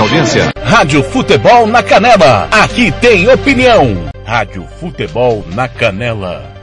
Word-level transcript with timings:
Audiência. 0.00 0.52
Rádio 0.62 1.02
Futebol 1.02 1.66
na 1.66 1.82
Canela. 1.82 2.48
Aqui 2.52 2.92
tem 2.92 3.28
opinião. 3.28 4.08
Rádio 4.24 4.66
Futebol 4.78 5.44
na 5.54 5.66
Canela. 5.66 6.54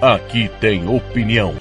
Aqui 0.00 0.50
tem 0.60 0.86
opinião. 0.86 1.54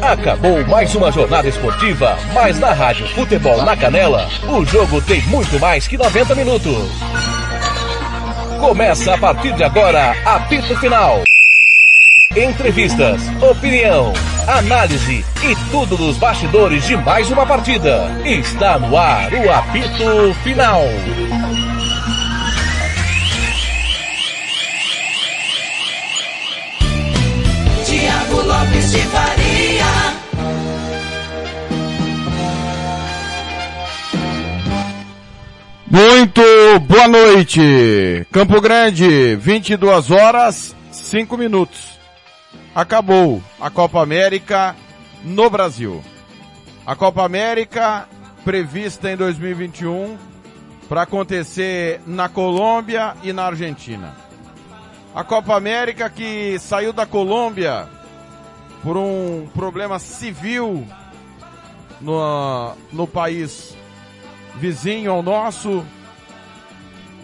Acabou 0.00 0.64
mais 0.66 0.94
uma 0.94 1.10
jornada 1.10 1.48
esportiva, 1.48 2.16
mas 2.32 2.58
na 2.58 2.72
Rádio 2.72 3.06
Futebol 3.08 3.62
na 3.64 3.76
Canela, 3.76 4.28
o 4.48 4.64
jogo 4.64 5.00
tem 5.02 5.20
muito 5.22 5.58
mais 5.58 5.86
que 5.86 5.98
90 5.98 6.34
minutos. 6.34 6.90
Começa 8.60 9.14
a 9.14 9.18
partir 9.18 9.52
de 9.54 9.64
agora, 9.64 10.14
apito 10.24 10.74
final. 10.78 11.22
Entrevistas, 12.30 13.22
opinião, 13.40 14.12
análise 14.48 15.24
e 15.44 15.70
tudo 15.70 15.96
dos 15.96 16.16
bastidores 16.16 16.84
de 16.84 16.96
mais 16.96 17.30
uma 17.30 17.46
partida. 17.46 18.10
Está 18.24 18.76
no 18.78 18.96
ar 18.96 19.32
o 19.32 19.52
apito 19.52 20.34
final. 20.42 20.82
Tiago 27.84 28.40
Lopes 28.42 28.90
de 28.90 28.98
Faria. 28.98 30.14
Muito 35.86 36.42
boa 36.80 37.06
noite. 37.06 38.26
Campo 38.32 38.60
Grande, 38.60 39.36
22 39.36 40.10
horas, 40.10 40.74
5 40.90 41.38
minutos. 41.38 41.93
Acabou 42.74 43.42
a 43.60 43.70
Copa 43.70 44.02
América 44.02 44.74
no 45.22 45.48
Brasil. 45.48 46.02
A 46.86 46.94
Copa 46.94 47.24
América 47.24 48.08
prevista 48.44 49.10
em 49.10 49.16
2021 49.16 50.18
para 50.88 51.02
acontecer 51.02 52.00
na 52.06 52.28
Colômbia 52.28 53.16
e 53.22 53.32
na 53.32 53.46
Argentina. 53.46 54.14
A 55.14 55.24
Copa 55.24 55.56
América 55.56 56.10
que 56.10 56.58
saiu 56.58 56.92
da 56.92 57.06
Colômbia 57.06 57.88
por 58.82 58.96
um 58.96 59.48
problema 59.54 59.98
civil 59.98 60.86
no, 62.00 62.74
no 62.92 63.06
país 63.06 63.74
vizinho 64.56 65.10
ao 65.10 65.22
nosso, 65.22 65.84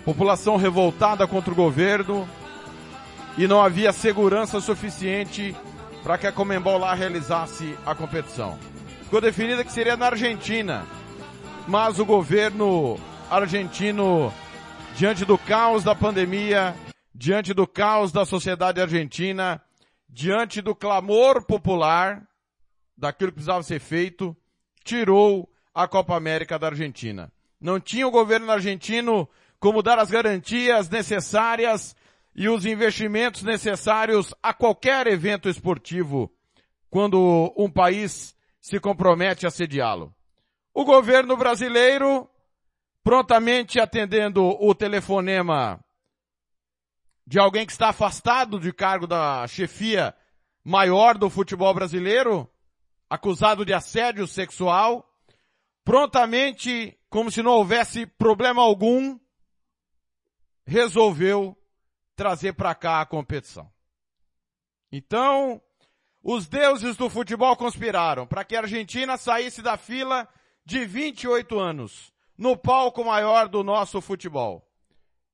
população 0.04 0.56
revoltada 0.56 1.26
contra 1.26 1.52
o 1.52 1.56
governo 1.56 2.26
e 3.40 3.48
não 3.48 3.62
havia 3.62 3.90
segurança 3.90 4.60
suficiente 4.60 5.56
para 6.02 6.18
que 6.18 6.26
a 6.26 6.32
Comembol 6.32 6.76
lá 6.76 6.92
realizasse 6.92 7.74
a 7.86 7.94
competição. 7.94 8.58
Ficou 9.04 9.18
definida 9.18 9.64
que 9.64 9.72
seria 9.72 9.96
na 9.96 10.08
Argentina, 10.08 10.86
mas 11.66 11.98
o 11.98 12.04
governo 12.04 13.00
argentino, 13.30 14.30
diante 14.94 15.24
do 15.24 15.38
caos 15.38 15.82
da 15.82 15.94
pandemia, 15.94 16.74
diante 17.14 17.54
do 17.54 17.66
caos 17.66 18.12
da 18.12 18.26
sociedade 18.26 18.78
argentina, 18.78 19.58
diante 20.06 20.60
do 20.60 20.74
clamor 20.74 21.42
popular 21.46 22.22
daquilo 22.94 23.30
que 23.30 23.36
precisava 23.36 23.62
ser 23.62 23.80
feito, 23.80 24.36
tirou 24.84 25.50
a 25.74 25.88
Copa 25.88 26.14
América 26.14 26.58
da 26.58 26.66
Argentina. 26.66 27.32
Não 27.58 27.80
tinha 27.80 28.06
o 28.06 28.10
governo 28.10 28.52
argentino 28.52 29.26
como 29.58 29.82
dar 29.82 29.98
as 29.98 30.10
garantias 30.10 30.90
necessárias 30.90 31.96
e 32.34 32.48
os 32.48 32.64
investimentos 32.64 33.42
necessários 33.42 34.34
a 34.42 34.54
qualquer 34.54 35.06
evento 35.06 35.48
esportivo 35.48 36.32
quando 36.88 37.52
um 37.56 37.70
país 37.70 38.36
se 38.60 38.78
compromete 38.78 39.46
a 39.46 39.50
sediá-lo. 39.50 40.14
O 40.74 40.84
governo 40.84 41.36
brasileiro, 41.36 42.28
prontamente 43.02 43.80
atendendo 43.80 44.44
o 44.44 44.74
telefonema 44.74 45.82
de 47.26 47.38
alguém 47.38 47.64
que 47.64 47.72
está 47.72 47.90
afastado 47.90 48.58
de 48.58 48.72
cargo 48.72 49.06
da 49.06 49.46
chefia 49.46 50.14
maior 50.64 51.16
do 51.16 51.30
futebol 51.30 51.72
brasileiro, 51.72 52.48
acusado 53.08 53.64
de 53.64 53.72
assédio 53.72 54.26
sexual, 54.26 55.08
prontamente, 55.84 56.98
como 57.08 57.30
se 57.30 57.42
não 57.42 57.52
houvesse 57.52 58.06
problema 58.06 58.62
algum, 58.62 59.18
resolveu 60.66 61.56
trazer 62.20 62.52
para 62.52 62.74
cá 62.74 63.00
a 63.00 63.06
competição. 63.06 63.72
Então, 64.92 65.58
os 66.22 66.46
deuses 66.46 66.94
do 66.94 67.08
futebol 67.08 67.56
conspiraram 67.56 68.26
para 68.26 68.44
que 68.44 68.54
a 68.54 68.60
Argentina 68.60 69.16
saísse 69.16 69.62
da 69.62 69.78
fila 69.78 70.28
de 70.62 70.84
28 70.84 71.58
anos, 71.58 72.12
no 72.36 72.58
palco 72.58 73.02
maior 73.02 73.48
do 73.48 73.64
nosso 73.64 74.02
futebol. 74.02 74.70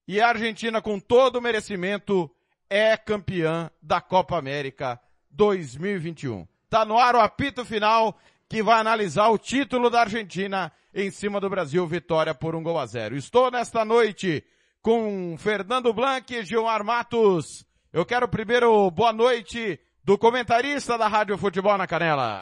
E 0.07 0.21
a 0.21 0.29
Argentina, 0.29 0.81
com 0.81 1.01
todo 1.01 1.41
o 1.41 1.43
merecimento, 1.43 2.31
é 2.71 2.97
campeã 2.97 3.69
da 3.83 4.01
Copa 4.01 4.39
América 4.39 5.01
2021. 5.33 6.47
Tá 6.71 6.85
no 6.85 6.97
ar 6.97 7.17
o 7.17 7.21
apito 7.21 7.65
final 7.65 8.17
que 8.49 8.63
vai 8.63 8.79
analisar 8.79 9.27
o 9.31 9.39
título 9.39 9.91
da 9.91 10.03
Argentina 10.03 10.73
em 10.95 11.11
cima 11.11 11.41
do 11.41 11.51
Brasil, 11.51 11.85
vitória 11.85 12.33
por 12.33 12.55
um 12.55 12.63
gol 12.63 12.79
a 12.79 12.87
zero. 12.87 13.17
Estou 13.17 13.51
nesta 13.51 13.85
noite 13.85 14.45
com 14.87 15.35
Fernando 15.37 15.93
Blanc 15.93 16.33
e 16.33 16.45
Gilmar 16.45 16.85
Matos. 16.85 17.67
Eu 17.93 18.07
quero 18.07 18.29
primeiro 18.29 18.89
boa 18.93 19.13
noite 19.13 19.81
do 20.05 20.17
comentarista 20.17 20.97
da 20.97 21.09
Rádio 21.09 21.37
Futebol 21.37 21.77
na 21.77 21.89
Canela. 21.89 22.39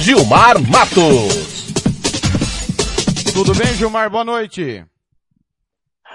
Gilmar 0.00 0.54
Matos. 0.70 1.66
Tudo 3.34 3.54
bem, 3.54 3.74
Gilmar? 3.74 4.08
Boa 4.08 4.24
noite. 4.24 4.86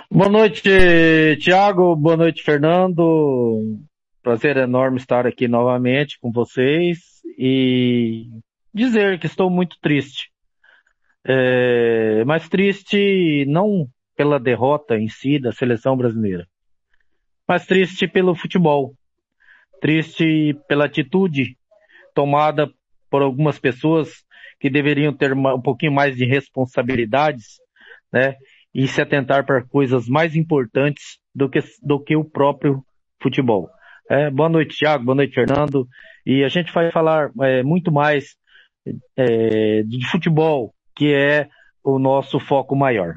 Boa 0.10 0.30
noite, 0.30 0.68
Tiago. 1.42 1.96
Boa 1.96 2.18
noite, 2.18 2.42
Fernando. 2.42 3.78
Prazer 4.24 4.58
enorme 4.58 4.98
estar 4.98 5.28
aqui 5.28 5.48
novamente 5.48 6.18
com 6.20 6.32
vocês 6.32 7.22
e 7.38 8.26
dizer 8.74 9.20
que 9.20 9.28
estou 9.28 9.48
muito 9.48 9.78
triste. 9.80 10.32
É, 11.24 12.26
mas 12.26 12.50
triste 12.50 13.46
não 13.48 13.88
pela 14.18 14.40
derrota 14.40 14.98
em 14.98 15.08
si 15.08 15.40
da 15.40 15.52
seleção 15.52 15.96
brasileira, 15.96 16.48
mas 17.48 17.66
triste 17.66 18.08
pelo 18.08 18.36
futebol. 18.36 18.94
Triste 19.80 20.58
pela 20.68 20.86
atitude 20.86 21.56
tomada 22.16 22.68
por 23.12 23.22
algumas 23.22 23.60
pessoas 23.60 24.26
que 24.60 24.72
deveriam 24.72 25.14
ter 25.14 25.34
um 25.34 25.62
pouquinho 25.62 25.92
mais 25.92 26.18
de 26.18 26.26
responsabilidades, 26.26 27.60
né? 28.12 28.36
E 28.74 28.88
se 28.88 29.00
atentar 29.00 29.46
para 29.46 29.64
coisas 29.64 30.08
mais 30.08 30.36
importantes 30.36 31.20
do 31.34 31.48
que, 31.48 31.60
do 31.84 32.04
que 32.04 32.16
o 32.16 32.26
próprio 32.26 32.84
futebol. 33.22 33.70
É, 34.10 34.32
boa 34.32 34.50
noite, 34.50 34.78
Thiago. 34.78 35.06
Boa 35.06 35.16
noite, 35.16 35.36
Fernando. 35.36 35.88
E 36.26 36.44
a 36.44 36.50
gente 36.50 36.74
vai 36.74 36.92
falar 36.92 37.30
é, 37.42 37.62
muito 37.62 37.92
mais 37.92 38.36
é, 39.16 39.84
de 39.84 40.06
futebol, 40.08 40.74
que 40.96 41.14
é 41.14 41.48
o 41.84 42.00
nosso 42.00 42.40
foco 42.40 42.76
maior. 42.76 43.16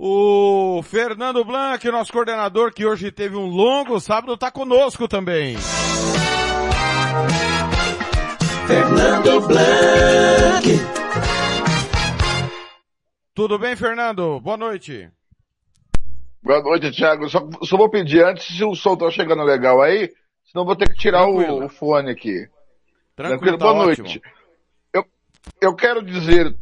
O 0.00 0.80
Fernando 0.84 1.44
Blanc, 1.44 1.84
nosso 1.90 2.12
coordenador, 2.12 2.72
que 2.72 2.86
hoje 2.86 3.10
teve 3.10 3.34
um 3.34 3.46
longo 3.46 3.98
sábado, 3.98 4.34
está 4.34 4.48
conosco 4.48 5.08
também. 5.08 5.56
Fernando 8.68 9.40
Blanc. 9.48 10.68
Tudo 13.34 13.58
bem, 13.58 13.74
Fernando? 13.74 14.38
Boa 14.38 14.56
noite. 14.56 15.10
Boa 16.44 16.62
noite, 16.62 16.92
Thiago. 16.92 17.28
Só, 17.28 17.48
só 17.64 17.76
vou 17.76 17.90
pedir 17.90 18.24
antes 18.24 18.56
se 18.56 18.62
o 18.62 18.76
som 18.76 18.96
tá 18.96 19.10
chegando 19.10 19.42
legal 19.42 19.82
aí, 19.82 20.12
senão 20.44 20.64
vou 20.64 20.76
ter 20.76 20.88
que 20.88 20.96
tirar 20.96 21.26
o, 21.26 21.64
o, 21.64 21.68
fone 21.68 22.12
aqui. 22.12 22.48
Tranquilo, 23.16 23.40
Tranquilo? 23.40 23.58
Boa 23.58 23.72
tá 23.72 23.78
noite. 23.78 24.02
ótimo. 24.02 24.22
Eu, 24.94 25.04
eu 25.60 25.74
quero 25.74 26.04
dizer 26.04 26.56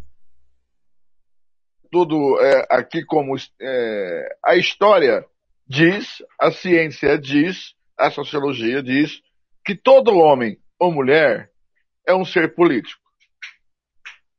tudo 1.97 2.39
é, 2.43 2.67
aqui 2.73 3.03
como 3.07 3.35
é, 3.59 4.37
a 4.45 4.55
história 4.55 5.25
diz, 5.67 6.23
a 6.39 6.51
ciência 6.51 7.19
diz, 7.19 7.75
a 7.97 8.11
sociologia 8.11 8.83
diz, 8.83 9.23
que 9.65 9.75
todo 9.75 10.19
homem 10.19 10.59
ou 10.79 10.93
mulher 10.93 11.51
é 12.07 12.15
um 12.15 12.23
ser 12.23 12.55
político. 12.55 13.01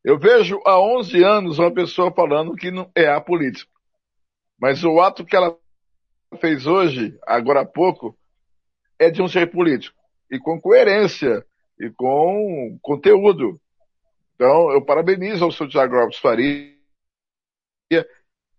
Eu 0.06 0.20
vejo 0.20 0.62
há 0.68 0.80
11 0.80 1.24
anos 1.24 1.58
uma 1.58 1.74
pessoa 1.74 2.14
falando 2.14 2.54
que 2.54 2.70
não 2.70 2.92
é 2.96 3.08
apolítico. 3.08 3.72
Mas 4.62 4.84
o 4.84 5.02
ato 5.02 5.26
que 5.26 5.36
ela 5.36 5.58
fez 6.40 6.68
hoje, 6.68 7.18
agora 7.26 7.62
há 7.62 7.66
pouco, 7.66 8.16
é 9.00 9.10
de 9.10 9.20
um 9.20 9.28
ser 9.28 9.50
político. 9.50 9.98
E 10.30 10.38
com 10.38 10.62
coerência, 10.62 11.44
e 11.80 11.90
com 11.90 12.78
conteúdo. 12.84 13.60
Então, 14.36 14.70
eu 14.70 14.86
parabenizo 14.86 15.44
ao 15.44 15.52
Sr. 15.52 15.70
Tiago 15.70 15.96
Lopes 15.96 16.20
Faria 16.20 16.77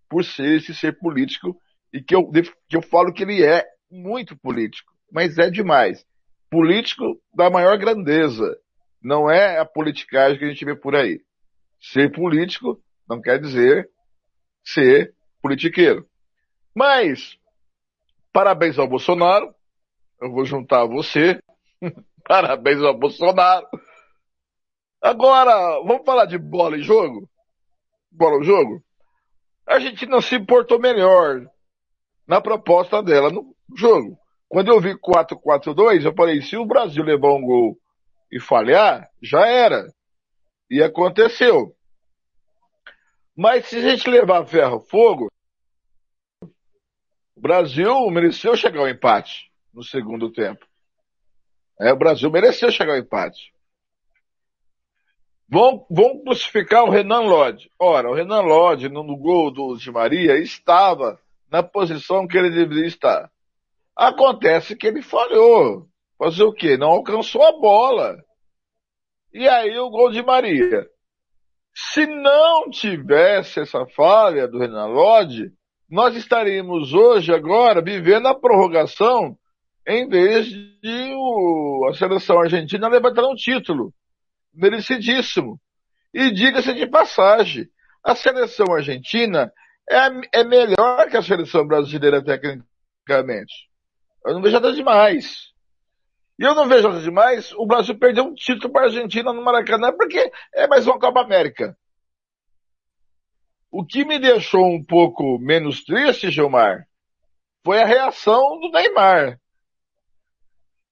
por 0.08 0.24
ser 0.24 0.56
esse 0.56 0.74
ser 0.74 0.98
político 0.98 1.56
e 1.92 2.02
que 2.02 2.14
eu, 2.14 2.30
que 2.68 2.76
eu 2.76 2.82
falo 2.82 3.12
que 3.12 3.22
ele 3.22 3.44
é 3.44 3.64
muito 3.90 4.36
político. 4.36 4.92
mas 5.10 5.38
é 5.38 5.50
demais. 5.50 6.04
Político 6.50 7.20
da 7.34 7.50
maior 7.50 7.76
grandeza. 7.78 8.56
Não 9.02 9.30
é 9.30 9.58
a 9.58 9.64
politicagem 9.64 10.38
que 10.38 10.44
a 10.44 10.48
gente 10.48 10.64
vê 10.64 10.74
por 10.74 10.94
aí. 10.96 11.20
Ser 11.80 12.10
político 12.12 12.82
não 13.08 13.20
quer 13.20 13.40
dizer 13.40 13.88
ser 14.64 15.14
politiqueiro. 15.40 16.06
Mas, 16.74 17.38
parabéns 18.32 18.78
ao 18.78 18.88
Bolsonaro. 18.88 19.54
Eu 20.20 20.30
vou 20.30 20.44
juntar 20.44 20.84
você. 20.84 21.40
parabéns 22.26 22.82
ao 22.82 22.98
Bolsonaro. 22.98 23.66
Agora, 25.00 25.80
vamos 25.86 26.04
falar 26.04 26.26
de 26.26 26.36
bola 26.36 26.76
e 26.76 26.82
jogo? 26.82 27.28
Bola 28.10 28.42
e 28.42 28.44
jogo? 28.44 28.82
A 29.68 29.74
Argentina 29.74 30.18
se 30.22 30.40
portou 30.40 30.80
melhor 30.80 31.46
na 32.26 32.40
proposta 32.40 33.02
dela 33.02 33.30
no 33.30 33.54
jogo. 33.76 34.18
Quando 34.48 34.68
eu 34.68 34.80
vi 34.80 34.98
4-4-2, 34.98 36.06
eu 36.06 36.14
falei, 36.14 36.40
se 36.40 36.56
o 36.56 36.64
Brasil 36.64 37.04
levar 37.04 37.34
um 37.34 37.42
gol 37.42 37.78
e 38.32 38.40
falhar, 38.40 39.10
já 39.22 39.46
era. 39.46 39.86
E 40.70 40.82
aconteceu. 40.82 41.76
Mas 43.36 43.66
se 43.66 43.76
a 43.76 43.90
gente 43.90 44.08
levar 44.08 44.46
ferro 44.46 44.80
fogo, 44.80 45.30
o 46.42 47.40
Brasil 47.40 48.10
mereceu 48.10 48.56
chegar 48.56 48.80
ao 48.80 48.88
empate 48.88 49.52
no 49.72 49.84
segundo 49.84 50.32
tempo. 50.32 50.66
É, 51.78 51.92
o 51.92 51.96
Brasil 51.96 52.30
mereceu 52.30 52.70
chegar 52.70 52.94
ao 52.94 52.98
empate. 52.98 53.52
Vão, 55.50 55.86
vão 55.90 56.22
crucificar 56.22 56.84
o 56.84 56.90
Renan 56.90 57.20
Lodge. 57.20 57.70
Ora, 57.78 58.10
o 58.10 58.14
Renan 58.14 58.42
Lodge, 58.42 58.88
no, 58.88 59.02
no 59.02 59.16
gol 59.16 59.50
do 59.50 59.76
Di 59.76 59.90
Maria, 59.90 60.36
estava 60.38 61.18
na 61.50 61.62
posição 61.62 62.26
que 62.26 62.36
ele 62.36 62.50
deveria 62.50 62.86
estar. 62.86 63.30
Acontece 63.96 64.76
que 64.76 64.86
ele 64.86 65.00
falhou. 65.00 65.86
Fazer 66.18 66.42
o 66.42 66.52
quê? 66.52 66.76
Não 66.76 66.88
alcançou 66.88 67.42
a 67.42 67.52
bola. 67.52 68.18
E 69.32 69.48
aí 69.48 69.78
o 69.78 69.88
gol 69.88 70.10
de 70.10 70.22
Maria. 70.22 70.86
Se 71.74 72.06
não 72.06 72.68
tivesse 72.68 73.60
essa 73.60 73.86
falha 73.86 74.46
do 74.46 74.58
Renan 74.58 74.86
Lodge, 74.86 75.50
nós 75.88 76.14
estaríamos 76.14 76.92
hoje, 76.92 77.32
agora, 77.32 77.80
vivendo 77.80 78.26
a 78.26 78.34
prorrogação 78.34 79.38
em 79.86 80.06
vez 80.06 80.46
de 80.46 81.14
o, 81.14 81.88
a 81.88 81.94
seleção 81.94 82.38
argentina 82.38 82.88
levantar 82.88 83.26
um 83.26 83.34
título 83.34 83.94
merecidíssimo. 84.58 85.60
E 86.12 86.30
diga-se 86.30 86.74
de 86.74 86.86
passagem, 86.86 87.68
a 88.04 88.14
seleção 88.14 88.66
argentina 88.72 89.52
é, 89.88 90.40
é 90.40 90.44
melhor 90.44 91.08
que 91.08 91.16
a 91.16 91.22
seleção 91.22 91.66
brasileira 91.66 92.22
tecnicamente. 92.22 93.68
Eu 94.24 94.34
não 94.34 94.42
vejo 94.42 94.54
nada 94.54 94.72
demais. 94.72 95.52
E 96.38 96.44
eu 96.44 96.54
não 96.54 96.68
vejo 96.68 96.88
nada 96.88 97.00
demais 97.00 97.52
o 97.52 97.66
Brasil 97.66 97.98
perder 97.98 98.20
um 98.20 98.34
título 98.34 98.72
para 98.72 98.82
a 98.82 98.84
Argentina 98.86 99.32
no 99.32 99.42
Maracanã 99.42 99.92
porque 99.96 100.30
é 100.54 100.66
mais 100.66 100.86
uma 100.86 100.98
Copa 100.98 101.20
América. 101.20 101.76
O 103.70 103.84
que 103.84 104.04
me 104.04 104.18
deixou 104.18 104.64
um 104.66 104.82
pouco 104.82 105.38
menos 105.38 105.84
triste, 105.84 106.30
Gilmar, 106.30 106.86
foi 107.64 107.82
a 107.82 107.86
reação 107.86 108.58
do 108.60 108.70
Neymar. 108.70 109.38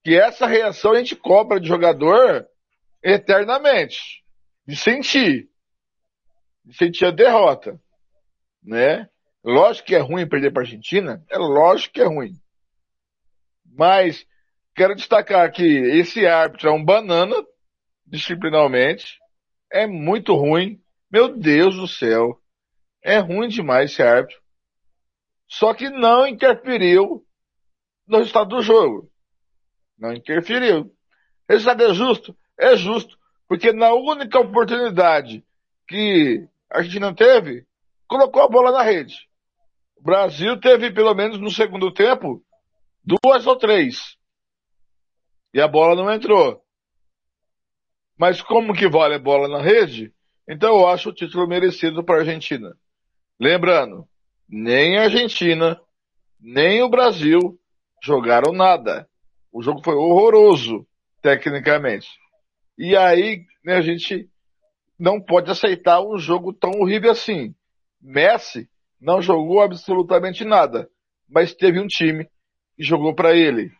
Que 0.04 0.14
essa 0.14 0.46
reação 0.46 0.92
a 0.92 0.98
gente 0.98 1.16
cobra 1.16 1.58
de 1.58 1.66
jogador 1.66 2.46
eternamente. 3.02 4.24
De 4.66 4.76
sentir. 4.76 5.48
De 6.64 6.76
sentir 6.76 7.06
a 7.06 7.10
derrota. 7.10 7.80
Né? 8.62 9.08
Lógico 9.44 9.86
que 9.86 9.94
é 9.94 10.00
ruim 10.00 10.28
perder 10.28 10.52
para 10.52 10.62
a 10.62 10.64
Argentina. 10.64 11.24
É 11.30 11.38
lógico 11.38 11.94
que 11.94 12.00
é 12.00 12.06
ruim. 12.06 12.32
Mas 13.64 14.26
quero 14.74 14.94
destacar 14.94 15.50
que 15.52 15.62
esse 15.62 16.26
árbitro 16.26 16.68
é 16.68 16.72
um 16.72 16.84
banana, 16.84 17.34
disciplinarmente. 18.04 19.18
É 19.70 19.86
muito 19.86 20.34
ruim. 20.34 20.80
Meu 21.10 21.36
Deus 21.36 21.76
do 21.76 21.86
céu. 21.86 22.40
É 23.02 23.18
ruim 23.18 23.48
demais 23.48 23.92
esse 23.92 24.02
árbitro. 24.02 24.40
Só 25.48 25.72
que 25.74 25.88
não 25.88 26.26
interferiu 26.26 27.24
no 28.06 28.18
resultado 28.18 28.48
do 28.48 28.62
jogo. 28.62 29.10
Não 29.98 30.12
interferiu. 30.12 30.92
Resultado 31.48 31.84
é 31.84 31.94
justo? 31.94 32.36
É 32.58 32.76
justo, 32.76 33.18
porque 33.48 33.72
na 33.72 33.92
única 33.92 34.38
oportunidade 34.38 35.44
que 35.86 36.46
a 36.70 36.78
Argentina 36.78 37.14
teve, 37.14 37.66
colocou 38.08 38.42
a 38.42 38.48
bola 38.48 38.72
na 38.72 38.82
rede. 38.82 39.28
O 39.96 40.02
Brasil 40.02 40.58
teve, 40.60 40.90
pelo 40.90 41.14
menos 41.14 41.38
no 41.38 41.50
segundo 41.50 41.92
tempo, 41.92 42.42
duas 43.04 43.46
ou 43.46 43.56
três. 43.56 44.16
E 45.54 45.60
a 45.60 45.68
bola 45.68 45.94
não 45.94 46.12
entrou. 46.12 46.62
Mas 48.18 48.40
como 48.40 48.74
que 48.74 48.88
vale 48.88 49.14
a 49.14 49.18
bola 49.18 49.48
na 49.48 49.60
rede? 49.60 50.12
Então 50.48 50.80
eu 50.80 50.88
acho 50.88 51.10
o 51.10 51.14
título 51.14 51.46
merecido 51.46 52.04
para 52.04 52.16
a 52.16 52.18
Argentina. 52.20 52.76
Lembrando, 53.38 54.08
nem 54.48 54.98
a 54.98 55.04
Argentina, 55.04 55.80
nem 56.40 56.82
o 56.82 56.88
Brasil 56.88 57.58
jogaram 58.02 58.52
nada. 58.52 59.08
O 59.52 59.62
jogo 59.62 59.82
foi 59.82 59.94
horroroso, 59.94 60.86
tecnicamente. 61.20 62.08
E 62.78 62.96
aí, 62.96 63.44
né, 63.64 63.76
a 63.76 63.80
gente 63.80 64.28
não 64.98 65.20
pode 65.20 65.50
aceitar 65.50 66.00
um 66.00 66.18
jogo 66.18 66.52
tão 66.52 66.70
horrível 66.80 67.10
assim. 67.10 67.54
Messi 68.00 68.68
não 69.00 69.20
jogou 69.20 69.60
absolutamente 69.60 70.44
nada, 70.44 70.88
mas 71.28 71.54
teve 71.54 71.80
um 71.80 71.86
time 71.86 72.24
que 72.76 72.82
jogou 72.82 73.14
para 73.14 73.34
ele. 73.34 73.70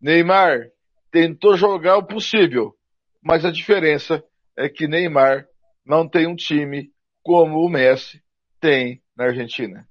Neymar 0.00 0.70
tentou 1.10 1.56
jogar 1.56 1.96
o 1.96 2.06
possível, 2.06 2.74
mas 3.22 3.44
a 3.44 3.50
diferença 3.50 4.22
é 4.56 4.68
que 4.68 4.86
Neymar 4.86 5.46
não 5.84 6.08
tem 6.08 6.26
um 6.26 6.36
time 6.36 6.90
como 7.22 7.58
o 7.58 7.68
Messi 7.68 8.22
tem 8.60 9.02
na 9.16 9.24
Argentina. 9.24 9.86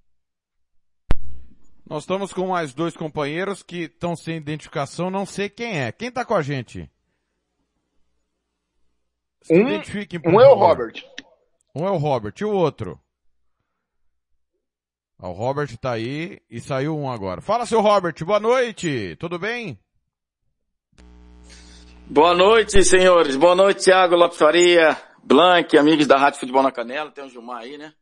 Nós 1.88 2.04
estamos 2.04 2.34
com 2.34 2.48
mais 2.48 2.74
dois 2.74 2.98
companheiros 2.98 3.62
que 3.62 3.84
estão 3.84 4.16
sem 4.16 4.38
identificação, 4.38 5.12
não 5.12 5.26
sei 5.26 5.50
quem 5.50 5.80
é. 5.80 5.92
Quem 5.92 6.08
está 6.08 6.26
com 6.26 6.34
a 6.34 6.42
gente? 6.42 6.90
Se 9.45 9.53
um, 9.53 9.68
identifiquem, 9.68 10.19
um 10.25 10.42
é 10.42 10.47
o 10.47 10.56
Robert. 10.56 11.06
Um 11.75 11.86
é 11.86 11.92
o 11.92 11.97
Robert. 11.97 12.33
E 12.42 12.44
o 12.44 12.51
outro? 12.51 13.00
Ah, 15.19 15.30
o 15.30 15.33
Robert 15.33 15.77
tá 15.77 15.92
aí 15.92 16.39
e 16.50 16.59
saiu 16.59 16.97
um 16.97 17.07
agora. 17.07 17.42
Fala, 17.42 17.68
seu 17.68 17.80
Robert. 17.80 18.15
Boa 18.25 18.39
noite. 18.39 19.15
Tudo 19.19 19.38
bem? 19.38 19.80
Boa 22.09 22.33
noite, 22.33 22.83
senhores. 22.83 23.35
Boa 23.35 23.54
noite, 23.54 23.83
Thiago 23.83 24.16
Lopes 24.16 24.40
Faria, 24.40 24.97
Blank, 25.23 25.78
amigos 25.78 26.07
da 26.07 26.18
Rádio 26.18 26.40
Futebol 26.40 26.64
na 26.64 26.71
Canela. 26.71 27.11
Tem 27.11 27.23
o 27.23 27.30
Gilmar 27.30 27.61
aí, 27.61 27.78
né? 27.78 27.94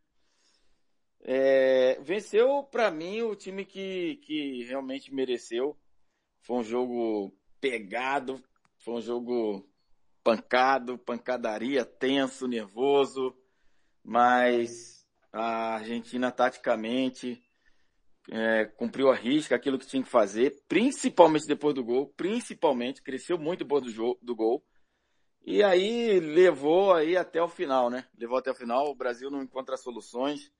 É, 1.25 1.99
venceu, 2.01 2.63
para 2.63 2.89
mim, 2.89 3.21
o 3.21 3.35
time 3.35 3.65
que, 3.65 4.15
que 4.25 4.63
realmente 4.63 5.13
mereceu. 5.13 5.75
Foi 6.39 6.55
um 6.55 6.63
jogo 6.63 7.33
pegado, 7.59 8.41
foi 8.77 8.93
um 8.93 9.01
jogo 9.01 9.72
pancado, 10.23 10.97
pancadaria, 10.97 11.83
tenso, 11.83 12.47
nervoso, 12.47 13.35
mas 14.03 15.05
a 15.31 15.75
Argentina 15.75 16.31
taticamente 16.31 17.43
é, 18.31 18.65
cumpriu 18.65 19.11
a 19.11 19.15
risca 19.15 19.55
aquilo 19.55 19.77
que 19.77 19.87
tinha 19.87 20.03
que 20.03 20.09
fazer, 20.09 20.63
principalmente 20.67 21.45
depois 21.45 21.75
do 21.75 21.83
gol, 21.83 22.13
principalmente, 22.15 23.01
cresceu 23.01 23.37
muito 23.37 23.59
depois 23.59 23.83
do, 23.83 23.89
jogo, 23.89 24.17
do 24.21 24.35
gol. 24.35 24.63
E 25.45 25.61
aí 25.61 26.19
levou 26.19 26.93
aí 26.93 27.17
até 27.17 27.41
o 27.41 27.49
final, 27.49 27.89
né? 27.89 28.07
Levou 28.17 28.37
até 28.37 28.49
o 28.51 28.55
final, 28.55 28.89
o 28.89 28.95
Brasil 28.95 29.29
não 29.29 29.43
encontra 29.43 29.75
soluções. 29.75 30.51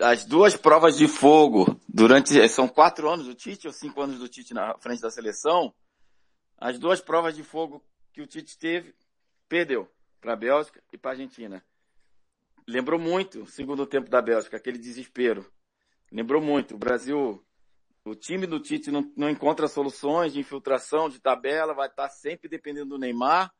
As 0.00 0.24
duas 0.24 0.56
provas 0.56 0.96
de 0.96 1.06
fogo 1.06 1.78
durante, 1.86 2.48
são 2.48 2.66
quatro 2.66 3.08
anos 3.08 3.26
do 3.26 3.34
Tite 3.34 3.66
ou 3.66 3.72
cinco 3.72 4.00
anos 4.00 4.18
do 4.18 4.28
Tite 4.28 4.54
na 4.54 4.76
frente 4.78 5.02
da 5.02 5.10
seleção, 5.10 5.74
as 6.56 6.78
duas 6.78 7.00
provas 7.00 7.36
de 7.36 7.42
fogo 7.42 7.84
que 8.12 8.20
o 8.20 8.26
Tite 8.26 8.58
teve, 8.58 8.94
perdeu 9.48 9.90
para 10.20 10.34
a 10.34 10.36
Bélgica 10.36 10.82
e 10.92 10.98
para 10.98 11.12
a 11.12 11.14
Argentina. 11.14 11.64
Lembrou 12.66 13.00
muito 13.00 13.42
o 13.42 13.46
segundo 13.46 13.86
tempo 13.86 14.08
da 14.08 14.20
Bélgica, 14.22 14.56
aquele 14.56 14.78
desespero. 14.78 15.50
Lembrou 16.12 16.40
muito. 16.40 16.74
O 16.74 16.78
Brasil, 16.78 17.44
o 18.04 18.14
time 18.14 18.46
do 18.46 18.60
Tite 18.60 18.90
não, 18.90 19.10
não 19.16 19.30
encontra 19.30 19.68
soluções 19.68 20.32
de 20.32 20.40
infiltração, 20.40 21.08
de 21.08 21.20
tabela, 21.20 21.74
vai 21.74 21.88
estar 21.88 22.08
sempre 22.08 22.48
dependendo 22.48 22.90
do 22.90 22.98
Neymar 22.98 23.52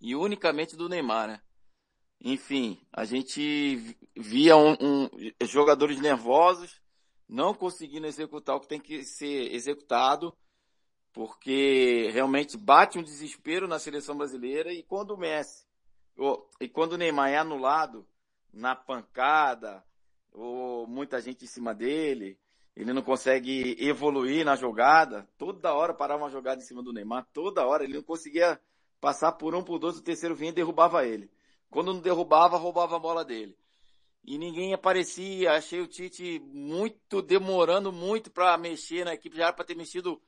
e 0.00 0.14
unicamente 0.14 0.76
do 0.76 0.88
Neymar, 0.88 1.28
né? 1.28 1.40
Enfim, 2.24 2.80
a 2.92 3.04
gente 3.04 3.96
via 4.16 4.56
um, 4.56 4.76
um, 4.80 5.08
jogadores 5.44 6.00
nervosos, 6.00 6.80
não 7.28 7.52
conseguindo 7.52 8.06
executar 8.06 8.54
o 8.54 8.60
que 8.60 8.68
tem 8.68 8.80
que 8.80 9.02
ser 9.04 9.52
executado, 9.52 10.36
porque 11.12 12.10
realmente 12.12 12.56
bate 12.56 12.98
um 12.98 13.02
desespero 13.02 13.68
na 13.68 13.78
seleção 13.78 14.16
brasileira 14.16 14.72
e 14.72 14.82
quando 14.82 15.12
o 15.12 15.18
Messi, 15.18 15.64
ou, 16.16 16.48
e 16.60 16.68
quando 16.68 16.92
o 16.92 16.98
Neymar 16.98 17.30
é 17.30 17.36
anulado 17.36 18.06
na 18.52 18.74
pancada, 18.74 19.84
ou 20.32 20.86
muita 20.86 21.20
gente 21.20 21.44
em 21.44 21.48
cima 21.48 21.74
dele, 21.74 22.38
ele 22.74 22.92
não 22.92 23.02
consegue 23.02 23.76
evoluir 23.78 24.44
na 24.44 24.56
jogada. 24.56 25.28
Toda 25.36 25.74
hora 25.74 25.92
parava 25.92 26.22
uma 26.22 26.30
jogada 26.30 26.60
em 26.62 26.64
cima 26.64 26.82
do 26.82 26.92
Neymar, 26.92 27.26
toda 27.32 27.66
hora 27.66 27.84
ele 27.84 27.94
não 27.94 28.02
conseguia 28.02 28.58
passar 29.00 29.32
por 29.32 29.54
um, 29.54 29.62
por 29.62 29.78
dois, 29.78 29.98
o 29.98 30.02
terceiro 30.02 30.34
vinha 30.34 30.50
e 30.50 30.54
derrubava 30.54 31.06
ele. 31.06 31.30
Quando 31.70 31.92
não 31.92 32.00
derrubava, 32.00 32.56
roubava 32.56 32.96
a 32.96 33.00
bola 33.00 33.24
dele. 33.24 33.56
E 34.24 34.38
ninguém 34.38 34.72
aparecia, 34.72 35.52
achei 35.52 35.80
o 35.80 35.86
Tite 35.86 36.40
muito, 36.52 37.20
demorando 37.20 37.90
muito 37.90 38.30
para 38.30 38.56
mexer 38.56 39.04
na 39.04 39.14
equipe, 39.14 39.36
já 39.36 39.44
era 39.44 39.52
para 39.52 39.64
ter 39.64 39.74
mexido 39.74 40.22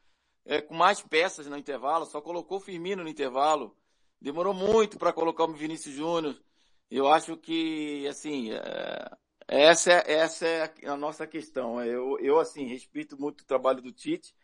é, 0.45 0.61
com 0.61 0.75
mais 0.75 1.01
peças 1.01 1.47
no 1.47 1.57
intervalo, 1.57 2.05
só 2.05 2.21
colocou 2.21 2.59
o 2.59 2.61
Firmino 2.61 3.03
no 3.03 3.09
intervalo. 3.09 3.77
Demorou 4.21 4.55
muito 4.55 4.99
para 4.99 5.13
colocar 5.13 5.45
o 5.45 5.53
Vinícius 5.53 5.95
Júnior. 5.95 6.37
Eu 6.91 7.09
acho 7.09 7.37
que, 7.37 8.07
assim, 8.07 8.53
é, 8.53 9.11
essa, 9.49 9.93
é, 9.93 10.13
essa 10.13 10.47
é 10.47 10.73
a 10.87 10.97
nossa 10.97 11.27
questão. 11.27 11.83
Eu, 11.83 12.19
eu, 12.21 12.39
assim, 12.39 12.67
respeito 12.67 13.19
muito 13.19 13.41
o 13.41 13.47
trabalho 13.47 13.83
do 13.83 13.93
Tite, 13.93 14.35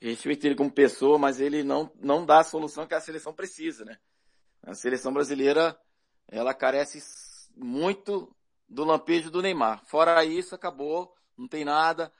respeito 0.00 0.46
ele 0.46 0.54
como 0.54 0.70
pessoa, 0.70 1.18
mas 1.18 1.40
ele 1.40 1.62
não, 1.62 1.90
não 2.00 2.24
dá 2.24 2.40
a 2.40 2.44
solução 2.44 2.86
que 2.86 2.94
a 2.94 3.00
seleção 3.00 3.32
precisa, 3.32 3.84
né? 3.84 3.98
A 4.62 4.74
seleção 4.74 5.12
brasileira, 5.12 5.76
ela 6.28 6.54
carece 6.54 7.02
muito 7.56 8.34
do 8.68 8.84
lampejo 8.84 9.30
do 9.30 9.42
Neymar. 9.42 9.84
Fora 9.86 10.24
isso, 10.24 10.54
acabou, 10.54 11.14
não 11.36 11.48
tem 11.48 11.64
nada. 11.64 12.12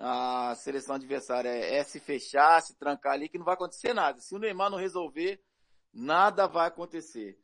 A 0.00 0.54
seleção 0.54 0.94
adversária 0.94 1.48
é, 1.48 1.82
se 1.82 1.98
fechar, 1.98 2.62
se 2.62 2.76
trancar 2.76 3.14
ali, 3.14 3.28
que 3.28 3.36
não 3.36 3.44
vai 3.44 3.54
acontecer 3.54 3.92
nada. 3.92 4.20
Se 4.20 4.34
o 4.34 4.38
Neymar 4.38 4.70
não 4.70 4.78
resolver, 4.78 5.42
nada 5.92 6.46
vai 6.46 6.68
acontecer. 6.68 7.36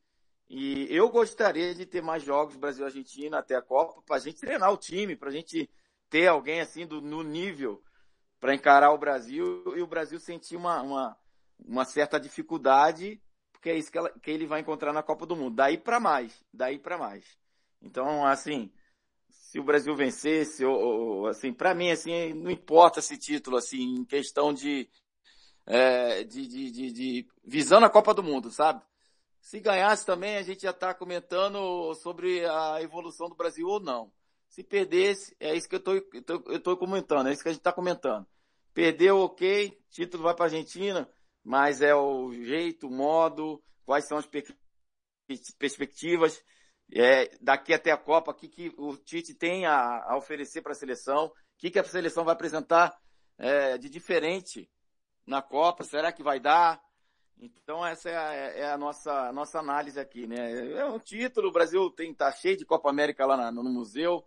E 0.49 0.87
eu 0.91 1.09
gostaria 1.09 1.75
de 1.75 1.85
ter 1.85 2.03
mais 2.03 2.23
jogos 2.23 2.57
Brasil-Argentina 2.57 3.39
até 3.39 3.57
a 3.57 3.63
Copa, 3.63 4.03
para 4.07 4.17
a 4.17 4.21
gente 4.21 4.41
treinar 4.41 4.73
o 4.73 4.77
time, 4.77 5.17
para 5.17 5.31
a 5.31 5.33
gente 5.33 5.69
ter 6.09 6.29
alguém 6.29 6.61
assim 6.61 6.87
do, 6.87 7.01
no 7.01 7.23
nível 7.23 7.83
para 8.39 8.55
encarar 8.55 8.93
o 8.93 8.99
Brasil 8.99 9.65
e 9.75 9.81
o 9.81 9.87
Brasil 9.87 10.21
sentir 10.21 10.55
uma, 10.55 10.83
uma, 10.83 11.17
uma 11.59 11.85
certa 11.85 12.21
dificuldade, 12.21 13.21
porque 13.51 13.71
é 13.71 13.77
isso 13.77 13.91
que, 13.91 13.97
ela, 13.97 14.11
que 14.11 14.31
ele 14.31 14.47
vai 14.47 14.61
encontrar 14.61 14.93
na 14.93 15.03
Copa 15.03 15.25
do 15.25 15.35
Mundo. 15.35 15.57
Daí 15.57 15.79
para 15.79 15.99
mais, 15.99 16.45
daí 16.53 16.79
para 16.79 16.99
mais. 16.99 17.25
Então, 17.81 18.25
assim, 18.27 18.71
se 19.55 19.61
o 19.61 19.63
Brasil 19.63 19.95
vencesse, 19.95 20.65
ou, 20.65 20.77
ou 20.77 21.27
assim, 21.29 21.53
para 21.53 21.77
mim, 21.77 21.89
assim, 21.89 22.35
não 22.35 22.51
importa 22.51 22.99
esse 22.99 23.17
título, 23.17 23.57
assim, 23.57 24.01
em 24.01 24.05
questão 24.05 24.53
de, 24.53 24.91
é, 25.65 26.25
de, 26.25 26.49
de, 26.49 26.73
de, 26.73 26.93
de 26.93 27.29
visão 27.45 27.79
na 27.79 27.89
Copa 27.89 28.13
do 28.13 28.21
Mundo, 28.21 28.51
sabe? 28.51 28.83
Se 29.41 29.61
ganhasse 29.61 30.05
também, 30.05 30.39
a 30.39 30.43
gente 30.43 30.63
já 30.63 30.71
está 30.71 30.93
comentando 30.93 31.95
sobre 31.95 32.45
a 32.45 32.83
evolução 32.83 33.29
do 33.29 33.37
Brasil 33.37 33.69
ou 33.69 33.79
não. 33.79 34.11
Se 34.49 34.65
perdesse, 34.65 35.37
é 35.39 35.55
isso 35.55 35.69
que 35.69 35.77
eu 35.77 36.57
estou 36.57 36.77
comentando, 36.77 37.29
é 37.29 37.33
isso 37.33 37.45
que 37.45 37.49
a 37.49 37.53
gente 37.53 37.61
está 37.61 37.73
comentando. 37.73 38.27
Perdeu, 38.73 39.21
ok, 39.21 39.71
título 39.89 40.25
vai 40.25 40.35
para 40.35 40.47
a 40.47 40.49
Argentina, 40.49 41.09
mas 41.45 41.81
é 41.81 41.95
o 41.95 42.33
jeito, 42.33 42.89
o 42.89 42.91
modo, 42.91 43.63
quais 43.87 44.09
são 44.09 44.19
as 44.19 44.29
perspectivas. 45.57 46.43
É, 46.93 47.31
daqui 47.41 47.73
até 47.73 47.91
a 47.91 47.97
Copa, 47.97 48.31
o 48.31 48.35
que, 48.35 48.49
que 48.49 48.75
o 48.77 48.97
Tite 48.97 49.35
tem 49.35 49.67
a, 49.67 50.05
a 50.05 50.17
oferecer 50.17 50.63
para 50.63 50.73
a 50.73 50.77
seleção, 50.77 51.27
o 51.27 51.33
que, 51.59 51.71
que 51.71 51.79
a 51.79 51.85
seleção 51.85 52.25
vai 52.25 52.35
apresentar 52.35 52.97
é, 53.39 53.79
de 53.79 53.89
diferente 53.89 54.71
na 55.27 55.43
Copa, 55.43 55.83
será 55.85 56.13
que 56.13 56.23
vai 56.23 56.39
dar? 56.39 56.81
Então 57.39 57.85
essa 57.85 58.09
é 58.09 58.17
a, 58.17 58.33
é 58.33 58.73
a 58.73 58.79
nossa, 58.79 59.13
a 59.29 59.33
nossa 59.33 59.59
análise 59.59 59.99
aqui, 59.99 60.27
né? 60.27 60.79
É 60.79 60.85
um 60.85 60.99
título, 60.99 61.49
o 61.49 61.53
Brasil 61.53 61.91
tem, 61.91 62.15
tá 62.15 62.31
cheio 62.31 62.57
de 62.57 62.65
Copa 62.65 62.91
América 62.91 63.27
lá 63.27 63.37
na, 63.37 63.51
no 63.51 63.65
museu, 63.65 64.25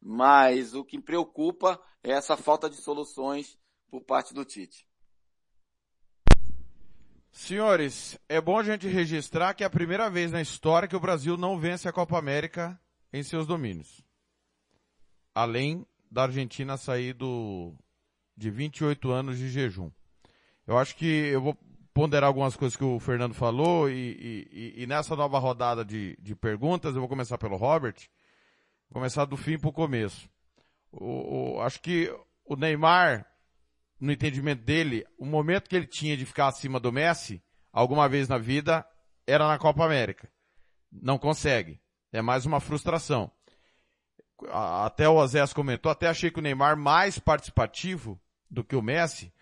mas 0.00 0.74
o 0.74 0.84
que 0.84 1.00
preocupa 1.00 1.80
é 2.02 2.12
essa 2.12 2.36
falta 2.36 2.68
de 2.68 2.76
soluções 2.76 3.58
por 3.88 4.02
parte 4.02 4.34
do 4.34 4.44
Tite. 4.44 4.86
Senhores, 7.36 8.18
é 8.30 8.40
bom 8.40 8.58
a 8.58 8.62
gente 8.62 8.88
registrar 8.88 9.52
que 9.52 9.62
é 9.62 9.66
a 9.66 9.70
primeira 9.70 10.08
vez 10.08 10.32
na 10.32 10.40
história 10.40 10.88
que 10.88 10.96
o 10.96 11.00
Brasil 11.00 11.36
não 11.36 11.58
vence 11.58 11.86
a 11.86 11.92
Copa 11.92 12.18
América 12.18 12.80
em 13.12 13.22
seus 13.22 13.46
domínios. 13.46 14.02
Além 15.34 15.86
da 16.10 16.22
Argentina 16.22 16.78
sair 16.78 17.12
do, 17.12 17.74
de 18.34 18.50
28 18.50 19.10
anos 19.10 19.36
de 19.36 19.50
jejum. 19.50 19.90
Eu 20.66 20.78
acho 20.78 20.96
que 20.96 21.04
eu 21.04 21.42
vou 21.42 21.58
ponderar 21.92 22.26
algumas 22.26 22.56
coisas 22.56 22.74
que 22.74 22.82
o 22.82 22.98
Fernando 22.98 23.34
falou 23.34 23.90
e, 23.90 24.48
e, 24.50 24.82
e 24.82 24.86
nessa 24.86 25.14
nova 25.14 25.38
rodada 25.38 25.84
de, 25.84 26.16
de, 26.18 26.34
perguntas, 26.34 26.94
eu 26.94 27.00
vou 27.00 27.08
começar 27.08 27.36
pelo 27.36 27.58
Robert, 27.58 27.96
começar 28.90 29.26
do 29.26 29.36
fim 29.36 29.58
para 29.58 29.68
o 29.68 29.74
começo. 29.74 30.26
Acho 31.62 31.82
que 31.82 32.10
o 32.46 32.56
Neymar, 32.56 33.30
no 34.00 34.12
entendimento 34.12 34.62
dele, 34.62 35.06
o 35.18 35.24
momento 35.24 35.68
que 35.68 35.76
ele 35.76 35.86
tinha 35.86 36.16
de 36.16 36.26
ficar 36.26 36.48
acima 36.48 36.78
do 36.78 36.92
Messi, 36.92 37.42
alguma 37.72 38.08
vez 38.08 38.28
na 38.28 38.38
vida, 38.38 38.86
era 39.26 39.46
na 39.48 39.58
Copa 39.58 39.84
América. 39.84 40.30
Não 40.90 41.18
consegue. 41.18 41.80
É 42.12 42.22
mais 42.22 42.46
uma 42.46 42.60
frustração. 42.60 43.30
Até 44.50 45.08
o 45.08 45.16
Osés 45.16 45.52
comentou, 45.52 45.90
até 45.90 46.08
achei 46.08 46.30
que 46.30 46.38
o 46.38 46.42
Neymar 46.42 46.76
mais 46.76 47.18
participativo 47.18 48.20
do 48.50 48.62
que 48.62 48.76
o 48.76 48.82
Messi, 48.82 49.32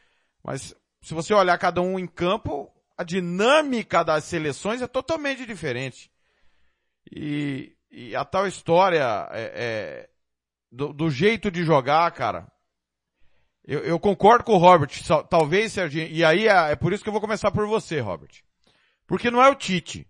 mas 0.43 0.75
se 1.03 1.15
você 1.15 1.35
olhar 1.35 1.59
cada 1.59 1.83
um 1.83 1.99
em 1.99 2.07
campo, 2.07 2.73
a 2.97 3.03
dinâmica 3.03 4.03
das 4.03 4.25
seleções 4.25 4.81
é 4.81 4.87
totalmente 4.87 5.45
diferente. 5.45 6.11
E, 7.11 7.77
e 7.91 8.17
a 8.17 8.25
tal 8.25 8.47
história 8.47 9.29
é, 9.31 9.53
é, 9.55 10.11
do, 10.71 10.93
do, 10.93 11.11
jeito 11.11 11.51
de 11.51 11.63
jogar, 11.63 12.11
cara. 12.13 12.51
Eu, 13.67 13.81
eu, 13.81 13.99
concordo 13.99 14.45
com 14.45 14.53
o 14.53 14.59
Robert. 14.59 14.91
Talvez 15.31 15.73
se 15.73 15.81
a 15.81 15.89
gente, 15.89 16.13
e 16.13 16.25
aí 16.25 16.47
é, 16.47 16.73
é 16.73 16.77
por 16.77 16.93
isso 16.93 17.03
que 17.03 17.09
eu 17.09 17.13
vou 17.13 17.21
começar 17.21 17.51
por 17.51 17.67
você, 17.67 17.99
Robert. 17.99 18.43
Porque 19.07 19.31
não 19.31 19.43
é 19.43 19.49
o 19.49 19.55
Tite. 19.55 20.07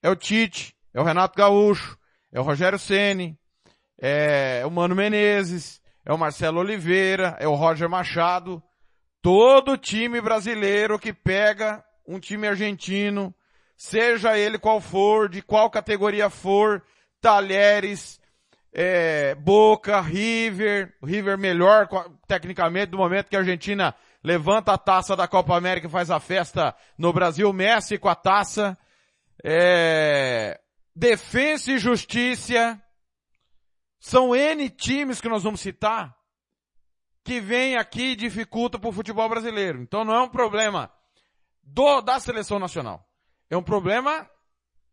É 0.00 0.08
o 0.08 0.16
Tite, 0.16 0.74
é 0.94 1.00
o 1.00 1.04
Renato 1.04 1.36
Gaúcho, 1.36 1.98
é 2.32 2.38
o 2.38 2.44
Rogério 2.44 2.78
Ceni, 2.78 3.38
é 3.98 4.62
o 4.64 4.70
Mano 4.70 4.94
Menezes, 4.94 5.80
é 6.04 6.12
o 6.12 6.18
Marcelo 6.18 6.60
Oliveira, 6.60 7.36
é 7.40 7.48
o 7.48 7.54
Roger 7.54 7.88
Machado. 7.88 8.62
Todo 9.20 9.76
time 9.76 10.20
brasileiro 10.20 10.98
que 10.98 11.12
pega 11.12 11.84
um 12.06 12.18
time 12.18 12.48
argentino, 12.48 13.34
seja 13.76 14.36
ele 14.36 14.58
qual 14.58 14.80
for, 14.80 15.28
de 15.28 15.42
qual 15.42 15.70
categoria 15.70 16.28
for, 16.28 16.82
Talheres, 17.20 18.20
é, 18.72 19.34
Boca, 19.34 20.00
River, 20.00 20.96
River 21.02 21.36
melhor 21.36 21.88
tecnicamente 22.26 22.86
do 22.86 22.96
momento 22.96 23.28
que 23.28 23.36
a 23.36 23.40
Argentina 23.40 23.94
levanta 24.24 24.72
a 24.72 24.78
taça 24.78 25.14
da 25.14 25.28
Copa 25.28 25.56
América 25.56 25.86
e 25.86 25.90
faz 25.90 26.10
a 26.10 26.18
festa 26.18 26.74
no 26.96 27.12
Brasil, 27.12 27.52
Messi 27.52 27.98
com 27.98 28.08
a 28.08 28.14
taça, 28.14 28.78
é, 29.44 30.58
Defensa 30.94 31.72
e 31.72 31.78
Justiça, 31.78 32.80
são 33.98 34.34
N 34.34 34.68
times 34.70 35.20
que 35.20 35.28
nós 35.28 35.42
vamos 35.42 35.60
citar, 35.60 36.16
que 37.24 37.40
vem 37.40 37.76
aqui 37.76 38.12
e 38.12 38.16
dificulta 38.16 38.78
para 38.78 38.88
o 38.88 38.92
futebol 38.92 39.28
brasileiro. 39.28 39.80
Então 39.80 40.04
não 40.04 40.14
é 40.14 40.22
um 40.22 40.28
problema 40.28 40.90
do, 41.62 42.00
da 42.00 42.18
seleção 42.18 42.58
nacional. 42.58 43.06
É 43.50 43.56
um 43.56 43.62
problema, 43.62 44.28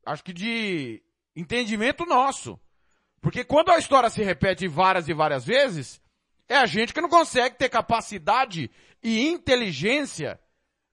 acho 0.05 0.23
que 0.23 0.33
de 0.33 1.01
entendimento 1.35 2.05
nosso. 2.05 2.59
Porque 3.21 3.43
quando 3.43 3.69
a 3.69 3.77
história 3.77 4.09
se 4.09 4.23
repete 4.23 4.67
várias 4.67 5.07
e 5.07 5.13
várias 5.13 5.45
vezes, 5.45 6.01
é 6.47 6.57
a 6.57 6.65
gente 6.65 6.93
que 6.93 7.01
não 7.01 7.09
consegue 7.09 7.57
ter 7.57 7.69
capacidade 7.69 8.71
e 9.03 9.27
inteligência 9.27 10.39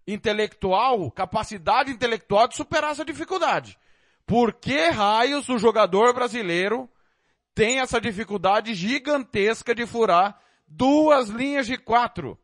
intelectual, 0.07 1.11
capacidade 1.11 1.91
intelectual 1.91 2.49
de 2.49 2.57
superar 2.57 2.93
essa 2.93 3.05
dificuldade. 3.05 3.79
Por 4.25 4.53
que 4.53 4.89
raios 4.89 5.49
o 5.49 5.59
jogador 5.59 6.13
brasileiro 6.13 6.89
tem 7.55 7.81
essa 7.81 8.01
dificuldade 8.01 8.75
gigantesca 8.75 9.75
de 9.75 9.87
furar 9.87 10.41
Duas 10.67 11.29
linhas 11.29 11.67
de 11.67 11.79
quatro. 11.79 12.39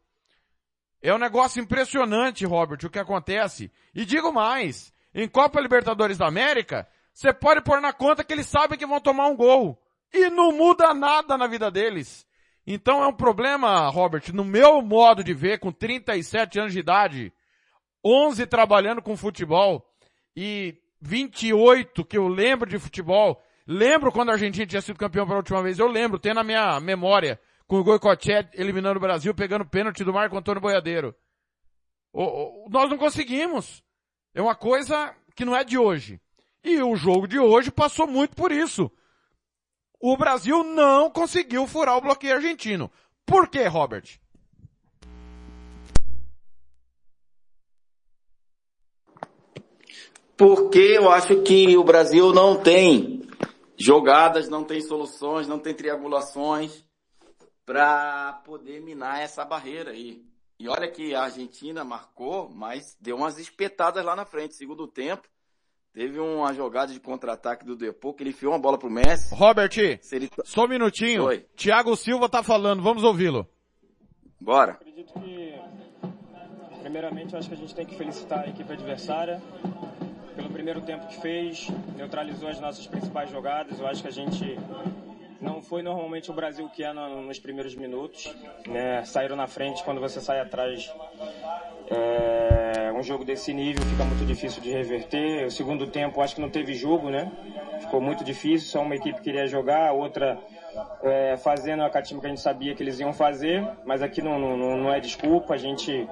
É 1.01 1.13
um 1.13 1.19
negócio 1.19 1.61
impressionante, 1.61 2.47
Robert, 2.47 2.79
o 2.85 2.91
que 2.91 2.99
acontece. 2.99 3.73
E 3.93 4.05
digo 4.05 4.33
mais, 4.33 4.93
em 5.13 5.29
Copa 5.29 5.61
Libertadores 5.61 6.17
da 6.17 6.29
América, 6.29 6.89
você 7.13 7.33
pode 7.33 7.63
pôr 7.63 7.81
na 7.81 7.93
conta 7.93 8.25
que 8.25 8.33
eles 8.33 8.47
sabem 8.47 8.79
que 8.79 8.87
vão 8.87 9.01
tomar 9.01 9.29
um 9.29 9.37
gol. 9.37 9.79
E 10.13 10.29
não 10.31 10.53
muda 10.53 10.93
nada 10.93 11.39
na 11.39 11.47
vida 11.47 11.71
deles. 11.71 12.27
Então 12.67 13.03
é 13.03 13.07
um 13.07 13.13
problema, 13.13 13.89
Robert, 13.89 14.33
no 14.33 14.45
meu 14.45 14.83
modo 14.83 15.25
de 15.25 15.35
ver, 15.35 15.59
com 15.59 15.73
37 15.73 16.61
anos 16.61 16.73
de 16.73 16.79
idade, 16.79 17.33
11 18.05 18.47
trabalhando 18.47 19.03
com 19.03 19.17
futebol 19.17 19.85
e 20.37 20.77
28 21.01 22.05
que 22.05 22.17
eu 22.17 22.29
lembro 22.29 22.69
de 22.69 22.79
futebol. 22.79 23.43
Lembro 23.67 24.13
quando 24.13 24.31
a 24.31 24.33
Argentina 24.33 24.67
tinha 24.67 24.83
sido 24.83 24.99
campeão 24.99 25.27
pela 25.27 25.39
última 25.39 25.63
vez, 25.63 25.79
eu 25.79 25.89
lembro, 25.89 26.19
tem 26.19 26.35
na 26.35 26.45
minha 26.45 26.79
memória 26.81 27.41
com 27.67 27.79
o 27.79 27.85
Goicoechea 27.85 28.49
eliminando 28.55 28.99
o 28.99 29.01
Brasil, 29.01 29.35
pegando 29.35 29.65
pênalti 29.65 30.05
do 30.05 30.13
Marco 30.13 30.37
Antônio 30.37 30.61
Boiadeiro. 30.61 31.15
O, 32.13 32.23
o, 32.67 32.69
nós 32.71 32.91
não 32.91 32.99
conseguimos. 32.99 33.83
É 34.35 34.43
uma 34.43 34.55
coisa 34.55 35.15
que 35.35 35.45
não 35.45 35.57
é 35.57 35.65
de 35.65 35.79
hoje. 35.79 36.21
E 36.65 36.83
o 36.83 36.95
jogo 36.95 37.27
de 37.27 37.39
hoje 37.39 37.71
passou 37.71 38.07
muito 38.07 38.37
por 38.37 38.53
isso. 38.53 38.91
O 40.01 40.17
Brasil 40.17 40.63
não 40.65 41.11
conseguiu 41.11 41.67
furar 41.67 41.97
o 41.97 42.01
bloqueio 42.01 42.35
argentino. 42.35 42.91
Por 43.25 43.49
que, 43.49 43.65
Robert? 43.65 44.21
Porque 50.37 50.79
eu 50.79 51.11
acho 51.11 51.43
que 51.43 51.77
o 51.77 51.85
Brasil 51.85 52.33
não 52.33 52.61
tem 52.61 53.23
jogadas, 53.79 54.49
não 54.49 54.65
tem 54.65 54.81
soluções, 54.81 55.47
não 55.47 55.59
tem 55.59 55.75
triangulações 55.75 56.85
para 57.65 58.33
poder 58.45 58.81
minar 58.81 59.21
essa 59.21 59.45
barreira 59.45 59.93
aí. 59.93 60.25
E 60.59 60.69
olha 60.69 60.91
que 60.91 61.15
a 61.15 61.25
Argentina 61.25 61.85
marcou, 61.85 62.49
mas 62.49 62.97
deu 63.01 63.17
umas 63.17 63.39
espetadas 63.39 64.05
lá 64.05 64.15
na 64.15 64.25
frente. 64.25 64.55
Segundo 64.55 64.87
tempo, 64.87 65.29
teve 65.93 66.19
uma 66.19 66.53
jogada 66.53 66.93
de 66.93 67.01
contra-ataque 67.01 67.65
do 67.65 67.77
Depô, 67.77 68.13
que 68.13 68.23
ele 68.23 68.31
enfiou 68.31 68.53
uma 68.53 68.59
bola 68.59 68.79
pro 68.79 68.91
Messi. 68.91 69.35
Robert, 69.35 69.71
ele... 69.77 70.31
só 70.45 70.65
um 70.65 70.69
minutinho. 70.69 71.25
Oi. 71.25 71.47
Thiago 71.57 71.97
Silva 71.97 72.29
tá 72.29 72.43
falando, 72.43 72.83
vamos 72.83 73.05
ouvi-lo. 73.05 73.47
Bora. 74.41 74.73
Acredito 74.73 75.13
que, 75.15 75.55
primeiramente, 76.81 77.37
acho 77.37 77.49
que 77.49 77.55
a 77.55 77.59
gente 77.59 77.75
tem 77.75 77.87
que 77.87 77.95
felicitar 77.95 78.41
a 78.41 78.49
equipe 78.49 78.73
adversária 78.73 79.41
pelo 80.35 80.51
primeiro 80.51 80.81
tempo 80.81 81.07
que 81.07 81.21
fez, 81.21 81.69
neutralizou 81.97 82.49
as 82.49 82.59
nossas 82.59 82.87
principais 82.87 83.31
jogadas. 83.31 83.79
Eu 83.79 83.87
acho 83.87 84.03
que 84.03 84.09
a 84.09 84.13
gente 84.13 84.59
não 85.41 85.61
foi 85.61 85.83
normalmente 85.83 86.31
o 86.31 86.35
Brasil 86.35 86.69
que 86.69 86.85
é 86.85 86.93
no, 86.93 87.23
nos 87.23 87.39
primeiros 87.39 87.75
minutos. 87.75 88.35
Né? 88.67 89.05
Saíram 89.05 89.37
na 89.37 89.47
frente 89.47 89.85
quando 89.85 90.01
você 90.01 90.21
sai 90.21 90.41
atrás. 90.41 90.91
É, 91.91 92.32
um 93.03 93.05
jogo 93.05 93.25
desse 93.25 93.53
nível 93.53 93.85
fica 93.85 94.05
muito 94.05 94.25
difícil 94.25 94.63
de 94.63 94.71
reverter. 94.71 95.45
O 95.47 95.51
segundo 95.51 95.89
tempo 95.89 96.21
acho 96.21 96.37
que 96.37 96.41
não 96.41 96.49
teve 96.49 96.73
jogo, 96.75 97.11
né? 97.11 97.31
Ficou 97.81 98.01
muito 98.01 98.23
difícil. 98.23 98.69
Só 98.69 98.81
uma 98.81 98.95
equipe 98.95 99.21
queria 99.21 99.47
jogar, 99.49 99.93
outra 99.93 100.39
é, 101.03 101.37
fazendo 101.37 101.83
a 101.83 101.91
catimba 101.91 102.21
que 102.21 102.27
a 102.27 102.31
gente 102.31 102.41
sabia 102.41 102.75
que 102.77 102.83
eles 102.83 103.01
iam 103.01 103.13
fazer. 103.13 103.67
Mas 103.85 104.03
aqui 104.03 104.23
não, 104.23 104.39
não, 104.39 104.77
não 104.77 104.95
é 104.95 105.01
desculpa. 105.01 105.55
A 105.55 105.59
gente, 105.59 106.09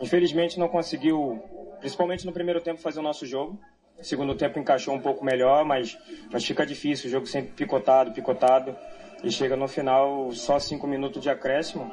infelizmente, 0.00 0.58
não 0.58 0.68
conseguiu 0.68 1.42
principalmente 1.78 2.24
no 2.24 2.32
primeiro 2.32 2.60
tempo, 2.62 2.80
fazer 2.80 3.00
o 3.00 3.02
nosso 3.02 3.26
jogo. 3.26 3.60
Segundo 4.00 4.34
tempo 4.34 4.58
encaixou 4.58 4.94
um 4.94 5.00
pouco 5.00 5.22
melhor, 5.22 5.64
mas, 5.66 5.98
mas 6.32 6.44
fica 6.44 6.64
difícil, 6.64 7.08
o 7.08 7.10
jogo 7.10 7.26
sempre 7.26 7.50
picotado, 7.52 8.12
picotado, 8.12 8.74
e 9.22 9.30
chega 9.30 9.56
no 9.56 9.68
final 9.68 10.32
só 10.32 10.58
cinco 10.58 10.86
minutos 10.86 11.22
de 11.22 11.28
acréscimo. 11.28 11.92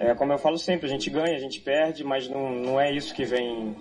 É, 0.00 0.14
como 0.14 0.32
eu 0.32 0.38
falo 0.38 0.58
sempre, 0.58 0.86
a 0.86 0.88
gente 0.88 1.10
ganha, 1.10 1.36
a 1.36 1.38
gente 1.38 1.60
perde, 1.60 2.02
mas 2.02 2.26
não, 2.26 2.50
não 2.50 2.80
é 2.80 2.90
isso 2.90 3.14
que 3.14 3.24
vem 3.24 3.76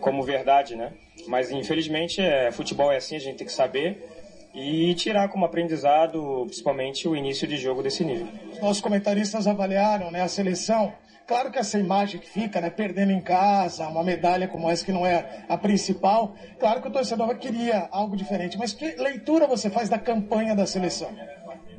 como 0.00 0.22
verdade, 0.22 0.76
né? 0.76 0.92
Mas 1.26 1.50
infelizmente, 1.50 2.20
é, 2.20 2.52
futebol 2.52 2.92
é 2.92 2.96
assim, 2.96 3.16
a 3.16 3.18
gente 3.18 3.38
tem 3.38 3.46
que 3.46 3.52
saber 3.52 4.08
e 4.54 4.94
tirar 4.94 5.28
como 5.28 5.44
aprendizado, 5.44 6.44
principalmente, 6.46 7.08
o 7.08 7.16
início 7.16 7.46
de 7.46 7.56
jogo 7.56 7.82
desse 7.82 8.04
nível. 8.04 8.28
Os 8.52 8.60
nossos 8.60 8.80
comentaristas 8.80 9.48
avaliaram 9.48 10.10
né, 10.10 10.22
a 10.22 10.28
seleção 10.28 10.92
Claro 11.26 11.50
que 11.50 11.58
essa 11.58 11.76
imagem 11.76 12.20
que 12.20 12.30
fica, 12.30 12.60
né, 12.60 12.70
perdendo 12.70 13.10
em 13.10 13.20
casa, 13.20 13.88
uma 13.88 14.04
medalha 14.04 14.46
como 14.46 14.70
essa 14.70 14.84
que 14.84 14.92
não 14.92 15.04
é 15.04 15.44
a 15.48 15.56
principal, 15.56 16.36
claro 16.56 16.80
que 16.80 16.86
o 16.86 16.90
torcedor 16.90 17.36
queria 17.36 17.88
algo 17.90 18.16
diferente. 18.16 18.56
Mas 18.56 18.72
que 18.72 18.94
leitura 18.94 19.44
você 19.44 19.68
faz 19.68 19.88
da 19.88 19.98
campanha 19.98 20.54
da 20.54 20.64
seleção? 20.66 21.10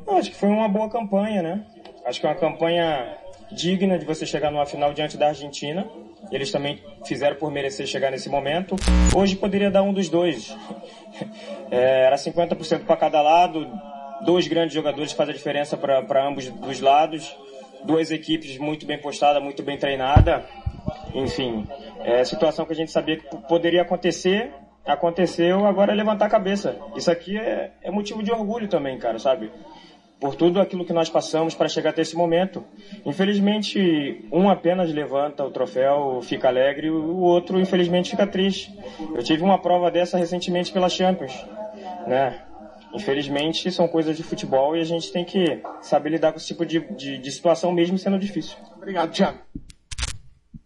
Não, 0.05 0.17
acho 0.17 0.31
que 0.31 0.35
foi 0.35 0.49
uma 0.49 0.67
boa 0.67 0.89
campanha, 0.89 1.41
né? 1.41 1.65
Acho 2.05 2.19
que 2.19 2.25
é 2.25 2.29
uma 2.29 2.35
campanha 2.35 3.17
digna 3.51 3.97
de 3.97 4.05
você 4.05 4.25
chegar 4.25 4.51
numa 4.51 4.65
final 4.65 4.93
diante 4.93 5.17
da 5.17 5.27
Argentina. 5.29 5.87
Eles 6.31 6.51
também 6.51 6.81
fizeram 7.05 7.35
por 7.37 7.51
merecer 7.51 7.87
chegar 7.87 8.11
nesse 8.11 8.29
momento. 8.29 8.75
Hoje 9.15 9.35
poderia 9.35 9.71
dar 9.71 9.83
um 9.83 9.93
dos 9.93 10.09
dois. 10.09 10.55
É, 11.69 12.05
era 12.05 12.15
50% 12.15 12.85
para 12.85 12.95
cada 12.95 13.21
lado. 13.21 13.69
Dois 14.21 14.47
grandes 14.47 14.73
jogadores 14.73 15.11
fazem 15.11 15.33
a 15.33 15.37
diferença 15.37 15.75
para 15.75 16.25
ambos 16.25 16.49
os 16.65 16.79
lados 16.79 17.35
duas 17.83 18.11
equipes 18.11 18.57
muito 18.57 18.85
bem 18.85 18.99
postadas, 18.99 19.41
muito 19.41 19.63
bem 19.63 19.77
treinadas. 19.77 20.43
Enfim, 21.13 21.67
é 22.03 22.23
situação 22.23 22.65
que 22.65 22.73
a 22.73 22.75
gente 22.75 22.91
sabia 22.91 23.17
que 23.17 23.25
poderia 23.47 23.81
acontecer, 23.81 24.53
aconteceu, 24.85 25.65
agora 25.65 25.91
é 25.91 25.95
levantar 25.95 26.25
a 26.25 26.29
cabeça. 26.29 26.77
Isso 26.95 27.11
aqui 27.11 27.37
é, 27.37 27.71
é 27.81 27.91
motivo 27.91 28.23
de 28.23 28.31
orgulho 28.31 28.67
também, 28.67 28.97
cara, 28.97 29.19
sabe? 29.19 29.51
Por 30.19 30.35
tudo 30.35 30.59
aquilo 30.59 30.83
que 30.83 30.93
nós 30.93 31.09
passamos 31.09 31.53
para 31.53 31.69
chegar 31.69 31.91
até 31.91 32.01
esse 32.01 32.15
momento. 32.15 32.63
Infelizmente, 33.05 34.25
um 34.31 34.49
apenas 34.49 34.91
levanta 34.91 35.43
o 35.43 35.51
troféu, 35.51 36.19
fica 36.23 36.47
alegre, 36.47 36.89
o 36.89 37.17
outro, 37.17 37.59
infelizmente, 37.59 38.09
fica 38.09 38.25
triste. 38.25 38.75
Eu 39.13 39.23
tive 39.23 39.43
uma 39.43 39.59
prova 39.59 39.91
dessa 39.91 40.17
recentemente 40.17 40.71
pela 40.71 40.89
Champions, 40.89 41.33
né? 42.07 42.41
Infelizmente, 42.93 43.71
são 43.71 43.87
coisas 43.87 44.17
de 44.17 44.23
futebol 44.23 44.75
e 44.75 44.81
a 44.81 44.85
gente 44.85 45.11
tem 45.11 45.23
que 45.23 45.61
saber 45.81 46.09
lidar 46.09 46.31
com 46.31 46.37
esse 46.37 46.47
tipo 46.47 46.65
de, 46.65 46.79
de, 46.95 47.19
de 47.19 47.31
situação 47.31 47.71
mesmo 47.71 47.97
sendo 47.97 48.17
difícil. 48.17 48.57
Obrigado, 48.75 49.11
Thiago. 49.11 49.37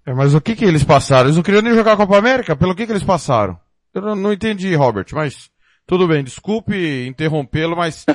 É, 0.06 0.14
mas 0.14 0.34
o 0.34 0.42
que 0.42 0.56
que 0.56 0.66
eles 0.66 0.84
passaram? 0.84 1.26
Eles 1.26 1.36
não 1.36 1.44
queriam 1.44 1.62
nem 1.62 1.74
jogar 1.74 1.94
a 1.94 1.98
Copa 1.98 2.18
América? 2.18 2.56
Pelo 2.56 2.74
que 2.76 2.86
que 2.86 2.92
eles 2.92 3.04
passaram? 3.04 3.60
Eu 3.94 4.02
não, 4.02 4.16
não 4.16 4.34
entendi, 4.34 4.74
Robert, 4.76 5.08
mas 5.12 5.50
tudo 5.86 6.08
bem, 6.08 6.24
desculpe 6.24 7.06
interrompê-lo, 7.06 7.76
mas 7.76 8.06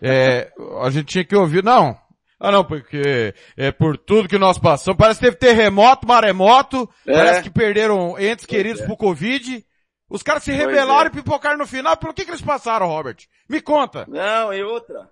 é, 0.00 0.52
a 0.80 0.90
gente 0.90 1.06
tinha 1.06 1.24
que 1.24 1.36
ouvir, 1.36 1.62
não. 1.62 1.98
Ah 2.38 2.50
não, 2.50 2.64
porque 2.64 3.34
é 3.56 3.72
por 3.72 3.96
tudo 3.96 4.28
que 4.28 4.38
nós 4.38 4.58
passamos. 4.58 4.98
Parece 4.98 5.20
que 5.20 5.26
teve 5.26 5.36
terremoto, 5.36 6.06
maremoto, 6.06 6.88
é. 7.06 7.12
parece 7.12 7.42
que 7.42 7.50
perderam 7.50 8.18
entes 8.18 8.44
queridos 8.44 8.82
é. 8.82 8.86
pro 8.86 8.96
Covid. 8.96 9.64
Os 10.08 10.22
caras 10.22 10.44
se 10.44 10.52
rebelaram 10.52 11.06
é. 11.06 11.08
e 11.08 11.10
pipocaram 11.10 11.58
no 11.58 11.66
final. 11.66 11.96
Pelo 11.96 12.12
que, 12.12 12.24
que 12.24 12.30
eles 12.30 12.42
passaram, 12.42 12.86
Robert? 12.86 13.26
Me 13.48 13.60
conta. 13.60 14.04
Não, 14.06 14.52
e 14.52 14.62
outra. 14.62 15.08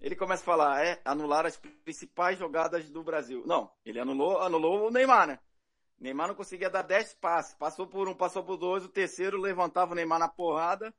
Ele 0.00 0.14
começa 0.14 0.42
a 0.42 0.46
falar, 0.46 0.84
é, 0.84 1.00
anular 1.04 1.44
as 1.44 1.60
principais 1.84 2.38
jogadas 2.38 2.88
do 2.88 3.02
Brasil. 3.02 3.42
Não, 3.44 3.68
ele 3.84 3.98
anulou, 3.98 4.40
anulou 4.40 4.86
o 4.86 4.90
Neymar, 4.90 5.26
né? 5.26 5.38
Neymar 6.00 6.28
não 6.28 6.36
conseguia 6.36 6.70
dar 6.70 6.82
10 6.82 7.14
passes. 7.14 7.54
Passou 7.54 7.88
por 7.88 8.08
um, 8.08 8.14
passou 8.14 8.44
por 8.44 8.56
dois, 8.56 8.84
o 8.84 8.88
terceiro 8.88 9.36
levantava 9.36 9.92
o 9.92 9.94
Neymar 9.96 10.20
na 10.20 10.28
porrada 10.28 10.94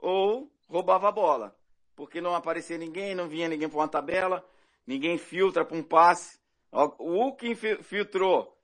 ou 0.00 0.50
roubava 0.68 1.08
a 1.08 1.12
bola. 1.12 1.56
Porque 1.94 2.20
não 2.20 2.34
aparecia 2.34 2.78
ninguém, 2.78 3.14
não 3.14 3.28
vinha 3.28 3.48
ninguém 3.48 3.68
para 3.68 3.78
uma 3.78 3.88
tabela, 3.88 4.44
ninguém 4.86 5.18
filtra 5.18 5.64
para 5.64 5.76
um 5.76 5.82
passe. 5.82 6.38
O 6.72 7.12
Hulk 7.12 7.56
filtrou, 7.82 8.56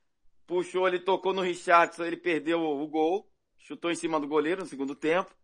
puxou, 0.47 0.87
ele 0.87 1.01
tocou 1.01 1.35
no 1.35 1.43
Richardson, 1.43 2.05
ele 2.05 2.17
perdeu 2.17 2.61
o 2.61 2.87
gol 2.87 3.29
chutou 3.67 3.91
em 3.91 3.97
cima 3.97 4.21
do 4.21 4.29
goleiro 4.29 4.63
no 4.63 4.69
segundo 4.69 4.95
tempo. 4.95 5.35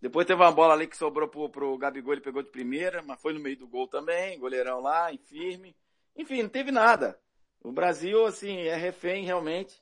Depois 0.00 0.24
teve 0.24 0.40
uma 0.40 0.52
bola 0.52 0.72
ali 0.72 0.86
que 0.86 0.96
sobrou 0.96 1.28
pro, 1.28 1.50
pro 1.50 1.76
Gabigol, 1.76 2.12
ele 2.12 2.22
pegou 2.22 2.42
de 2.42 2.50
primeira, 2.50 3.02
mas 3.02 3.20
foi 3.20 3.32
no 3.32 3.40
meio 3.40 3.56
do 3.56 3.66
gol 3.66 3.88
também, 3.88 4.38
goleirão 4.38 4.80
lá, 4.80 5.10
firme. 5.24 5.76
Enfim, 6.16 6.42
não 6.42 6.48
teve 6.48 6.70
nada. 6.70 7.18
O 7.60 7.72
Brasil, 7.72 8.24
assim, 8.24 8.60
é 8.60 8.76
refém 8.76 9.24
realmente. 9.24 9.74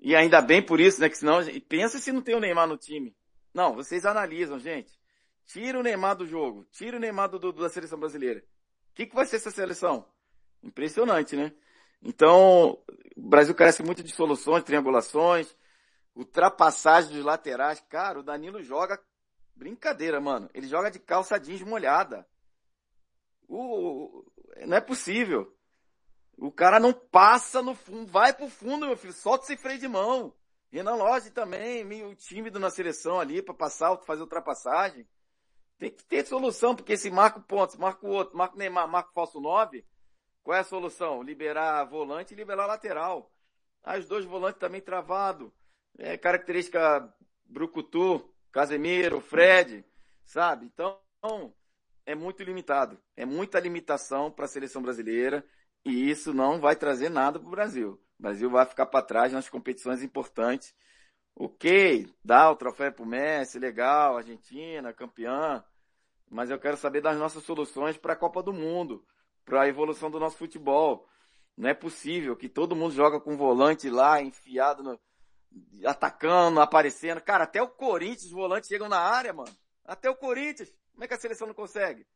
E 0.00 0.14
ainda 0.14 0.40
bem 0.42 0.62
por 0.62 0.78
isso, 0.78 1.00
né? 1.00 1.08
Que 1.08 1.16
senão, 1.16 1.40
pensa 1.68 1.98
se 1.98 2.12
não 2.12 2.20
tem 2.20 2.34
o 2.34 2.40
Neymar 2.40 2.68
no 2.68 2.76
time. 2.76 3.16
Não, 3.52 3.74
vocês 3.74 4.06
analisam, 4.06 4.58
gente. 4.58 4.98
Tira 5.46 5.78
o 5.78 5.82
Neymar 5.82 6.16
do 6.16 6.26
jogo. 6.26 6.64
Tira 6.70 6.96
o 6.96 7.00
Neymar 7.00 7.28
do, 7.28 7.38
do 7.38 7.52
da 7.52 7.68
seleção 7.68 7.98
brasileira. 7.98 8.40
O 8.40 8.94
que, 8.94 9.06
que 9.06 9.14
vai 9.14 9.26
ser 9.26 9.36
essa 9.36 9.50
seleção? 9.50 10.06
Impressionante, 10.62 11.36
né? 11.36 11.52
Então, 12.02 12.78
o 13.16 13.28
Brasil 13.28 13.54
carece 13.54 13.82
muito 13.82 14.02
de 14.02 14.12
soluções, 14.12 14.64
triangulações 14.64 15.54
ultrapassagem 16.14 17.12
dos 17.12 17.24
laterais. 17.24 17.80
Cara, 17.88 18.20
o 18.20 18.22
Danilo 18.22 18.62
joga 18.62 19.00
brincadeira, 19.54 20.20
mano. 20.20 20.48
Ele 20.54 20.66
joga 20.66 20.90
de 20.90 20.98
calça 20.98 21.38
jeans 21.38 21.62
molhada. 21.62 22.26
O, 23.48 24.24
não 24.66 24.76
é 24.76 24.80
possível. 24.80 25.56
O 26.36 26.50
cara 26.50 26.80
não 26.80 26.92
passa 26.92 27.60
no 27.60 27.74
fundo, 27.74 28.10
vai 28.10 28.32
pro 28.32 28.48
fundo, 28.48 28.86
meu 28.86 28.96
filho, 28.96 29.12
solta 29.12 29.44
esse 29.44 29.56
freio 29.58 29.78
de 29.78 29.88
mão. 29.88 30.34
Renan 30.70 30.94
Lodge 30.94 31.30
também, 31.30 31.84
meio 31.84 32.14
tímido 32.14 32.58
na 32.58 32.70
seleção 32.70 33.18
ali 33.18 33.42
para 33.42 33.54
passar, 33.54 33.96
fazer 33.98 34.22
ultrapassagem. 34.22 35.06
Tem 35.78 35.90
que 35.90 36.04
ter 36.04 36.26
solução, 36.26 36.76
porque 36.76 36.96
se 36.96 37.10
marca 37.10 37.40
pontos, 37.40 37.76
marca 37.76 38.06
o 38.06 38.10
outro, 38.10 38.36
marca 38.36 38.54
o 38.54 38.58
Neymar, 38.58 38.86
marca 38.86 39.10
o 39.10 39.14
falso 39.14 39.40
9, 39.40 39.84
qual 40.42 40.56
é 40.56 40.60
a 40.60 40.64
solução? 40.64 41.22
Liberar 41.22 41.84
volante 41.84 42.34
e 42.34 42.36
liberar 42.36 42.66
lateral. 42.66 43.32
Ah, 43.82 43.98
os 43.98 44.06
dois 44.06 44.24
volantes 44.24 44.60
também 44.60 44.80
travado 44.80 45.52
é, 45.98 46.16
característica 46.16 47.12
Brucutu, 47.44 48.32
Casemiro, 48.52 49.20
Fred, 49.20 49.84
sabe? 50.24 50.66
Então, 50.66 50.98
é 52.06 52.14
muito 52.14 52.42
limitado. 52.42 52.98
É 53.16 53.24
muita 53.24 53.60
limitação 53.60 54.30
para 54.30 54.46
a 54.46 54.48
seleção 54.48 54.82
brasileira 54.82 55.44
e 55.84 56.10
isso 56.10 56.32
não 56.32 56.60
vai 56.60 56.76
trazer 56.76 57.08
nada 57.08 57.38
para 57.38 57.48
o 57.48 57.50
Brasil. 57.50 58.00
O 58.20 58.22
Brasil 58.22 58.50
vai 58.50 58.66
ficar 58.66 58.84
para 58.84 59.02
trás 59.02 59.32
nas 59.32 59.48
competições 59.48 60.02
importantes. 60.02 60.74
Ok, 61.34 62.06
dá 62.22 62.50
o 62.50 62.54
troféu 62.54 62.92
para 62.92 63.02
o 63.02 63.06
Messi, 63.06 63.58
legal, 63.58 64.18
Argentina, 64.18 64.92
campeã, 64.92 65.64
mas 66.28 66.50
eu 66.50 66.58
quero 66.58 66.76
saber 66.76 67.00
das 67.00 67.16
nossas 67.16 67.42
soluções 67.44 67.96
para 67.96 68.12
a 68.12 68.16
Copa 68.16 68.42
do 68.42 68.52
Mundo, 68.52 69.02
para 69.42 69.62
a 69.62 69.68
evolução 69.68 70.10
do 70.10 70.20
nosso 70.20 70.36
futebol. 70.36 71.08
Não 71.56 71.70
é 71.70 71.72
possível 71.72 72.36
que 72.36 72.46
todo 72.46 72.76
mundo 72.76 72.94
joga 72.94 73.18
com 73.18 73.38
volante 73.38 73.88
lá 73.88 74.20
enfiado 74.20 74.82
no, 74.82 75.00
atacando, 75.86 76.60
aparecendo. 76.60 77.22
Cara, 77.22 77.44
até 77.44 77.62
o 77.62 77.68
Corinthians, 77.68 78.24
os 78.24 78.32
volantes 78.32 78.68
chegam 78.68 78.86
na 78.86 78.98
área, 79.00 79.32
mano. 79.32 79.56
Até 79.82 80.10
o 80.10 80.14
Corinthians. 80.14 80.70
Como 80.92 81.04
é 81.04 81.08
que 81.08 81.14
a 81.14 81.18
seleção 81.18 81.46
não 81.46 81.54
consegue? 81.54 82.06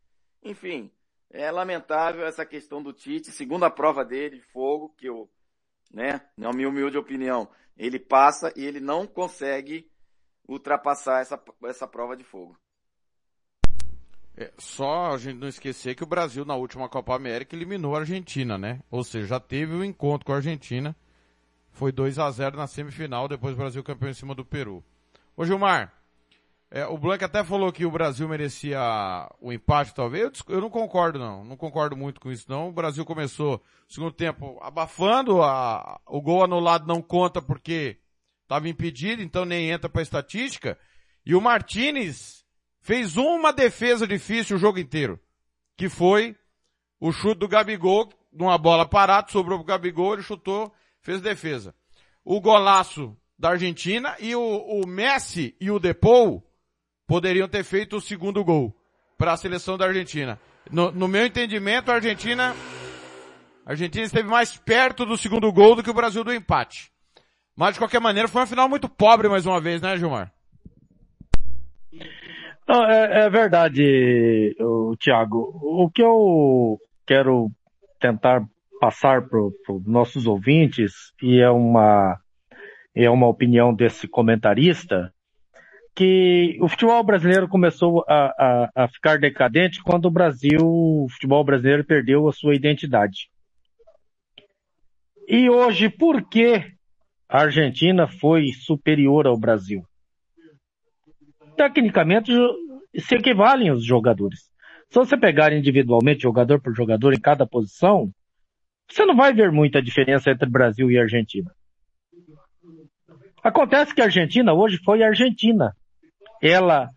Enfim, 0.42 0.92
É 1.30 1.50
lamentável 1.50 2.26
essa 2.26 2.44
questão 2.44 2.82
do 2.82 2.92
Tite, 2.92 3.32
segunda 3.32 3.70
prova 3.70 4.04
dele, 4.04 4.42
fogo, 4.52 4.90
que 4.98 5.06
eu, 5.06 5.30
né, 5.92 6.20
na 6.36 6.52
minha 6.52 6.68
humilde 6.68 6.98
opinião, 6.98 7.48
ele 7.76 7.98
passa 7.98 8.52
e 8.56 8.64
ele 8.64 8.80
não 8.80 9.06
consegue 9.06 9.90
ultrapassar 10.48 11.20
essa, 11.20 11.42
essa 11.64 11.86
prova 11.86 12.16
de 12.16 12.24
fogo. 12.24 12.56
É, 14.36 14.52
só 14.58 15.12
a 15.12 15.18
gente 15.18 15.38
não 15.38 15.48
esquecer 15.48 15.94
que 15.94 16.02
o 16.02 16.06
Brasil 16.06 16.44
na 16.44 16.56
última 16.56 16.88
Copa 16.88 17.14
América 17.14 17.54
eliminou 17.54 17.94
a 17.94 18.00
Argentina, 18.00 18.58
né? 18.58 18.80
Ou 18.90 19.04
seja, 19.04 19.26
já 19.26 19.40
teve 19.40 19.74
o 19.74 19.78
um 19.78 19.84
encontro 19.84 20.26
com 20.26 20.32
a 20.32 20.36
Argentina. 20.36 20.94
Foi 21.70 21.92
2 21.92 22.18
a 22.18 22.30
0 22.30 22.56
na 22.56 22.66
semifinal, 22.66 23.28
depois 23.28 23.54
o 23.54 23.56
Brasil 23.56 23.82
campeão 23.82 24.10
em 24.10 24.14
cima 24.14 24.34
do 24.34 24.44
Peru. 24.44 24.82
Ô 25.36 25.44
Gilmar, 25.44 25.92
é, 26.70 26.84
o 26.86 26.98
Blanc 26.98 27.24
até 27.24 27.44
falou 27.44 27.72
que 27.72 27.86
o 27.86 27.90
Brasil 27.90 28.28
merecia 28.28 28.80
o 29.40 29.52
empate, 29.52 29.94
talvez. 29.94 30.24
Eu, 30.24 30.56
eu, 30.56 30.60
não 30.60 30.70
concordo, 30.70 31.18
não. 31.18 31.44
Não 31.44 31.56
concordo 31.56 31.96
muito 31.96 32.20
com 32.20 32.32
isso, 32.32 32.46
não. 32.48 32.68
O 32.68 32.72
Brasil 32.72 33.04
começou 33.04 33.62
o 33.88 33.92
segundo 33.92 34.12
tempo 34.12 34.58
abafando, 34.60 35.42
a, 35.42 36.00
o 36.06 36.20
gol 36.20 36.42
anulado 36.42 36.86
não 36.86 37.00
conta 37.00 37.40
porque 37.40 37.98
estava 38.42 38.68
impedido, 38.68 39.22
então 39.22 39.44
nem 39.44 39.70
entra 39.70 39.88
para 39.88 40.02
estatística. 40.02 40.78
E 41.24 41.34
o 41.34 41.40
Martinez 41.40 42.44
fez 42.80 43.16
uma 43.16 43.52
defesa 43.52 44.06
difícil 44.06 44.56
o 44.56 44.60
jogo 44.60 44.78
inteiro, 44.78 45.20
que 45.76 45.88
foi 45.88 46.36
o 47.00 47.12
chute 47.12 47.38
do 47.38 47.48
Gabigol, 47.48 48.08
numa 48.32 48.58
bola 48.58 48.86
parada, 48.86 49.30
sobrou 49.30 49.58
pro 49.58 49.66
Gabigol, 49.66 50.14
ele 50.14 50.22
chutou, 50.22 50.72
fez 51.00 51.20
defesa. 51.20 51.74
O 52.24 52.40
golaço 52.40 53.16
da 53.38 53.50
Argentina 53.50 54.16
e 54.18 54.34
o, 54.34 54.40
o 54.40 54.86
Messi 54.86 55.56
e 55.60 55.70
o 55.70 55.78
Depou 55.78 56.42
poderiam 57.06 57.48
ter 57.48 57.64
feito 57.64 57.96
o 57.96 58.00
segundo 58.00 58.44
gol 58.44 58.74
para 59.18 59.32
a 59.32 59.36
seleção 59.36 59.76
da 59.76 59.86
Argentina. 59.86 60.38
No, 60.70 60.90
no, 60.90 61.06
meu 61.06 61.26
entendimento, 61.26 61.90
a 61.90 61.94
Argentina, 61.94 62.54
a 63.66 63.70
Argentina 63.70 64.04
esteve 64.04 64.28
mais 64.28 64.56
perto 64.56 65.04
do 65.04 65.16
segundo 65.16 65.52
gol 65.52 65.76
do 65.76 65.82
que 65.82 65.90
o 65.90 65.94
Brasil 65.94 66.24
do 66.24 66.32
empate. 66.32 66.90
Mas 67.56 67.74
de 67.74 67.80
qualquer 67.80 68.00
maneira, 68.00 68.28
foi 68.28 68.40
uma 68.40 68.46
final 68.46 68.68
muito 68.68 68.88
pobre 68.88 69.28
mais 69.28 69.46
uma 69.46 69.60
vez, 69.60 69.80
né, 69.80 69.96
Gilmar? 69.96 70.32
Não, 72.66 72.84
é, 72.84 73.26
é 73.26 73.30
verdade, 73.30 74.56
Thiago. 74.98 75.60
O 75.62 75.90
que 75.90 76.02
eu 76.02 76.78
quero 77.06 77.50
tentar 78.00 78.42
passar 78.80 79.28
para 79.28 79.40
os 79.40 79.86
nossos 79.86 80.26
ouvintes, 80.26 81.12
e 81.22 81.40
é 81.40 81.50
uma, 81.50 82.18
é 82.94 83.08
uma 83.08 83.28
opinião 83.28 83.72
desse 83.72 84.08
comentarista, 84.08 85.13
que 85.94 86.58
o 86.60 86.68
futebol 86.68 87.02
brasileiro 87.04 87.48
começou 87.48 88.04
a, 88.08 88.26
a, 88.26 88.84
a, 88.84 88.88
ficar 88.88 89.18
decadente 89.18 89.82
quando 89.82 90.06
o 90.06 90.10
Brasil, 90.10 90.60
o 90.60 91.06
futebol 91.08 91.44
brasileiro 91.44 91.84
perdeu 91.84 92.28
a 92.28 92.32
sua 92.32 92.54
identidade. 92.54 93.30
E 95.28 95.48
hoje, 95.48 95.88
por 95.88 96.28
que 96.28 96.64
a 97.28 97.42
Argentina 97.42 98.08
foi 98.08 98.48
superior 98.52 99.26
ao 99.26 99.38
Brasil? 99.38 99.84
Tecnicamente, 101.56 102.32
se 102.98 103.14
equivalem 103.14 103.70
os 103.70 103.84
jogadores. 103.84 104.40
Se 104.90 104.98
você 104.98 105.16
pegar 105.16 105.52
individualmente, 105.52 106.22
jogador 106.22 106.60
por 106.60 106.74
jogador 106.74 107.14
em 107.14 107.20
cada 107.20 107.46
posição, 107.46 108.10
você 108.90 109.06
não 109.06 109.16
vai 109.16 109.32
ver 109.32 109.52
muita 109.52 109.80
diferença 109.80 110.30
entre 110.30 110.48
Brasil 110.48 110.90
e 110.90 110.98
Argentina. 110.98 111.50
Acontece 113.42 113.94
que 113.94 114.00
a 114.00 114.06
Argentina 114.06 114.52
hoje 114.52 114.78
foi 114.84 115.02
a 115.02 115.08
Argentina 115.08 115.74
ela 116.46 116.90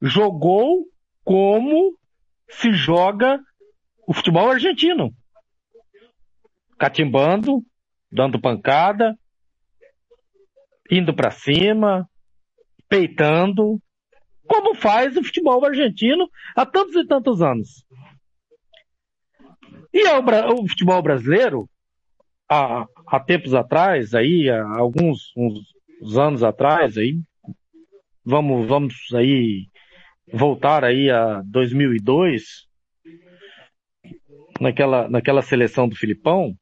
jogou 0.00 0.86
como 1.24 1.98
se 2.48 2.72
joga 2.72 3.40
o 4.06 4.14
futebol 4.14 4.48
argentino. 4.48 5.12
Catimbando, 6.78 7.64
dando 8.12 8.40
pancada, 8.40 9.18
indo 10.88 11.12
para 11.12 11.32
cima, 11.32 12.08
peitando, 12.88 13.80
como 14.46 14.76
faz 14.76 15.16
o 15.16 15.24
futebol 15.24 15.64
argentino 15.64 16.30
há 16.54 16.64
tantos 16.64 16.94
e 16.94 17.04
tantos 17.04 17.42
anos. 17.42 17.84
E 19.92 20.06
o, 20.06 20.68
futebol 20.68 21.02
brasileiro, 21.02 21.68
há, 22.48 22.86
há 23.08 23.18
tempos 23.18 23.52
atrás, 23.52 24.14
aí, 24.14 24.48
há 24.48 24.78
alguns 24.78 25.32
uns 25.36 26.16
anos 26.16 26.44
atrás, 26.44 26.96
aí, 26.96 27.18
vamos, 28.26 28.66
vamos 28.66 28.94
aí 29.14 29.68
voltar 30.32 30.84
aí 30.84 31.08
a 31.08 31.40
2002, 31.44 32.66
naquela, 34.60 35.08
naquela 35.08 35.40
seleção 35.40 35.88
do 35.88 35.94
Filipão, 35.94 36.54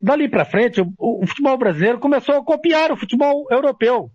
dali 0.00 0.28
para 0.28 0.44
frente, 0.44 0.80
o, 0.80 0.94
o, 0.96 1.26
futebol 1.26 1.58
brasileiro 1.58 1.98
começou 1.98 2.36
a 2.36 2.44
copiar 2.44 2.92
o 2.92 2.96
futebol 2.96 3.46
europeu. 3.50 4.10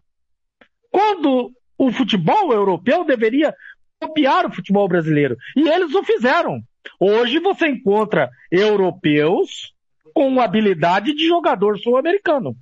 Quando 0.90 1.52
o 1.78 1.92
futebol 1.92 2.54
europeu 2.54 3.04
deveria 3.04 3.54
copiar 4.00 4.46
o 4.46 4.54
futebol 4.54 4.88
brasileiro. 4.88 5.36
E 5.56 5.68
eles 5.68 5.94
o 5.94 6.04
fizeram. 6.04 6.62
Hoje 7.00 7.40
você 7.40 7.68
encontra 7.68 8.30
europeus 8.52 9.74
com 10.14 10.40
habilidade 10.40 11.14
de 11.14 11.28
jogador 11.28 11.80
sul-americano. 11.80 12.56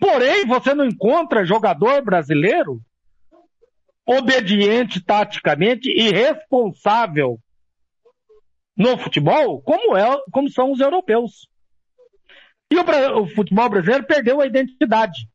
Porém, 0.00 0.46
você 0.46 0.74
não 0.74 0.84
encontra 0.84 1.44
jogador 1.44 2.02
brasileiro 2.02 2.80
obediente 4.06 5.02
taticamente 5.02 5.90
e 5.90 6.10
responsável 6.10 7.40
no 8.76 8.96
futebol 8.98 9.60
como, 9.62 9.96
é, 9.96 10.04
como 10.30 10.48
são 10.50 10.70
os 10.70 10.80
europeus. 10.80 11.48
E 12.70 12.76
o, 12.76 13.22
o 13.22 13.26
futebol 13.28 13.68
brasileiro 13.68 14.06
perdeu 14.06 14.40
a 14.40 14.46
identidade. 14.46 15.28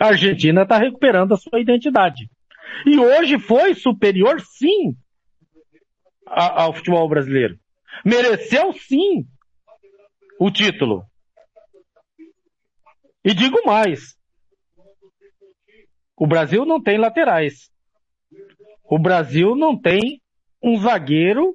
A 0.00 0.08
Argentina 0.08 0.62
está 0.62 0.78
recuperando 0.78 1.34
a 1.34 1.36
sua 1.36 1.60
identidade. 1.60 2.28
E 2.86 2.98
hoje 2.98 3.38
foi 3.38 3.74
superior, 3.74 4.40
sim, 4.40 4.96
ao 6.26 6.72
futebol 6.72 7.08
brasileiro. 7.08 7.58
Mereceu, 8.04 8.72
sim, 8.72 9.26
o 10.38 10.50
título. 10.50 11.04
E 13.24 13.32
digo 13.32 13.64
mais: 13.64 14.16
o 16.16 16.26
Brasil 16.26 16.64
não 16.64 16.82
tem 16.82 16.98
laterais. 16.98 17.70
O 18.84 18.98
Brasil 18.98 19.56
não 19.56 19.80
tem 19.80 20.20
um 20.62 20.76
zagueiro 20.78 21.54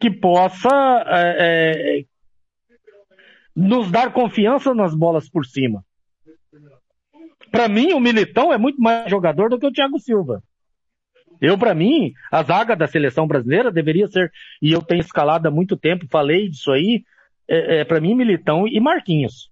que 0.00 0.10
possa 0.10 0.70
é, 1.06 2.00
é, 2.00 2.04
nos 3.54 3.90
dar 3.90 4.12
confiança 4.12 4.74
nas 4.74 4.94
bolas 4.94 5.28
por 5.28 5.44
cima. 5.44 5.84
Para 7.50 7.68
mim, 7.68 7.92
o 7.92 8.00
Militão 8.00 8.52
é 8.52 8.56
muito 8.56 8.80
mais 8.80 9.10
jogador 9.10 9.50
do 9.50 9.58
que 9.58 9.66
o 9.66 9.72
Thiago 9.72 9.98
Silva. 10.00 10.42
Eu, 11.40 11.58
para 11.58 11.74
mim, 11.74 12.12
a 12.30 12.42
zaga 12.42 12.74
da 12.74 12.86
seleção 12.86 13.26
brasileira 13.26 13.70
deveria 13.70 14.08
ser, 14.08 14.32
e 14.60 14.72
eu 14.72 14.80
tenho 14.80 15.00
escalado 15.00 15.46
há 15.46 15.50
muito 15.50 15.76
tempo, 15.76 16.06
falei 16.10 16.48
disso 16.48 16.72
aí, 16.72 17.04
é, 17.46 17.80
é 17.80 17.84
para 17.84 18.00
mim, 18.00 18.14
Militão 18.14 18.66
e 18.66 18.80
Marquinhos. 18.80 19.51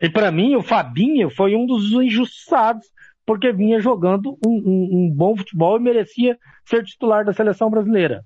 E 0.00 0.08
para 0.08 0.30
mim, 0.30 0.54
o 0.54 0.62
Fabinho 0.62 1.28
foi 1.30 1.54
um 1.56 1.66
dos 1.66 1.92
injustiçados, 1.92 2.86
porque 3.26 3.52
vinha 3.52 3.80
jogando 3.80 4.38
um, 4.46 4.50
um, 4.50 4.88
um 4.92 5.10
bom 5.10 5.36
futebol 5.36 5.76
e 5.76 5.82
merecia 5.82 6.38
ser 6.64 6.84
titular 6.84 7.24
da 7.24 7.32
seleção 7.32 7.68
brasileira. 7.68 8.24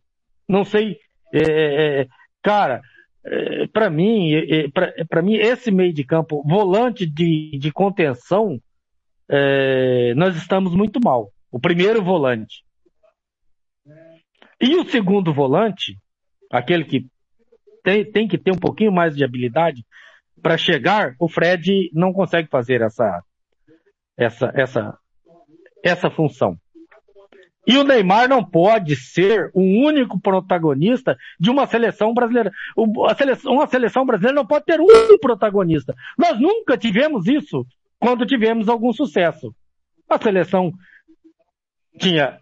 Não 0.48 0.64
sei, 0.64 0.98
é, 1.32 1.40
é, 1.40 2.00
é 2.00 2.06
cara, 2.42 2.82
é, 3.24 3.66
para 3.68 3.88
mim, 3.88 4.32
é, 4.32 4.66
é 4.66 5.04
para 5.04 5.22
mim 5.22 5.34
esse 5.34 5.70
meio 5.70 5.92
de 5.92 6.04
campo, 6.04 6.42
volante 6.46 7.06
de, 7.06 7.58
de 7.58 7.72
contenção, 7.72 8.60
é, 9.28 10.14
nós 10.14 10.36
estamos 10.36 10.74
muito 10.74 11.00
mal. 11.02 11.32
O 11.50 11.58
primeiro 11.58 12.02
volante. 12.02 12.64
E 14.60 14.76
o 14.76 14.84
segundo 14.84 15.32
volante, 15.32 15.98
aquele 16.50 16.84
que 16.84 17.06
tem, 17.82 18.04
tem 18.04 18.28
que 18.28 18.38
ter 18.38 18.52
um 18.52 18.58
pouquinho 18.58 18.92
mais 18.92 19.16
de 19.16 19.24
habilidade, 19.24 19.84
para 20.42 20.58
chegar, 20.58 21.14
o 21.18 21.28
Fred 21.28 21.90
não 21.92 22.12
consegue 22.12 22.48
fazer 22.48 22.82
essa, 22.82 23.22
essa, 24.16 24.52
essa, 24.54 24.98
essa 25.82 26.10
função. 26.10 26.58
E 27.64 27.78
o 27.78 27.84
Neymar 27.84 28.28
não 28.28 28.44
pode 28.44 28.96
ser 28.96 29.50
o 29.54 29.60
único 29.60 30.20
protagonista 30.20 31.16
de 31.38 31.48
uma 31.48 31.64
seleção 31.64 32.12
brasileira. 32.12 32.50
Uma 32.76 33.68
seleção 33.68 34.04
brasileira 34.04 34.34
não 34.34 34.46
pode 34.46 34.64
ter 34.64 34.80
um 34.80 35.18
protagonista. 35.20 35.94
Nós 36.18 36.40
nunca 36.40 36.76
tivemos 36.76 37.28
isso 37.28 37.64
quando 38.00 38.26
tivemos 38.26 38.68
algum 38.68 38.92
sucesso. 38.92 39.54
A 40.08 40.20
seleção 40.20 40.72
tinha 42.00 42.40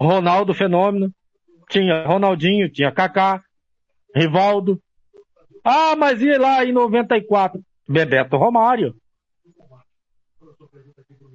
Ronaldo 0.00 0.54
Fenômeno, 0.54 1.12
tinha 1.68 2.06
Ronaldinho, 2.06 2.70
tinha 2.70 2.90
Kaká, 2.90 3.42
Rivaldo, 4.14 4.80
ah, 5.64 5.96
mas 5.96 6.20
e 6.20 6.36
lá 6.36 6.62
em 6.62 6.72
94? 6.72 7.60
Bebeto 7.88 8.36
Romário. 8.36 8.94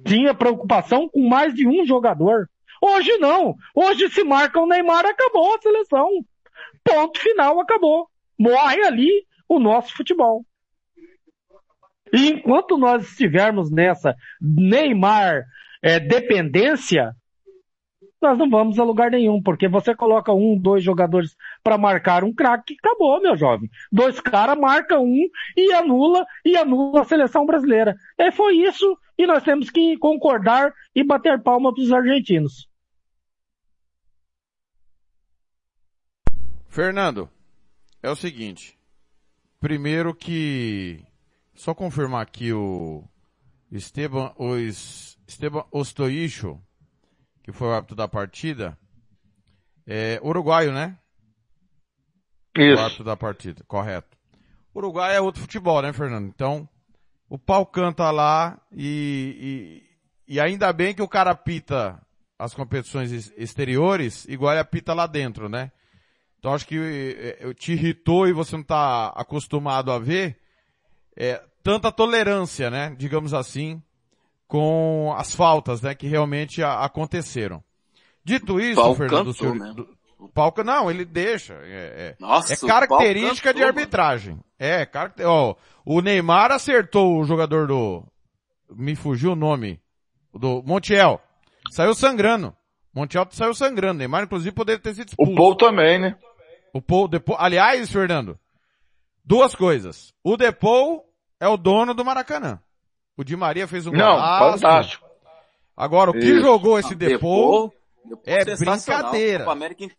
tinha 0.06 0.32
preocupação 0.32 1.08
com 1.08 1.28
mais 1.28 1.52
de 1.52 1.66
um 1.66 1.84
jogador. 1.84 2.48
Hoje 2.80 3.18
não. 3.18 3.54
Hoje 3.74 4.08
se 4.08 4.22
marca 4.22 4.60
o 4.60 4.66
Neymar, 4.66 5.04
acabou 5.04 5.54
a 5.54 5.60
seleção. 5.60 6.08
Ponto 6.84 7.18
final, 7.18 7.60
acabou. 7.60 8.08
Morre 8.38 8.82
ali 8.84 9.26
o 9.48 9.58
nosso 9.58 9.94
futebol. 9.94 10.44
E 12.12 12.30
enquanto 12.30 12.78
nós 12.78 13.04
estivermos 13.04 13.70
nessa 13.70 14.14
Neymar 14.40 15.44
é, 15.82 16.00
dependência, 16.00 17.12
nós 18.20 18.36
não 18.36 18.50
vamos 18.50 18.78
a 18.78 18.84
lugar 18.84 19.10
nenhum, 19.10 19.42
porque 19.42 19.66
você 19.66 19.94
coloca 19.94 20.32
um, 20.32 20.58
dois 20.58 20.84
jogadores 20.84 21.36
para 21.62 21.78
marcar 21.78 22.22
um 22.22 22.34
craque, 22.34 22.76
acabou, 22.78 23.20
meu 23.20 23.36
jovem. 23.36 23.70
Dois 23.90 24.20
caras 24.20 24.58
marca 24.58 24.98
um 25.00 25.26
e 25.56 25.72
anula 25.72 26.26
e 26.44 26.56
anula 26.56 27.00
a 27.00 27.04
seleção 27.04 27.46
brasileira. 27.46 27.96
E 28.18 28.30
foi 28.30 28.56
isso 28.56 28.98
e 29.16 29.26
nós 29.26 29.42
temos 29.42 29.70
que 29.70 29.96
concordar 29.98 30.72
e 30.94 31.02
bater 31.02 31.42
palma 31.42 31.72
para 31.72 31.82
os 31.82 31.92
argentinos. 31.92 32.68
Fernando, 36.68 37.28
é 38.02 38.10
o 38.10 38.16
seguinte. 38.16 38.78
Primeiro 39.58 40.14
que 40.14 41.04
só 41.54 41.74
confirmar 41.74 42.22
aqui 42.22 42.52
o 42.52 43.04
Esteban, 43.70 44.32
o 44.38 44.56
Esteban 44.56 45.64
Ostoicho, 45.70 46.60
que 47.42 47.52
foi 47.52 47.68
o 47.68 47.72
árbitro 47.72 47.96
da 47.96 48.08
partida, 48.08 48.78
é 49.86 50.20
uruguaio, 50.22 50.72
né? 50.72 50.98
Isso. 52.56 52.80
O 52.80 52.84
árbitro 52.84 53.04
da 53.04 53.16
partida, 53.16 53.64
correto. 53.66 54.16
Uruguai 54.74 55.16
é 55.16 55.20
outro 55.20 55.40
futebol, 55.40 55.82
né, 55.82 55.92
Fernando? 55.92 56.28
Então, 56.28 56.68
o 57.28 57.38
pau 57.38 57.66
canta 57.66 58.10
lá 58.10 58.60
e, 58.72 59.82
e, 60.28 60.34
e 60.34 60.40
ainda 60.40 60.72
bem 60.72 60.94
que 60.94 61.02
o 61.02 61.08
cara 61.08 61.34
pita 61.34 62.00
as 62.38 62.54
competições 62.54 63.32
exteriores 63.36 64.24
igual 64.26 64.52
ele 64.52 64.60
apita 64.60 64.94
lá 64.94 65.06
dentro, 65.06 65.48
né? 65.48 65.70
Então 66.38 66.54
acho 66.54 66.66
que 66.66 67.36
é, 67.38 67.52
te 67.52 67.72
irritou 67.72 68.26
e 68.26 68.32
você 68.32 68.56
não 68.56 68.62
está 68.62 69.08
acostumado 69.08 69.92
a 69.92 69.98
ver 69.98 70.38
é, 71.14 71.42
tanta 71.62 71.92
tolerância, 71.92 72.70
né? 72.70 72.94
Digamos 72.98 73.34
assim, 73.34 73.82
com 74.50 75.14
as 75.16 75.32
faltas, 75.32 75.80
né? 75.80 75.94
Que 75.94 76.08
realmente 76.08 76.60
a, 76.60 76.80
aconteceram. 76.80 77.62
Dito 78.24 78.60
isso, 78.60 78.82
Pau 78.82 78.96
Fernando, 78.96 79.26
cantou 79.26 79.32
senhor, 79.32 79.54
mesmo. 79.54 79.74
do, 79.74 79.88
o 80.18 80.28
Palca, 80.28 80.64
não, 80.64 80.90
ele 80.90 81.04
deixa. 81.04 81.54
É, 81.62 82.16
é, 82.16 82.16
Nossa, 82.18 82.52
é 82.52 82.56
característica 82.56 83.48
pau 83.48 83.54
de 83.54 83.60
cantou, 83.60 83.80
arbitragem. 83.80 84.40
É, 84.58 84.84
caracter... 84.84 85.26
ó, 85.26 85.54
o 85.84 86.00
Neymar 86.00 86.50
acertou 86.50 87.20
o 87.20 87.24
jogador 87.24 87.68
do, 87.68 88.04
me 88.68 88.96
fugiu 88.96 89.32
o 89.32 89.36
nome, 89.36 89.80
do 90.34 90.62
Montiel. 90.66 91.20
Saiu 91.70 91.94
sangrando. 91.94 92.52
Montiel 92.92 93.28
saiu 93.30 93.54
sangrando. 93.54 93.98
Neymar, 93.98 94.24
inclusive, 94.24 94.52
poderia 94.52 94.82
ter 94.82 94.94
sido 94.94 95.10
expulso. 95.10 95.32
O 95.32 95.36
Paul 95.36 95.54
também, 95.54 96.00
né? 96.00 96.16
O 96.74 96.82
Paul, 96.82 97.06
Depou, 97.06 97.36
aliás, 97.38 97.88
Fernando, 97.90 98.36
duas 99.24 99.54
coisas. 99.54 100.12
O 100.24 100.36
Depou 100.36 101.04
é 101.38 101.46
o 101.46 101.56
dono 101.56 101.94
do 101.94 102.04
Maracanã. 102.04 102.60
O 103.20 103.24
Di 103.24 103.36
Maria 103.36 103.68
fez 103.68 103.86
um 103.86 103.92
Não, 103.92 104.14
golaço. 104.14 104.58
fantástico. 104.60 105.06
Agora, 105.76 106.10
o 106.10 106.14
que 106.14 106.20
Isso. 106.20 106.40
jogou 106.40 106.78
esse 106.78 106.94
Depou 106.94 107.70
é 108.24 108.42
brincadeira. 108.56 109.46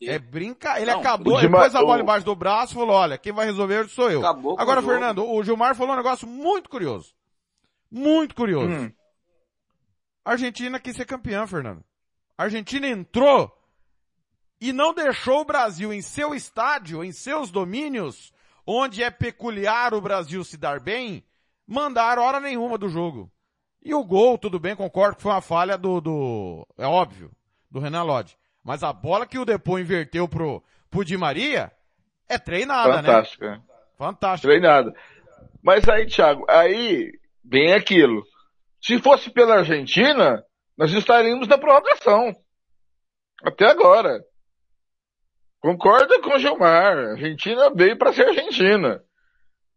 É 0.02 0.18
brinca, 0.18 0.82
ele 0.82 0.92
Não, 0.92 1.00
acabou, 1.02 1.38
ele 1.38 1.48
pôs 1.48 1.76
a 1.76 1.82
bola 1.82 2.02
embaixo 2.02 2.26
do 2.26 2.36
braço 2.36 2.74
e 2.74 2.76
falou, 2.76 2.96
olha, 2.96 3.20
quem 3.20 3.32
vai 3.32 3.46
resolver 3.46 3.88
sou 3.90 4.10
eu. 4.10 4.22
Acabou 4.22 4.56
Agora. 4.60 4.82
Fernando, 4.82 5.24
o 5.24 5.44
Gilmar 5.44 5.76
falou 5.76 5.94
um 5.94 5.98
negócio 5.98 6.28
muito 6.28 6.68
curioso. 6.68 7.14
Muito 7.92 8.34
curioso. 8.34 8.74
Hum. 8.74 8.92
A 10.26 10.32
Argentina 10.32 10.80
quis 10.80 10.96
ser 10.96 11.06
campeã, 11.06 11.46
Fernando. 11.46 11.84
A 12.36 12.46
Argentina 12.46 12.88
entrou 12.88 13.52
e 14.60 14.74
não 14.74 14.96
deixou 14.96 15.42
o 15.42 15.46
Brasil 15.46 15.94
em 15.94 16.02
seu 16.02 16.34
estádio, 16.34 17.04
em 17.04 17.12
seus 17.12 17.52
domínios, 17.52 18.34
onde 18.66 19.04
é 19.04 19.12
peculiar 19.12 19.94
o 19.94 20.02
Brasil 20.02 20.44
se 20.44 20.58
dar 20.58 20.80
bem, 20.80 21.24
mandar 21.72 22.20
hora 22.20 22.40
nenhuma 22.40 22.78
do 22.78 22.90
jogo. 22.90 23.32
E 23.82 23.94
o 23.94 24.04
gol, 24.04 24.38
tudo 24.38 24.60
bem, 24.60 24.76
concordo 24.76 25.16
que 25.16 25.24
foi 25.24 25.32
uma 25.32 25.42
falha 25.42 25.78
do, 25.78 26.02
do 26.02 26.68
é 26.78 26.86
óbvio, 26.86 27.32
do 27.70 27.80
Renan 27.80 28.04
Lodge. 28.04 28.38
Mas 28.64 28.84
a 28.84 28.92
bola 28.92 29.26
que 29.26 29.40
o 29.40 29.46
Depô 29.46 29.80
inverteu 29.80 30.28
pro, 30.28 30.62
pro 30.90 31.06
Di 31.06 31.18
Maria 31.18 31.72
é 32.30 32.38
treinada, 32.38 33.02
né? 33.02 33.04
Fantástico. 33.04 33.46
é. 33.46 33.62
Fantástico. 33.98 34.48
Treinado. 34.48 34.94
Mas 35.64 35.88
aí, 35.88 36.06
Thiago, 36.06 36.46
aí 36.50 37.12
vem 37.44 37.74
aquilo. 37.74 38.22
Se 38.82 39.00
fosse 39.00 39.32
pela 39.32 39.60
Argentina, 39.60 40.44
nós 40.78 40.92
estaríamos 40.92 41.48
na 41.48 41.58
prorrogação. 41.58 42.36
Até 43.44 43.66
agora. 43.66 44.20
Concorda 45.60 46.22
com 46.22 46.36
o 46.36 46.40
Gilmar. 46.40 46.98
A 46.98 47.12
Argentina 47.12 47.70
veio 47.74 47.98
para 47.98 48.14
ser 48.14 48.28
Argentina. 48.28 49.02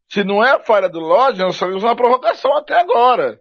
Se 0.08 0.22
não 0.22 0.44
é 0.44 0.52
a 0.52 0.60
falha 0.60 0.88
do 0.88 1.00
Lodge, 1.00 1.40
nós 1.40 1.54
estaríamos 1.54 1.82
na 1.82 1.96
prorrogação 1.96 2.54
até 2.56 2.78
agora. 2.78 3.38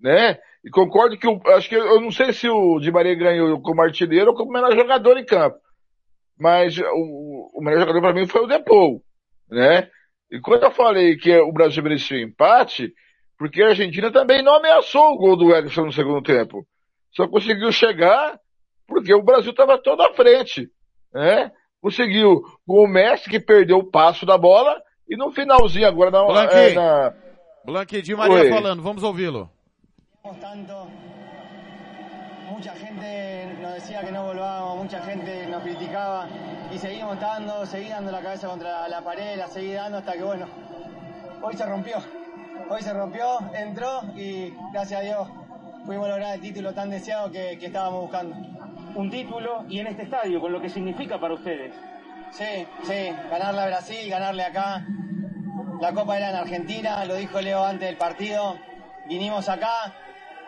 Né? 0.00 0.38
E 0.64 0.70
concordo 0.70 1.16
que 1.16 1.26
o, 1.26 1.40
acho 1.46 1.68
que 1.68 1.74
eu 1.74 2.00
não 2.00 2.10
sei 2.10 2.32
se 2.32 2.48
o 2.48 2.78
Di 2.80 2.90
Maria 2.90 3.14
ganhou 3.14 3.60
como 3.60 3.82
artilheiro 3.82 4.30
ou 4.30 4.36
como 4.36 4.52
melhor 4.52 4.74
jogador 4.74 5.16
em 5.18 5.24
campo. 5.24 5.58
Mas 6.38 6.78
o, 6.78 7.50
o 7.54 7.62
melhor 7.62 7.80
jogador 7.80 8.00
para 8.00 8.14
mim 8.14 8.26
foi 8.26 8.42
o 8.42 8.46
Depou, 8.46 9.02
né? 9.50 9.88
E 10.30 10.40
quando 10.40 10.62
eu 10.64 10.70
falei 10.70 11.16
que 11.16 11.36
o 11.38 11.52
Brasil 11.52 11.82
merecia 11.82 12.16
o 12.16 12.20
empate, 12.20 12.92
porque 13.38 13.62
a 13.62 13.68
Argentina 13.68 14.12
também 14.12 14.42
não 14.42 14.54
ameaçou 14.54 15.12
o 15.12 15.16
gol 15.16 15.36
do 15.36 15.54
Ederson 15.54 15.86
no 15.86 15.92
segundo 15.92 16.22
tempo. 16.22 16.66
Só 17.12 17.26
conseguiu 17.26 17.72
chegar 17.72 18.38
porque 18.86 19.12
o 19.14 19.22
Brasil 19.22 19.50
estava 19.50 19.78
todo 19.78 20.02
à 20.02 20.12
frente, 20.12 20.68
né? 21.12 21.50
Conseguiu 21.80 22.42
com 22.66 22.84
o 22.84 22.88
Messi 22.88 23.28
que 23.28 23.40
perdeu 23.40 23.78
o 23.78 23.90
passo 23.90 24.26
da 24.26 24.36
bola 24.36 24.80
e 25.10 25.16
no 25.16 25.30
finalzinho 25.32 25.86
agora 25.88 26.10
na, 26.10 26.24
Blanqui. 26.24 26.54
é, 26.54 26.74
na 26.74 27.12
Blanqui 27.64 28.02
Di 28.02 28.14
Maria 28.14 28.42
Oi. 28.42 28.48
falando, 28.50 28.82
vamos 28.82 29.02
ouvi-lo. 29.02 29.50
Mucha 32.50 32.72
gente 32.74 33.46
nos 33.62 33.74
decía 33.74 34.00
que 34.02 34.12
no 34.12 34.24
volvábamos, 34.24 34.82
mucha 34.84 35.00
gente 35.02 35.46
nos 35.46 35.62
criticaba 35.62 36.28
y 36.72 36.78
seguimos 36.78 37.18
dando, 37.18 37.64
seguí 37.64 37.88
dando 37.88 38.10
la 38.12 38.20
cabeza 38.20 38.48
contra 38.48 38.86
la 38.88 39.00
pared, 39.02 39.38
la 39.38 39.46
seguí 39.48 39.72
dando 39.72 39.98
hasta 39.98 40.12
que 40.12 40.22
bueno, 40.22 40.46
hoy 41.42 41.56
se 41.56 41.64
rompió. 41.64 41.96
Hoy 42.68 42.82
se 42.82 42.92
rompió, 42.92 43.38
entró 43.54 44.02
y 44.14 44.52
gracias 44.72 45.00
a 45.00 45.02
Dios 45.04 45.28
pudimos 45.86 46.08
lograr 46.08 46.34
el 46.34 46.40
título 46.40 46.74
tan 46.74 46.90
deseado 46.90 47.30
que, 47.30 47.56
que 47.58 47.66
estábamos 47.66 48.02
buscando. 48.02 48.36
un 48.94 49.10
título 49.10 49.64
y 49.68 49.78
en 49.78 49.86
este 49.86 50.02
estadio, 50.02 50.40
con 50.40 50.52
lo 50.52 50.60
que 50.60 50.68
significa 50.68 51.18
para 51.18 51.34
ustedes. 51.34 51.72
Sí, 52.32 52.66
sí, 52.82 53.08
ganarle 53.30 53.60
a 53.62 53.66
Brasil, 53.66 54.08
ganarle 54.10 54.42
acá. 54.44 54.84
La 55.80 55.92
Copa 55.92 56.16
era 56.18 56.30
en 56.30 56.36
Argentina, 56.36 57.04
lo 57.04 57.14
dijo 57.14 57.40
Leo 57.40 57.64
antes 57.64 57.88
del 57.88 57.96
partido. 57.96 58.58
Vinimos 59.06 59.48
acá 59.48 59.92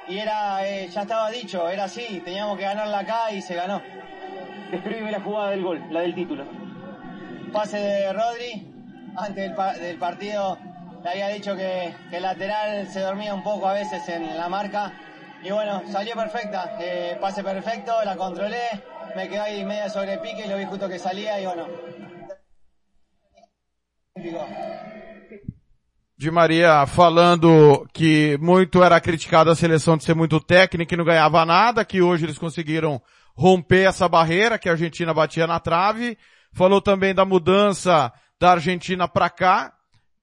y 0.07 0.19
era, 0.19 0.67
eh, 0.67 0.89
ya 0.89 1.03
estaba 1.03 1.31
dicho, 1.31 1.69
era 1.71 1.85
así, 1.85 2.21
teníamos 2.25 2.57
que 2.59 2.65
ganarla 2.65 2.99
acá 2.99 3.31
y 3.33 3.41
se 3.41 3.55
ganó. 3.55 3.81
Descríbeme 4.71 5.11
la 5.11 5.21
jugada 5.21 5.51
del 5.51 5.63
gol, 5.63 5.83
la 5.91 6.01
del 6.01 6.15
título. 6.15 6.45
Pase 7.53 7.79
de 7.79 8.13
Rodri, 8.13 8.67
antes 9.17 9.37
del, 9.37 9.55
pa- 9.55 9.75
del 9.75 9.99
partido 9.99 10.59
le 11.03 11.11
había 11.11 11.29
dicho 11.29 11.57
que, 11.57 11.93
que 12.11 12.17
el 12.19 12.23
lateral 12.23 12.87
se 12.89 13.01
dormía 13.01 13.35
un 13.35 13.43
poco 13.43 13.69
a 13.69 13.73
veces 13.73 14.07
en 14.09 14.37
la 14.37 14.49
marca. 14.49 14.93
Y 15.43 15.51
bueno, 15.51 15.83
salió 15.91 16.15
perfecta, 16.15 16.77
eh, 16.79 17.17
pase 17.21 17.43
perfecto, 17.43 17.93
la 18.05 18.17
controlé, 18.17 18.81
me 19.17 19.29
quedé 19.29 19.41
ahí 19.41 19.65
media 19.65 19.89
sobre 19.89 20.19
pique 20.19 20.45
y 20.45 20.49
lo 20.49 20.57
vi 20.57 20.65
justo 20.67 20.89
que 20.89 20.99
salía 20.99 21.41
y 21.41 21.47
bueno. 21.47 21.67
Di 26.23 26.31
Maria 26.31 26.87
falando 26.87 27.85
que 27.93 28.39
muito 28.41 28.81
era 28.81 29.01
criticada 29.01 29.51
a 29.51 29.57
seleção 29.57 29.97
de 29.97 30.05
ser 30.05 30.15
muito 30.15 30.39
técnica 30.39 30.95
e 30.95 30.97
não 30.97 31.05
ganhava 31.05 31.45
nada, 31.45 31.85
que 31.85 32.01
hoje 32.01 32.25
eles 32.25 32.39
conseguiram 32.39 33.03
romper 33.35 33.89
essa 33.89 34.09
barreira 34.09 34.57
que 34.57 34.69
a 34.69 34.73
Argentina 34.73 35.13
batia 35.13 35.49
na 35.49 35.59
trave. 35.59 36.17
Falou 36.53 36.81
também 36.81 37.13
da 37.13 37.25
mudança 37.25 38.13
da 38.39 38.53
Argentina 38.53 39.09
para 39.09 39.29
cá, 39.29 39.73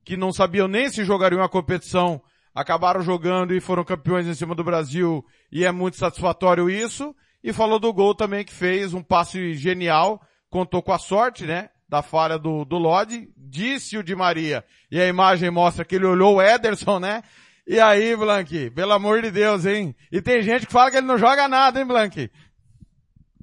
que 0.05 0.15
não 0.15 0.31
sabiam 0.31 0.69
nem 0.69 0.89
se 0.89 1.03
jogariam 1.03 1.43
a 1.43 1.49
competição, 1.49 2.21
acabaram 2.55 3.01
jogando 3.01 3.53
e 3.53 3.59
foram 3.59 3.83
campeões 3.83 4.25
em 4.25 4.33
cima 4.33 4.55
do 4.55 4.63
Brasil 4.63 5.21
e 5.51 5.65
é 5.65 5.71
muito 5.73 5.97
satisfatório 5.97 6.69
isso. 6.69 7.13
E 7.43 7.51
falou 7.51 7.77
do 7.77 7.91
gol 7.91 8.15
também 8.15 8.45
que 8.45 8.53
fez, 8.53 8.93
um 8.93 9.03
passe 9.03 9.53
genial, 9.53 10.21
contou 10.49 10.81
com 10.81 10.93
a 10.93 10.97
sorte, 10.97 11.45
né? 11.45 11.67
Da 11.89 12.03
falha 12.03 12.37
do, 12.37 12.63
do 12.63 12.77
Lodi, 12.77 13.27
disse 13.35 13.97
o 13.97 14.03
Di 14.03 14.15
Maria, 14.15 14.63
e 14.91 15.01
a 15.01 15.07
imagem 15.07 15.49
mostra 15.49 15.83
que 15.83 15.95
ele 15.95 16.05
olhou 16.05 16.35
o 16.35 16.41
Ederson, 16.41 16.99
né? 16.99 17.23
E 17.65 17.79
aí, 17.79 18.15
Blank, 18.15 18.69
pelo 18.71 18.93
amor 18.93 19.21
de 19.21 19.31
Deus, 19.31 19.65
hein? 19.65 19.95
E 20.11 20.21
tem 20.21 20.41
gente 20.43 20.67
que 20.67 20.71
fala 20.71 20.91
que 20.91 20.97
ele 20.97 21.07
não 21.07 21.17
joga 21.17 21.47
nada, 21.47 21.79
hein, 21.79 21.85
Blank? 21.87 22.29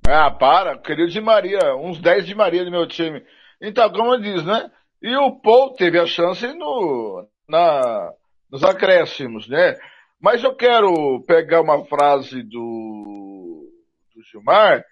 Ah, 0.09 0.31
para, 0.31 0.79
querido 0.79 1.11
de 1.11 1.21
Maria, 1.21 1.75
uns 1.77 2.01
10 2.01 2.27
de 2.27 2.35
Maria 2.35 2.65
do 2.65 2.71
meu 2.71 2.87
time. 2.87 3.21
Então, 3.61 3.91
como 3.91 4.17
disse, 4.17 4.45
né? 4.45 4.71
E 5.03 5.17
o 5.17 5.41
Paul 5.41 5.75
teve 5.75 5.99
a 5.99 6.07
chance 6.07 6.47
no, 6.55 7.29
na, 7.49 8.13
nos 8.51 8.63
acréscimos, 8.63 9.49
né? 9.49 9.77
Mas 10.21 10.43
eu 10.43 10.55
quero 10.55 11.25
pegar 11.27 11.61
uma 11.61 11.85
frase 11.87 12.43
do, 12.43 13.69
do 14.15 14.23
Gilmar, 14.31 14.85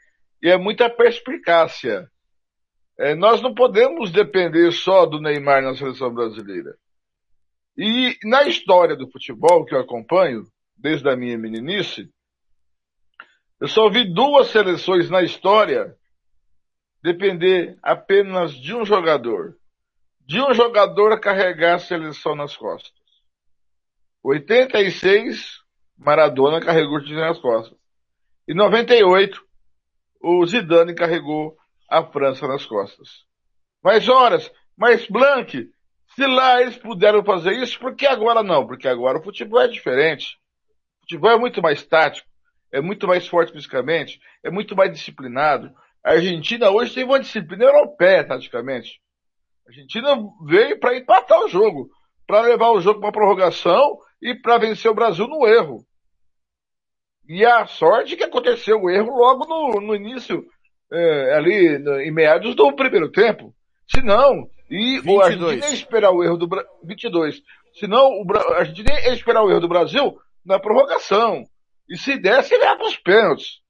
e 0.43 0.51
é 0.51 0.57
muita 0.57 0.90
perspicácia. 0.90 2.09
É, 2.98 3.14
nós 3.14 3.42
não 3.42 3.54
podemos 3.54 4.12
depender 4.12 4.70
só 4.72 5.04
do 5.04 5.20
Neymar 5.20 5.62
na 5.62 5.74
seleção 5.74 6.12
brasileira. 6.14 6.76
E 7.76 8.16
na 8.22 8.44
história 8.44 8.94
do 8.94 9.11
futebol 9.11 9.64
que 9.64 9.74
eu 9.74 9.80
acompanho, 9.80 10.46
desde 10.76 11.09
a 11.09 11.16
minha 11.16 11.37
meninice, 11.37 12.09
eu 13.61 13.66
só 13.66 13.88
vi 13.88 14.04
duas 14.12 14.48
seleções 14.48 15.11
na 15.11 15.22
história 15.22 15.96
depender 17.02 17.76
apenas 17.83 18.52
de 18.52 18.74
um 18.74 18.85
jogador. 18.85 19.57
De 20.20 20.40
um 20.40 20.54
jogador 20.54 21.18
carregar 21.20 21.74
a 21.74 21.78
seleção 21.78 22.35
nas 22.35 22.57
costas. 22.57 22.92
86, 24.22 25.61
Maradona 25.98 26.61
carregou 26.61 26.96
o 26.96 27.04
time 27.04 27.20
nas 27.20 27.38
costas. 27.38 27.76
E 28.48 28.54
98, 28.54 29.42
o 30.22 30.46
Zidane 30.46 30.94
carregou 30.94 31.57
a 31.88 32.05
França 32.05 32.47
nas 32.47 32.64
costas. 32.64 33.25
Mas 33.83 34.09
horas, 34.09 34.51
mas 34.77 35.07
Blanc, 35.07 35.70
se 36.14 36.27
lá 36.27 36.62
eles 36.62 36.77
puderam 36.77 37.25
fazer 37.25 37.53
isso, 37.53 37.79
por 37.79 37.94
que 37.94 38.07
agora 38.07 38.42
não? 38.42 38.66
Porque 38.66 38.88
agora 38.88 39.18
o 39.18 39.23
futebol 39.23 39.61
é 39.61 39.68
diferente. 39.68 40.38
O 40.99 41.01
futebol 41.03 41.31
é 41.31 41.38
muito 41.38 41.61
mais 41.61 41.85
tático, 41.85 42.29
é 42.73 42.81
muito 42.81 43.07
mais 43.07 43.27
forte 43.27 43.53
fisicamente, 43.53 44.20
é 44.42 44.51
muito 44.51 44.77
mais 44.77 44.92
disciplinado. 44.92 45.73
A 46.05 46.12
Argentina 46.12 46.70
hoje 46.70 46.94
tem 46.94 47.05
uma 47.05 47.20
disciplina 47.20 47.64
europeia, 47.64 48.27
taticamente. 48.27 49.01
A 49.66 49.70
Argentina 49.70 50.16
veio 50.47 50.79
para 50.79 50.97
empatar 50.97 51.40
o 51.40 51.49
jogo, 51.49 51.90
para 52.27 52.42
levar 52.42 52.70
o 52.70 52.81
jogo 52.81 53.01
para 53.01 53.12
prorrogação 53.12 53.99
e 54.20 54.35
para 54.35 54.59
vencer 54.59 54.90
o 54.90 54.94
Brasil 54.94 55.27
no 55.27 55.47
erro. 55.47 55.85
E 57.27 57.44
a 57.44 57.66
sorte 57.66 58.16
que 58.16 58.25
aconteceu 58.25 58.83
o 58.83 58.90
erro 58.90 59.16
logo 59.16 59.47
no, 59.47 59.81
no 59.81 59.94
início, 59.94 60.47
é, 60.92 61.35
ali 61.35 61.79
no, 61.79 62.01
em 62.01 62.12
meados 62.12 62.55
do 62.55 62.73
primeiro 62.75 63.11
tempo. 63.11 63.55
Se 63.88 64.03
não, 64.03 64.49
e 64.70 65.01
22. 65.01 65.20
a 65.20 65.25
Argentina 65.25 65.68
ia 65.68 65.75
esperar 65.75 66.11
o 66.11 66.25
erro 66.25 66.37
do 66.37 66.47
Brasil, 66.47 66.70
22. 66.83 67.42
Senão, 67.75 68.09
o, 68.09 68.27
a 68.33 68.59
Argentina 68.59 69.01
ia 69.01 69.14
esperar 69.14 69.42
o 69.42 69.51
erro 69.51 69.61
do 69.61 69.68
Brasil 69.68 70.18
na 70.44 70.59
prorrogação. 70.59 71.44
E 71.88 71.99
se 71.99 72.18
desse, 72.18 72.55
ele 72.55 72.64
ia 72.64 72.77
para 72.77 72.87
os 72.87 72.97
pênaltis. 72.97 73.61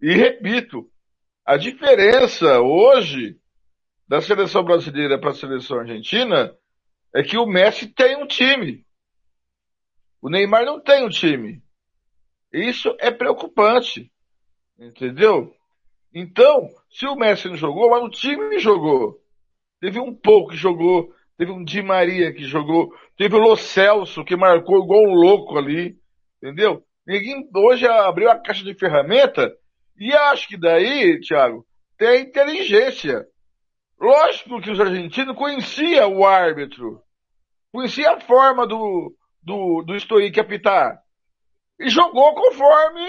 E 0.00 0.12
repito, 0.14 0.88
a 1.44 1.56
diferença 1.56 2.60
hoje 2.60 3.38
da 4.06 4.20
seleção 4.20 4.62
brasileira 4.62 5.18
para 5.18 5.30
a 5.30 5.34
seleção 5.34 5.78
argentina 5.78 6.54
é 7.14 7.22
que 7.22 7.38
o 7.38 7.46
Messi 7.46 7.88
tem 7.88 8.16
um 8.16 8.26
time. 8.26 8.84
O 10.20 10.28
Neymar 10.28 10.64
não 10.64 10.80
tem 10.80 11.04
um 11.04 11.08
time. 11.08 11.62
Isso 12.52 12.94
é 13.00 13.10
preocupante. 13.10 14.12
Entendeu? 14.78 15.54
Então, 16.14 16.68
se 16.90 17.06
o 17.06 17.16
Messi 17.16 17.48
não 17.48 17.56
jogou, 17.56 17.90
mas 17.90 18.02
o 18.02 18.10
time 18.10 18.58
jogou. 18.58 19.20
Teve 19.80 20.00
um 20.00 20.14
pouco 20.14 20.50
que 20.50 20.56
jogou, 20.56 21.12
teve 21.36 21.50
um 21.52 21.62
Di 21.62 21.82
Maria 21.82 22.32
que 22.32 22.44
jogou, 22.44 22.92
teve 23.16 23.34
o 23.36 23.38
Lo 23.38 23.56
Celso 23.56 24.24
que 24.24 24.36
marcou 24.36 24.82
igual 24.82 25.02
um 25.02 25.14
louco 25.14 25.58
ali. 25.58 25.98
Entendeu? 26.42 26.82
Ninguém 27.06 27.48
hoje 27.54 27.86
abriu 27.86 28.30
a 28.30 28.38
caixa 28.38 28.64
de 28.64 28.74
ferramenta 28.74 29.54
e 29.98 30.12
acho 30.12 30.48
que 30.48 30.56
daí, 30.56 31.20
Thiago, 31.20 31.66
tem 31.96 32.22
inteligência. 32.22 33.26
Lógico 33.98 34.60
que 34.60 34.70
os 34.70 34.80
argentinos 34.80 35.36
conheciam 35.36 36.16
o 36.16 36.26
árbitro, 36.26 37.00
conhecia 37.72 38.12
a 38.12 38.20
forma 38.20 38.66
do, 38.66 39.14
do, 39.42 39.82
do 39.82 39.98
Stoic 39.98 40.38
apitar. 40.38 41.00
E 41.78 41.88
jogou 41.88 42.34
conforme 42.34 43.02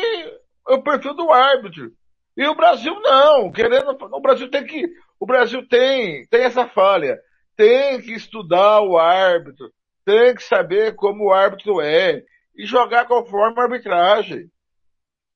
o 0.68 0.82
perfil 0.82 1.14
do 1.14 1.32
árbitro. 1.32 1.92
E 2.36 2.46
o 2.46 2.56
Brasil 2.56 2.94
não, 3.02 3.52
querendo, 3.52 3.98
o 4.00 4.22
Brasil 4.22 4.50
tem 4.50 4.66
que, 4.66 4.88
o 5.20 5.26
Brasil 5.26 5.68
tem, 5.68 6.28
tem 6.28 6.44
essa 6.44 6.68
falha. 6.68 7.20
Tem 7.56 8.00
que 8.00 8.14
estudar 8.14 8.82
o 8.82 8.98
árbitro, 9.00 9.72
tem 10.06 10.36
que 10.36 10.44
saber 10.44 10.96
como 10.96 11.26
o 11.26 11.34
árbitro 11.34 11.82
é 11.82 12.22
e 12.56 12.66
jogar 12.66 13.08
conforme 13.08 13.60
a 13.60 13.64
arbitragem. 13.64 14.46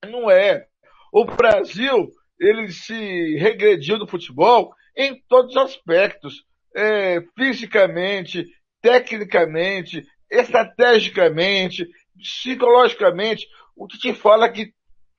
Não 0.05 0.29
é. 0.29 0.65
O 1.11 1.25
Brasil, 1.25 2.09
ele 2.39 2.71
se 2.71 3.35
regrediu 3.37 3.97
no 3.97 4.07
futebol 4.07 4.71
em 4.95 5.19
todos 5.27 5.55
os 5.55 5.61
aspectos. 5.61 6.45
É, 6.75 7.19
fisicamente, 7.35 8.47
tecnicamente, 8.81 10.05
estrategicamente, 10.29 11.85
psicologicamente, 12.17 13.45
o 13.75 13.87
que 13.87 13.97
te 13.97 14.13
fala 14.13 14.49
que 14.49 14.71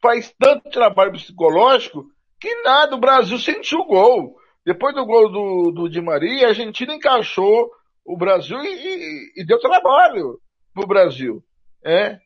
faz 0.02 0.34
tanto 0.38 0.68
trabalho 0.70 1.12
psicológico 1.12 2.04
que 2.40 2.54
nada, 2.62 2.96
o 2.96 3.00
Brasil 3.00 3.38
sentiu 3.38 3.78
o 3.78 3.86
gol. 3.86 4.36
Depois 4.66 4.94
do 4.94 5.06
gol 5.06 5.30
do, 5.30 5.70
do 5.70 5.88
Di 5.88 6.00
Maria, 6.00 6.46
a 6.46 6.48
Argentina 6.48 6.92
encaixou 6.92 7.70
o 8.04 8.16
Brasil 8.16 8.58
e, 8.58 8.68
e, 8.68 9.32
e 9.42 9.46
deu 9.46 9.60
trabalho 9.60 10.40
pro 10.74 10.86
Brasil. 10.86 11.42
É, 11.84 12.18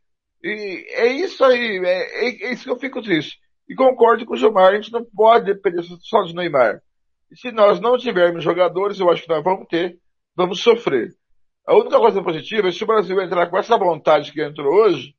e 0.42 0.86
é 0.90 1.06
isso 1.06 1.44
aí, 1.44 1.78
é, 1.84 2.24
é, 2.24 2.46
é, 2.46 2.52
isso 2.52 2.64
que 2.64 2.70
eu 2.70 2.78
fico 2.78 3.02
triste. 3.02 3.38
E 3.68 3.74
concordo 3.74 4.24
com 4.24 4.34
o 4.34 4.36
Gilmar, 4.36 4.72
a 4.72 4.76
gente 4.76 4.92
não 4.92 5.04
pode 5.04 5.46
depender 5.46 5.82
só 6.00 6.22
de 6.22 6.34
Neymar. 6.34 6.80
E 7.30 7.36
se 7.36 7.50
nós 7.50 7.80
não 7.80 7.98
tivermos 7.98 8.44
jogadores, 8.44 8.98
eu 8.98 9.10
acho 9.10 9.22
que 9.22 9.28
nós 9.28 9.42
vamos 9.42 9.66
ter, 9.68 9.98
vamos 10.34 10.62
sofrer. 10.62 11.10
A 11.66 11.74
única 11.74 11.98
coisa 11.98 12.22
positiva 12.22 12.68
é 12.68 12.72
se 12.72 12.84
o 12.84 12.86
Brasil 12.86 13.20
entrar 13.20 13.50
com 13.50 13.58
essa 13.58 13.76
vontade 13.76 14.32
que 14.32 14.42
entrou 14.42 14.72
hoje, 14.72 15.14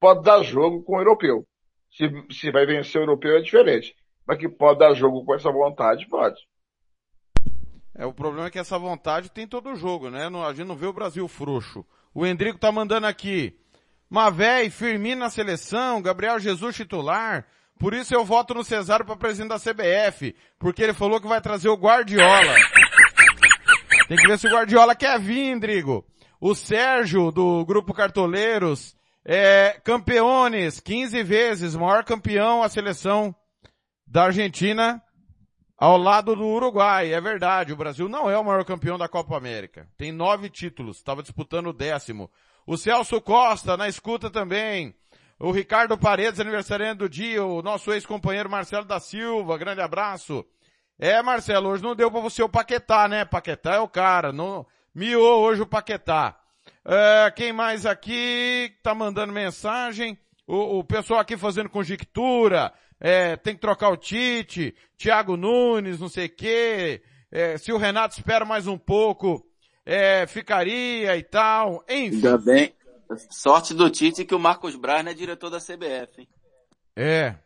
pode 0.00 0.22
dar 0.22 0.42
jogo 0.42 0.82
com 0.82 0.96
o 0.96 1.00
europeu. 1.00 1.46
Se, 1.92 2.04
se 2.30 2.50
vai 2.50 2.66
vencer 2.66 3.00
o 3.00 3.04
europeu 3.04 3.36
é 3.36 3.40
diferente. 3.40 3.94
Mas 4.26 4.38
que 4.38 4.48
pode 4.48 4.78
dar 4.78 4.94
jogo 4.94 5.24
com 5.24 5.34
essa 5.34 5.50
vontade, 5.50 6.08
pode. 6.08 6.40
É, 7.94 8.06
o 8.06 8.12
problema 8.12 8.46
é 8.46 8.50
que 8.50 8.58
essa 8.58 8.78
vontade 8.78 9.30
tem 9.30 9.46
todo 9.46 9.76
jogo, 9.76 10.08
né? 10.08 10.28
A 10.46 10.52
gente 10.54 10.66
não 10.66 10.76
vê 10.76 10.86
o 10.86 10.92
Brasil 10.92 11.26
frouxo. 11.28 11.84
O 12.14 12.26
Endrico 12.26 12.58
tá 12.58 12.72
mandando 12.72 13.06
aqui. 13.06 13.58
Mavé 14.08 14.64
e 14.64 14.70
Firmino 14.70 15.20
na 15.20 15.30
seleção, 15.30 16.00
Gabriel 16.00 16.38
Jesus 16.38 16.76
titular. 16.76 17.46
Por 17.78 17.94
isso 17.94 18.14
eu 18.14 18.24
voto 18.24 18.54
no 18.54 18.62
Cesário 18.62 19.04
para 19.04 19.16
presidente 19.16 19.48
da 19.48 19.58
CBF. 19.58 20.34
Porque 20.58 20.82
ele 20.82 20.94
falou 20.94 21.20
que 21.20 21.26
vai 21.26 21.40
trazer 21.40 21.68
o 21.68 21.76
Guardiola. 21.76 22.54
Tem 24.08 24.16
que 24.16 24.26
ver 24.26 24.38
se 24.38 24.46
o 24.46 24.50
Guardiola 24.50 24.94
quer 24.94 25.18
vir, 25.18 25.58
Drigo. 25.58 26.04
O 26.40 26.54
Sérgio, 26.54 27.30
do 27.30 27.64
Grupo 27.64 27.94
Cartoleiros, 27.94 28.96
é 29.24 29.80
campeones, 29.84 30.80
15 30.80 31.22
vezes, 31.22 31.76
maior 31.76 32.04
campeão 32.04 32.62
a 32.62 32.68
seleção 32.68 33.34
da 34.06 34.24
Argentina 34.24 35.02
ao 35.78 35.96
lado 35.96 36.34
do 36.34 36.46
Uruguai. 36.46 37.12
É 37.12 37.20
verdade, 37.20 37.72
o 37.72 37.76
Brasil 37.76 38.08
não 38.08 38.30
é 38.30 38.38
o 38.38 38.44
maior 38.44 38.64
campeão 38.64 38.98
da 38.98 39.08
Copa 39.08 39.36
América. 39.36 39.88
Tem 39.96 40.12
nove 40.12 40.48
títulos, 40.50 40.96
estava 40.96 41.22
disputando 41.22 41.68
o 41.68 41.72
décimo. 41.72 42.30
O 42.66 42.76
Celso 42.76 43.20
Costa, 43.20 43.76
na 43.76 43.88
escuta 43.88 44.30
também. 44.30 44.94
O 45.38 45.50
Ricardo 45.50 45.98
Paredes, 45.98 46.38
aniversariante 46.38 46.98
do 46.98 47.08
dia. 47.08 47.44
O 47.44 47.62
nosso 47.62 47.92
ex-companheiro 47.92 48.48
Marcelo 48.48 48.84
da 48.84 49.00
Silva, 49.00 49.58
grande 49.58 49.80
abraço. 49.80 50.44
É, 50.98 51.20
Marcelo, 51.20 51.70
hoje 51.70 51.82
não 51.82 51.96
deu 51.96 52.10
para 52.10 52.20
você 52.20 52.42
o 52.42 52.48
Paquetá, 52.48 53.08
né? 53.08 53.24
Paquetá 53.24 53.74
é 53.74 53.80
o 53.80 53.88
cara. 53.88 54.32
Não, 54.32 54.64
miou 54.94 55.40
hoje 55.40 55.62
o 55.62 55.66
Paquetá. 55.66 56.38
É, 56.84 57.30
quem 57.30 57.52
mais 57.52 57.86
aqui 57.86 58.74
tá 58.82 58.94
mandando 58.94 59.32
mensagem? 59.32 60.18
O, 60.46 60.78
o 60.78 60.84
pessoal 60.84 61.20
aqui 61.20 61.36
fazendo 61.36 61.68
conjectura. 61.68 62.72
É, 62.98 63.36
tem 63.36 63.54
que 63.54 63.60
trocar 63.60 63.90
o 63.90 63.96
Tite. 63.96 64.74
Thiago 64.96 65.36
Nunes, 65.36 66.00
não 66.00 66.08
sei 66.08 66.26
o 66.26 66.34
quê. 66.34 67.02
É, 67.30 67.56
se 67.58 67.72
o 67.72 67.78
Renato 67.78 68.16
espera 68.16 68.44
mais 68.44 68.66
um 68.66 68.78
pouco, 68.78 69.44
é, 69.84 70.26
ficaria 70.26 71.16
e 71.16 71.22
tal. 71.22 71.84
Enfim. 71.88 72.16
Ainda 72.16 72.38
bem. 72.38 72.74
Sorte 73.30 73.74
do 73.74 73.90
Tite 73.90 74.24
que 74.24 74.34
o 74.34 74.38
Marcos 74.38 74.74
Braz 74.74 75.04
não 75.04 75.12
é 75.12 75.14
diretor 75.14 75.50
da 75.50 75.58
CBF, 75.58 76.20
hein? 76.20 76.28
É. 76.96 77.36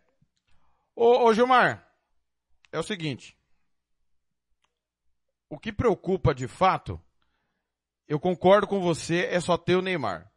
Ô, 0.95 1.25
ô 1.27 1.35
Gilmar, 1.35 1.87
é 2.73 2.79
o 2.79 2.83
seguinte 2.83 3.37
o 5.49 5.59
que 5.59 5.73
preocupa 5.73 6.35
de 6.35 6.49
fato, 6.49 7.01
eu 8.09 8.21
concordo 8.21 8.67
com 8.67 8.81
você, 8.81 9.27
é 9.31 9.41
só 9.41 9.57
ter 9.57 9.77
o 9.77 9.83
Neymar. 9.83 10.31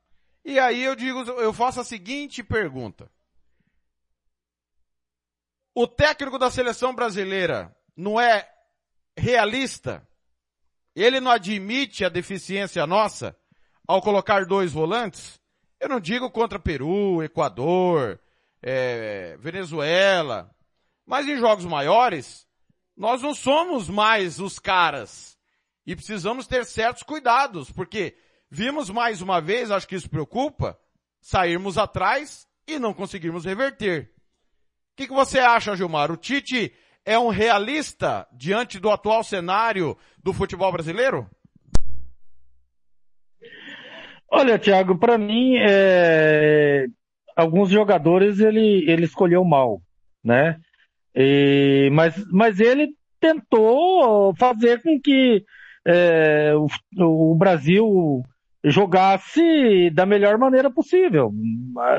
E 0.44 0.58
aí 0.58 0.84
eu 0.84 0.96
digo, 0.96 1.20
eu 1.20 1.54
faço 1.54 1.80
a 1.80 1.84
seguinte 1.84 2.44
pergunta. 2.44 3.12
O 5.76 5.88
técnico 5.88 6.40
da 6.40 6.50
seleção 6.50 6.94
brasileira 6.94 7.76
não 7.96 8.20
é 8.20 8.50
realista? 9.16 10.08
Ele 10.96 11.20
não 11.20 11.32
admite 11.32 12.04
a 12.04 12.10
deficiência 12.10 12.86
nossa 12.88 13.38
ao 13.88 14.02
colocar 14.02 14.46
dois 14.46 14.74
volantes? 14.74 15.40
Eu 15.80 15.88
não 15.88 16.00
digo 16.00 16.30
contra 16.30 16.60
Peru, 16.60 17.24
Equador, 17.24 18.20
é, 18.62 19.38
Venezuela, 19.38 20.54
mas 21.06 21.28
em 21.28 21.38
jogos 21.38 21.66
maiores, 21.66 22.46
nós 22.98 23.22
não 23.22 23.34
somos 23.34 23.88
mais 23.88 24.40
os 24.40 24.60
caras. 24.60 25.39
E 25.90 25.96
precisamos 25.96 26.46
ter 26.46 26.66
certos 26.66 27.04
cuidados, 27.04 27.72
porque 27.72 28.16
Vimos 28.52 28.90
mais 28.90 29.22
uma 29.22 29.40
vez, 29.40 29.70
acho 29.70 29.88
que 29.88 29.96
isso 29.96 30.10
preocupa, 30.10 30.78
sairmos 31.22 31.78
atrás 31.78 32.48
e 32.68 32.80
não 32.80 32.94
conseguirmos 32.94 33.46
reverter. 33.46 34.12
O 34.92 34.96
que, 34.98 35.08
que 35.08 35.14
você 35.14 35.38
acha, 35.40 35.76
Gilmar? 35.76 36.12
O 36.12 36.18
Tite 36.18 36.74
é 37.06 37.18
um 37.18 37.30
realista 37.30 38.28
diante 38.34 38.80
do 38.80 38.90
atual 38.90 39.24
cenário 39.24 39.96
do 40.24 40.34
futebol 40.34 40.72
brasileiro? 40.72 41.30
Olha, 44.32 44.58
Thiago, 44.58 44.98
para 44.98 45.18
mim, 45.18 45.56
é... 45.58 46.88
alguns 47.36 47.70
jogadores 47.70 48.40
ele, 48.40 48.90
ele 48.90 49.06
escolheu 49.06 49.44
mal, 49.46 49.80
né? 50.24 50.60
E... 51.16 51.90
mas, 51.94 52.16
mas 52.32 52.60
ele 52.60 52.96
tentou 53.20 54.36
fazer 54.36 54.82
com 54.82 55.00
que 55.00 55.46
é, 55.86 56.54
o, 56.56 56.68
o 57.32 57.36
Brasil 57.36 58.24
jogasse 58.64 59.90
da 59.92 60.06
melhor 60.06 60.38
maneira 60.38 60.70
possível. 60.70 61.32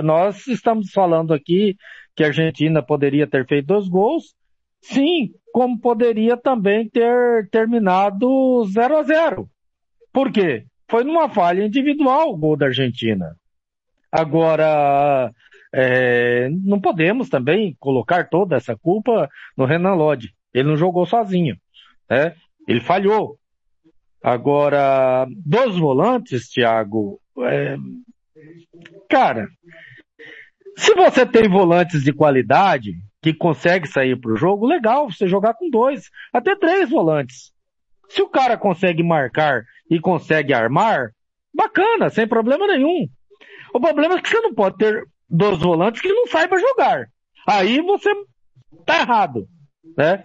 Nós 0.03 0.47
estamos 0.47 0.91
falando 0.91 1.33
aqui 1.33 1.76
que 2.14 2.22
a 2.22 2.28
Argentina 2.28 2.83
poderia 2.83 3.26
ter 3.26 3.47
feito 3.47 3.66
dois 3.66 3.89
gols, 3.89 4.35
sim, 4.83 5.33
como 5.53 5.81
poderia 5.81 6.37
também 6.37 6.89
ter 6.89 7.49
terminado 7.51 8.64
0 8.66 8.99
a 8.99 9.03
0. 9.03 9.49
Por 10.12 10.31
quê? 10.31 10.66
Foi 10.89 11.05
numa 11.05 11.28
falha 11.28 11.64
individual 11.64 12.31
o 12.31 12.37
gol 12.37 12.57
da 12.57 12.66
Argentina. 12.66 13.37
Agora, 14.11 15.33
é, 15.72 16.49
não 16.64 16.81
podemos 16.81 17.28
também 17.28 17.76
colocar 17.78 18.28
toda 18.28 18.57
essa 18.57 18.76
culpa 18.76 19.31
no 19.57 19.64
Renan 19.64 19.95
Lodge. 19.95 20.35
Ele 20.53 20.68
não 20.68 20.76
jogou 20.76 21.07
sozinho. 21.07 21.57
Né? 22.09 22.35
Ele 22.66 22.81
falhou. 22.81 23.39
Agora, 24.22 25.26
dos 25.30 25.78
volantes, 25.78 26.50
Thiago, 26.50 27.20
é... 27.38 27.76
cara, 29.08 29.48
se 30.76 30.94
você 30.94 31.24
tem 31.24 31.48
volantes 31.48 32.02
de 32.02 32.12
qualidade 32.12 32.94
que 33.22 33.34
consegue 33.34 33.86
sair 33.86 34.18
para 34.18 34.32
o 34.32 34.36
jogo, 34.36 34.66
legal, 34.66 35.10
você 35.10 35.26
jogar 35.26 35.54
com 35.54 35.70
dois, 35.70 36.10
até 36.32 36.54
três 36.56 36.88
volantes. 36.88 37.52
Se 38.08 38.22
o 38.22 38.28
cara 38.28 38.56
consegue 38.56 39.02
marcar 39.02 39.62
e 39.90 40.00
consegue 40.00 40.52
armar, 40.52 41.12
bacana, 41.54 42.10
sem 42.10 42.26
problema 42.26 42.66
nenhum. 42.66 43.08
O 43.72 43.80
problema 43.80 44.14
é 44.14 44.20
que 44.20 44.28
você 44.28 44.40
não 44.40 44.54
pode 44.54 44.76
ter 44.76 45.06
dois 45.28 45.58
volantes 45.58 46.00
que 46.00 46.12
não 46.12 46.26
saibam 46.26 46.58
jogar. 46.58 47.08
Aí 47.46 47.80
você 47.80 48.10
tá 48.84 49.00
errado, 49.00 49.46
né? 49.96 50.24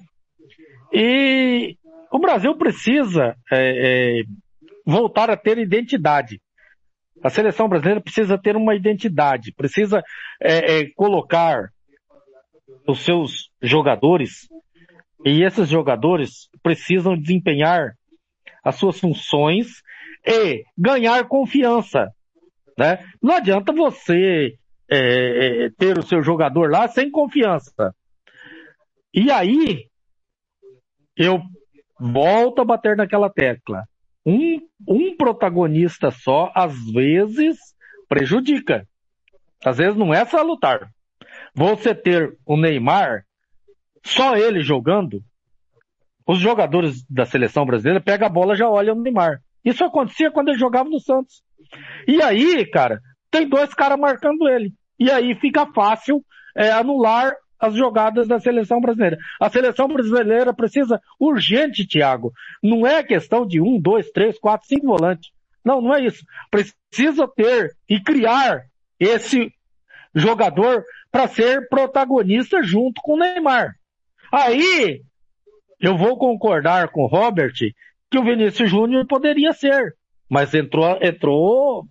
E 0.91 1.77
o 2.11 2.19
Brasil 2.19 2.55
precisa 2.55 3.35
é, 3.51 4.19
é, 4.19 4.23
voltar 4.85 5.29
a 5.29 5.37
ter 5.37 5.57
identidade. 5.57 6.41
A 7.23 7.29
seleção 7.29 7.67
brasileira 7.67 8.01
precisa 8.01 8.37
ter 8.37 8.55
uma 8.55 8.75
identidade, 8.75 9.53
precisa 9.53 10.03
é, 10.41 10.79
é, 10.79 10.89
colocar 10.95 11.69
os 12.87 12.99
seus 13.03 13.49
jogadores 13.61 14.47
e 15.25 15.43
esses 15.43 15.69
jogadores 15.69 16.49
precisam 16.61 17.17
desempenhar 17.17 17.95
as 18.63 18.75
suas 18.75 18.99
funções 18.99 19.81
e 20.25 20.63
ganhar 20.77 21.27
confiança. 21.27 22.11
Né? 22.77 22.99
Não 23.21 23.35
adianta 23.35 23.73
você 23.73 24.55
é, 24.89 25.65
é, 25.65 25.69
ter 25.71 25.97
o 25.97 26.03
seu 26.03 26.21
jogador 26.21 26.69
lá 26.69 26.87
sem 26.87 27.09
confiança. 27.09 27.95
E 29.13 29.31
aí, 29.31 29.87
eu 31.15 31.41
volto 31.99 32.61
a 32.61 32.65
bater 32.65 32.95
naquela 32.95 33.29
tecla. 33.29 33.83
Um, 34.25 34.59
um 34.87 35.15
protagonista 35.15 36.11
só, 36.11 36.51
às 36.55 36.73
vezes, 36.91 37.57
prejudica. 38.07 38.87
Às 39.63 39.77
vezes 39.77 39.95
não 39.95 40.13
é 40.13 40.25
salutar. 40.25 40.89
Você 41.53 41.93
ter 41.95 42.35
o 42.45 42.57
Neymar, 42.57 43.23
só 44.03 44.35
ele 44.35 44.61
jogando, 44.61 45.21
os 46.27 46.39
jogadores 46.39 47.05
da 47.09 47.25
seleção 47.25 47.65
brasileira 47.65 48.01
pegam 48.01 48.27
a 48.27 48.31
bola 48.31 48.55
já 48.55 48.69
olham 48.69 48.95
no 48.95 49.01
Neymar. 49.01 49.41
Isso 49.63 49.83
acontecia 49.83 50.31
quando 50.31 50.49
ele 50.49 50.57
jogava 50.57 50.89
no 50.89 50.99
Santos. 50.99 51.43
E 52.07 52.21
aí, 52.21 52.65
cara, 52.69 52.99
tem 53.31 53.47
dois 53.47 53.73
caras 53.73 53.99
marcando 53.99 54.47
ele. 54.47 54.73
E 54.99 55.11
aí 55.11 55.35
fica 55.35 55.65
fácil 55.73 56.23
é, 56.55 56.71
anular 56.71 57.33
as 57.59 57.73
jogadas 57.75 58.27
da 58.27 58.39
seleção 58.39 58.79
brasileira. 58.79 59.17
A 59.39 59.49
seleção 59.49 59.87
brasileira 59.87 60.53
precisa 60.53 61.01
urgente, 61.19 61.87
Thiago. 61.87 62.31
Não 62.61 62.85
é 62.85 63.03
questão 63.03 63.45
de 63.45 63.61
um, 63.61 63.79
dois, 63.79 64.09
três, 64.11 64.37
quatro, 64.39 64.67
cinco 64.67 64.87
volantes. 64.87 65.31
Não, 65.63 65.81
não 65.81 65.93
é 65.93 66.05
isso. 66.05 66.23
Precisa 66.51 67.27
ter 67.27 67.75
e 67.89 67.99
criar 67.99 68.63
esse 68.99 69.51
jogador 70.13 70.83
para 71.11 71.27
ser 71.27 71.67
protagonista 71.69 72.61
junto 72.61 73.01
com 73.01 73.13
o 73.13 73.17
Neymar. 73.19 73.73
Aí, 74.31 75.01
eu 75.79 75.97
vou 75.97 76.17
concordar 76.17 76.89
com 76.89 77.03
o 77.03 77.07
Robert 77.07 77.53
que 78.09 78.17
o 78.17 78.23
Vinícius 78.23 78.69
Júnior 78.69 79.05
poderia 79.07 79.53
ser, 79.53 79.95
mas 80.29 80.53
entrou, 80.53 80.97
entrou 81.01 81.85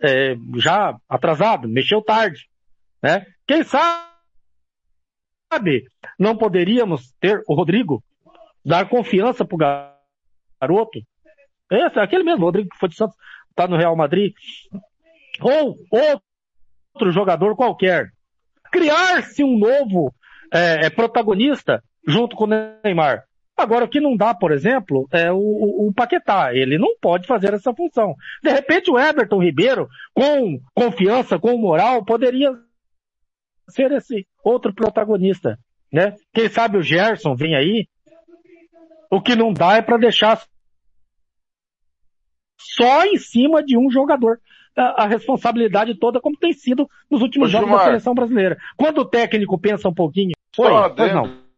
é, 0.00 0.36
já 0.56 0.96
atrasado, 1.08 1.68
mexeu 1.68 2.02
tarde, 2.02 2.48
né? 3.02 3.26
Quem 3.46 3.62
sabe 3.62 4.07
sabe, 5.52 5.84
não 6.18 6.36
poderíamos 6.36 7.12
ter 7.20 7.42
o 7.48 7.54
Rodrigo, 7.54 8.02
dar 8.64 8.88
confiança 8.88 9.44
pro 9.44 9.56
garoto. 9.56 11.00
Esse, 11.70 11.98
aquele 11.98 12.22
mesmo, 12.22 12.44
Rodrigo 12.44 12.68
que 12.70 12.78
foi 12.78 12.88
de 12.88 12.96
Santos, 12.96 13.16
tá 13.54 13.66
no 13.66 13.76
Real 13.76 13.96
Madrid. 13.96 14.32
Ou 15.40 15.76
outro 16.94 17.10
jogador 17.10 17.56
qualquer. 17.56 18.10
Criar-se 18.70 19.42
um 19.42 19.58
novo 19.58 20.14
é, 20.52 20.86
é, 20.86 20.90
protagonista 20.90 21.82
junto 22.06 22.36
com 22.36 22.44
o 22.44 22.48
Neymar. 22.84 23.24
Agora, 23.56 23.84
o 23.84 23.88
que 23.88 24.00
não 24.00 24.16
dá, 24.16 24.34
por 24.34 24.52
exemplo, 24.52 25.08
é 25.10 25.32
o, 25.32 25.36
o, 25.36 25.88
o, 25.88 25.92
Paquetá. 25.92 26.54
Ele 26.54 26.78
não 26.78 26.96
pode 27.00 27.26
fazer 27.26 27.52
essa 27.52 27.74
função. 27.74 28.14
De 28.42 28.50
repente, 28.50 28.88
o 28.90 28.98
Everton 28.98 29.42
Ribeiro, 29.42 29.88
com 30.14 30.60
confiança, 30.72 31.38
com 31.38 31.58
moral, 31.58 32.04
poderia 32.04 32.52
ser 33.68 33.90
esse 33.92 34.26
outro 34.48 34.74
protagonista, 34.74 35.58
né? 35.92 36.14
Quem 36.32 36.48
sabe 36.48 36.76
o 36.76 36.82
Gerson 36.82 37.34
vem 37.34 37.54
aí. 37.54 37.86
O 39.10 39.20
que 39.20 39.34
não 39.34 39.52
dá 39.52 39.76
é 39.76 39.82
para 39.82 39.96
deixar 39.96 40.42
só 42.58 43.04
em 43.04 43.16
cima 43.16 43.62
de 43.62 43.78
um 43.78 43.90
jogador 43.90 44.40
a, 44.76 45.04
a, 45.04 45.06
responsabilidade 45.06 45.94
toda, 45.94 46.20
como 46.20 46.36
tem 46.36 46.52
sido 46.52 46.88
nos 47.10 47.22
últimos 47.22 47.48
Ô, 47.48 47.52
jogos 47.52 47.68
Gilmar, 47.68 47.84
da 47.84 47.90
seleção 47.90 48.14
brasileira. 48.14 48.58
Quando 48.76 48.98
o 48.98 49.04
técnico 49.04 49.58
pensa 49.58 49.88
um 49.88 49.94
pouquinho, 49.94 50.32
Oi, 50.58 50.70
pois 50.96 51.12
não. 51.12 51.48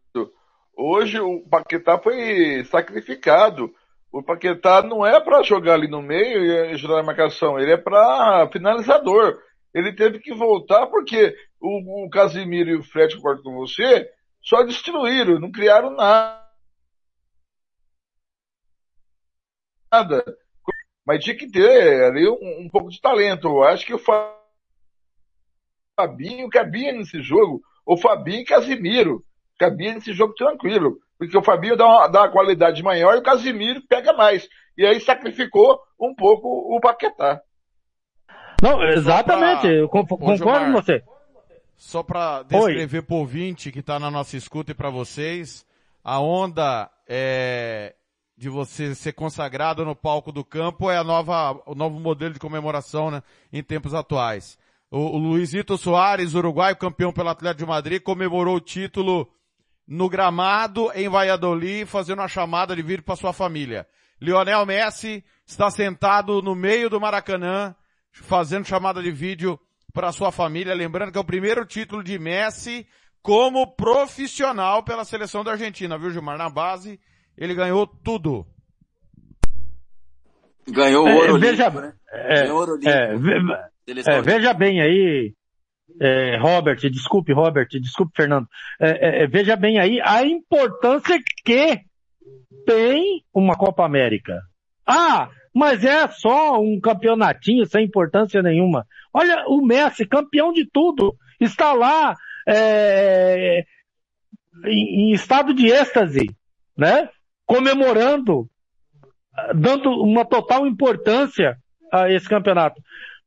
Hoje 0.75 1.19
o 1.19 1.41
Paquetá 1.41 1.99
foi 1.99 2.63
sacrificado. 2.65 3.71
O 4.11 4.23
Paquetá 4.23 4.81
não 4.81 5.05
é 5.05 5.19
para 5.19 5.43
jogar 5.43 5.75
ali 5.75 5.87
no 5.87 6.01
meio 6.01 6.43
e 6.43 6.73
ajudar 6.73 6.99
a 6.99 7.03
marcação, 7.03 7.59
ele 7.59 7.71
é 7.71 7.77
para 7.77 8.49
finalizador. 8.51 9.37
Ele 9.73 9.93
teve 9.93 10.19
que 10.19 10.33
voltar 10.33 10.87
porque 10.87 11.35
o, 11.61 12.05
o 12.05 12.09
Casimiro 12.09 12.69
e 12.71 12.75
o 12.75 12.83
Fred, 12.83 13.15
concordo 13.15 13.43
com 13.43 13.53
você, 13.55 14.09
só 14.41 14.63
destruíram, 14.63 15.39
não 15.39 15.51
criaram 15.51 15.91
nada. 15.91 16.41
Mas 21.05 21.23
tinha 21.23 21.35
que 21.35 21.49
ter 21.49 22.03
ali 22.05 22.27
um, 22.27 22.65
um 22.65 22.69
pouco 22.69 22.89
de 22.89 22.99
talento. 22.99 23.47
Eu 23.47 23.63
acho 23.63 23.85
que 23.85 23.93
o 23.93 24.01
Fabinho 25.99 26.49
cabia 26.49 26.91
nesse 26.93 27.21
jogo. 27.21 27.61
O 27.85 27.97
Fabinho 27.97 28.41
e 28.41 28.45
Casimiro 28.45 29.23
cabia 29.59 29.93
nesse 29.93 30.13
jogo 30.13 30.33
tranquilo. 30.33 30.97
Porque 31.17 31.37
o 31.37 31.43
Fabinho 31.43 31.75
dá 31.75 31.85
uma, 31.85 32.07
dá 32.07 32.21
uma 32.21 32.31
qualidade 32.31 32.81
maior 32.81 33.15
e 33.15 33.19
o 33.19 33.23
Casimiro 33.23 33.81
pega 33.87 34.13
mais. 34.13 34.47
E 34.77 34.85
aí 34.85 34.99
sacrificou 34.99 35.79
um 35.99 36.15
pouco 36.15 36.47
o 36.47 36.79
Paquetá. 36.79 37.41
Não, 38.61 38.81
exatamente, 38.83 39.67
eu 39.67 39.89
concordo 39.89 40.43
com 40.43 40.71
você. 40.71 41.03
Só 41.81 42.03
para 42.03 42.43
descrever 42.43 43.01
por 43.01 43.25
20 43.25 43.71
que 43.71 43.79
está 43.79 43.97
na 43.97 44.11
nossa 44.11 44.37
escuta 44.37 44.69
e 44.71 44.75
para 44.75 44.91
vocês, 44.91 45.65
a 46.03 46.19
onda 46.19 46.91
é, 47.09 47.95
de 48.37 48.49
você 48.49 48.93
ser 48.93 49.13
consagrado 49.13 49.83
no 49.83 49.95
palco 49.95 50.31
do 50.31 50.45
campo 50.45 50.91
é 50.91 50.97
a 50.97 51.03
nova, 51.03 51.59
o 51.65 51.73
novo 51.73 51.99
modelo 51.99 52.35
de 52.35 52.39
comemoração 52.39 53.09
né, 53.09 53.23
em 53.51 53.63
tempos 53.63 53.95
atuais. 53.95 54.59
O, 54.91 54.99
o 54.99 55.17
Luizito 55.17 55.75
Soares, 55.75 56.35
uruguaio, 56.35 56.77
campeão 56.77 57.11
pelo 57.11 57.29
Atlético 57.29 57.63
de 57.63 57.69
Madrid, 57.69 57.99
comemorou 57.99 58.57
o 58.57 58.61
título 58.61 59.27
no 59.87 60.07
gramado 60.07 60.91
em 60.93 61.09
Valladolid, 61.09 61.87
fazendo 61.87 62.19
uma 62.19 62.27
chamada 62.27 62.75
de 62.75 62.83
vídeo 62.83 63.03
para 63.03 63.15
sua 63.15 63.33
família. 63.33 63.87
Lionel 64.21 64.67
Messi 64.67 65.25
está 65.47 65.71
sentado 65.71 66.43
no 66.43 66.53
meio 66.53 66.91
do 66.91 67.01
Maracanã, 67.01 67.75
fazendo 68.11 68.67
chamada 68.67 69.01
de 69.01 69.09
vídeo 69.09 69.59
para 69.93 70.11
sua 70.11 70.31
família, 70.31 70.73
lembrando 70.73 71.11
que 71.11 71.17
é 71.17 71.21
o 71.21 71.25
primeiro 71.25 71.65
título 71.65 72.03
de 72.03 72.17
Messi 72.17 72.87
como 73.21 73.75
profissional 73.75 74.83
pela 74.83 75.05
seleção 75.05 75.43
da 75.43 75.51
Argentina, 75.51 75.97
viu 75.97 76.11
Gilmar? 76.11 76.37
Na 76.37 76.49
base, 76.49 76.99
ele 77.37 77.53
ganhou 77.53 77.85
tudo. 77.85 78.45
Ganhou 80.67 81.05
o 81.05 81.09
É, 81.09 81.15
ouro 81.15 81.39
veja, 81.39 81.63
olímpico, 81.65 81.81
né? 81.81 81.93
é, 82.11 82.41
Ganhou 82.43 82.57
ouro 82.59 82.79
é, 82.85 83.15
ve- 83.17 84.01
é, 84.07 84.21
veja 84.21 84.53
bem 84.53 84.81
aí, 84.81 85.33
é, 85.99 86.37
Robert, 86.37 86.77
desculpe 86.89 87.33
Robert, 87.33 87.67
desculpe 87.69 88.13
Fernando, 88.15 88.47
É, 88.79 88.89
é, 88.89 89.23
é, 89.23 89.27
veja 89.27 89.55
bem 89.55 89.79
aí 89.79 89.99
a 90.01 90.23
importância 90.23 91.19
que 91.43 91.79
tem 92.65 93.23
uma 93.33 93.55
Copa 93.55 93.83
América. 93.85 94.39
Ah, 94.85 95.29
mas 95.53 95.83
é 95.83 96.07
só 96.09 96.59
um 96.59 96.79
campeonatinho 96.79 97.65
sem 97.65 97.85
importância 97.85 98.41
nenhuma. 98.41 98.85
Olha 99.13 99.45
o 99.47 99.61
Messi, 99.65 100.05
campeão 100.05 100.51
de 100.53 100.65
tudo, 100.65 101.15
está 101.39 101.73
lá 101.73 102.15
é, 102.47 103.65
em, 104.65 105.09
em 105.09 105.13
estado 105.13 105.53
de 105.53 105.67
êxtase, 105.67 106.29
né? 106.77 107.09
Comemorando, 107.45 108.49
dando 109.55 109.89
uma 109.91 110.25
total 110.25 110.65
importância 110.65 111.57
a 111.91 112.09
esse 112.09 112.27
campeonato. 112.27 112.81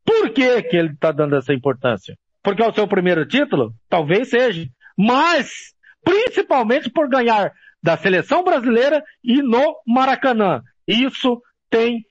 Por 0.05 0.31
que, 0.31 0.62
que 0.62 0.77
ele 0.77 0.93
está 0.93 1.12
dando 1.12 1.37
essa 1.37 1.53
importância? 1.53 2.16
Porque 2.43 2.62
é 2.62 2.68
o 2.68 2.75
seu 2.75 2.87
primeiro 2.87 3.27
título? 3.27 3.72
Talvez 3.89 4.29
seja. 4.29 4.66
Mas, 4.97 5.51
principalmente 6.05 6.91
por 6.91 7.09
ganhar 7.09 7.53
da 7.83 7.97
seleção 7.97 8.43
brasileira 8.43 9.03
e 9.22 9.43
no 9.43 9.77
Maracanã. 9.87 10.62
Isso 10.87 11.41
tem, 11.68 12.05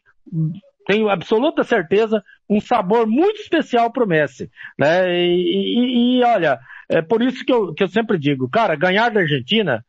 tenho 0.85 1.09
absoluta 1.09 1.63
certeza, 1.63 2.23
um 2.49 2.59
sabor 2.59 3.07
muito 3.07 3.39
especial 3.41 3.91
para 3.91 4.03
o 4.03 4.07
Messi. 4.07 4.49
Né? 4.77 5.09
E, 5.25 6.17
e- 6.17 6.19
e, 6.19 6.23
olha, 6.23 6.59
é 6.89 7.01
por 7.01 7.21
isso 7.21 7.43
que 7.45 7.53
eu, 7.53 7.73
que 7.73 7.83
eu 7.83 7.87
sempre 7.87 8.17
digo, 8.17 8.49
cara, 8.49 8.75
ganhar 8.75 9.09
da 9.09 9.21
Argentina 9.21 9.83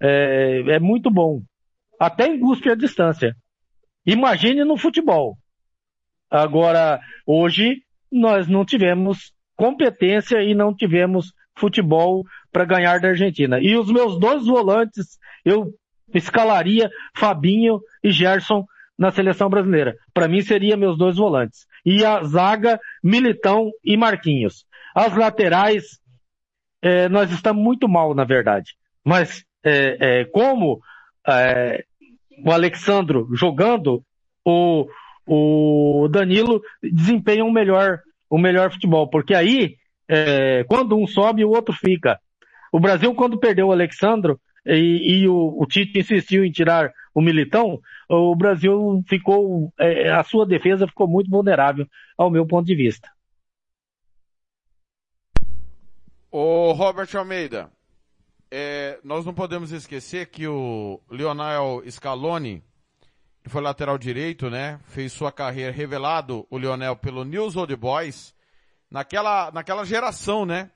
é, 0.00 0.62
é 0.68 0.78
muito 0.78 1.10
bom. 1.10 1.42
Até 1.98 2.26
em 2.28 2.38
guspe 2.38 2.70
a 2.70 2.74
distância. 2.74 3.34
Imagine 4.04 4.64
no 4.64 4.76
futebol. 4.76 5.36
Agora, 6.30 7.00
hoje, 7.26 7.82
nós 8.12 8.46
não 8.46 8.64
tivemos 8.64 9.32
competência 9.56 10.42
e 10.42 10.54
não 10.54 10.74
tivemos 10.74 11.32
futebol 11.58 12.24
para 12.52 12.64
ganhar 12.64 13.00
da 13.00 13.08
Argentina. 13.08 13.58
E 13.60 13.76
os 13.76 13.90
meus 13.90 14.18
dois 14.18 14.46
volantes, 14.46 15.18
eu 15.44 15.72
escalaria 16.14 16.90
Fabinho 17.16 17.80
e 18.04 18.10
Gerson 18.12 18.64
na 18.98 19.10
seleção 19.10 19.48
brasileira. 19.48 19.96
Para 20.12 20.28
mim, 20.28 20.40
seria 20.40 20.76
meus 20.76 20.96
dois 20.96 21.16
volantes. 21.16 21.66
E 21.84 22.04
a 22.04 22.22
zaga, 22.24 22.80
Militão 23.02 23.70
e 23.84 23.96
Marquinhos. 23.96 24.64
As 24.94 25.14
laterais, 25.16 25.98
eh, 26.82 27.08
nós 27.08 27.30
estamos 27.30 27.62
muito 27.62 27.88
mal, 27.88 28.14
na 28.14 28.24
verdade. 28.24 28.72
Mas, 29.04 29.44
eh, 29.64 29.96
eh, 30.00 30.24
como 30.26 30.80
eh, 31.28 31.84
o 32.44 32.50
Alexandro 32.50 33.28
jogando, 33.32 34.02
o, 34.44 34.86
o 35.26 36.08
Danilo 36.08 36.62
desempenha 36.82 37.44
um 37.44 37.50
melhor, 37.50 38.00
um 38.30 38.38
melhor 38.38 38.70
futebol. 38.70 39.08
Porque 39.08 39.34
aí, 39.34 39.76
é, 40.08 40.64
quando 40.64 40.96
um 40.96 41.06
sobe, 41.06 41.44
o 41.44 41.50
outro 41.50 41.74
fica. 41.74 42.18
O 42.72 42.78
Brasil, 42.78 43.12
quando 43.14 43.38
perdeu 43.38 43.68
o 43.68 43.72
Alexandro 43.72 44.40
e, 44.64 45.22
e 45.22 45.28
o, 45.28 45.56
o 45.58 45.66
Tite 45.66 45.98
insistiu 45.98 46.44
em 46.44 46.50
tirar 46.50 46.92
o 47.16 47.22
Militão, 47.22 47.80
o 48.10 48.36
Brasil 48.36 49.02
ficou, 49.08 49.72
é, 49.80 50.10
a 50.10 50.22
sua 50.22 50.44
defesa 50.44 50.86
ficou 50.86 51.08
muito 51.08 51.30
vulnerável, 51.30 51.88
ao 52.14 52.30
meu 52.30 52.46
ponto 52.46 52.66
de 52.66 52.74
vista. 52.74 53.10
Ô 56.30 56.72
Robert 56.72 57.08
Almeida, 57.16 57.72
é, 58.50 59.00
nós 59.02 59.24
não 59.24 59.32
podemos 59.32 59.72
esquecer 59.72 60.26
que 60.26 60.46
o 60.46 61.00
Lionel 61.10 61.82
Scaloni, 61.90 62.62
que 63.42 63.48
foi 63.48 63.62
lateral 63.62 63.96
direito, 63.96 64.50
né? 64.50 64.78
Fez 64.84 65.10
sua 65.10 65.32
carreira 65.32 65.72
revelado, 65.72 66.46
o 66.50 66.58
Lionel, 66.58 66.96
pelo 66.96 67.24
News 67.24 67.56
Old 67.56 67.74
Boys, 67.76 68.34
naquela, 68.90 69.50
naquela 69.52 69.86
geração, 69.86 70.44
né? 70.44 70.70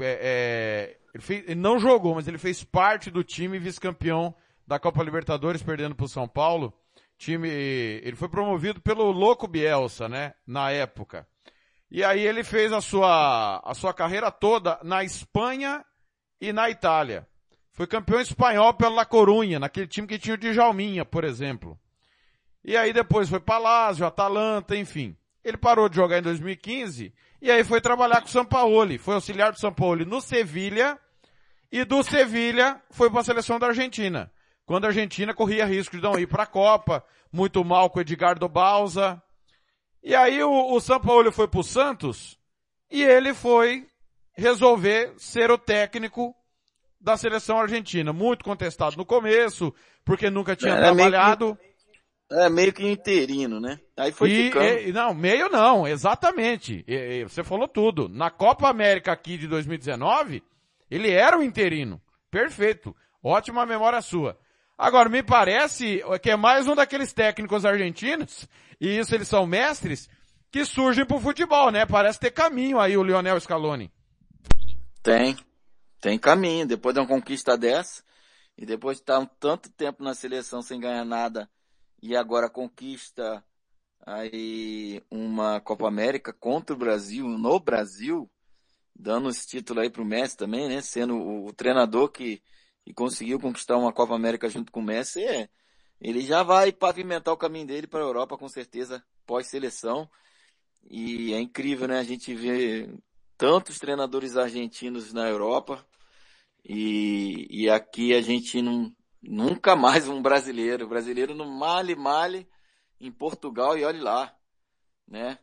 É, 0.00 0.18
é, 0.22 0.98
ele, 1.12 1.22
fez- 1.22 1.44
ele 1.44 1.60
não 1.60 1.78
jogou, 1.78 2.14
mas 2.14 2.26
ele 2.26 2.38
fez 2.38 2.64
parte 2.64 3.10
do 3.10 3.22
time 3.22 3.58
vice-campeão 3.58 4.34
da 4.66 4.78
Copa 4.78 5.02
Libertadores, 5.02 5.62
perdendo 5.62 5.94
para 5.94 6.06
o 6.06 6.08
São 6.08 6.26
Paulo. 6.28 6.72
Time, 7.18 7.48
ele 7.48 8.16
foi 8.16 8.28
promovido 8.28 8.80
pelo 8.80 9.10
Louco 9.10 9.46
Bielsa, 9.46 10.08
né? 10.08 10.34
Na 10.46 10.70
época. 10.70 11.26
E 11.90 12.02
aí 12.02 12.26
ele 12.26 12.42
fez 12.42 12.72
a 12.72 12.80
sua, 12.80 13.60
a 13.64 13.74
sua 13.74 13.92
carreira 13.92 14.30
toda 14.30 14.78
na 14.82 15.04
Espanha 15.04 15.84
e 16.40 16.52
na 16.52 16.70
Itália. 16.70 17.26
Foi 17.70 17.86
campeão 17.86 18.20
espanhol 18.20 18.74
pela 18.74 18.96
La 18.96 19.04
Corunha, 19.06 19.58
naquele 19.58 19.86
time 19.86 20.06
que 20.06 20.18
tinha 20.18 20.34
o 20.34 20.38
Djalminha, 20.38 21.04
por 21.04 21.24
exemplo. 21.24 21.78
E 22.64 22.76
aí 22.76 22.92
depois 22.92 23.28
foi 23.28 23.40
para 23.40 23.58
Lazio, 23.58 24.06
Atalanta, 24.06 24.76
enfim. 24.76 25.16
Ele 25.44 25.56
parou 25.56 25.88
de 25.88 25.96
jogar 25.96 26.18
em 26.18 26.22
2015 26.22 27.12
e 27.40 27.50
aí 27.50 27.64
foi 27.64 27.80
trabalhar 27.80 28.20
com 28.20 28.28
o 28.28 28.30
Sampaoli. 28.30 28.98
Foi 28.98 29.14
auxiliar 29.14 29.52
do 29.52 29.58
Sampaoli 29.58 30.04
no 30.04 30.20
Sevilha 30.20 30.98
e 31.70 31.84
do 31.84 32.02
Sevilha 32.02 32.80
foi 32.90 33.10
para 33.10 33.20
a 33.20 33.24
seleção 33.24 33.58
da 33.58 33.68
Argentina. 33.68 34.30
Quando 34.72 34.86
a 34.86 34.88
Argentina 34.88 35.34
corria 35.34 35.66
risco 35.66 35.94
de 35.96 36.02
não 36.02 36.18
ir 36.18 36.26
para 36.26 36.44
a 36.44 36.46
Copa, 36.46 37.04
muito 37.30 37.62
mal 37.62 37.90
com 37.90 37.98
o 37.98 38.00
Edgardo 38.00 38.48
Balsa. 38.48 39.22
E 40.02 40.14
aí 40.14 40.42
o, 40.42 40.72
o 40.72 40.80
Sampaoli 40.80 41.30
foi 41.30 41.46
pro 41.46 41.62
Santos 41.62 42.38
e 42.90 43.02
ele 43.04 43.34
foi 43.34 43.86
resolver 44.34 45.12
ser 45.18 45.50
o 45.50 45.58
técnico 45.58 46.34
da 46.98 47.18
seleção 47.18 47.60
argentina. 47.60 48.14
Muito 48.14 48.42
contestado 48.46 48.96
no 48.96 49.04
começo, 49.04 49.74
porque 50.06 50.30
nunca 50.30 50.56
tinha 50.56 50.72
Era 50.72 50.94
meio 50.94 50.96
que- 50.96 51.10
trabalhado. 51.10 51.58
É 52.30 52.48
meio 52.48 52.72
que 52.72 52.90
interino, 52.90 53.60
né? 53.60 53.78
Aí 53.94 54.10
foi 54.10 54.30
E, 54.30 54.44
ficando. 54.46 54.64
e- 54.64 54.90
não, 54.90 55.12
meio 55.12 55.50
não, 55.50 55.86
exatamente. 55.86 56.82
E 56.88 57.24
você 57.24 57.44
falou 57.44 57.68
tudo. 57.68 58.08
Na 58.08 58.30
Copa 58.30 58.70
América 58.70 59.12
aqui 59.12 59.36
de 59.36 59.46
2019, 59.46 60.42
ele 60.90 61.10
era 61.10 61.38
o 61.38 61.42
interino. 61.42 62.00
Perfeito. 62.30 62.96
Ótima 63.22 63.66
memória 63.66 64.00
sua. 64.00 64.40
Agora, 64.82 65.08
me 65.08 65.22
parece 65.22 66.02
que 66.20 66.28
é 66.28 66.36
mais 66.36 66.66
um 66.66 66.74
daqueles 66.74 67.12
técnicos 67.12 67.64
argentinos, 67.64 68.48
e 68.80 68.98
isso 68.98 69.14
eles 69.14 69.28
são 69.28 69.46
mestres, 69.46 70.10
que 70.50 70.64
surgem 70.64 71.06
pro 71.06 71.20
futebol, 71.20 71.70
né? 71.70 71.86
Parece 71.86 72.18
ter 72.18 72.32
caminho 72.32 72.80
aí 72.80 72.96
o 72.96 73.04
Lionel 73.04 73.38
Scaloni. 73.38 73.92
Tem. 75.00 75.36
Tem 76.00 76.18
caminho. 76.18 76.66
Depois 76.66 76.96
de 76.96 77.00
uma 77.00 77.06
conquista 77.06 77.56
dessa, 77.56 78.02
e 78.58 78.66
depois 78.66 78.96
de 78.96 79.02
estar 79.04 79.20
um 79.20 79.26
tanto 79.38 79.70
tempo 79.70 80.02
na 80.02 80.14
seleção 80.14 80.60
sem 80.60 80.80
ganhar 80.80 81.04
nada, 81.04 81.48
e 82.02 82.16
agora 82.16 82.50
conquista 82.50 83.40
aí 84.04 85.00
uma 85.08 85.60
Copa 85.60 85.86
América 85.86 86.32
contra 86.32 86.74
o 86.74 86.78
Brasil, 86.78 87.28
no 87.28 87.60
Brasil, 87.60 88.28
dando 88.96 89.30
esse 89.30 89.46
título 89.46 89.78
aí 89.78 89.90
pro 89.90 90.04
Messi 90.04 90.36
também, 90.36 90.68
né? 90.68 90.80
Sendo 90.80 91.16
o 91.16 91.52
treinador 91.52 92.08
que, 92.08 92.42
que 92.84 92.92
conseguiu 92.92 93.38
conquistar 93.38 93.76
uma 93.76 93.92
Copa 93.92 94.14
América 94.14 94.48
junto 94.48 94.72
com 94.72 94.80
o 94.80 94.84
Messi, 94.84 95.22
é, 95.22 95.48
ele 96.00 96.20
já 96.20 96.42
vai 96.42 96.72
pavimentar 96.72 97.32
o 97.32 97.36
caminho 97.36 97.66
dele 97.66 97.86
para 97.86 98.00
a 98.00 98.06
Europa 98.06 98.36
com 98.36 98.48
certeza 98.48 99.04
pós-seleção. 99.24 100.10
E 100.90 101.32
é 101.32 101.40
incrível, 101.40 101.86
né? 101.86 101.98
A 102.00 102.04
gente 102.04 102.34
vê 102.34 102.92
tantos 103.36 103.78
treinadores 103.78 104.36
argentinos 104.36 105.12
na 105.12 105.28
Europa 105.28 105.86
e, 106.64 107.46
e 107.50 107.70
aqui 107.70 108.14
a 108.14 108.20
gente 108.20 108.60
não, 108.60 108.92
nunca 109.22 109.76
mais 109.76 110.08
um 110.08 110.20
brasileiro. 110.20 110.84
O 110.84 110.88
brasileiro 110.88 111.34
no 111.34 111.46
male 111.46 112.48
em 113.00 113.12
Portugal 113.12 113.78
e 113.78 113.84
olhe 113.84 114.00
lá, 114.00 114.34
né? 115.06 115.38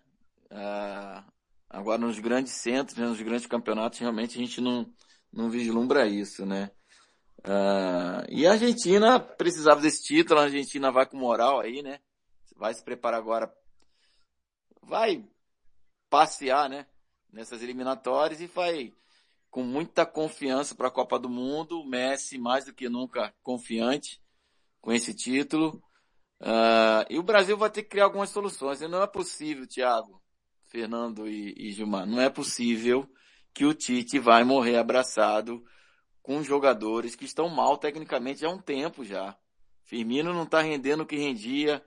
Ah, 0.51 1.23
agora 1.69 1.99
nos 1.99 2.19
grandes 2.19 2.53
centros, 2.53 2.97
né, 2.97 3.05
nos 3.05 3.21
grandes 3.21 3.45
campeonatos, 3.45 3.99
realmente 3.99 4.37
a 4.37 4.41
gente 4.41 4.59
não, 4.59 4.91
não 5.31 5.49
vislumbra 5.49 6.07
isso, 6.07 6.45
né? 6.45 6.71
Ah, 7.43 8.25
e 8.29 8.45
a 8.45 8.51
Argentina 8.51 9.19
precisava 9.19 9.81
desse 9.81 10.03
título, 10.03 10.39
a 10.39 10.43
Argentina 10.43 10.91
vai 10.91 11.05
com 11.05 11.17
moral 11.17 11.59
aí, 11.59 11.81
né? 11.81 11.99
Vai 12.55 12.73
se 12.73 12.83
preparar 12.83 13.19
agora, 13.19 13.53
vai 14.81 15.25
passear, 16.09 16.69
né? 16.69 16.85
Nessas 17.31 17.61
eliminatórias 17.61 18.41
e 18.41 18.47
vai 18.47 18.93
com 19.49 19.63
muita 19.63 20.05
confiança 20.05 20.75
para 20.75 20.87
a 20.87 20.91
Copa 20.91 21.19
do 21.19 21.29
Mundo. 21.29 21.85
Messi 21.85 22.37
mais 22.37 22.65
do 22.65 22.73
que 22.73 22.89
nunca 22.89 23.33
confiante 23.43 24.21
com 24.81 24.91
esse 24.91 25.13
título. 25.13 25.81
Ah, 26.41 27.05
e 27.09 27.17
o 27.17 27.23
Brasil 27.23 27.57
vai 27.57 27.69
ter 27.69 27.83
que 27.83 27.89
criar 27.89 28.05
algumas 28.05 28.29
soluções. 28.29 28.81
E 28.81 28.87
não 28.87 29.01
é 29.01 29.07
possível, 29.07 29.67
Thiago, 29.67 30.21
Fernando 30.67 31.27
e, 31.27 31.53
e 31.57 31.71
Gilmar, 31.71 32.05
não 32.05 32.19
é 32.19 32.29
possível 32.29 33.09
que 33.53 33.65
o 33.65 33.73
Tite 33.73 34.19
vai 34.19 34.43
morrer 34.43 34.77
abraçado 34.77 35.63
com 36.21 36.43
jogadores 36.43 37.15
que 37.15 37.25
estão 37.25 37.49
mal 37.49 37.77
tecnicamente 37.77 38.45
há 38.45 38.49
um 38.49 38.59
tempo 38.59 39.03
já. 39.03 39.35
Firmino 39.83 40.33
não 40.33 40.43
está 40.43 40.61
rendendo 40.61 41.03
o 41.03 41.05
que 41.05 41.17
rendia 41.17 41.81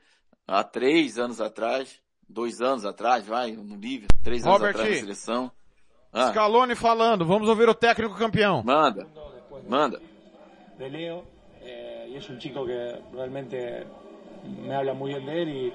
há 0.47 0.64
três 0.64 1.18
anos 1.18 1.41
atrás, 1.41 2.01
dois 2.28 2.61
anos 2.61 2.85
atrás, 2.85 3.26
vai, 3.26 3.53
no 3.53 3.76
nível, 3.76 4.09
três 4.22 4.45
anos 4.45 4.59
Robert, 4.59 4.74
atrás 4.74 4.91
na 4.91 5.01
seleção. 5.01 5.53
Ah, 6.12 6.28
Scaloni 6.30 6.74
falando, 6.74 7.24
vamos 7.24 7.49
ouvir 7.49 7.68
o 7.68 7.74
técnico 7.74 8.16
campeão. 8.16 8.62
manda, 8.62 9.09
manda. 9.68 10.01
de 10.76 10.89
Leo 10.91 11.24
eh, 11.61 12.09
y 12.11 12.16
es 12.16 12.28
un 12.28 12.39
chico 12.39 12.66
que 12.66 12.99
realmente 13.12 13.87
me 14.66 14.74
habla 14.74 14.95
muy 14.95 15.12
bien 15.12 15.24
de 15.26 15.43
él 15.43 15.49
y 15.49 15.72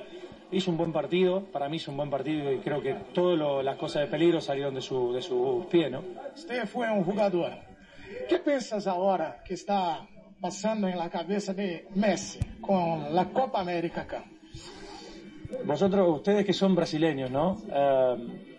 hizo 0.52 0.72
un 0.72 0.78
buen 0.78 0.92
partido, 0.92 1.44
para 1.46 1.70
mí 1.70 1.78
hizo 1.78 1.92
un 1.92 1.98
buen 1.98 2.10
partido 2.10 2.52
y 2.52 2.60
creo 2.60 2.82
que 2.82 2.94
todas 3.14 3.64
las 3.64 3.78
cosas 3.78 4.04
de 4.04 4.08
peligro 4.08 4.42
salieron 4.42 4.74
de 4.74 4.82
su, 4.82 5.14
de 5.14 5.22
sus 5.22 5.66
pies, 5.68 5.92
¿no? 5.92 6.04
Usted 6.36 6.66
fue 6.68 6.92
un 6.92 7.04
jugador. 7.04 7.67
¿Qué 8.30 8.40
piensas 8.40 8.88
ahora 8.88 9.42
que 9.46 9.54
está 9.54 10.08
pasando 10.42 10.88
en 10.88 10.98
la 10.98 11.10
cabeza 11.10 11.54
de 11.54 11.88
Messi 11.96 12.40
con 12.62 13.14
la 13.14 13.26
Copa 13.26 13.62
América 13.62 14.02
acá? 14.02 14.26
Vosotros, 15.66 16.18
ustedes 16.18 16.46
que 16.46 16.54
son 16.54 16.76
brasileños, 16.76 17.32
¿no? 17.32 17.58
Eh, 17.72 18.56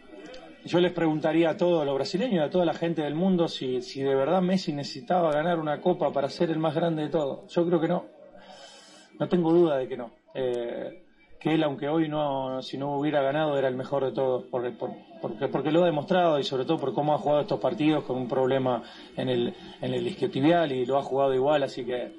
yo 0.64 0.80
les 0.80 0.92
preguntaría 0.92 1.50
a 1.50 1.56
todos 1.56 1.84
los 1.84 1.94
brasileños 1.94 2.34
y 2.34 2.46
a 2.46 2.50
toda 2.50 2.64
la 2.64 2.74
gente 2.74 3.02
del 3.02 3.14
mundo 3.14 3.48
si, 3.48 3.80
si 3.80 4.02
de 4.02 4.14
verdad 4.14 4.42
Messi 4.42 4.72
necesitaba 4.72 5.32
ganar 5.32 5.58
una 5.58 5.80
copa 5.80 6.12
para 6.12 6.28
ser 6.28 6.50
el 6.50 6.58
más 6.58 6.74
grande 6.74 7.02
de 7.02 7.08
todos. 7.08 7.52
Yo 7.54 7.66
creo 7.66 7.80
que 7.80 7.88
no. 7.88 8.06
No 9.18 9.28
tengo 9.28 9.52
duda 9.52 9.78
de 9.78 9.88
que 9.88 9.96
no. 9.96 10.10
Eh, 10.34 11.04
que 11.40 11.54
él, 11.54 11.62
aunque 11.62 11.88
hoy 11.88 12.08
no, 12.08 12.60
si 12.62 12.78
no 12.78 12.98
hubiera 12.98 13.22
ganado, 13.22 13.56
era 13.56 13.68
el 13.68 13.76
mejor 13.76 14.04
de 14.04 14.12
todos, 14.12 14.44
porque, 14.50 14.72
porque, 15.20 15.48
porque 15.48 15.70
lo 15.70 15.82
ha 15.82 15.86
demostrado 15.86 16.38
y 16.38 16.44
sobre 16.44 16.64
todo 16.64 16.78
por 16.78 16.94
cómo 16.94 17.14
ha 17.14 17.18
jugado 17.18 17.42
estos 17.42 17.60
partidos 17.60 18.04
con 18.04 18.16
un 18.16 18.28
problema 18.28 18.82
en 19.16 19.28
el, 19.28 19.54
en 19.80 19.94
el 19.94 20.06
isquiotibial 20.06 20.72
y 20.72 20.86
lo 20.86 20.98
ha 20.98 21.02
jugado 21.02 21.34
igual, 21.34 21.62
así 21.62 21.84
que 21.84 22.12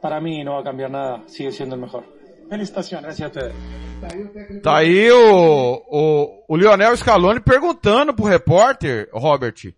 para 0.00 0.20
mí 0.20 0.42
no 0.42 0.54
va 0.54 0.60
a 0.60 0.64
cambiar 0.64 0.90
nada, 0.90 1.22
sigue 1.26 1.52
siendo 1.52 1.74
el 1.74 1.80
mejor. 1.80 2.04
Felicitaciones. 2.48 3.04
Gracias 3.04 3.24
a 3.24 3.28
ustedes. 3.28 4.62
Tá 4.62 4.78
aí 4.78 5.10
o, 5.10 5.82
o, 5.86 6.44
o 6.48 6.56
Lionel 6.56 6.96
Scaloni 6.96 7.40
perguntando 7.40 8.12
pro 8.12 8.24
repórter, 8.24 9.08
Robert, 9.12 9.72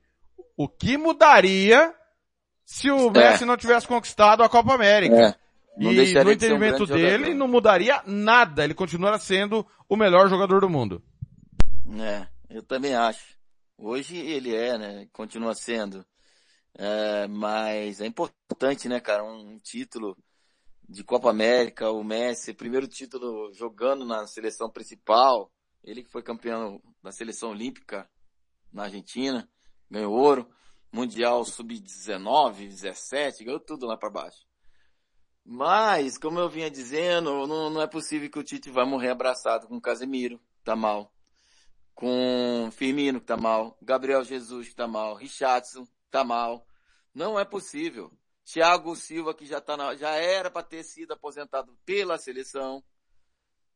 o 0.57 0.67
que 0.67 0.97
mudaria 0.97 1.95
se 2.65 2.91
o 2.91 3.11
Messi 3.11 3.45
não 3.45 3.57
tivesse 3.57 3.87
conquistado 3.87 4.43
a 4.43 4.49
Copa 4.49 4.75
América. 4.75 5.15
É. 5.15 5.45
E 5.79 5.85
no 5.85 5.93
de 5.93 6.07
ser 6.07 6.27
um 6.27 6.31
entendimento 6.31 6.87
dele 6.87 7.11
jogador. 7.11 7.35
não 7.35 7.49
mudaria 7.49 8.01
nada, 8.07 8.65
ele 8.65 8.75
continuaria 8.75 9.19
sendo 9.19 9.67
o 9.89 9.97
melhor 9.97 10.29
jogador 10.29 10.61
do 10.61 10.71
mundo. 10.71 11.03
É, 12.01 12.27
eu 12.55 12.63
também 12.63 12.95
acho. 12.95 13.37
Hoje 13.77 14.17
ele 14.17 14.55
é, 14.55 14.79
né? 14.79 15.09
Continua 15.13 15.55
sendo. 15.55 16.07
É, 16.75 17.27
mas 17.27 18.01
é 18.01 18.07
importante, 18.07 18.89
né, 18.89 19.01
cara? 19.01 19.25
Um 19.25 19.59
título 19.59 20.17
de 20.89 21.03
Copa 21.03 21.31
América, 21.31 21.91
o 21.91 22.05
Messi, 22.05 22.55
primeiro 22.55 22.87
título 22.87 23.53
jogando 23.53 24.05
na 24.05 24.27
seleção 24.29 24.71
principal. 24.71 25.51
Ele 25.83 26.05
que 26.05 26.11
foi 26.11 26.23
campeão 26.23 26.81
da 27.03 27.11
seleção 27.11 27.51
olímpica 27.51 28.09
na 28.73 28.85
Argentina, 28.85 29.49
ganhou 29.91 30.13
ouro. 30.13 30.49
Mundial 30.93 31.45
sub-19, 31.45 32.69
17, 32.69 33.45
ganhou 33.45 33.59
tudo 33.59 33.85
lá 33.85 33.97
para 33.97 34.11
baixo. 34.11 34.47
Mas, 35.45 36.17
como 36.17 36.39
eu 36.39 36.49
vinha 36.49 36.71
dizendo, 36.71 37.49
não, 37.49 37.69
não 37.69 37.83
é 37.83 37.87
possível 37.89 38.31
que 38.31 38.39
o 38.39 38.45
Tite 38.45 38.71
vai 38.71 38.87
morrer 38.87 39.11
abraçado 39.11 39.67
com 39.67 39.77
o 39.77 39.81
Casemiro, 39.81 40.41
tá 40.63 40.77
mal. 40.77 41.14
Com 41.95 42.71
Firmino, 42.73 43.21
que 43.21 43.27
tá 43.27 43.37
mal. 43.37 43.77
Gabriel 43.81 44.25
Jesus, 44.25 44.69
que 44.69 44.75
tá 44.75 44.87
mal. 44.87 45.15
Richardson, 45.15 45.87
tá 46.11 46.25
mal. 46.25 46.67
Não 47.15 47.39
é 47.39 47.45
possível. 47.45 48.11
Thiago 48.45 48.95
Silva, 48.95 49.35
que 49.35 49.47
já 49.47 49.61
tá 49.61 49.77
na, 49.77 49.95
já 49.95 50.11
era 50.11 50.51
para 50.51 50.63
ter 50.63 50.83
sido 50.83 51.13
aposentado 51.13 51.77
pela 51.85 52.19
seleção, 52.19 52.85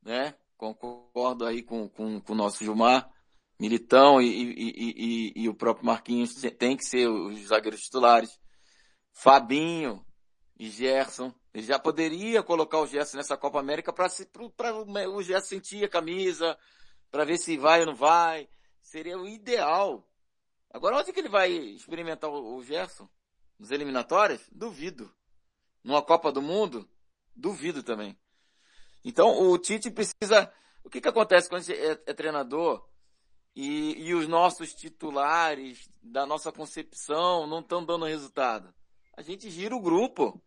né? 0.02 0.34
Concordo 0.56 1.46
aí 1.46 1.62
com, 1.62 1.88
com, 1.88 2.20
com 2.20 2.32
o 2.32 2.36
nosso 2.36 2.62
Gilmar. 2.62 3.08
Militão 3.60 4.20
e, 4.20 4.26
e, 4.26 4.52
e, 4.52 5.32
e, 5.36 5.42
e 5.42 5.48
o 5.48 5.54
próprio 5.54 5.86
Marquinhos 5.86 6.34
tem 6.58 6.76
que 6.76 6.84
ser 6.84 7.08
os 7.08 7.40
zagueiros 7.46 7.82
titulares. 7.82 8.38
Fabinho 9.12 10.04
e 10.58 10.68
Gerson. 10.68 11.32
Ele 11.52 11.66
já 11.66 11.78
poderia 11.78 12.42
colocar 12.42 12.78
o 12.78 12.86
Gerson 12.86 13.16
nessa 13.16 13.36
Copa 13.36 13.58
América 13.58 13.92
para 13.92 14.08
o 15.08 15.22
Gerson 15.22 15.48
sentir 15.48 15.84
a 15.84 15.88
camisa, 15.88 16.56
para 17.10 17.24
ver 17.24 17.38
se 17.38 17.56
vai 17.56 17.80
ou 17.80 17.86
não 17.86 17.94
vai. 17.94 18.48
Seria 18.80 19.18
o 19.18 19.26
ideal. 19.26 20.06
Agora 20.70 20.96
onde 20.96 21.12
que 21.12 21.20
ele 21.20 21.28
vai 21.28 21.50
experimentar 21.50 22.30
o 22.30 22.62
Gerson? 22.62 23.08
Nos 23.58 23.70
eliminatórios? 23.70 24.42
Duvido. 24.52 25.12
Numa 25.82 26.02
Copa 26.02 26.30
do 26.30 26.42
Mundo? 26.42 26.88
Duvido 27.34 27.82
também. 27.82 28.18
Então 29.04 29.50
o 29.50 29.58
Tite 29.58 29.90
precisa. 29.90 30.52
O 30.84 30.90
que 30.90 31.00
que 31.00 31.08
acontece 31.08 31.48
quando 31.48 31.60
a 31.60 31.64
gente 31.64 31.78
é, 31.78 31.92
é 32.06 32.14
treinador 32.14 32.86
e, 33.54 34.08
e 34.08 34.14
os 34.14 34.28
nossos 34.28 34.74
titulares 34.74 35.90
da 36.02 36.24
nossa 36.24 36.52
concepção 36.52 37.46
não 37.46 37.60
estão 37.60 37.84
dando 37.84 38.04
resultado? 38.04 38.72
A 39.16 39.22
gente 39.22 39.50
gira 39.50 39.74
o 39.74 39.80
grupo. 39.80 40.40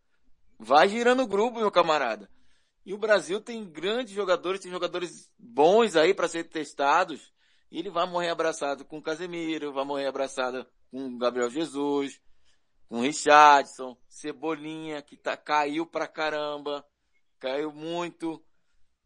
Vai 0.58 0.88
girando 0.88 1.24
o 1.24 1.28
grupo, 1.28 1.60
meu 1.60 1.72
camarada. 1.72 2.30
E 2.86 2.94
o 2.94 2.98
Brasil 2.98 3.40
tem 3.40 3.64
grandes 3.64 4.14
jogadores, 4.14 4.62
tem 4.62 4.72
jogadores 4.72 5.32
bons 5.38 5.96
aí 5.96 6.14
para 6.14 6.28
ser 6.28 6.46
testados. 6.46 7.32
E 7.72 7.80
ele 7.80 7.90
vai 7.90 8.08
morrer 8.10 8.30
abraçado 8.30 8.84
com 8.84 8.98
o 8.98 9.02
Casemiro, 9.02 9.72
vai 9.72 9.86
morrer 9.86 10.08
abraçado 10.08 10.66
com 10.90 11.06
o 11.08 11.18
Gabriel 11.18 11.50
Jesus, 11.50 12.20
com 12.90 12.98
o 13.00 13.02
Richardson, 13.02 13.96
Cebolinha, 14.10 15.02
que 15.02 15.16
tá, 15.16 15.38
caiu 15.38 15.86
pra 15.86 16.08
caramba, 16.08 16.86
caiu 17.40 17.72
muito. 17.72 18.44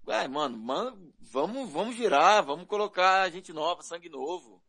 Ué, 0.08 0.28
mano, 0.28 0.58
mano, 0.58 1.14
vamos, 1.20 1.70
vamos 1.70 1.96
girar, 1.96 2.44
vamos 2.44 2.66
colocar 2.68 3.30
gente 3.30 3.52
nova, 3.54 3.82
sangue 3.84 4.10
novo. 4.10 4.64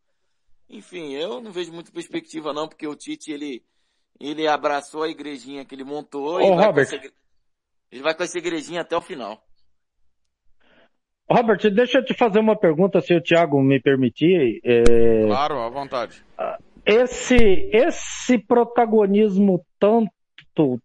Enfim, 0.69 1.13
eu 1.13 1.41
não 1.41 1.53
vejo 1.53 1.73
muita 1.73 1.93
perspectiva 1.93 2.53
não, 2.53 2.67
porque 2.69 2.87
o 2.89 2.97
Tite, 2.97 3.31
ele, 3.31 3.65
ele 4.19 4.49
abraçou 4.49 5.05
a 5.05 5.09
igrejinha 5.09 5.65
que 5.65 5.75
ele 5.75 5.85
montou 5.85 6.41
e 6.41 6.45
Ô, 6.45 6.57
vai 6.57 6.65
com 6.65 6.67
Robert. 6.67 6.93
igre- 6.93 7.15
ele 7.91 8.03
vai 8.03 8.15
com 8.15 8.23
essa 8.23 8.39
igrejinha 8.39 8.81
até 8.81 8.97
o 8.97 9.01
final. 9.01 9.43
Robert, 11.29 11.59
deixa 11.73 11.99
eu 11.99 12.05
te 12.05 12.15
fazer 12.15 12.39
uma 12.39 12.57
pergunta, 12.57 13.01
se 13.01 13.15
o 13.15 13.21
Thiago 13.21 13.61
me 13.61 13.81
permitir. 13.81 14.61
É, 14.65 15.25
Claro, 15.27 15.59
à 15.59 15.69
vontade. 15.69 16.23
esse, 16.85 17.37
esse 17.73 18.39
protagonismo 18.39 19.65
tanto, 19.79 20.11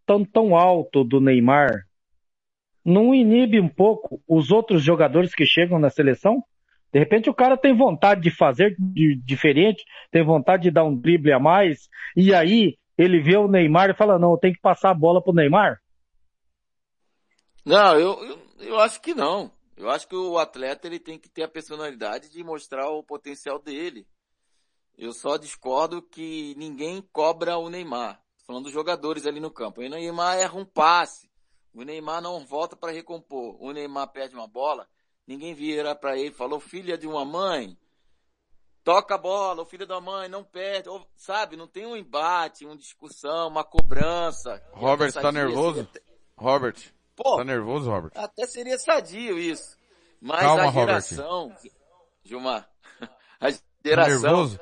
tão, 0.06 0.26
tão 0.26 0.56
alto 0.56 1.04
do 1.04 1.22
Neymar 1.22 1.86
não 2.84 3.14
inibe 3.14 3.60
um 3.60 3.70
pouco 3.70 4.20
os 4.28 4.49
outros 4.49 4.82
jogadores 4.84 5.36
que 5.36 5.45
chegam 5.45 5.78
na 5.78 5.91
seleção? 5.91 6.43
De 6.91 6.99
repente 6.99 7.30
o 7.30 7.34
cara 7.34 7.56
tem 7.56 7.74
vontade 7.74 8.22
de 8.22 8.32
fazer 8.32 8.76
de, 8.78 9.16
diferente, 9.24 9.84
tem 10.12 10.24
vontade 10.24 10.64
de 10.64 10.72
dar 10.72 10.84
um 10.84 10.95
drible 10.95 11.32
a 11.32 11.39
mais, 11.39 11.88
e 12.18 12.34
aí 12.34 12.76
ele 12.97 13.20
vê 13.20 13.38
o 13.38 13.47
Neymar 13.47 13.89
e 13.89 13.95
fala, 13.95 14.20
não, 14.20 14.32
eu 14.32 14.38
tenho 14.38 14.54
que 14.54 14.60
passar 14.60 14.89
a 14.89 14.95
bola 14.95 15.24
pro 15.24 15.34
Neymar? 15.34 15.80
Não, 17.66 17.99
eu, 17.99 18.24
eu, 18.24 18.39
eu 18.59 18.80
acho 18.80 19.01
que 19.01 19.14
não. 19.14 19.51
Eu 19.78 19.89
acho 19.89 20.07
que 20.07 20.16
o 20.16 20.38
atleta 20.38 20.88
ele 20.88 20.99
tem 20.99 21.18
que 21.18 21.30
ter 21.30 21.43
a 21.43 21.47
personalidade 21.47 22.30
de 22.30 22.43
mostrar 22.43 22.89
o 22.89 23.03
potencial 23.03 23.59
dele. 23.59 24.07
Eu 24.97 25.14
só 25.14 25.38
discordo 25.38 26.01
que 26.01 26.53
ninguém 26.57 27.01
cobra 27.12 27.57
o 27.57 27.70
Neymar. 27.70 28.22
Falando 28.45 28.66
dos 28.66 28.74
jogadores 28.74 29.26
ali 29.26 29.39
no 29.39 29.49
campo. 29.49 29.82
O 29.82 29.89
Neymar 29.89 30.38
erra 30.38 30.57
um 30.59 30.66
passe. 30.66 31.30
O 31.74 31.84
Neymar 31.84 32.22
não 32.22 32.45
volta 32.45 32.76
para 32.76 32.91
recompor. 32.91 33.55
O 33.59 33.72
Neymar 33.72 34.07
perde 34.12 34.36
uma 34.36 34.47
bola. 34.47 34.88
Ninguém 35.26 35.53
vira 35.53 35.95
para 35.95 36.18
ele 36.18 36.30
e 36.30 36.34
falou, 36.34 36.59
filha 36.59 36.97
de 36.97 37.07
uma 37.07 37.24
mãe, 37.24 37.78
toca 38.84 39.16
a 39.16 39.18
bola, 39.18 39.62
o 39.62 39.66
filho 39.66 39.88
da 39.88 40.01
mãe 40.01 40.28
não 40.28 40.43
perde. 40.43 40.89
Ou, 40.89 41.07
sabe, 41.16 41.55
não 41.55 41.68
tem 41.68 41.86
um 41.86 41.95
embate, 41.95 42.66
uma 42.66 42.76
discussão, 42.76 43.47
uma 43.47 43.64
cobrança. 43.64 44.62
Robert, 44.74 45.14
tá 45.14 45.22
dia 45.22 45.32
nervoso? 45.32 45.86
seria- 45.86 46.03
Robert, 46.36 46.76
Pô, 47.16 47.38
tá 47.38 47.43
nervoso, 47.43 47.89
Robert? 47.89 48.12
até 48.16 48.45
seria 48.47 48.78
sadio 48.80 49.38
isso. 49.39 49.78
Mas 50.20 50.41
Calma, 50.41 50.64
a 50.64 50.66
Robert. 50.70 51.01
geração, 51.01 51.55
Gilmar, 52.24 52.70
a 53.39 53.51
Tá 53.51 53.59
geração, 53.84 54.22
nervoso? 54.22 54.59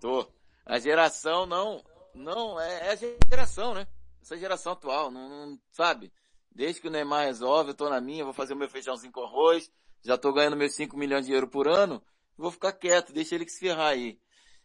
tô, 0.00 0.26
a 0.64 0.78
geração 0.78 1.46
não, 1.46 1.84
não, 2.14 2.58
é, 2.60 2.88
é 2.88 2.90
a 2.92 2.96
geração, 2.96 3.74
né? 3.74 3.86
Essa 4.22 4.36
geração 4.38 4.72
atual, 4.72 5.10
não, 5.10 5.28
não- 5.28 5.60
sabe? 5.72 6.10
Desde 6.50 6.80
que 6.80 6.88
o 6.88 6.90
Neymar 6.90 7.26
resolve, 7.26 7.70
eu 7.70 7.74
tô 7.74 7.90
na 7.90 8.00
minha, 8.00 8.24
vou 8.24 8.32
fazer 8.32 8.54
o 8.54 8.56
meu 8.56 8.68
feijãozinho 8.68 9.12
com 9.12 9.22
arroz, 9.24 9.70
já 10.02 10.16
tô 10.16 10.32
ganhando 10.32 10.56
meus 10.56 10.74
5 10.74 10.96
milhões 10.96 11.26
de 11.26 11.32
euros 11.32 11.50
por 11.50 11.68
ano, 11.68 12.02
vou 12.36 12.50
ficar 12.50 12.72
quieto, 12.72 13.12
deixa 13.12 13.34
ele 13.34 13.44
que 13.44 13.52
se 13.52 13.60
ferrar 13.60 13.88
aí. 13.88 14.18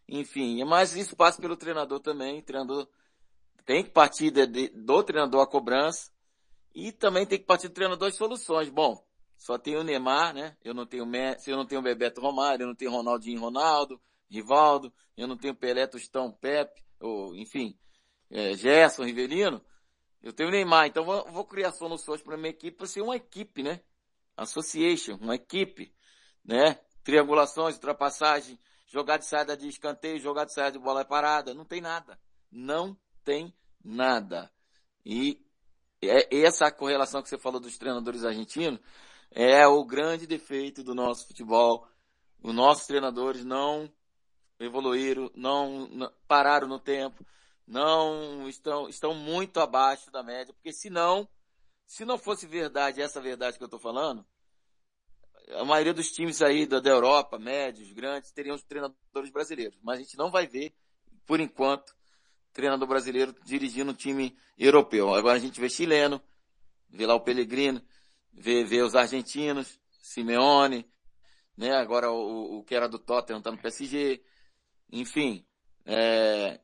Enfim, 0.08 0.64
mas 0.64 0.96
isso 0.96 1.16
passa 1.16 1.42
pelo 1.42 1.58
treinador 1.58 2.00
também, 2.00 2.40
o 2.40 2.44
treinador 2.44 2.88
tem 3.66 3.84
que 3.84 3.90
partir 3.90 4.32
de- 4.32 4.48
de- 4.48 4.70
do 4.70 5.04
treinador 5.04 5.42
a 5.42 5.48
cobrança, 5.48 6.10
e 6.74 6.92
também 6.92 7.26
tem 7.26 7.40
que 7.40 7.46
partir 7.46 7.68
do 7.68 7.74
treinador 7.74 8.12
soluções. 8.12 8.70
Bom, 8.70 9.04
só 9.38 9.58
tem 9.58 9.76
o 9.76 9.84
Neymar, 9.84 10.34
né? 10.34 10.58
Eu 10.64 10.74
não 10.74 10.86
tenho 10.86 11.06
Messi, 11.06 11.50
eu 11.50 11.58
não 11.58 11.66
tenho 11.66 11.82
Bebeto 11.82 12.22
Romário, 12.22 12.64
eu 12.64 12.68
não 12.68 12.76
tenho 12.76 12.92
Ronaldinho 12.92 13.40
Ronaldo, 13.40 14.02
Rivaldo, 14.30 14.94
eu 15.16 15.28
não 15.28 15.38
tenho 15.38 15.56
Pelé, 15.56 15.88
Tostão, 15.88 16.32
Pepe, 16.32 16.84
ou, 17.00 17.36
enfim, 17.36 17.78
é, 18.30 18.54
Gerson, 18.54 19.04
Rivelino. 19.04 19.64
Eu 20.22 20.34
tenho 20.34 20.52
Neymar, 20.52 20.88
então 20.88 21.06
vou, 21.06 21.26
vou 21.32 21.46
criar 21.46 21.72
soluções 21.72 22.22
para 22.22 22.36
minha 22.36 22.50
equipe, 22.50 22.78
para 22.78 22.86
ser 22.86 23.02
uma 23.02 23.16
equipe, 23.16 23.64
né? 23.64 23.82
Association, 24.36 25.18
uma 25.22 25.36
equipe, 25.36 25.94
né? 26.44 26.80
Triangulações, 27.04 27.76
ultrapassagem, 27.76 28.60
jogar 28.86 29.18
de 29.18 29.26
saída 29.26 29.56
de 29.56 29.68
escanteio, 29.68 30.20
jogar 30.20 30.46
de 30.46 30.54
saída 30.54 30.74
de 30.74 30.80
bola 30.80 31.06
parada, 31.06 31.54
não 31.54 31.64
tem 31.64 31.80
nada. 31.80 32.20
Não 32.52 32.98
tem 33.24 33.54
nada. 33.84 34.52
E 35.06 35.42
é, 36.02 36.44
essa 36.44 36.72
correlação 36.72 37.22
que 37.22 37.30
você 37.30 37.38
falou 37.38 37.60
dos 37.60 37.78
treinadores 37.78 38.24
argentinos 38.24 38.80
é 39.32 39.68
o 39.68 39.84
grande 39.84 40.26
defeito 40.26 40.84
do 40.84 40.96
nosso 40.96 41.28
futebol. 41.28 41.88
Os 42.42 42.54
nossos 42.54 42.88
treinadores 42.88 43.44
não 43.44 43.92
evoluíram, 44.60 45.32
não, 45.36 45.88
não 45.88 46.12
pararam 46.28 46.68
no 46.68 46.80
tempo, 46.80 47.26
não 47.66 48.48
estão, 48.48 48.90
estão 48.90 49.14
muito 49.14 49.60
abaixo 49.60 50.12
da 50.12 50.24
média, 50.24 50.54
porque 50.54 50.74
senão, 50.74 51.28
se 51.86 52.04
não 52.04 52.18
fosse 52.18 52.46
verdade, 52.46 53.02
essa 53.02 53.22
verdade 53.22 53.58
que 53.58 53.64
eu 53.64 53.68
estou 53.68 53.80
falando, 53.80 54.26
a 55.52 55.66
maioria 55.66 55.94
dos 55.94 56.12
times 56.12 56.42
aí 56.42 56.66
da, 56.66 56.80
da 56.80 56.90
Europa, 56.90 57.40
médios, 57.40 57.92
grandes, 57.92 58.32
teriam 58.32 58.56
os 58.56 58.64
treinadores 58.64 59.32
brasileiros. 59.32 59.80
Mas 59.82 60.00
a 60.00 60.02
gente 60.02 60.18
não 60.18 60.30
vai 60.30 60.46
ver, 60.46 60.74
por 61.26 61.40
enquanto, 61.40 61.96
treinador 62.54 62.88
brasileiro 62.88 63.36
dirigindo 63.44 63.92
um 63.92 63.96
time 63.96 64.38
europeu. 64.58 65.14
Agora 65.14 65.38
a 65.38 65.40
gente 65.40 65.60
vê 65.60 65.70
chileno, 65.70 66.22
vê 66.90 67.06
lá 67.06 67.16
o 67.16 67.22
Pellegrino, 67.22 67.82
vê, 68.34 68.64
vê 68.64 68.82
os 68.82 68.96
argentinos, 68.96 69.80
Simeone, 70.02 70.86
né? 71.58 71.76
Agora 71.76 72.12
o, 72.12 72.60
o 72.60 72.64
que 72.64 72.76
era 72.76 72.88
do 72.88 73.00
Tottenham 73.00 73.42
tá 73.42 73.52
no 73.52 73.58
PSG. 73.58 74.22
Enfim, 74.92 75.46
é, 75.86 76.60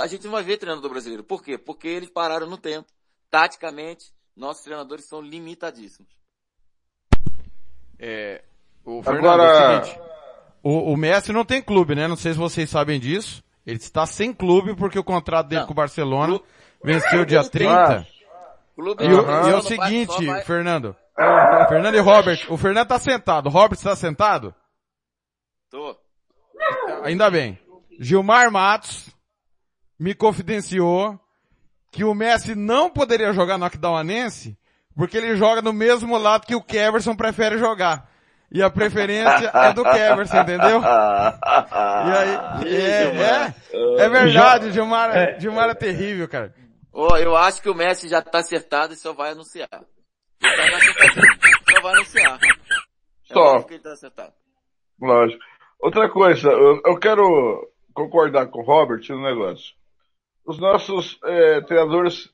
a 0.00 0.06
gente 0.06 0.24
não 0.24 0.32
vai 0.32 0.42
ver 0.42 0.58
treinador 0.58 0.90
brasileiro. 0.90 1.24
Por 1.24 1.42
quê? 1.42 1.58
Porque 1.58 1.88
eles 1.88 2.10
pararam 2.10 2.46
no 2.48 2.58
tempo. 2.58 2.88
Taticamente, 3.30 4.12
nossos 4.36 4.62
treinadores 4.62 5.04
são 5.06 5.20
limitadíssimos. 5.20 6.12
É, 7.98 8.44
o 8.84 9.02
Fernando, 9.02 9.26
Agora... 9.26 9.42
é 9.42 9.80
o 9.80 9.84
seguinte, 9.84 10.00
o, 10.62 10.92
o 10.92 10.96
Messi 10.96 11.30
não 11.30 11.44
tem 11.44 11.62
clube, 11.62 11.94
né? 11.94 12.08
Não 12.08 12.16
sei 12.16 12.32
se 12.32 12.38
vocês 12.38 12.70
sabem 12.70 12.98
disso. 12.98 13.43
Ele 13.66 13.78
está 13.78 14.06
sem 14.06 14.32
clube 14.32 14.74
porque 14.74 14.98
o 14.98 15.04
contrato 15.04 15.48
dele 15.48 15.62
não. 15.62 15.66
com 15.66 15.72
o 15.72 15.76
Barcelona 15.76 16.38
Clube... 16.38 16.44
venceu 16.82 17.24
dia 17.24 17.42
30. 17.42 18.06
Clube 18.74 19.04
e, 19.04 19.06
o, 19.06 19.48
e 19.48 19.50
é 19.50 19.56
o 19.56 19.62
seguinte, 19.62 20.26
vai... 20.26 20.42
Fernando. 20.42 20.96
Fernando 21.68 21.94
e 21.94 22.00
Robert, 22.00 22.44
o 22.48 22.56
Fernando 22.56 22.84
está 22.84 22.98
sentado. 22.98 23.46
O 23.46 23.50
Robert 23.50 23.78
está 23.78 23.94
sentado? 23.94 24.54
Tô. 25.70 25.96
Ainda 27.02 27.30
bem. 27.30 27.58
Gilmar 27.98 28.50
Matos 28.50 29.10
me 29.98 30.14
confidenciou 30.14 31.18
que 31.90 32.04
o 32.04 32.14
Messi 32.14 32.54
não 32.54 32.90
poderia 32.90 33.32
jogar 33.32 33.56
no 33.56 33.64
Aquidauanense 33.64 34.58
porque 34.96 35.16
ele 35.16 35.36
joga 35.36 35.60
no 35.60 35.72
mesmo 35.72 36.16
lado 36.16 36.46
que 36.46 36.54
o 36.54 36.62
Keverson 36.62 37.16
prefere 37.16 37.58
jogar. 37.58 38.10
E 38.54 38.62
a 38.62 38.70
preferência 38.70 39.50
é 39.52 39.72
do 39.72 39.82
Keverson, 39.82 40.36
entendeu? 40.42 40.80
E 40.80 42.12
aí, 42.12 42.70
é, 42.72 43.50
é, 44.00 44.04
é 44.04 44.08
verdade, 44.08 44.70
Gilmar, 44.70 45.10
é, 45.10 45.40
Gilmar 45.40 45.70
é 45.70 45.74
terrível, 45.74 46.28
cara. 46.28 46.54
Oh, 46.92 47.16
eu 47.16 47.36
acho 47.36 47.60
que 47.60 47.68
o 47.68 47.74
Messi 47.74 48.08
já 48.08 48.22
tá 48.22 48.38
acertado 48.38 48.92
e 48.92 48.96
só 48.96 49.12
vai 49.12 49.32
anunciar. 49.32 49.68
Ele 50.40 50.70
tá 50.70 51.72
só 51.72 51.80
vai 51.80 51.94
anunciar. 51.94 52.38
Só. 53.24 53.62
que 53.64 53.74
ele 53.74 53.82
tá 53.82 53.92
acertado. 53.92 54.32
Lógico. 55.00 55.42
Outra 55.80 56.08
coisa, 56.08 56.48
eu, 56.48 56.80
eu 56.86 56.96
quero 57.00 57.68
concordar 57.92 58.46
com 58.46 58.60
o 58.60 58.64
Robert 58.64 59.02
no 59.08 59.20
negócio. 59.20 59.74
Os 60.46 60.60
nossos 60.60 61.18
é, 61.24 61.60
treinadores 61.62 62.30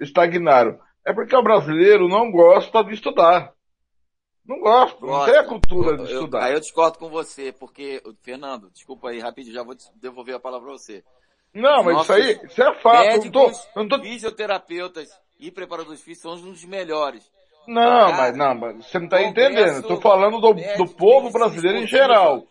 estagnaram. 0.00 0.80
É 1.06 1.12
porque 1.12 1.36
o 1.36 1.42
brasileiro 1.44 2.08
não 2.08 2.32
gosta 2.32 2.82
de 2.82 2.94
estudar. 2.94 3.52
Não 4.50 4.58
gosta, 4.58 5.06
não 5.06 5.24
tem 5.24 5.36
a 5.36 5.44
cultura 5.44 5.96
de 5.96 6.10
eu, 6.10 6.18
estudar. 6.18 6.46
Aí 6.46 6.54
eu 6.54 6.58
discordo 6.58 6.98
com 6.98 7.08
você, 7.08 7.52
porque, 7.52 8.02
Fernando, 8.20 8.68
desculpa 8.72 9.10
aí, 9.10 9.20
rapidinho, 9.20 9.54
já 9.54 9.62
vou 9.62 9.76
devolver 9.94 10.34
a 10.34 10.40
palavra 10.40 10.66
para 10.66 10.76
você. 10.76 11.04
Não, 11.54 11.84
mas 11.84 12.02
isso 12.02 12.12
aí, 12.12 12.40
isso 12.42 12.60
é 12.60 12.74
fato. 12.74 13.06
Médicos, 13.06 13.24
não 13.32 13.32
tô, 13.32 13.60
não 13.76 13.88
tô... 13.88 14.00
fisioterapeutas 14.00 15.08
e 15.38 15.52
preparadores 15.52 16.02
físicos 16.02 16.40
são 16.40 16.48
um 16.48 16.50
dos 16.50 16.64
melhores. 16.64 17.30
Não, 17.68 18.12
mas 18.12 18.36
não, 18.36 18.54
mas 18.56 18.86
você 18.86 18.98
não 18.98 19.04
está 19.04 19.22
entendendo. 19.22 19.78
Estou 19.78 20.00
falando 20.00 20.40
do, 20.40 20.52
do 20.52 20.94
povo 20.96 21.30
brasileiro 21.30 21.78
em 21.78 21.86
geral. 21.86 22.42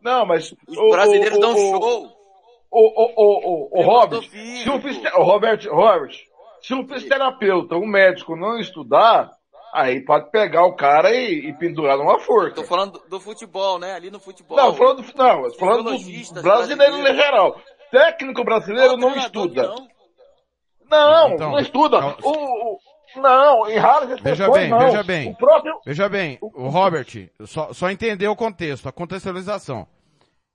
Não, 0.00 0.24
mas 0.24 0.54
os 0.68 0.78
o, 0.78 0.90
brasileiros 0.90 1.38
o, 1.38 1.40
dão 1.40 1.54
o, 1.54 1.56
show. 1.56 2.06
O, 2.70 2.78
o, 2.80 3.12
o, 3.16 3.78
o, 3.78 3.80
o 3.80 3.82
Robert, 3.82 4.22
se 4.22 4.68
o, 4.68 5.20
o 5.20 5.24
Robert, 5.24 5.60
Robert, 5.68 6.16
se 6.60 6.72
um 6.72 6.86
fisioterapeuta, 6.86 7.74
um 7.74 7.86
médico 7.86 8.36
não 8.36 8.60
estudar, 8.60 9.41
aí 9.72 10.04
pode 10.04 10.30
pegar 10.30 10.64
o 10.66 10.76
cara 10.76 11.14
e, 11.14 11.48
e 11.48 11.52
pendurar 11.54 11.96
numa 11.96 12.20
forca. 12.20 12.54
Tô 12.56 12.64
falando 12.64 13.02
do 13.08 13.18
futebol, 13.18 13.78
né? 13.78 13.94
Ali 13.94 14.10
no 14.10 14.20
futebol. 14.20 14.56
Não, 14.56 14.74
falando, 14.74 15.04
não, 15.16 15.50
falando 15.54 15.84
do 15.84 16.42
brasileiro 16.42 16.96
em 16.98 17.16
geral. 17.16 17.58
Técnico 17.90 18.44
brasileiro 18.44 18.96
não 18.96 19.16
estuda. 19.16 19.74
Não, 20.90 21.10
não, 21.10 21.34
então, 21.34 21.50
não 21.52 21.58
estuda. 21.58 21.96
Então, 21.96 22.16
o, 22.22 22.74
o, 22.74 22.78
não, 23.20 23.68
em 23.70 23.78
raras 23.78 24.20
Veja 24.20 24.50
bem, 24.50 24.68
não. 24.68 24.78
veja 24.78 25.02
bem. 25.02 25.30
O 25.30 25.36
próprio... 25.36 25.80
Veja 25.84 26.08
bem, 26.08 26.38
o 26.40 26.68
Robert, 26.68 27.30
só, 27.46 27.72
só 27.72 27.90
entender 27.90 28.28
o 28.28 28.36
contexto, 28.36 28.88
a 28.88 28.92
contextualização. 28.92 29.86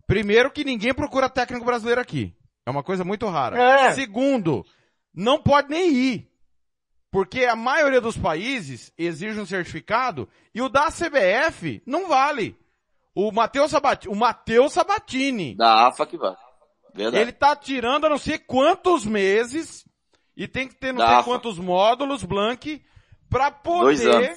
Primeiro 0.06 0.52
que 0.52 0.64
ninguém 0.64 0.94
procura 0.94 1.30
técnico 1.30 1.66
brasileiro 1.66 2.00
aqui. 2.00 2.34
É 2.66 2.70
uma 2.70 2.84
coisa 2.84 3.04
muito 3.04 3.28
rara. 3.28 3.58
É. 3.58 3.92
Segundo, 3.92 4.66
não 5.14 5.42
pode 5.42 5.70
nem 5.70 5.90
ir. 5.90 6.27
Porque 7.12 7.46
a 7.46 7.56
maioria 7.56 8.02
dos 8.02 8.18
países 8.18 8.92
exige 8.98 9.40
um 9.40 9.46
certificado 9.46 10.28
e 10.54 10.62
o 10.62 10.70
da 10.70 10.88
CBF 10.88 11.82
não 11.86 12.10
vale. 12.10 12.58
O 13.16 13.32
Matheus 13.32 13.72
Sabatini, 13.72 14.14
o 14.14 14.18
Matheus 14.18 14.74
Sabatini. 14.74 15.56
Da 15.56 15.88
AFA 15.88 16.06
que 16.06 16.18
vale. 16.18 16.38
Verdade. 16.94 17.22
Ele 17.22 17.32
tá 17.32 17.56
tirando 17.56 18.06
a 18.06 18.10
não 18.10 18.18
sei 18.18 18.38
quantos 18.38 19.06
meses 19.06 19.86
e 20.36 20.48
tem 20.48 20.68
que 20.68 20.76
ter 20.76 20.92
não 20.92 21.00
da 21.00 21.08
sei 21.08 21.16
AFA. 21.16 21.24
quantos 21.26 21.58
módulos, 21.58 22.24
Blank, 22.24 22.84
para 23.30 23.50
poder 23.52 24.36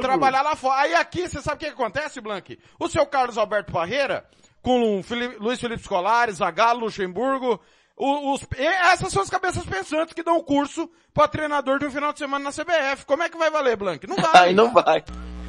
trabalhar 0.00 0.42
lá 0.42 0.56
fora. 0.56 0.80
Aí 0.82 0.94
aqui, 0.94 1.28
você 1.28 1.40
sabe 1.40 1.56
o 1.56 1.58
que 1.60 1.66
acontece, 1.66 2.20
Blank? 2.20 2.58
O 2.78 2.88
seu 2.88 3.06
Carlos 3.06 3.38
Alberto 3.38 3.72
Parreira, 3.72 4.28
com 4.62 4.98
o 4.98 5.02
Felipe, 5.02 5.36
Luiz 5.38 5.60
Felipe 5.60 5.82
Scolari, 5.82 6.32
Zagallo, 6.32 6.80
Luxemburgo, 6.80 7.60
os, 8.02 8.46
essas 8.58 9.12
são 9.12 9.22
as 9.22 9.30
cabeças 9.30 9.64
pensantes 9.64 10.12
que 10.12 10.22
dão 10.22 10.36
o 10.36 10.42
curso 10.42 10.90
para 11.14 11.28
treinador 11.28 11.78
de 11.78 11.86
um 11.86 11.90
final 11.90 12.12
de 12.12 12.18
semana 12.18 12.44
na 12.44 12.50
CBF. 12.50 13.06
Como 13.06 13.22
é 13.22 13.28
que 13.28 13.38
vai 13.38 13.50
valer, 13.50 13.76
Blank? 13.76 14.06
Não 14.06 14.16
vai. 14.20 14.48
Aí 14.48 14.54
não 14.54 14.72
vai. 14.72 15.04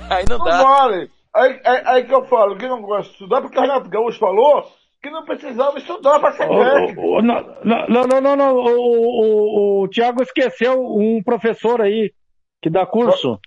Aí 0.10 0.26
não, 0.30 0.38
não 0.38 0.46
dá. 0.46 0.64
vale. 0.64 1.10
Aí, 1.36 1.60
aí, 1.66 1.84
aí, 1.86 2.04
que 2.04 2.14
eu 2.14 2.26
falo, 2.26 2.56
que 2.56 2.68
não 2.68 2.82
gosta 2.82 3.08
de 3.08 3.14
estudar, 3.14 3.42
porque 3.42 3.58
o 3.58 3.62
Renato 3.62 3.90
Gaúcho 3.90 4.20
falou 4.20 4.72
que 5.02 5.10
não 5.10 5.26
precisava 5.26 5.78
estudar 5.80 6.20
para 6.20 6.32
ser 6.34 6.48
técnico. 6.48 7.22
não, 7.22 7.44
não, 7.64 8.04
não, 8.08 8.22
não, 8.22 8.36
não. 8.36 8.56
O, 8.56 9.82
o, 9.82 9.84
o, 9.84 9.88
Thiago 9.90 10.22
esqueceu 10.22 10.80
um 10.80 11.22
professor 11.24 11.82
aí 11.82 12.14
que 12.62 12.70
dá 12.70 12.86
curso. 12.86 13.40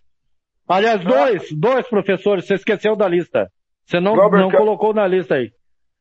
Aliás, 0.69 1.01
dois, 1.03 1.53
dois 1.53 1.89
professores, 1.89 2.45
você 2.45 2.55
esqueceu 2.55 2.97
da 2.97 3.09
lista. 3.09 3.49
Você 3.87 4.01
não, 4.01 4.17
não 4.17 4.51
colocou 4.51 4.93
na 4.93 5.07
lista 5.07 5.37
aí. 5.37 5.53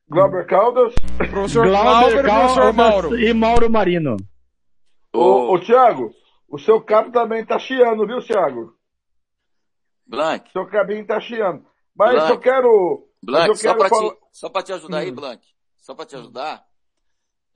Glauber 0.08 0.46
Caldas. 0.46 0.94
Professor 1.16 1.66
Glauber, 1.66 2.22
professor 2.22 2.72
Mauro. 2.72 3.18
E 3.18 3.34
Mauro 3.34 3.70
Marino. 3.70 4.16
Ô, 5.12 5.54
ô 5.54 5.60
Thiago, 5.60 6.14
o 6.48 6.58
seu 6.58 6.80
cabo 6.80 7.10
também 7.10 7.44
tá 7.44 7.58
chiando, 7.58 8.06
viu, 8.06 8.24
Thiago? 8.24 8.74
Blank. 10.06 10.50
Seu 10.52 10.66
cabinho 10.66 11.04
tá 11.06 11.20
chiando. 11.20 11.64
Mas 11.94 12.14
Blank. 12.14 12.30
eu 12.30 12.38
quero... 12.38 13.08
Blank, 13.22 13.48
eu 13.48 13.56
só, 13.56 13.74
pra 13.74 13.88
falar... 13.88 14.10
te, 14.10 14.18
só 14.30 14.48
pra 14.48 14.62
te 14.62 14.72
ajudar 14.72 14.96
hum. 14.98 15.00
aí, 15.00 15.10
Blank. 15.10 15.42
Só 15.78 15.94
pra 15.94 16.06
te 16.06 16.14
ajudar. 16.14 16.64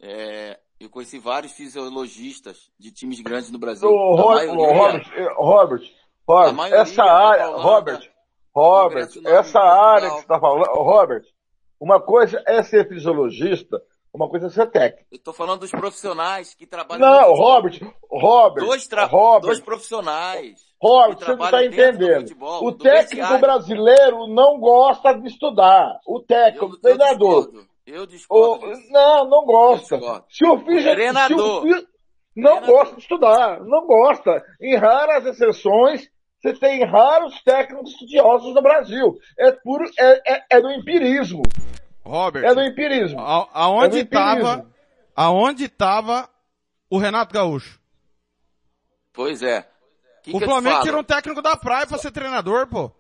É, 0.01 0.59
eu 0.81 0.89
conheci 0.89 1.19
vários 1.19 1.53
fisiologistas 1.53 2.71
de 2.79 2.91
times 2.91 3.21
grandes 3.21 3.51
no 3.51 3.59
Brasil. 3.59 3.89
Ô, 3.89 4.17
Robert, 4.17 4.55
Robert, 4.55 5.35
Robert, 5.37 5.83
Robert, 6.27 6.73
essa 6.73 7.05
área, 7.05 7.47
Robert, 7.49 8.11
Robert, 8.53 9.09
essa 9.27 9.61
área 9.61 10.11
que 10.11 10.17
você 10.17 10.27
tá 10.27 10.41
falando, 10.41 10.65
Robert, 10.73 11.23
uma 11.81 12.01
coisa 12.01 12.43
é 12.47 12.63
ser 12.63 12.87
fisiologista, 12.87 13.81
uma 14.13 14.29
coisa 14.29 14.49
é 14.49 14.51
ser 14.51 14.71
técnico. 14.71 15.09
Eu 15.11 15.19
tô 15.19 15.33
falando 15.33 15.61
dos 15.61 15.71
profissionais 15.71 16.55
que 16.55 16.67
trabalham... 16.67 17.09
Não, 17.09 17.35
Robert, 17.35 17.81
Robert, 18.11 18.65
dois, 18.67 18.87
tra... 18.87 19.07
Robert, 19.07 19.47
dois 19.49 19.61
profissionais. 19.61 20.61
Robert, 20.81 21.19
você 21.19 21.35
não 21.37 21.45
está 21.45 21.65
entendendo. 21.65 22.21
Futebol, 22.21 22.67
o 22.67 22.73
técnico 22.73 23.39
brasileiro 23.39 24.27
não 24.29 24.59
gosta 24.59 25.13
de 25.15 25.29
estudar. 25.29 26.01
O 26.07 26.21
técnico, 26.21 26.67
o 26.67 26.81
treinador. 26.81 27.51
Eu 27.87 28.07
discordo. 28.07 28.67
O... 28.67 28.93
Não, 28.93 29.29
não 29.29 29.45
gosta. 29.45 29.99
Se 30.29 30.47
o 30.47 30.59
treinador. 30.63 31.63
Se 31.63 31.69
o 31.69 31.87
não 32.37 32.57
treinador. 32.57 32.67
gosta 32.67 32.95
de 32.95 33.03
estudar, 33.03 33.61
não 33.61 33.87
gosta. 33.87 34.43
Em 34.61 34.77
raras 34.77 35.27
exceções, 35.27 36.09
você 36.41 36.55
tem 36.55 36.85
raros 36.85 37.43
técnicos 37.43 37.91
estudiosos 37.91 38.55
no 38.55 38.63
Brasil. 38.63 39.19
É 39.39 39.53
puro, 39.53 39.85
é, 39.99 40.35
é, 40.35 40.45
é 40.51 40.61
do 40.61 40.71
empirismo. 40.71 41.43
Robert. 42.05 42.45
É 42.45 42.55
do 42.55 42.63
empirismo. 42.63 43.21
A, 43.21 43.49
aonde 43.53 43.99
estava, 44.01 44.61
é 44.61 44.65
aonde 45.15 45.65
estava 45.65 46.29
o 46.89 46.99
Renato 46.99 47.33
Gaúcho? 47.35 47.79
Pois 49.13 49.43
é. 49.43 49.69
Que 50.23 50.35
o 50.35 50.39
que 50.39 50.45
Flamengo 50.45 50.83
tirou 50.83 51.01
um 51.01 51.05
técnico 51.05 51.41
da 51.43 51.57
praia 51.57 51.87
para 51.87 51.99
ser 51.99 52.11
treinador, 52.11 52.67
pô. 52.67 52.93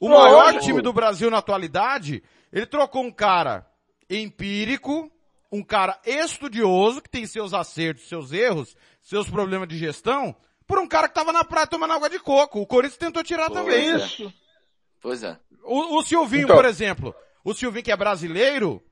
O 0.00 0.08
maior 0.08 0.58
time 0.60 0.80
do 0.82 0.92
Brasil 0.92 1.30
na 1.30 1.38
atualidade, 1.38 2.22
ele 2.52 2.66
trocou 2.66 3.02
um 3.02 3.10
cara 3.12 3.66
empírico, 4.08 5.10
um 5.50 5.62
cara 5.62 5.98
estudioso, 6.04 7.00
que 7.00 7.08
tem 7.08 7.26
seus 7.26 7.54
acertos, 7.54 8.08
seus 8.08 8.32
erros, 8.32 8.76
seus 9.00 9.28
problemas 9.30 9.68
de 9.68 9.78
gestão, 9.78 10.34
por 10.66 10.78
um 10.78 10.86
cara 10.88 11.08
que 11.08 11.14
tava 11.14 11.32
na 11.32 11.44
praia 11.44 11.66
tomando 11.66 11.92
água 11.92 12.10
de 12.10 12.18
coco. 12.18 12.60
O 12.60 12.66
Corinthians 12.66 12.98
tentou 12.98 13.22
tirar 13.22 13.50
Pois 13.50 13.60
também. 13.60 13.90
é. 13.92 13.96
Isso. 13.96 14.32
Pois 15.00 15.22
é. 15.22 15.38
O, 15.62 15.98
o 15.98 16.02
Silvinho, 16.02 16.44
Então. 16.44 16.56
por 16.56 16.64
exemplo. 16.64 17.14
O 17.44 17.52
Silvinho 17.54 17.84
que 17.84 17.92
é 17.92 17.96
brasileiro, 17.96 18.82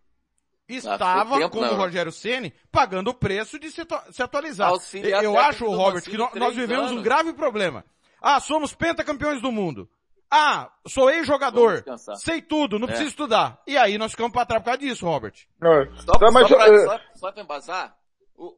estava, 0.68 1.38
tempo 1.38 1.50
como 1.50 1.66
o. 1.66 1.74
Rogério 1.76 2.12
Ceni 2.12 2.52
pagando 2.70 3.08
o 3.08 3.14
preço 3.14 3.58
de 3.58 3.70
se, 3.70 3.82
se 4.10 4.22
atualizar. 4.22 4.68
Auxiliar 4.68 5.24
Eu 5.24 5.38
acho, 5.38 5.66
Robert, 5.66 6.02
que 6.02 6.16
nó- 6.16 6.30
nós, 6.34 6.54
vivemos 6.54 6.90
um 6.90 6.94
anos. 6.94 7.02
grave 7.04 7.32
problema. 7.32 7.84
Ah, 8.20 8.38
somos 8.40 8.74
pentacampeões 8.74 9.40
do 9.42 9.50
mundo. 9.50 9.88
Ah, 10.30 10.70
sou 10.86 11.10
ex-jogador. 11.10 11.84
Sei 12.16 12.40
tudo, 12.40 12.78
não 12.78 12.84
É. 12.86 12.88
preciso 12.88 13.10
estudar. 13.10 13.60
E 13.66 13.76
aí 13.76 13.98
nós 13.98 14.12
ficamos 14.12 14.32
pra 14.32 14.46
trás 14.46 14.62
por 14.62 14.66
causa 14.66 14.80
disso, 14.80 15.04
Robert. 15.04 15.34
Não, 15.60 15.96
Só, 15.98 16.12
tá, 16.12 16.30
mas, 16.30 16.48
só, 16.48 16.56
pra, 16.56 16.68
eh, 16.68 16.86
só, 16.86 17.00
só 17.16 17.32
pra 17.32 17.42
embasar, 17.42 17.96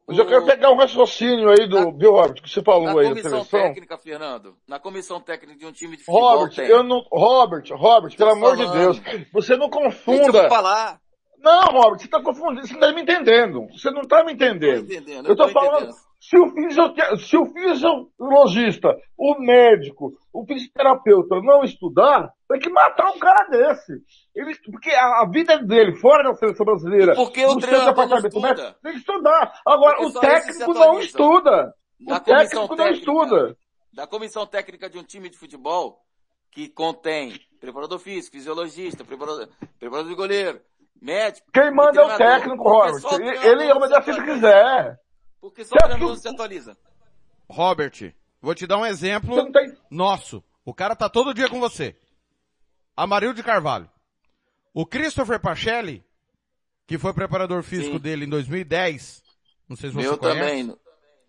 mas 0.07 0.17
eu 0.17 0.25
quero 0.25 0.45
pegar 0.45 0.71
um 0.71 0.77
raciocínio 0.77 1.49
aí 1.49 1.67
do, 1.67 1.91
viu, 1.91 2.11
Robert, 2.11 2.41
que 2.41 2.49
você 2.49 2.59
na 2.59 2.65
falou 2.65 2.99
aí 2.99 3.13
da 3.13 3.21
comissão 3.21 3.45
técnica, 3.45 3.97
Fernando, 3.97 4.55
na 4.67 4.79
comissão 4.79 5.19
técnica 5.19 5.57
de 5.57 5.65
um 5.65 5.71
time 5.71 5.97
de 5.97 6.03
futebol 6.03 6.39
Robert, 6.39 6.59
eu 6.59 6.83
não, 6.83 7.05
Robert, 7.11 7.63
Robert, 7.71 8.15
pelo 8.15 8.31
amor 8.31 8.57
de 8.57 8.63
falando. 8.63 8.79
Deus, 8.79 9.27
você 9.31 9.55
não 9.55 9.69
Deixa 9.69 9.85
eu 9.85 9.91
confunda. 9.91 10.49
falar. 10.49 10.99
Não, 11.37 11.67
Robert, 11.73 11.99
você 11.99 12.07
tá 12.07 12.21
confundindo, 12.21 12.65
você 12.65 12.73
não 12.73 12.79
tá 12.79 12.91
me 12.91 13.01
entendendo. 13.03 13.67
Você 13.71 13.91
não 13.91 14.01
tá 14.01 14.23
me 14.23 14.33
entendendo. 14.33 14.87
Eu 15.27 15.35
tô 15.35 15.47
falando, 15.49 15.83
entendendo. 15.83 16.04
Se 16.29 16.37
o, 16.37 17.17
se 17.19 17.37
o 17.37 17.45
fisiologista, 17.45 18.95
o 19.17 19.35
médico, 19.39 20.13
o 20.33 20.45
fisioterapeuta 20.45 21.39
não 21.41 21.63
estudar, 21.63 22.31
tem 22.49 22.59
que 22.59 22.69
matar 22.69 23.11
um 23.11 23.19
cara 23.19 23.47
desse. 23.49 23.93
Ele, 24.35 24.55
porque 24.71 24.89
a, 24.91 25.21
a 25.21 25.29
vida 25.29 25.59
dele, 25.59 25.95
fora 25.97 26.23
da 26.23 26.33
seleção 26.35 26.65
brasileira, 26.65 27.13
E 27.13 27.15
por 27.15 27.31
que 27.31 27.45
o 27.45 27.57
treinador 27.57 27.85
não 27.85 27.93
departamento 27.93 28.41
médico, 28.41 28.61
estuda? 28.61 28.77
tem 28.81 28.91
que 28.93 28.97
estudar. 28.99 29.61
Agora, 29.65 29.97
Porque 29.97 30.17
o 30.17 30.21
técnico 30.21 30.73
não 30.73 30.99
estuda. 30.99 31.73
Na 31.99 32.17
o 32.17 32.19
técnico 32.19 32.55
não 32.59 32.75
técnica. 32.75 32.97
estuda. 32.99 33.57
Da 33.93 34.07
comissão 34.07 34.45
técnica 34.45 34.89
de 34.89 34.97
um 34.97 35.03
time 35.03 35.29
de 35.29 35.37
futebol, 35.37 35.99
que 36.51 36.67
contém 36.69 37.33
preparador 37.59 37.99
físico, 37.99 38.35
fisiologista, 38.35 39.03
preparador, 39.05 39.47
preparador 39.79 40.09
de 40.09 40.15
goleiro, 40.15 40.59
médico. 41.01 41.47
Quem 41.53 41.71
manda 41.73 42.01
é 42.01 42.03
o 42.03 42.17
técnico, 42.17 42.63
Porque 42.63 42.91
Robert. 42.91 43.03
o 43.05 43.15
Ele, 43.15 43.23
treinador 43.37 43.51
ele 43.51 43.67
não 43.69 43.77
obedece 43.77 44.03
se 44.03 44.09
atualiza. 44.11 44.33
quiser. 44.33 44.99
Porque 45.45 45.63
só 45.63 45.75
o 45.75 45.97
não 45.99 46.15
se 46.15 46.27
atualiza. 46.27 46.75
Robert, 47.47 48.15
vou 48.41 48.55
te 48.55 48.65
dar 48.65 48.79
um 48.79 48.85
exemplo 48.85 49.51
tem... 49.51 49.77
nosso. 49.91 50.43
O 50.65 50.73
cara 50.73 50.95
tá 50.95 51.07
todo 51.07 51.35
dia 51.35 51.47
com 51.47 51.59
você. 51.59 51.95
Amarildo 52.97 53.35
de 53.35 53.43
Carvalho. 53.43 53.87
O 54.73 54.87
Christopher 54.87 55.39
Pacelli, 55.39 56.03
que 56.87 56.97
foi 56.97 57.13
preparador 57.13 57.61
físico 57.61 57.97
Sim. 57.97 57.99
dele 58.01 58.25
em 58.25 58.29
2010, 58.29 59.23
não 59.69 59.75
sei 59.75 59.91
se 59.91 59.95
você 59.95 60.01
Meu 60.07 60.17
conhece. 60.17 60.39
também, 60.39 60.63
no, 60.63 60.79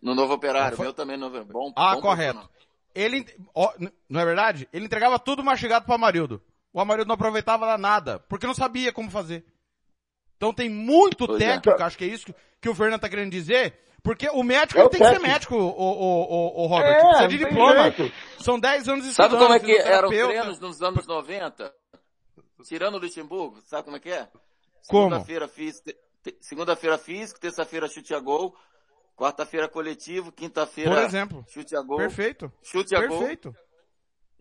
no 0.00 0.14
Novo 0.14 0.32
Operário, 0.32 0.72
Ah, 0.72 0.76
foi- 0.78 0.86
meu 0.86 0.94
também 0.94 1.18
no 1.18 1.28
Novo 1.28 1.44
Bom, 1.52 1.72
Ah, 1.76 1.94
bom 1.94 2.00
correto. 2.00 2.38
profissional. 2.38 2.56
Ele, 2.94 3.26
ó, 3.54 3.70
não 4.08 4.20
é 4.20 4.24
verdade? 4.24 4.66
Ele 4.72 4.86
entregava 4.86 5.18
tudo 5.18 5.44
mastigado 5.44 5.84
pro 5.84 5.94
Amarildo. 5.94 6.42
O 6.72 6.80
Amarildo 6.80 7.08
não 7.08 7.16
aproveitava 7.16 7.66
lá 7.66 7.76
nada, 7.76 8.18
porque 8.20 8.46
não 8.46 8.54
sabia 8.54 8.94
como 8.94 9.10
fazer. 9.10 9.44
Então 10.38 10.54
tem 10.54 10.70
muito 10.70 11.26
Pois 11.26 11.38
é. 11.42 11.52
técnico, 11.58 11.82
acho 11.82 11.98
que 11.98 12.04
é 12.04 12.08
isso 12.08 12.24
que, 12.24 12.34
que 12.62 12.68
o 12.70 12.74
Fernando 12.74 13.02
tá 13.02 13.10
querendo 13.10 13.30
dizer, 13.30 13.78
porque 14.06 14.28
o 14.30 14.42
médico 14.44 14.80
É 14.80 14.88
tem 14.88 15.00
que 15.00 15.06
ser 15.08 15.18
médico, 15.18 15.56
o, 15.56 15.66
o, 15.68 16.22
o, 16.60 16.62
o 16.62 16.66
Robert. 16.68 16.88
É, 16.96 17.00
precisa 17.00 17.28
de 17.28 17.38
diploma. 17.38 17.82
jeito. 17.92 18.12
São 18.42 18.58
10 18.60 18.88
anos 18.88 19.04
Sabe 19.06 19.34
estudando. 19.34 19.38
como 19.40 19.54
é 19.54 19.58
que 19.60 19.76
eram 19.76 20.08
os 20.08 20.14
treinos 20.14 20.60
nos 20.60 20.80
anos 20.82 21.06
90? 21.06 21.74
Tirando 22.64 22.94
o 22.94 22.98
Luxemburgo, 22.98 23.60
sabe 23.62 23.82
como 23.84 23.96
é 23.96 24.00
que 24.00 24.10
é? 24.10 24.24
Como? 24.88 25.02
Segunda-feira 25.10 25.48
físico, 25.48 25.90
te- 26.22 26.36
segunda-feira 26.40 26.96
físico, 26.98 27.38
terça-feira 27.40 27.88
chute 27.88 28.14
a 28.14 28.20
gol, 28.20 28.56
quarta-feira 29.16 29.68
coletivo, 29.68 30.30
quinta-feira 30.32 30.90
Por 30.90 31.02
exemplo. 31.02 31.44
chute 31.48 31.76
a 31.76 31.82
gol, 31.82 31.98
Perfeito. 31.98 32.52
chute 32.62 32.94
a 32.94 33.06
gol, 33.06 33.18
Perfeito. 33.18 33.54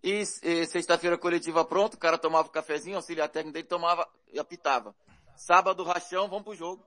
e, 0.04 0.22
e 0.44 0.66
sexta-feira 0.68 1.18
coletiva 1.18 1.66
pronto, 1.66 1.96
o 1.96 2.00
cara 2.00 2.18
tomava 2.18 2.48
o 2.48 2.52
cafezinho, 2.52 2.96
o 2.96 3.00
auxiliar 3.00 3.28
técnico 3.30 3.54
dele 3.54 3.68
tomava 3.68 4.08
e 4.32 4.40
apitava. 4.40 4.96
Sábado 5.36 5.84
rachão, 5.84 6.28
vamos 6.30 6.44
pro 6.46 6.56
jogo. 6.56 6.84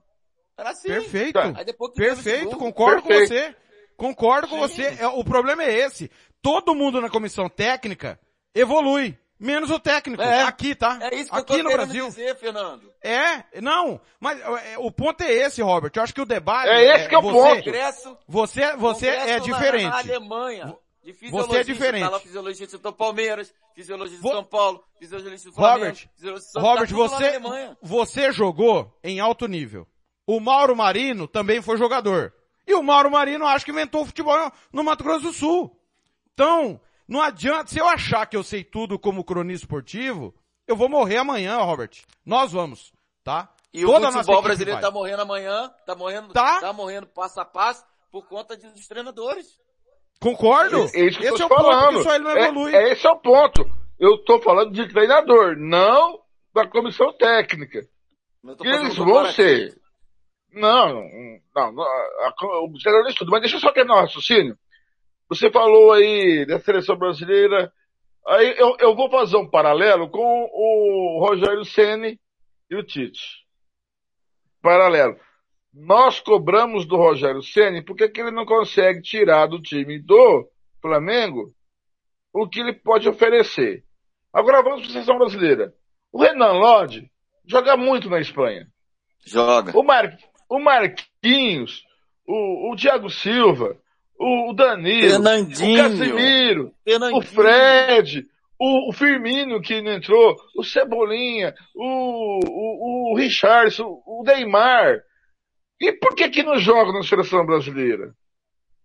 Era 0.59 0.71
assim. 0.71 0.89
Perfeito. 0.89 1.39
Aí 1.39 1.65
depois 1.65 1.93
que 1.93 2.01
veio 2.01 2.13
o 2.13 2.15
Perfeito, 2.17 2.45
Luxemburgo, 2.45 2.59
concordo 2.65 3.03
com 3.03 3.09
Perfeito. 3.09 3.45
você. 3.53 3.57
Concordo 3.97 4.49
com 4.49 4.59
você. 4.59 4.83
É, 5.01 5.07
o 5.07 5.25
problema 5.25 5.63
é 5.63 5.73
esse. 5.73 6.11
Todo 6.43 6.75
mundo 6.75 7.01
na 7.01 7.09
comissão 7.09 7.49
técnica 7.49 8.19
evolui. 8.55 9.17
Menos 9.41 9.71
o 9.71 9.79
técnico. 9.79 10.21
É. 10.21 10.43
Aqui, 10.43 10.75
tá? 10.75 10.99
É 11.01 11.15
isso 11.15 11.31
que 11.31 11.37
Aqui 11.39 11.53
eu 11.53 11.59
tô 11.59 11.63
no 11.63 11.71
Brasil. 11.73 12.07
dizer, 12.09 12.35
Fernando. 12.37 12.93
É, 13.01 13.61
não, 13.61 14.01
mas 14.19 14.41
é, 14.41 14.77
o 14.79 14.91
ponto 14.91 15.23
é 15.23 15.33
esse, 15.33 15.63
Robert. 15.63 15.93
Eu 15.95 16.03
acho 16.03 16.13
que 16.13 16.21
o 16.21 16.27
debate. 16.27 16.69
É 16.69 16.97
esse 16.97 17.09
que 17.09 17.15
é 17.15 17.19
o 17.19 17.23
você, 17.23 17.33
ponto. 17.39 17.65
Congresso, 17.65 18.19
Você, 18.27 18.77
você 18.77 19.07
Congresso 19.07 19.29
é 19.31 19.41
diferente. 19.41 19.91
Na 19.91 19.99
Alemanha. 19.99 20.77
De 21.05 21.13
Você 21.13 21.25
é 21.25 21.29
fisiologista, 21.31 21.65
diferente. 21.73 22.03
Tá 22.05 22.11
lá 22.11 22.21
fisiologista 22.21 22.79
do 22.79 22.93
Palmeiras, 22.93 23.55
fisiologista 23.75 24.21
Vo- 24.21 24.29
de 24.29 24.35
São 24.35 24.45
Paulo, 24.45 24.85
fisiologista 24.99 25.49
do 25.49 25.55
Flamengo, 25.55 25.79
Robert, 25.87 26.09
fisiologista 26.17 26.61
do 26.61 26.67
Robert, 26.67 26.89
tá 26.89 26.95
você, 26.97 27.77
você 27.81 28.33
jogou 28.33 28.93
em 29.03 29.19
alto 29.21 29.47
nível. 29.47 29.87
O 30.31 30.41
Mauro 30.41 30.77
Marino 30.77 31.27
também 31.27 31.63
foi 31.63 31.79
jogador. 31.79 32.35
E 32.67 32.75
o 32.75 32.83
Mauro 32.83 33.11
Marino 33.11 33.47
acho 33.47 33.65
que 33.65 33.71
inventou 33.71 34.03
o 34.03 34.07
futebol 34.07 34.53
no 34.71 34.85
Mato 34.85 35.03
Grosso 35.03 35.23
do 35.29 35.33
Sul. 35.33 35.75
Então, 36.35 36.79
não 37.09 37.23
adianta, 37.23 37.71
se 37.71 37.79
eu 37.79 37.89
achar 37.89 38.27
que 38.27 38.37
eu 38.37 38.43
sei 38.43 38.63
tudo 38.63 38.99
como 38.99 39.25
cronista 39.25 39.65
esportivo, 39.65 40.35
eu 40.67 40.77
vou 40.77 40.87
morrer 40.87 41.17
amanhã, 41.17 41.57
Robert. 41.63 41.93
Nós 42.27 42.53
vamos, 42.53 42.93
tá? 43.25 43.49
E 43.73 43.81
Toda 43.87 43.97
o 43.97 44.01
nossa 44.01 44.19
futebol 44.19 44.43
brasileiro 44.43 44.81
vai. 44.81 44.83
tá 44.83 44.91
morrendo 44.91 45.23
amanhã, 45.23 45.73
tá 45.87 45.95
morrendo, 45.95 46.33
Tá. 46.35 46.61
tá 46.61 46.73
morrendo 46.75 47.07
passo 47.07 47.41
a 47.41 47.45
passo 47.47 47.83
por 48.13 48.27
conta 48.29 48.55
de- 48.55 48.69
dos 48.71 48.87
treinadores. 48.87 49.59
Concordo? 50.21 50.77
É 50.95 51.07
isso 51.07 51.19
que 51.19 51.25
eu 51.27 51.35
Esse 51.35 51.39
tô 51.39 51.43
é 51.45 51.47
o 51.47 51.49
ponto 51.49 51.63
falando. 51.63 51.97
que 51.99 52.03
só 52.03 52.15
ele 52.15 52.25
não 52.25 52.37
evolui. 52.37 52.75
É, 52.75 52.89
é 52.89 52.93
esse 52.93 53.07
é 53.07 53.11
o 53.11 53.17
ponto. 53.17 53.65
Eu 53.99 54.19
tô 54.25 54.41
falando 54.43 54.73
de 54.73 54.87
treinador, 54.89 55.57
não 55.57 56.21
da 56.55 56.67
comissão 56.69 57.13
técnica. 57.17 57.81
Que 58.61 58.69
eles 58.69 58.97
vão 58.97 59.27
ser. 59.33 59.79
Não, 60.53 60.95
não, 61.55 61.73
não 61.73 61.83
a- 61.83 62.29
a- 62.29 62.65
o 62.65 62.73
treinador 62.83 63.11
estuda. 63.11 63.31
Mas 63.31 63.41
deixa 63.43 63.57
eu 63.57 63.61
só 63.61 63.73
terminar 63.73 63.97
o 63.97 64.01
raciocínio. 64.01 64.57
Você 65.29 65.51
falou 65.51 65.93
aí 65.93 66.47
da 66.47 66.59
seleção 66.59 66.97
brasileira. 66.97 67.71
Aí 68.27 68.55
eu, 68.59 68.77
eu 68.81 68.95
vou 68.95 69.11
fazer 69.11 69.37
um 69.37 69.49
paralelo 69.49 70.09
com 70.11 70.21
o 70.53 71.25
Rogério 71.27 71.65
Ceni 71.65 72.19
e 72.71 72.77
o 72.77 72.83
Tite. 72.83 73.47
Paralelo. 74.63 75.17
Nós 75.73 76.19
cobramos 76.21 76.87
do 76.87 76.97
Rogério 76.97 77.43
Ceni 77.43 77.83
porque 77.85 78.09
que 78.09 78.21
ele 78.21 78.31
não 78.31 78.45
consegue 78.45 79.01
tirar 79.03 79.47
do 79.47 79.61
time 79.61 79.99
do 79.99 80.49
Flamengo 80.81 81.53
o 82.33 82.49
que 82.49 82.61
ele 82.61 82.73
pode 82.73 83.09
oferecer. 83.09 83.85
Agora 84.33 84.63
vamos 84.63 84.81
para 84.81 84.91
a 84.91 84.93
seleção 84.93 85.19
brasileira. 85.19 85.73
O 86.13 86.23
Renan 86.23 86.53
Lodge 86.53 87.11
joga 87.47 87.77
muito 87.77 88.09
na 88.11 88.19
Espanha. 88.21 88.67
Joga. 89.27 89.77
O, 89.77 89.83
Mar, 89.83 90.17
o 90.49 90.59
Marquinhos, 90.59 91.85
o, 92.27 92.73
o 92.73 92.77
Thiago 92.77 93.11
Silva, 93.11 93.77
o, 94.19 94.51
o 94.51 94.53
Danilo, 94.55 95.07
o 95.07 95.11
Fernandinho. 95.11 96.75
o 97.17 97.23
Fred, 97.23 98.27
o, 98.59 98.91
o 98.91 98.93
Firmino 98.93 99.61
que 99.61 99.81
não 99.81 99.93
entrou, 99.93 100.37
o 100.57 100.65
Cebolinha, 100.65 101.55
o, 101.75 102.41
o, 102.45 103.13
o 103.13 103.17
Richardson, 103.17 104.03
o 104.07 104.23
Neymar. 104.25 105.01
E 105.81 105.93
por 105.93 106.15
que 106.17 106.29
que 106.29 106.43
não 106.43 106.59
jogam 106.59 106.93
na 106.93 107.03
seleção 107.03 107.47
brasileira? 107.47 108.13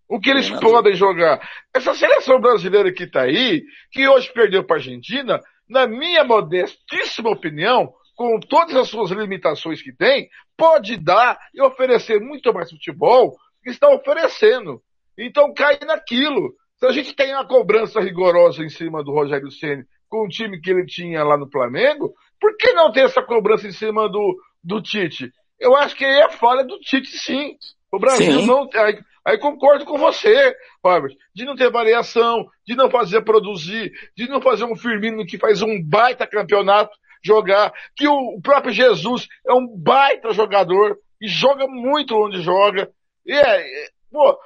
O 0.07 0.19
que 0.19 0.29
eles 0.29 0.49
podem 0.49 0.93
jogar? 0.93 1.41
Essa 1.73 1.95
seleção 1.95 2.39
brasileira 2.39 2.91
que 2.93 3.03
está 3.03 3.21
aí, 3.21 3.63
que 3.91 4.07
hoje 4.07 4.31
perdeu 4.31 4.63
para 4.63 4.75
a 4.75 4.79
Argentina, 4.79 5.39
na 5.67 5.87
minha 5.87 6.23
modestíssima 6.23 7.31
opinião, 7.31 7.91
com 8.15 8.39
todas 8.39 8.75
as 8.75 8.89
suas 8.89 9.11
limitações 9.11 9.81
que 9.81 9.91
tem, 9.91 10.29
pode 10.57 10.97
dar 10.97 11.37
e 11.53 11.61
oferecer 11.61 12.19
muito 12.19 12.53
mais 12.53 12.69
futebol 12.69 13.35
que 13.63 13.69
está 13.69 13.89
oferecendo. 13.89 14.81
Então 15.17 15.53
cai 15.53 15.79
naquilo. 15.85 16.53
Se 16.77 16.85
a 16.85 16.91
gente 16.91 17.15
tem 17.15 17.33
uma 17.33 17.47
cobrança 17.47 17.99
rigorosa 17.99 18.63
em 18.63 18.69
cima 18.69 19.03
do 19.03 19.11
Rogério 19.11 19.51
Ceni 19.51 19.83
com 20.09 20.25
o 20.25 20.29
time 20.29 20.59
que 20.61 20.69
ele 20.69 20.85
tinha 20.85 21.23
lá 21.23 21.37
no 21.37 21.49
Flamengo, 21.49 22.13
por 22.39 22.55
que 22.57 22.73
não 22.73 22.91
ter 22.91 23.05
essa 23.05 23.21
cobrança 23.21 23.67
em 23.67 23.71
cima 23.71 24.07
do, 24.09 24.37
do 24.63 24.81
Tite? 24.81 25.31
Eu 25.59 25.75
acho 25.75 25.95
que 25.95 26.05
aí 26.05 26.21
é 26.21 26.29
falha 26.29 26.63
do 26.63 26.77
Tite, 26.79 27.17
sim. 27.17 27.55
O 27.93 27.99
Brasil 27.99 28.39
Sim. 28.39 28.47
não. 28.47 28.67
Aí, 28.73 28.99
aí 29.23 29.37
concordo 29.37 29.85
com 29.85 29.99
você, 29.99 30.55
Robert, 30.83 31.15
de 31.33 31.45
não 31.45 31.55
ter 31.55 31.69
variação, 31.69 32.47
de 32.65 32.75
não 32.75 32.89
fazer 32.89 33.21
produzir, 33.21 33.91
de 34.17 34.27
não 34.27 34.41
fazer 34.41 34.63
um 34.63 34.75
Firmino 34.75 35.23
que 35.23 35.37
faz 35.37 35.61
um 35.61 35.79
baita 35.79 36.25
campeonato 36.25 36.91
jogar, 37.25 37.73
que 37.95 38.07
o 38.07 38.39
próprio 38.41 38.73
Jesus 38.73 39.27
é 39.47 39.53
um 39.53 39.67
baita 39.67 40.31
jogador 40.31 40.97
e 41.21 41.27
joga 41.27 41.67
muito 41.67 42.15
onde 42.15 42.41
joga. 42.41 42.91
E 43.25 43.33
é, 43.33 43.85
é, 43.85 43.89
pô, 44.11 44.37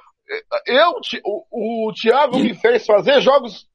eu, 0.66 1.00
Ti- 1.00 1.20
o, 1.24 1.88
o 1.88 1.92
Thiago 1.92 2.38
me 2.38 2.54
fez 2.54 2.86
fazer 2.86 3.20
jogos 3.20 3.66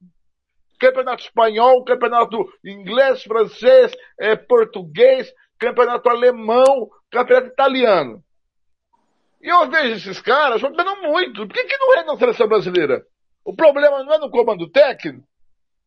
campeonato 0.79 1.23
espanhol, 1.23 1.83
campeonato 1.83 2.37
inglês, 2.63 3.23
francês, 3.23 3.93
eh, 4.19 4.35
português, 4.35 5.31
campeonato 5.57 6.09
alemão, 6.09 6.89
campeonato 7.09 7.47
italiano. 7.47 8.21
E 9.41 9.47
eu 9.47 9.69
vejo 9.69 9.95
esses 9.95 10.21
caras 10.21 10.61
jogando 10.61 11.01
muito. 11.01 11.47
Por 11.47 11.53
que, 11.53 11.63
que 11.63 11.77
não 11.77 11.93
é 11.95 12.03
na 12.03 12.17
seleção 12.17 12.47
brasileira? 12.47 13.01
O 13.45 13.55
problema 13.55 14.03
não 14.03 14.13
é 14.13 14.17
no 14.17 14.29
comando 14.29 14.69
técnico? 14.69 15.25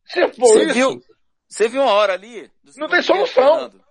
Se 0.05 0.27
for 0.29 0.47
Você 0.47 0.65
isso, 0.65 0.73
viu, 0.73 1.01
você 1.47 1.67
viu 1.67 1.81
uma 1.81 1.91
hora 1.93 2.13
ali? 2.13 2.47
do 2.63 2.71
Não 2.77 2.87
tem 2.87 3.01
solução. 3.01 3.43
Fernando, 3.43 3.85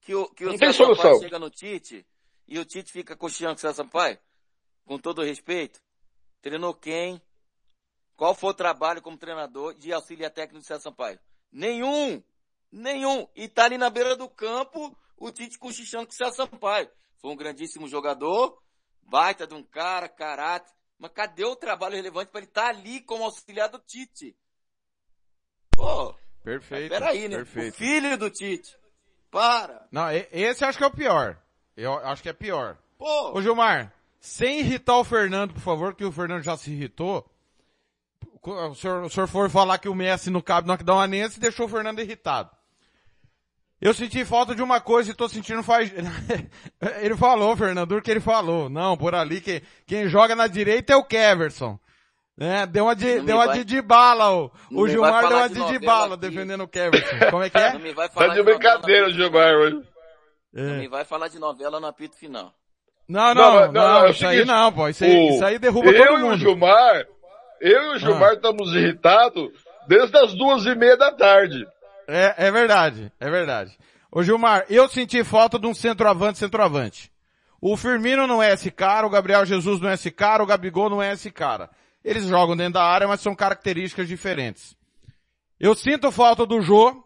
Que 0.00 0.14
o, 0.14 0.28
que 0.28 0.44
o 0.44 0.48
Não 0.50 0.58
tem 0.58 0.72
César 0.72 0.84
Sampaio 0.84 0.96
solução. 0.96 1.20
chega 1.22 1.38
no 1.38 1.50
Tite 1.50 2.06
e 2.46 2.58
o 2.58 2.64
Tite 2.64 2.92
fica 2.92 3.16
cocheando 3.16 3.54
com 3.54 3.58
o 3.58 3.60
César 3.60 3.74
Sampaio, 3.74 4.18
com 4.84 4.98
todo 4.98 5.20
o 5.20 5.24
respeito. 5.24 5.80
Treinou 6.40 6.74
quem? 6.74 7.20
Qual 8.16 8.34
foi 8.34 8.50
o 8.50 8.54
trabalho 8.54 9.02
como 9.02 9.16
treinador 9.18 9.74
de 9.74 9.92
auxiliar 9.92 10.30
técnico 10.30 10.62
do 10.62 10.66
César 10.66 10.82
Sampaio? 10.82 11.18
Nenhum! 11.50 12.22
Nenhum! 12.70 13.26
E 13.34 13.48
tá 13.48 13.64
ali 13.64 13.78
na 13.78 13.90
beira 13.90 14.14
do 14.16 14.28
campo 14.28 14.96
o 15.16 15.32
Tite 15.32 15.58
cochichando 15.58 16.06
com 16.06 16.12
o 16.12 16.16
César 16.16 16.32
Sampaio. 16.32 16.90
Foi 17.16 17.30
um 17.30 17.36
grandíssimo 17.36 17.88
jogador, 17.88 18.60
baita 19.02 19.46
de 19.46 19.54
um 19.54 19.62
cara, 19.62 20.08
caráter. 20.08 20.72
Mas 20.98 21.10
cadê 21.12 21.44
o 21.44 21.56
trabalho 21.56 21.96
relevante 21.96 22.30
para 22.30 22.40
ele 22.40 22.46
estar 22.48 22.68
ali 22.68 23.00
como 23.00 23.24
auxiliar 23.24 23.68
do 23.68 23.78
Tite? 23.80 24.36
Pô, 25.74 26.14
Perfeito. 26.44 26.90
peraí, 26.90 27.26
né? 27.26 27.38
Perfeito. 27.38 27.74
O 27.74 27.78
filho 27.78 28.18
do 28.18 28.30
Tite. 28.30 28.76
Para! 29.30 29.86
Não, 29.90 30.06
esse 30.30 30.64
acho 30.64 30.78
que 30.78 30.84
é 30.84 30.86
o 30.86 30.92
pior. 30.92 31.38
Eu 31.76 31.94
acho 32.06 32.22
que 32.22 32.28
é 32.28 32.32
pior. 32.32 32.76
Pô! 32.98 33.32
Ô 33.36 33.42
Gilmar, 33.42 33.92
sem 34.20 34.60
irritar 34.60 34.98
o 34.98 35.04
Fernando, 35.04 35.54
por 35.54 35.60
favor, 35.60 35.94
que 35.94 36.04
o 36.04 36.12
Fernando 36.12 36.42
já 36.42 36.56
se 36.56 36.70
irritou. 36.70 37.28
O 38.42 38.74
senhor, 38.74 39.02
o 39.02 39.10
senhor 39.10 39.26
for 39.26 39.48
falar 39.48 39.78
que 39.78 39.88
o 39.88 39.94
Messi 39.94 40.28
não 40.28 40.42
cabe 40.42 40.68
no 40.68 40.74
Aquidauanense 40.74 41.38
e 41.38 41.40
deixou 41.40 41.64
o 41.66 41.68
Fernando 41.68 42.00
irritado. 42.00 42.50
Eu 43.80 43.92
senti 43.92 44.24
falta 44.24 44.54
de 44.54 44.62
uma 44.62 44.80
coisa 44.80 45.10
e 45.10 45.14
tô 45.14 45.28
sentindo 45.28 45.62
faz... 45.62 45.92
ele 47.00 47.16
falou, 47.16 47.56
Fernando, 47.56 47.92
o 47.96 48.02
que 48.02 48.10
ele 48.10 48.20
falou. 48.20 48.68
Não, 48.68 48.96
por 48.96 49.14
ali, 49.14 49.40
quem, 49.40 49.62
quem 49.86 50.08
joga 50.08 50.36
na 50.36 50.46
direita 50.46 50.92
é 50.92 50.96
o 50.96 51.04
Keverson. 51.04 51.78
Né? 52.36 52.66
Deu 52.66 52.84
uma 52.84 52.96
de, 52.96 53.16
Não 53.16 53.24
deu 53.24 53.36
uma 53.36 53.46
vai- 53.46 53.58
de, 53.58 53.64
de 53.64 53.80
bala, 53.80 54.32
o, 54.34 54.50
o 54.72 54.88
Gilmar 54.88 55.28
deu 55.28 55.36
uma 55.38 55.48
de 55.48 55.54
de, 55.54 55.78
de 55.78 55.78
bala 55.78 56.14
aqui. 56.16 56.28
defendendo 56.28 56.62
o 56.64 56.68
Keverson. 56.68 57.30
Como 57.30 57.42
é 57.44 57.50
que 57.50 57.56
é? 57.58 57.72
Não 57.74 57.80
me 57.80 57.92
vai 57.94 58.08
falar 58.08 58.26
tá 58.26 58.32
de 58.34 58.38
novela 58.40 58.58
brincadeira, 58.58 59.06
no- 59.06 59.12
Gilmar. 59.14 59.54
hoje. 59.54 59.82
Não 60.52 60.74
me 60.78 60.88
vai 60.88 61.04
falar 61.04 61.28
de 61.28 61.38
novela 61.38 61.78
no 61.80 61.86
apito 61.86 62.16
final. 62.16 62.52
Não, 63.08 63.34
Não, 63.34 63.34
não, 63.34 63.52
não, 63.60 63.60
não, 63.60 63.72
não, 63.72 63.98
é 64.06 64.08
o 64.08 64.10
isso 64.10 64.26
aí 64.26 64.44
não, 64.44 64.72
pô. 64.72 64.88
Isso 64.88 65.04
aí, 65.04 65.10
o- 65.16 65.30
isso 65.34 65.44
aí 65.44 65.58
derruba 65.58 65.90
eu 65.90 66.06
todo 66.06 66.18
e 66.18 66.22
o 66.22 66.26
mundo. 66.26 66.38
Gilmar, 66.38 67.06
eu 67.60 67.82
e 67.82 67.94
o 67.94 67.98
Gilmar 67.98 68.30
Ah. 68.30 68.34
estamos 68.34 68.74
irritados 68.74 69.50
desde 69.86 70.16
as 70.18 70.34
duas 70.34 70.64
e 70.66 70.74
meia 70.74 70.96
da 70.96 71.12
tarde. 71.12 71.64
É, 72.08 72.34
é 72.46 72.50
verdade, 72.50 73.12
é 73.20 73.30
verdade. 73.30 73.78
Ô 74.10 74.22
Gilmar, 74.22 74.64
eu 74.68 74.88
senti 74.88 75.22
falta 75.22 75.58
de 75.58 75.66
um 75.66 75.74
centroavante, 75.74 76.38
centroavante. 76.38 77.12
O 77.60 77.76
Firmino 77.76 78.26
não 78.26 78.42
é 78.42 78.52
esse 78.52 78.70
cara, 78.70 79.06
o 79.06 79.10
Gabriel 79.10 79.44
Jesus 79.46 79.80
não 79.80 79.88
é 79.88 79.94
esse 79.94 80.10
cara, 80.10 80.42
o 80.42 80.46
Gabigol 80.46 80.90
não 80.90 81.02
é 81.02 81.12
esse 81.12 81.30
cara. 81.30 81.70
Eles 82.04 82.26
jogam 82.26 82.56
dentro 82.56 82.74
da 82.74 82.84
área, 82.84 83.08
mas 83.08 83.20
são 83.20 83.34
características 83.34 84.06
diferentes. 84.06 84.76
Eu 85.58 85.74
sinto 85.74 86.12
falta 86.12 86.44
do 86.44 86.60
Jô, 86.60 87.02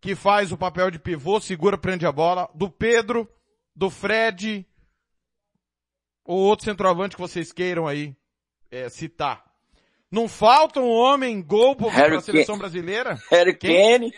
que 0.00 0.14
faz 0.14 0.50
o 0.50 0.56
papel 0.56 0.90
de 0.90 0.98
pivô, 0.98 1.38
segura, 1.40 1.76
prende 1.76 2.06
a 2.06 2.12
bola, 2.12 2.48
do 2.54 2.70
Pedro, 2.70 3.28
do 3.76 3.90
Fred, 3.90 4.66
ou 6.24 6.38
outro 6.38 6.64
centroavante 6.64 7.16
que 7.16 7.20
vocês 7.20 7.52
queiram 7.52 7.86
aí 7.86 8.16
é, 8.70 8.88
citar. 8.88 9.44
Não 10.10 10.26
falta 10.26 10.80
um 10.80 10.88
homem 10.88 11.42
gol 11.42 11.76
para 11.76 12.16
a 12.16 12.20
seleção 12.20 12.56
brasileira? 12.56 13.18
Harry? 13.30 13.54
Kane. 13.56 14.12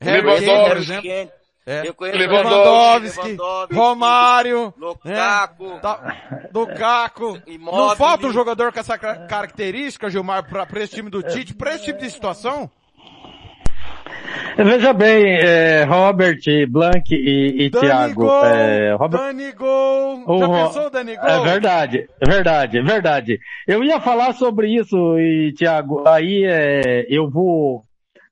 Harry. 0.00 0.22
Kane, 0.22 0.68
por 0.68 0.76
exemplo. 0.76 1.32
É. 1.66 1.88
Eu 1.88 1.94
conheço 1.94 2.16
Lewandowski, 2.18 3.18
Lewandowski, 3.22 3.74
Romário, 3.74 4.72
Lukaku. 4.78 5.64
né? 5.68 5.78
Tá- 5.82 6.16
Lukaku. 6.54 7.42
Não 7.60 7.96
falta 7.96 8.28
um 8.28 8.32
jogador 8.32 8.72
com 8.72 8.78
essa 8.78 8.96
ca- 8.96 9.26
característica, 9.26 10.08
Gilmar, 10.08 10.48
pra, 10.48 10.64
pra 10.64 10.82
esse 10.84 10.94
time 10.94 11.10
do 11.10 11.22
Tite, 11.24 11.54
pra 11.54 11.74
esse 11.74 11.86
tipo 11.86 11.98
de 11.98 12.08
situação? 12.10 12.70
Veja 14.56 14.92
bem, 14.92 15.38
é, 15.38 15.84
Robert, 15.84 16.38
Blank 16.68 17.14
e, 17.14 17.64
e 17.66 17.70
Dani 17.70 17.86
Thiago. 17.86 18.14
Gol, 18.24 18.44
é, 18.46 18.92
Robert, 18.94 19.20
Dani 19.20 19.52
Gol. 19.52 20.22
O 20.26 20.38
Já 20.38 20.48
pensou, 20.48 20.90
Dani 20.90 21.16
Gol? 21.16 21.28
É 21.28 21.40
verdade, 21.40 22.08
é 22.20 22.30
verdade, 22.30 22.78
é 22.78 22.82
verdade. 22.82 23.38
Eu 23.66 23.84
ia 23.84 24.00
falar 24.00 24.32
sobre 24.34 24.68
isso 24.74 24.96
e, 25.18 25.52
Tiago, 25.52 26.06
aí 26.08 26.44
é, 26.44 27.06
eu 27.10 27.28
vou 27.28 27.84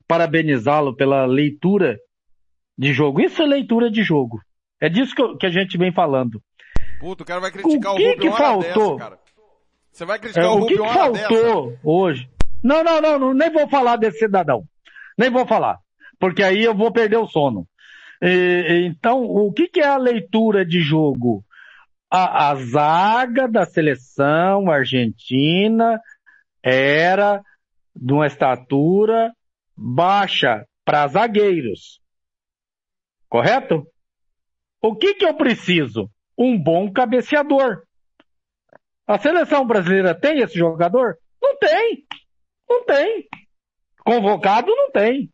parabenizá-lo 0.08 0.94
pela 0.94 1.26
leitura 1.26 1.98
de 2.76 2.92
jogo. 2.92 3.20
Isso 3.20 3.42
é 3.42 3.46
leitura 3.46 3.90
de 3.90 4.02
jogo. 4.02 4.40
É 4.80 4.88
disso 4.88 5.14
que, 5.14 5.22
eu- 5.22 5.36
que 5.36 5.46
a 5.46 5.50
gente 5.50 5.76
vem 5.78 5.92
falando. 5.92 6.42
Puta, 7.00 7.22
o 7.22 7.26
cara 7.26 7.40
vai 7.40 7.50
criticar 7.50 7.92
o, 7.92 7.94
O 7.94 7.98
que 7.98 8.08
Rubio 8.10 8.20
que 8.32 8.36
faltou? 8.36 8.96
dessa. 8.98 9.18
Você 9.92 10.04
vai 10.04 10.16
É, 10.16 10.20
criticar 10.20 10.46
o 10.50 10.62
o 10.62 10.66
que, 10.66 10.74
Rubio 10.74 10.76
que 10.76 10.82
uma 10.82 11.02
hora 11.02 11.12
dessa? 11.12 11.28
faltou 11.28 11.78
hoje? 11.84 12.28
Não, 12.62 12.82
não, 12.82 13.00
não, 13.00 13.18
não, 13.18 13.34
nem 13.34 13.50
vou 13.50 13.68
falar 13.68 13.96
desse 13.96 14.18
cidadão. 14.18 14.64
Nem 15.18 15.30
vou 15.30 15.46
falar. 15.46 15.78
Porque 16.18 16.42
aí 16.42 16.64
eu 16.64 16.74
vou 16.74 16.90
perder 16.92 17.18
o 17.18 17.26
sono. 17.28 17.66
E- 18.22 18.86
então, 18.86 19.22
o 19.22 19.52
que, 19.52 19.68
que 19.68 19.80
é 19.80 19.86
a 19.86 19.96
leitura 19.96 20.64
de 20.64 20.80
jogo? 20.80 21.44
A, 22.10 22.50
a 22.50 22.54
zaga 22.54 23.46
da 23.48 23.64
seleção 23.66 24.70
argentina 24.70 26.00
era 26.62 27.42
de 27.94 28.12
uma 28.12 28.26
estatura 28.26 29.32
baixa 29.76 30.64
para 30.84 31.06
zagueiros. 31.08 32.00
Correto? 33.34 33.84
O 34.80 34.94
que, 34.94 35.14
que 35.14 35.24
eu 35.24 35.34
preciso? 35.34 36.08
Um 36.38 36.56
bom 36.56 36.92
cabeceador. 36.92 37.82
A 39.08 39.18
seleção 39.18 39.66
brasileira 39.66 40.14
tem 40.14 40.38
esse 40.38 40.56
jogador? 40.56 41.18
Não 41.42 41.58
tem. 41.58 42.06
Não 42.70 42.84
tem. 42.84 43.26
Convocado 44.04 44.68
não 44.68 44.92
tem. 44.92 45.28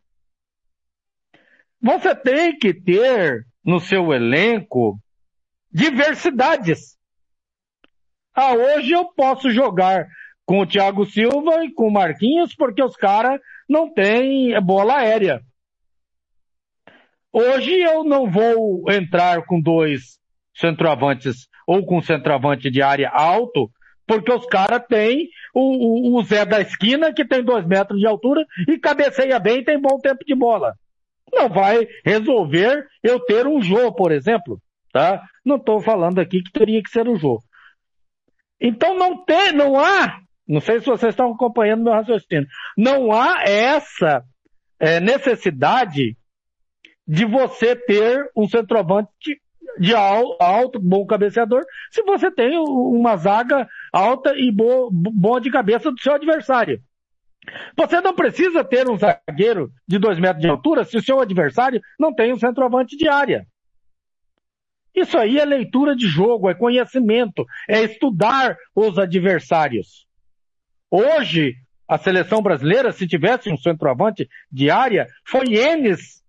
Você 1.79 2.15
tem 2.15 2.57
que 2.57 2.73
ter 2.73 3.45
no 3.63 3.79
seu 3.79 4.11
elenco 4.11 4.97
diversidades. 5.71 6.97
Ah, 8.33 8.53
hoje 8.55 8.93
eu 8.93 9.13
posso 9.13 9.51
jogar 9.51 10.07
com 10.43 10.61
o 10.61 10.65
Thiago 10.65 11.05
Silva 11.05 11.63
e 11.63 11.71
com 11.71 11.87
o 11.87 11.93
Marquinhos 11.93 12.55
porque 12.55 12.81
os 12.81 12.95
caras 12.95 13.39
não 13.69 13.93
têm 13.93 14.59
bola 14.59 14.95
aérea. 14.95 15.39
Hoje 17.33 17.79
eu 17.79 18.03
não 18.03 18.29
vou 18.29 18.83
entrar 18.91 19.45
com 19.45 19.59
dois 19.61 20.19
centroavantes 20.55 21.47
ou 21.65 21.85
com 21.85 22.01
centroavante 22.01 22.69
de 22.69 22.81
área 22.81 23.09
alto, 23.09 23.69
porque 24.05 24.31
os 24.31 24.45
caras 24.47 24.81
têm 24.89 25.29
o, 25.53 26.15
o- 26.15 26.19
o 26.19 26.23
Zé 26.23 26.43
da 26.45 26.59
esquina, 26.59 27.13
que 27.13 27.23
tem 27.25 27.43
dois 27.43 27.65
metros 27.65 27.99
de 27.99 28.05
altura 28.07 28.45
e 28.67 28.77
cabeceia 28.77 29.39
bem 29.39 29.59
e 29.59 29.63
tem 29.63 29.79
bom 29.79 29.97
tempo 29.99 30.25
de 30.25 30.35
bola. 30.35 30.73
Não 31.31 31.47
vai 31.47 31.87
resolver 32.03 32.85
eu 33.01 33.19
ter 33.21 33.47
um 33.47 33.61
Jô, 33.61 33.93
por 33.93 34.11
exemplo, 34.11 34.59
tá? 34.91 35.23
Não 35.45 35.55
estou 35.55 35.79
falando 35.79 36.19
aqui 36.19 36.43
que 36.43 36.51
teria 36.51 36.83
que 36.83 36.89
ser 36.89 37.07
o 37.07 37.15
Jô. 37.15 37.41
Então 38.59 38.93
não 38.97 39.23
tem, 39.23 39.53
não 39.53 39.79
há, 39.79 40.19
não 40.45 40.59
sei 40.59 40.79
se 40.81 40.85
vocês 40.85 41.13
estão 41.13 41.31
acompanhando 41.31 41.83
meu 41.83 41.93
raciocínio, 41.93 42.47
não 42.77 43.11
há 43.13 43.43
essa 43.43 44.21
eh, 44.79 44.99
necessidade 44.99 46.17
de 47.11 47.25
você 47.25 47.75
ter 47.75 48.31
um 48.33 48.47
centroavante 48.47 49.41
de 49.77 49.93
al- 49.93 50.37
alto, 50.39 50.79
bom 50.79 51.05
cabeceador, 51.05 51.65
se 51.91 52.01
você 52.03 52.31
tem 52.31 52.57
uma 52.57 53.17
zaga 53.17 53.67
alta 53.91 54.33
e 54.37 54.49
boa, 54.49 54.87
boa 54.89 55.41
de 55.41 55.51
cabeça 55.51 55.91
do 55.91 55.99
seu 55.99 56.13
adversário. 56.13 56.81
Você 57.75 57.99
não 57.99 58.15
precisa 58.15 58.63
ter 58.63 58.89
um 58.89 58.97
zagueiro 58.97 59.69
de 59.85 59.99
dois 59.99 60.17
metros 60.19 60.41
de 60.41 60.47
altura 60.47 60.85
se 60.85 60.95
o 60.95 61.03
seu 61.03 61.19
adversário 61.19 61.81
não 61.99 62.15
tem 62.15 62.31
um 62.31 62.39
centroavante 62.39 62.95
de 62.95 63.09
área. 63.09 63.45
Isso 64.95 65.17
aí 65.17 65.37
é 65.37 65.43
leitura 65.43 65.93
de 65.93 66.07
jogo, 66.07 66.49
é 66.49 66.53
conhecimento, 66.53 67.45
é 67.67 67.81
estudar 67.81 68.55
os 68.73 68.97
adversários. 68.97 70.05
Hoje, 70.89 71.55
a 71.85 71.97
seleção 71.97 72.41
brasileira, 72.41 72.93
se 72.93 73.05
tivesse 73.05 73.51
um 73.51 73.57
centroavante 73.57 74.29
de 74.49 74.69
área, 74.69 75.07
foi 75.25 75.55
Enes 75.55 76.20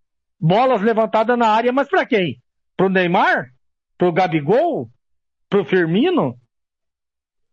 bolas 0.43 0.83
levantadas 0.83 1.39
na 1.39 1.47
área, 1.47 1.73
mas 1.73 1.89
para 1.89 2.05
quem? 2.05 2.43
Pro 2.77 2.89
Neymar? 2.89 3.53
Pro 3.97 4.13
Gabigol? 4.13 4.91
Pro 5.49 5.65
Firmino? 5.65 6.37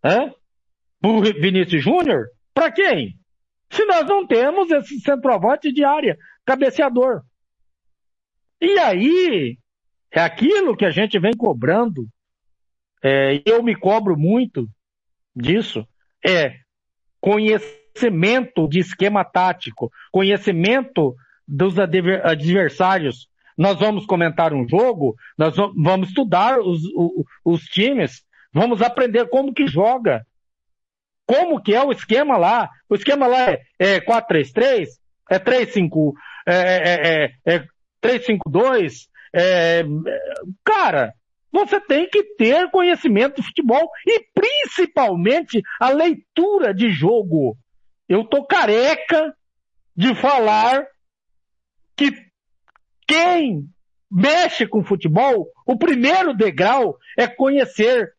Hã? 0.04 0.34
Pro 1.00 1.22
Vinícius 1.22 1.84
Júnior? 1.84 2.30
Para 2.52 2.72
quem? 2.72 3.16
Se 3.70 3.86
nós 3.86 4.08
não 4.08 4.26
temos 4.26 4.72
esse 4.72 5.00
centroavante 5.02 5.72
de 5.72 5.84
área, 5.84 6.18
cabeceador. 6.44 7.22
E 8.60 8.80
aí, 8.80 9.60
é 10.12 10.20
aquilo 10.20 10.76
que 10.76 10.86
a 10.86 10.90
gente 10.90 11.20
vem 11.20 11.34
cobrando, 11.38 12.08
é, 13.04 13.42
eu 13.46 13.62
me 13.62 13.76
cobro 13.76 14.18
muito 14.18 14.68
disso, 15.36 15.88
é 16.26 16.56
conhecimento 17.22 18.68
de 18.68 18.80
esquema 18.80 19.24
tático, 19.24 19.92
conhecimento 20.12 21.16
dos 21.50 21.80
adver- 21.80 22.26
adversários. 22.26 23.28
Nós 23.58 23.78
vamos 23.80 24.06
comentar 24.06 24.54
um 24.54 24.68
jogo, 24.68 25.16
nós 25.38 25.56
va- 25.56 25.72
vamos 25.76 26.10
estudar 26.10 26.60
os, 26.60 26.82
o- 26.95 27.26
os 27.43 27.64
times, 27.64 28.24
vamos 28.54 28.82
aprender 28.82 29.28
como 29.30 29.54
que 29.54 29.68
joga, 29.68 30.26
como 31.26 31.62
que 31.62 31.74
é 31.74 31.84
o 31.84 31.91
esquema 31.91 32.38
lá. 32.38 32.70
O 32.88 32.95
esquema 32.95 33.28
lá 33.28 33.50
é, 33.52 33.62
é 33.78 34.00
4-3-3, 34.00 34.88
é 35.30 35.39
3-5, 35.39 36.14
é, 36.47 36.54
é, 36.56 37.34
é, 37.45 37.56
é 37.56 37.66
3-5-2, 38.02 39.08
é, 39.36 39.84
cara, 40.64 41.14
você 41.52 41.80
tem 41.82 42.08
que 42.10 42.24
ter 42.36 42.70
conhecimento 42.72 43.41
de 43.41 43.47
futebol 43.47 43.89
e 44.08 44.24
principalmente 44.34 45.62
a 45.80 45.89
leitura 45.89 46.74
de 46.74 46.89
jogo. 46.91 47.58
Eu 48.08 48.24
tô 48.24 48.43
careca 48.45 49.34
de 49.95 50.16
falar 50.16 50.86
que 52.00 52.14
quem 53.06 53.66
mexe 54.10 54.66
com 54.66 54.86
futebol, 54.86 55.50
o 55.66 55.78
primeiro 55.78 56.34
degrau 56.34 56.97
é 57.18 57.28
conhecer 57.28 58.14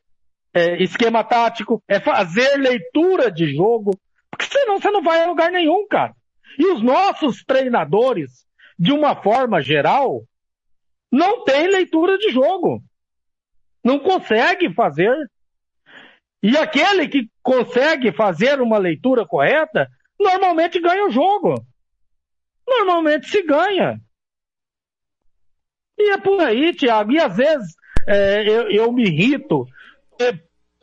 é, 0.53 0.83
esquema 0.83 1.25
tático, 1.25 1.83
é 1.89 1.99
fazer 1.99 2.57
leitura 2.59 3.31
de 3.31 3.57
jogo, 3.57 3.99
porque 4.31 4.45
senão 4.45 4.79
você 4.79 4.91
não 4.91 5.03
vai 5.03 5.23
a 5.23 5.27
lugar 5.27 5.51
nenhum, 5.51 5.89
cara. 5.89 6.15
E 6.59 6.67
os 6.67 6.83
nossos 6.83 7.43
treinadores, 7.43 8.45
de 8.79 8.93
uma 8.93 9.17
forma 9.17 9.63
geral, 9.63 10.25
não 11.11 11.43
têm 11.43 11.69
leitura 11.69 12.19
de 12.19 12.31
jogo. 12.31 12.83
Não 13.83 13.99
consegue 13.99 14.75
fazer. 14.75 15.17
E 16.43 16.55
aquele 16.59 17.09
que 17.09 17.31
consegue 17.43 18.13
fazer 18.13 18.61
uma 18.61 18.77
leitura 18.77 19.25
correta, 19.27 19.89
normalmente 20.19 20.79
ganha 20.79 21.07
o 21.07 21.11
jogo. 21.11 21.55
Normalmente 22.71 23.29
se 23.29 23.43
ganha. 23.43 24.01
E 25.99 26.13
é 26.13 26.19
por 26.19 26.41
aí, 26.41 26.73
Tiago. 26.73 27.13
E 27.13 27.21
às 27.21 27.37
vezes 27.37 27.75
é, 28.07 28.49
eu, 28.49 28.71
eu 28.71 28.93
me 28.93 29.05
irrito 29.05 29.67
é, 30.21 30.33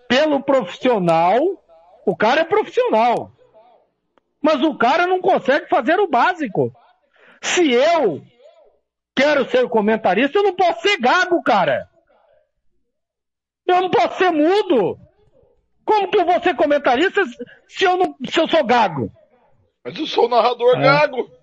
pelo 0.07 0.43
profissional. 0.43 1.39
O 2.05 2.15
cara 2.15 2.41
é 2.41 2.43
profissional. 2.43 3.31
Mas 4.41 4.61
o 4.61 4.77
cara 4.77 5.07
não 5.07 5.21
consegue 5.21 5.67
fazer 5.67 5.99
o 5.99 6.07
básico. 6.07 6.71
Se 7.41 7.71
eu 7.71 8.21
quero 9.15 9.49
ser 9.49 9.67
comentarista, 9.69 10.37
eu 10.37 10.43
não 10.43 10.55
posso 10.55 10.81
ser 10.81 10.97
gago, 10.99 11.41
cara. 11.41 11.89
Eu 13.65 13.81
não 13.81 13.89
posso 13.89 14.17
ser 14.17 14.31
mudo. 14.31 14.99
Como 15.83 16.09
que 16.09 16.17
eu 16.17 16.25
vou 16.25 16.41
ser 16.43 16.55
comentarista 16.55 17.21
se 17.67 17.85
eu, 17.85 17.97
não, 17.97 18.15
se 18.29 18.39
eu 18.39 18.47
sou 18.47 18.63
gago? 18.63 19.09
Mas 19.83 19.97
eu 19.97 20.05
sou 20.05 20.27
narrador 20.27 20.77
é. 20.77 20.81
gago. 20.81 21.36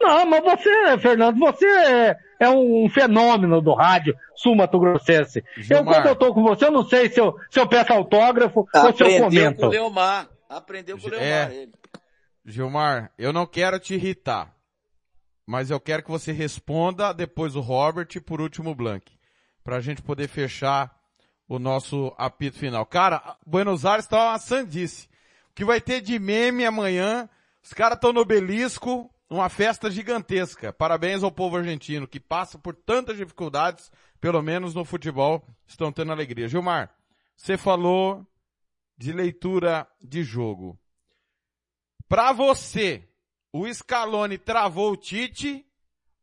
Não, 0.00 0.26
mas 0.26 0.42
você, 0.44 0.98
Fernando, 0.98 1.38
você 1.38 1.66
é, 1.66 2.16
é 2.40 2.48
um 2.48 2.88
fenômeno 2.88 3.60
do 3.60 3.74
rádio 3.74 4.16
sul-mato-grossense. 4.36 5.44
Eu, 5.68 5.84
quando 5.84 6.06
eu 6.06 6.16
tô 6.16 6.32
com 6.32 6.42
você, 6.42 6.66
eu 6.66 6.70
não 6.70 6.84
sei 6.84 7.08
se 7.10 7.20
eu, 7.20 7.36
se 7.50 7.58
eu 7.58 7.66
peço 7.68 7.92
autógrafo 7.92 8.60
ou 8.60 8.92
se 8.92 9.02
eu 9.02 9.24
comento. 9.24 9.26
Aprendeu 9.26 9.56
com 9.56 9.66
o 9.66 9.70
Leomar. 9.70 10.28
Aprendeu 10.48 10.98
com 10.98 11.06
o 11.08 11.10
Leomar. 11.10 11.26
É, 11.26 11.68
Gilmar, 12.46 13.12
eu 13.18 13.32
não 13.32 13.44
quero 13.46 13.78
te 13.78 13.94
irritar, 13.94 14.54
mas 15.46 15.70
eu 15.70 15.78
quero 15.80 16.02
que 16.02 16.10
você 16.10 16.32
responda 16.32 17.12
depois 17.12 17.56
o 17.56 17.60
Robert 17.60 18.08
e 18.14 18.20
por 18.20 18.40
último 18.40 18.70
o 18.70 18.74
Blank, 18.74 19.12
pra 19.62 19.80
gente 19.80 20.00
poder 20.00 20.28
fechar 20.28 20.96
o 21.48 21.58
nosso 21.58 22.14
apito 22.16 22.58
final. 22.58 22.86
Cara, 22.86 23.36
Buenos 23.46 23.84
Aires 23.84 24.06
tá 24.06 24.30
uma 24.30 24.38
sandice. 24.38 25.08
O 25.50 25.54
que 25.54 25.64
vai 25.64 25.80
ter 25.80 26.00
de 26.00 26.18
meme 26.18 26.64
amanhã, 26.64 27.28
os 27.62 27.72
caras 27.72 27.96
estão 27.96 28.12
no 28.12 28.20
obelisco, 28.20 29.10
uma 29.30 29.48
festa 29.48 29.90
gigantesca. 29.90 30.72
Parabéns 30.72 31.22
ao 31.22 31.30
povo 31.30 31.56
argentino 31.56 32.08
que 32.08 32.20
passa 32.20 32.58
por 32.58 32.74
tantas 32.74 33.16
dificuldades, 33.16 33.90
pelo 34.20 34.42
menos 34.42 34.74
no 34.74 34.84
futebol, 34.84 35.44
estão 35.66 35.92
tendo 35.92 36.12
alegria. 36.12 36.48
Gilmar, 36.48 36.94
você 37.36 37.56
falou 37.56 38.26
de 38.96 39.12
leitura 39.12 39.86
de 40.00 40.22
jogo. 40.22 40.78
Para 42.08 42.32
você, 42.32 43.06
o 43.52 43.72
Scaloni 43.72 44.38
travou 44.38 44.92
o 44.92 44.96
Tite 44.96 45.64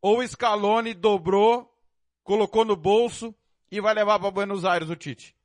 ou 0.01 0.20
o 0.20 0.28
Scaloni 0.28 0.93
dobrou, 0.93 1.72
colocou 2.24 2.66
no 2.66 2.76
bolso 2.76 3.34
e 3.72 3.80
vai 3.80 3.93
levar 3.93 4.20
para 4.20 4.32
Buenos 4.32 4.66
Aires 4.66 4.89
o 4.89 4.95
Tite? 4.95 5.36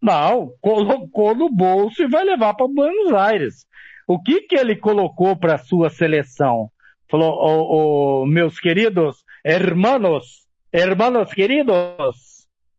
Não, 0.00 0.54
colocou 0.60 1.34
no 1.34 1.50
bolso 1.50 2.02
e 2.02 2.08
vai 2.08 2.24
levar 2.24 2.54
para 2.54 2.68
Buenos 2.68 3.12
Aires. 3.12 3.66
O 4.12 4.20
que 4.20 4.40
que 4.40 4.56
ele 4.56 4.74
colocou 4.74 5.36
para 5.36 5.56
sua 5.56 5.88
seleção? 5.88 6.68
Falou, 7.08 8.26
meus 8.26 8.58
queridos 8.58 9.18
hermanos, 9.44 10.48
hermanos 10.72 11.32
queridos, 11.32 12.16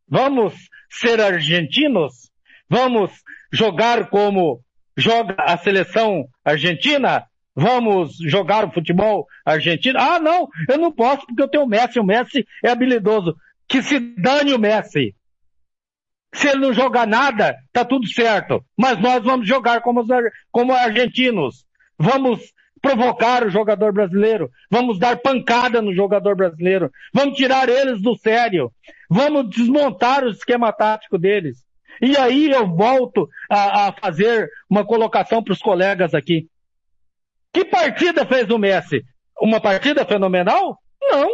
vamos 0.06 0.54
ser 0.90 1.22
argentinos? 1.22 2.30
Vamos 2.70 3.14
jogar 3.50 4.10
como 4.10 4.60
joga 4.98 5.34
a 5.40 5.58
seleção 5.58 6.26
argentina? 6.44 7.26
Vamos 7.56 8.18
jogar 8.26 8.66
o 8.66 8.74
futebol 8.74 9.26
argentino? 9.46 10.00
Ah, 10.02 10.20
não, 10.20 10.50
eu 10.68 10.78
não 10.78 10.92
posso 10.92 11.26
porque 11.26 11.44
eu 11.44 11.48
tenho 11.48 11.64
o 11.64 11.70
Messi, 11.70 11.98
o 11.98 12.04
Messi 12.04 12.46
é 12.62 12.72
habilidoso. 12.72 13.38
Que 13.70 13.82
se 13.82 14.02
dane 14.18 14.54
o 14.54 14.60
Messi. 14.60 15.16
Se 16.34 16.48
ele 16.48 16.60
não 16.60 16.74
jogar 16.74 17.06
nada, 17.06 17.56
tá 17.74 17.84
tudo 17.84 18.08
certo. 18.08 18.64
Mas 18.78 19.00
nós 19.00 19.24
vamos 19.24 19.48
jogar 19.48 19.82
como, 19.82 20.04
como 20.52 20.74
argentinos. 20.74 21.66
Vamos 21.98 22.40
provocar 22.82 23.46
o 23.46 23.50
jogador 23.50 23.94
brasileiro. 23.94 24.50
Vamos 24.70 24.98
dar 24.98 25.18
pancada 25.18 25.82
no 25.82 25.94
jogador 25.94 26.36
brasileiro. 26.36 26.90
Vamos 27.14 27.36
tirar 27.36 27.70
eles 27.70 28.02
do 28.02 28.18
sério. 28.18 28.72
Vamos 29.10 29.50
desmontar 29.50 30.24
o 30.24 30.30
esquema 30.30 30.72
tático 30.72 31.18
deles. 31.18 31.64
E 32.02 32.18
aí 32.18 32.50
eu 32.50 32.68
volto 32.68 33.30
a, 33.50 33.88
a 33.88 33.94
fazer 33.94 34.50
uma 34.70 34.86
colocação 34.86 35.44
para 35.44 35.54
os 35.54 35.60
colegas 35.60 36.14
aqui. 36.14 36.48
Que 37.54 37.66
partida 37.66 38.26
fez 38.26 38.50
o 38.50 38.58
Messi? 38.58 39.04
Uma 39.40 39.60
partida 39.60 40.06
fenomenal? 40.06 40.78
Não. 41.02 41.30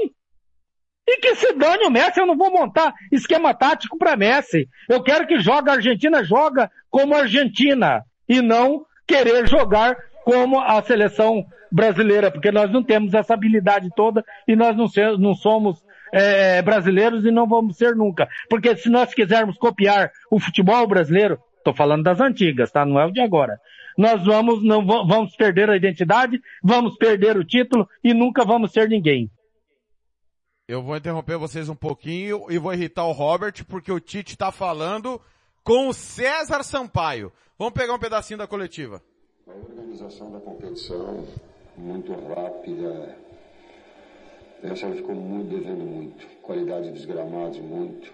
E 1.07 1.17
que 1.17 1.35
se 1.35 1.53
dane 1.53 1.85
o 1.85 1.89
Messi, 1.89 2.19
eu 2.19 2.25
não 2.25 2.35
vou 2.35 2.51
montar 2.51 2.93
esquema 3.11 3.53
tático 3.53 3.97
para 3.97 4.17
Messi. 4.17 4.67
Eu 4.89 5.01
quero 5.01 5.25
que 5.25 5.39
joga 5.39 5.71
a 5.71 5.75
Argentina, 5.75 6.23
joga 6.23 6.69
como 6.89 7.15
Argentina. 7.15 8.03
E 8.27 8.41
não 8.41 8.85
querer 9.07 9.47
jogar 9.47 9.95
como 10.25 10.59
a 10.59 10.81
seleção 10.81 11.45
brasileira, 11.71 12.29
porque 12.29 12.51
nós 12.51 12.69
não 12.69 12.83
temos 12.83 13.13
essa 13.13 13.33
habilidade 13.33 13.89
toda 13.95 14.23
e 14.45 14.55
nós 14.55 14.75
não, 14.75 14.87
não 15.17 15.33
somos 15.33 15.81
é, 16.11 16.61
brasileiros 16.61 17.25
e 17.25 17.31
não 17.31 17.47
vamos 17.47 17.77
ser 17.77 17.95
nunca. 17.95 18.27
Porque 18.49 18.75
se 18.75 18.89
nós 18.89 19.13
quisermos 19.13 19.57
copiar 19.57 20.11
o 20.29 20.39
futebol 20.39 20.85
brasileiro, 20.87 21.39
estou 21.57 21.73
falando 21.73 22.03
das 22.03 22.19
antigas, 22.19 22.69
tá? 22.69 22.85
Não 22.85 22.99
é 22.99 23.05
o 23.05 23.11
de 23.11 23.21
agora. 23.21 23.57
Nós 23.97 24.23
vamos, 24.25 24.63
não 24.63 24.85
vamos 24.85 25.35
perder 25.35 25.69
a 25.69 25.75
identidade, 25.75 26.39
vamos 26.61 26.97
perder 26.97 27.37
o 27.37 27.45
título 27.45 27.87
e 28.03 28.13
nunca 28.13 28.43
vamos 28.45 28.71
ser 28.71 28.89
ninguém. 28.89 29.29
Eu 30.67 30.81
vou 30.81 30.97
interromper 30.97 31.37
vocês 31.37 31.69
um 31.69 31.75
pouquinho 31.75 32.45
e 32.49 32.57
vou 32.57 32.73
irritar 32.73 33.05
o 33.05 33.13
Robert 33.13 33.53
porque 33.69 33.89
o 33.89 34.01
Tite 34.01 34.33
está 34.33 34.51
falando 34.51 35.21
com 35.63 35.87
o 35.87 35.93
César 35.93 36.61
Sampaio. 36.61 37.31
Vamos 37.57 37.73
pegar 37.73 37.93
um 37.93 37.99
pedacinho 37.99 38.37
da 38.37 38.47
coletiva. 38.47 39.01
A 39.47 39.53
organização 39.53 40.29
da 40.29 40.41
competição, 40.41 41.25
muito 41.77 42.11
rápida, 42.11 43.17
essa 44.61 44.91
ficou 44.91 45.15
muito, 45.15 45.55
devendo 45.55 45.85
muito. 45.85 46.27
Qualidade 46.41 46.91
dos 46.91 47.05
gramados, 47.05 47.59
muito. 47.59 48.11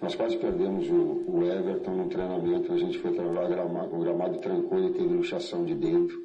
Nós 0.00 0.14
quase 0.14 0.38
perdemos 0.38 0.88
o, 0.88 1.24
o 1.28 1.44
Everton 1.44 1.90
no 1.90 2.08
treinamento, 2.08 2.72
a 2.72 2.78
gente 2.78 2.98
foi 2.98 3.12
treinar, 3.12 3.46
gramado, 3.46 3.94
o 3.94 4.00
gramado 4.00 4.38
trancou 4.38 4.82
e 4.88 4.92
teve 4.94 5.04
luxação 5.04 5.66
de 5.66 5.74
dentro. 5.74 6.18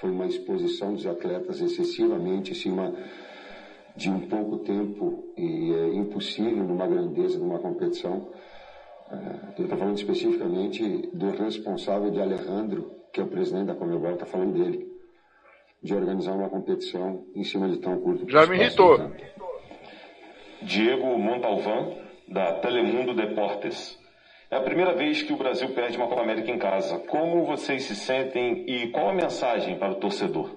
Foi 0.00 0.10
uma 0.10 0.26
exposição 0.26 0.94
dos 0.94 1.06
atletas 1.06 1.60
excessivamente 1.60 2.50
em 2.50 2.54
cima 2.56 2.92
de 3.96 4.10
um 4.10 4.20
pouco 4.20 4.58
tempo 4.58 5.32
e 5.36 5.72
é 5.74 5.94
impossível 5.94 6.64
numa 6.64 6.86
grandeza 6.86 7.38
de 7.38 7.44
uma 7.44 7.58
competição. 7.58 8.28
É, 9.10 9.60
eu 9.60 9.64
estou 9.64 9.78
falando 9.78 9.96
especificamente 9.96 11.10
do 11.12 11.30
responsável 11.30 12.10
de 12.10 12.20
Alejandro, 12.20 12.90
que 13.12 13.20
é 13.20 13.22
o 13.22 13.26
presidente 13.26 13.66
da 13.66 13.74
Comebol, 13.74 14.12
está 14.12 14.24
falando 14.24 14.54
dele, 14.54 14.90
de 15.82 15.94
organizar 15.94 16.32
uma 16.32 16.48
competição 16.48 17.26
em 17.34 17.44
cima 17.44 17.68
de 17.68 17.78
tão 17.78 18.00
curto 18.00 18.28
Já 18.30 18.46
me 18.46 18.56
irritou. 18.56 18.98
Diego 20.62 21.18
Montalvan, 21.18 21.94
da 22.28 22.54
Telemundo 22.54 23.14
Deportes. 23.14 23.98
É 24.50 24.56
a 24.56 24.60
primeira 24.60 24.94
vez 24.94 25.22
que 25.22 25.32
o 25.32 25.36
Brasil 25.36 25.68
perde 25.70 25.96
uma 25.96 26.08
Copa 26.08 26.22
América 26.22 26.50
em 26.50 26.58
casa. 26.58 26.98
Como 26.98 27.44
vocês 27.44 27.84
se 27.84 27.96
sentem 27.96 28.64
e 28.68 28.88
qual 28.88 29.10
a 29.10 29.14
mensagem 29.14 29.78
para 29.78 29.92
o 29.92 29.96
torcedor? 29.96 30.56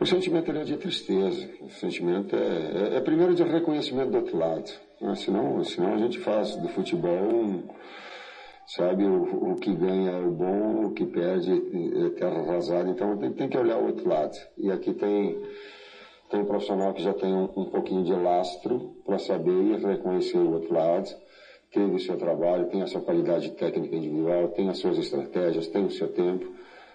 O 0.00 0.06
sentimento 0.06 0.50
é 0.50 0.64
de 0.64 0.78
tristeza, 0.78 1.46
o 1.60 1.68
sentimento 1.68 2.34
é, 2.34 2.94
é, 2.94 2.96
é, 2.96 3.00
primeiro 3.02 3.34
de 3.34 3.42
reconhecimento 3.42 4.10
do 4.10 4.16
outro 4.16 4.38
lado. 4.38 4.70
Né? 4.98 5.14
Senão, 5.14 5.62
senão 5.62 5.92
a 5.92 5.98
gente 5.98 6.18
faz 6.20 6.56
do 6.56 6.68
futebol, 6.68 7.62
sabe, 8.66 9.04
o, 9.04 9.52
o, 9.52 9.56
que 9.56 9.74
ganha 9.74 10.12
é 10.12 10.20
o 10.20 10.30
bom, 10.30 10.86
o 10.86 10.92
que 10.92 11.04
perde 11.04 11.52
é 11.52 12.08
terra 12.18 12.40
arrasada. 12.40 12.88
Então 12.88 13.18
tem, 13.18 13.30
tem 13.32 13.48
que 13.50 13.58
olhar 13.58 13.76
o 13.76 13.88
outro 13.88 14.08
lado. 14.08 14.38
E 14.56 14.70
aqui 14.70 14.94
tem 14.94 15.38
tem 16.30 16.40
um 16.40 16.46
profissional 16.46 16.94
que 16.94 17.02
já 17.02 17.12
tem 17.12 17.34
um, 17.34 17.44
um 17.56 17.64
pouquinho 17.66 18.04
de 18.04 18.14
lastro 18.14 18.96
para 19.04 19.18
saber 19.18 19.80
reconhecer 19.80 20.38
o 20.38 20.52
outro 20.52 20.72
lado, 20.72 21.10
teve 21.72 21.96
o 21.96 21.98
seu 21.98 22.16
trabalho, 22.16 22.68
tem 22.68 22.80
a 22.82 22.86
sua 22.86 23.00
qualidade 23.00 23.50
técnica 23.50 23.96
individual, 23.96 24.48
tem 24.48 24.70
as 24.70 24.78
suas 24.78 24.96
estratégias, 24.96 25.66
tem 25.66 25.84
o 25.84 25.90
seu 25.90 26.08
tempo, 26.08 26.50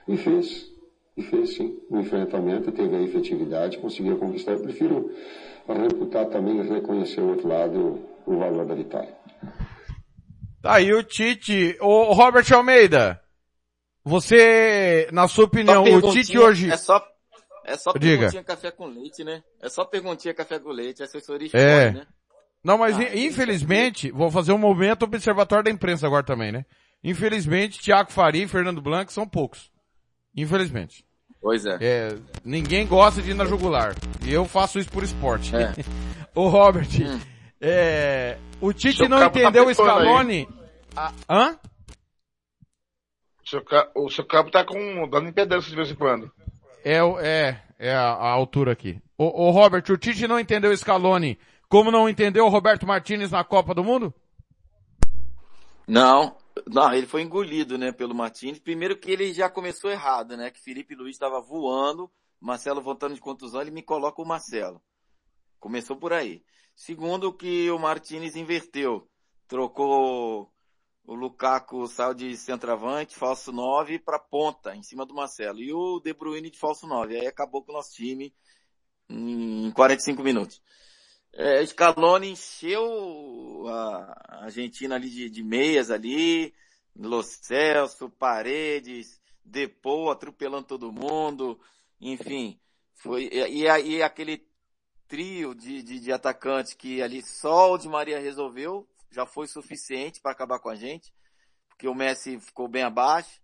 e 0.08 0.18
fez. 0.18 0.74
E 1.18 1.24
fez 1.24 1.56
sim 1.56 1.80
o 1.90 1.98
enfrentamento, 2.00 2.72
teve 2.72 2.96
a 2.96 3.02
efetividade, 3.02 3.78
conseguiu 3.78 4.18
conquistar. 4.18 4.52
Eu 4.52 4.60
prefiro 4.60 5.12
reputar 5.68 6.26
também 6.28 6.60
e 6.60 6.68
reconhecer 6.68 7.22
o 7.22 7.30
outro 7.30 7.48
lado 7.48 8.00
o 8.26 8.38
valor 8.38 8.66
da 8.66 8.76
vitória. 8.76 9.16
Tá 10.62 10.76
aí 10.76 10.92
o 10.94 11.04
Tite. 11.04 11.78
O 11.80 12.12
Robert 12.14 12.46
Almeida, 12.54 13.22
você, 14.04 15.08
na 15.12 15.28
sua 15.28 15.46
opinião, 15.46 15.84
o 15.84 16.12
Tite 16.12 16.38
hoje... 16.38 16.70
É 16.72 16.78
só, 16.78 17.02
é 17.64 17.78
só 17.78 17.94
Diga. 17.94 18.18
perguntinha 18.18 18.44
café 18.44 18.72
com 18.72 18.86
leite, 18.88 19.24
né? 19.24 19.42
É 19.62 19.70
só 19.70 19.86
perguntinha 19.86 20.34
café 20.34 20.60
com 20.60 20.70
leite, 20.70 21.02
assessoria 21.02 21.50
É. 21.54 21.92
né? 21.92 22.08
Não, 22.64 22.78
mas 22.80 22.98
Ah, 22.98 23.04
in- 23.04 23.28
infelizmente, 23.28 24.12
vou 24.12 24.30
fazer 24.32 24.52
um 24.52 24.58
momento 24.58 25.04
observatório 25.04 25.64
da 25.64 25.72
imprensa 25.72 26.08
agora 26.08 26.24
também, 26.24 26.52
né? 26.52 26.66
Infelizmente, 27.04 27.80
Thiago 27.80 28.12
Faria 28.12 28.44
e 28.44 28.48
Fernando 28.48 28.82
Blanco 28.82 29.14
são 29.14 29.28
poucos. 29.28 29.72
Infelizmente. 30.36 31.06
Pois 31.42 31.66
é. 31.66 31.78
É, 31.80 32.18
ninguém 32.44 32.88
gosta 32.88 33.22
de 33.22 33.32
ir 33.32 33.36
na 33.36 33.46
jugular. 33.46 33.96
E 34.26 34.34
eu 34.34 34.46
faço 34.46 34.80
isso 34.80 34.90
por 34.90 35.04
esporte. 35.04 35.56
É. 35.56 35.74
o 36.34 36.48
Robert, 36.48 36.88
é, 37.62 38.38
o 38.60 38.74
Tite 38.74 39.08
não 39.08 39.20
cabo 39.20 39.34
tá 39.34 39.40
entendeu 39.42 39.68
o. 39.68 39.74
Scaloni. 39.74 40.48
Ah, 40.96 41.14
hã? 41.30 41.60
O 43.44 43.48
seu, 43.48 43.64
o 43.96 44.10
seu 44.10 44.26
cabo 44.26 44.50
tá 44.50 44.66
com, 44.66 45.08
dando 45.08 45.30
impedância 45.30 45.70
de 45.70 45.76
vez 45.76 45.92
em 45.92 45.96
quando. 45.96 46.32
É, 46.84 46.98
é, 47.22 47.62
é 47.78 47.94
a, 47.94 48.10
a 48.10 48.30
altura 48.30 48.72
aqui. 48.72 49.00
O, 49.18 49.48
o 49.48 49.52
Robert, 49.52 49.84
o 49.90 49.98
Tite 49.98 50.28
não 50.28 50.40
entendeu 50.40 50.72
o 50.72 50.78
Scaloni, 50.78 51.38
como 51.70 51.92
não 51.92 52.10
entendeu 52.10 52.46
o 52.46 52.50
Roberto 52.50 52.88
Martinez 52.88 53.32
na 53.32 53.44
Copa 53.44 53.74
do 53.74 53.84
Mundo? 53.84 54.14
Não, 55.88 56.36
não, 56.68 56.94
ele 56.94 57.08
foi 57.08 57.22
engolido, 57.22 57.78
né, 57.78 57.92
pelo 57.92 58.16
Martins. 58.16 58.60
Primeiro 58.60 58.98
que 58.98 59.12
ele 59.12 59.34
já 59.34 59.50
começou 59.50 59.92
errado, 59.92 60.38
né, 60.38 60.52
que 60.52 60.62
Felipe 60.62 60.96
Luiz 60.96 61.16
estava 61.16 61.42
voando, 61.42 62.12
Marcelo 62.40 62.82
voltando 62.82 63.16
de 63.16 63.22
contusão, 63.22 63.62
ele 63.62 63.72
me 63.72 63.82
coloca 63.82 64.22
o 64.22 64.26
Marcelo. 64.26 64.82
Começou 65.60 65.96
por 65.98 66.14
aí. 66.14 66.44
Segundo 66.76 67.34
que 67.34 67.70
o 67.72 67.80
Martinez 67.80 68.36
inverteu. 68.36 69.10
Trocou 69.48 70.52
o 71.08 71.14
Lukaku 71.14 71.88
saiu 71.88 72.16
de 72.16 72.36
centroavante, 72.36 73.16
falso 73.16 73.52
9 73.52 74.00
para 74.00 74.18
ponta, 74.18 74.76
em 74.76 74.82
cima 74.82 75.06
do 75.06 75.14
Marcelo. 75.14 75.62
E 75.62 75.72
o 75.72 76.00
De 76.00 76.14
Bruyne 76.14 76.50
de 76.50 76.58
falso 76.58 76.88
9. 76.88 77.20
Aí 77.20 77.28
acabou 77.28 77.64
com 77.64 77.72
o 77.72 77.76
nosso 77.76 77.94
time 77.94 78.34
em 79.08 79.72
45 79.72 80.24
minutos. 80.24 80.62
É, 81.38 81.66
Scaloni 81.66 82.30
encheu 82.30 83.68
a 83.68 84.44
Argentina 84.46 84.96
ali 84.96 85.10
de, 85.10 85.30
de 85.30 85.44
meias 85.44 85.92
ali, 85.92 86.54
Lo 86.96 87.22
Celso, 87.22 88.10
Paredes, 88.10 89.22
Depou 89.44 90.10
atropelando 90.10 90.66
todo 90.66 90.94
mundo, 90.94 91.60
enfim, 92.00 92.58
foi, 92.94 93.30
e, 93.32 93.68
aí 93.68 94.02
aquele 94.02 94.48
trio 95.10 95.54
de, 95.54 95.84
de, 95.84 96.00
de 96.00 96.12
atacantes 96.12 96.74
que 96.74 97.02
ali 97.02 97.22
só 97.22 97.74
o 97.74 97.78
Di 97.78 97.88
Maria 97.88 98.20
resolveu, 98.20 98.88
já 99.12 99.26
foi 99.26 99.46
suficiente 99.46 100.22
para 100.22 100.32
acabar 100.32 100.60
com 100.60 100.70
a 100.70 100.76
gente, 100.76 101.14
porque 101.68 101.88
o 101.88 101.94
Messi 101.94 102.40
ficou 102.40 102.68
bem 102.68 102.84
abaixo, 102.84 103.42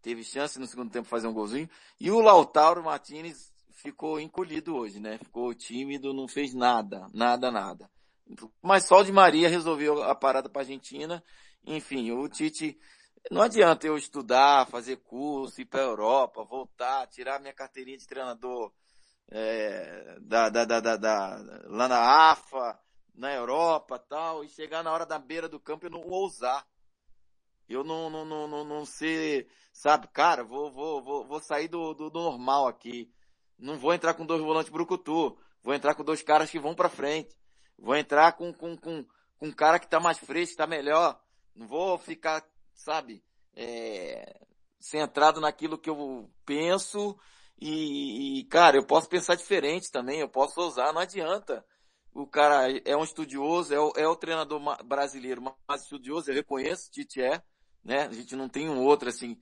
teve 0.00 0.24
chance 0.24 0.58
no 0.58 0.66
segundo 0.66 0.90
tempo 0.90 1.08
fazer 1.08 1.26
um 1.26 1.34
golzinho, 1.34 1.68
e 2.00 2.10
o 2.10 2.20
Lautaro 2.20 2.82
Martinez 2.82 3.51
ficou 3.82 4.20
encolhido 4.20 4.76
hoje, 4.76 5.00
né? 5.00 5.18
Ficou 5.18 5.52
tímido, 5.52 6.14
não 6.14 6.28
fez 6.28 6.54
nada, 6.54 7.08
nada, 7.12 7.50
nada. 7.50 7.90
Mas 8.62 8.86
só 8.86 9.02
Di 9.02 9.12
Maria 9.12 9.48
resolveu 9.48 10.02
a 10.02 10.14
parada 10.14 10.48
para 10.48 10.62
Argentina. 10.62 11.22
Enfim, 11.66 12.10
o 12.12 12.28
Tite, 12.28 12.78
não 13.30 13.42
adianta 13.42 13.86
eu 13.86 13.96
estudar, 13.96 14.66
fazer 14.68 14.96
curso, 14.96 15.60
ir 15.60 15.66
para 15.66 15.82
Europa, 15.82 16.44
voltar, 16.44 17.06
tirar 17.08 17.40
minha 17.40 17.52
carteirinha 17.52 17.98
de 17.98 18.06
treinador 18.06 18.72
é, 19.28 20.18
da, 20.20 20.48
da, 20.48 20.64
da, 20.64 20.80
da, 20.80 20.96
da, 20.96 21.62
lá 21.66 21.88
na 21.88 22.30
AFA, 22.30 22.78
na 23.14 23.32
Europa 23.34 23.98
tal, 23.98 24.44
e 24.44 24.48
chegar 24.48 24.82
na 24.82 24.92
hora 24.92 25.06
da 25.06 25.18
beira 25.18 25.48
do 25.48 25.60
campo 25.60 25.86
e 25.86 25.90
não 25.90 26.02
ousar. 26.02 26.66
Eu 27.68 27.82
não, 27.82 28.10
não, 28.10 28.24
não, 28.24 28.46
não, 28.46 28.64
não 28.64 28.84
sei, 28.84 29.46
sabe, 29.72 30.08
cara, 30.08 30.44
vou, 30.44 30.70
vou, 30.70 31.02
vou, 31.02 31.26
vou 31.26 31.40
sair 31.40 31.68
do, 31.68 31.94
do, 31.94 32.10
do 32.10 32.20
normal 32.20 32.66
aqui. 32.66 33.10
Não 33.62 33.78
vou 33.78 33.94
entrar 33.94 34.14
com 34.14 34.26
dois 34.26 34.42
volantes 34.42 34.72
brucutu. 34.72 35.38
Vou 35.62 35.74
entrar 35.74 35.94
com 35.94 36.04
dois 36.04 36.22
caras 36.22 36.50
que 36.50 36.58
vão 36.58 36.74
pra 36.74 36.88
frente. 36.88 37.34
Vou 37.78 37.96
entrar 37.96 38.32
com, 38.32 38.52
com, 38.52 38.76
com, 38.76 39.04
com 39.38 39.46
um 39.46 39.52
cara 39.52 39.78
que 39.78 39.88
tá 39.88 40.00
mais 40.00 40.18
fresco, 40.18 40.56
tá 40.56 40.66
melhor. 40.66 41.18
Não 41.54 41.66
vou 41.66 41.96
ficar, 41.96 42.44
sabe, 42.74 43.22
é, 43.54 44.40
centrado 44.80 45.40
naquilo 45.40 45.78
que 45.78 45.88
eu 45.88 46.30
penso 46.44 47.18
e, 47.64 48.40
e, 48.40 48.44
cara, 48.46 48.76
eu 48.76 48.84
posso 48.84 49.08
pensar 49.08 49.36
diferente 49.36 49.88
também, 49.92 50.18
eu 50.18 50.28
posso 50.28 50.60
ousar, 50.60 50.92
não 50.92 51.00
adianta. 51.00 51.64
O 52.12 52.26
cara 52.26 52.68
é 52.84 52.96
um 52.96 53.04
estudioso, 53.04 53.72
é 53.72 53.78
o, 53.78 53.92
é 53.96 54.08
o 54.08 54.16
treinador 54.16 54.60
brasileiro 54.84 55.40
mais 55.40 55.82
estudioso, 55.82 56.28
eu 56.28 56.34
reconheço, 56.34 56.90
Tite 56.90 57.22
é, 57.22 57.40
né? 57.84 58.06
A 58.06 58.12
gente 58.12 58.34
não 58.34 58.48
tem 58.48 58.68
um 58.68 58.82
outro 58.82 59.08
assim, 59.08 59.38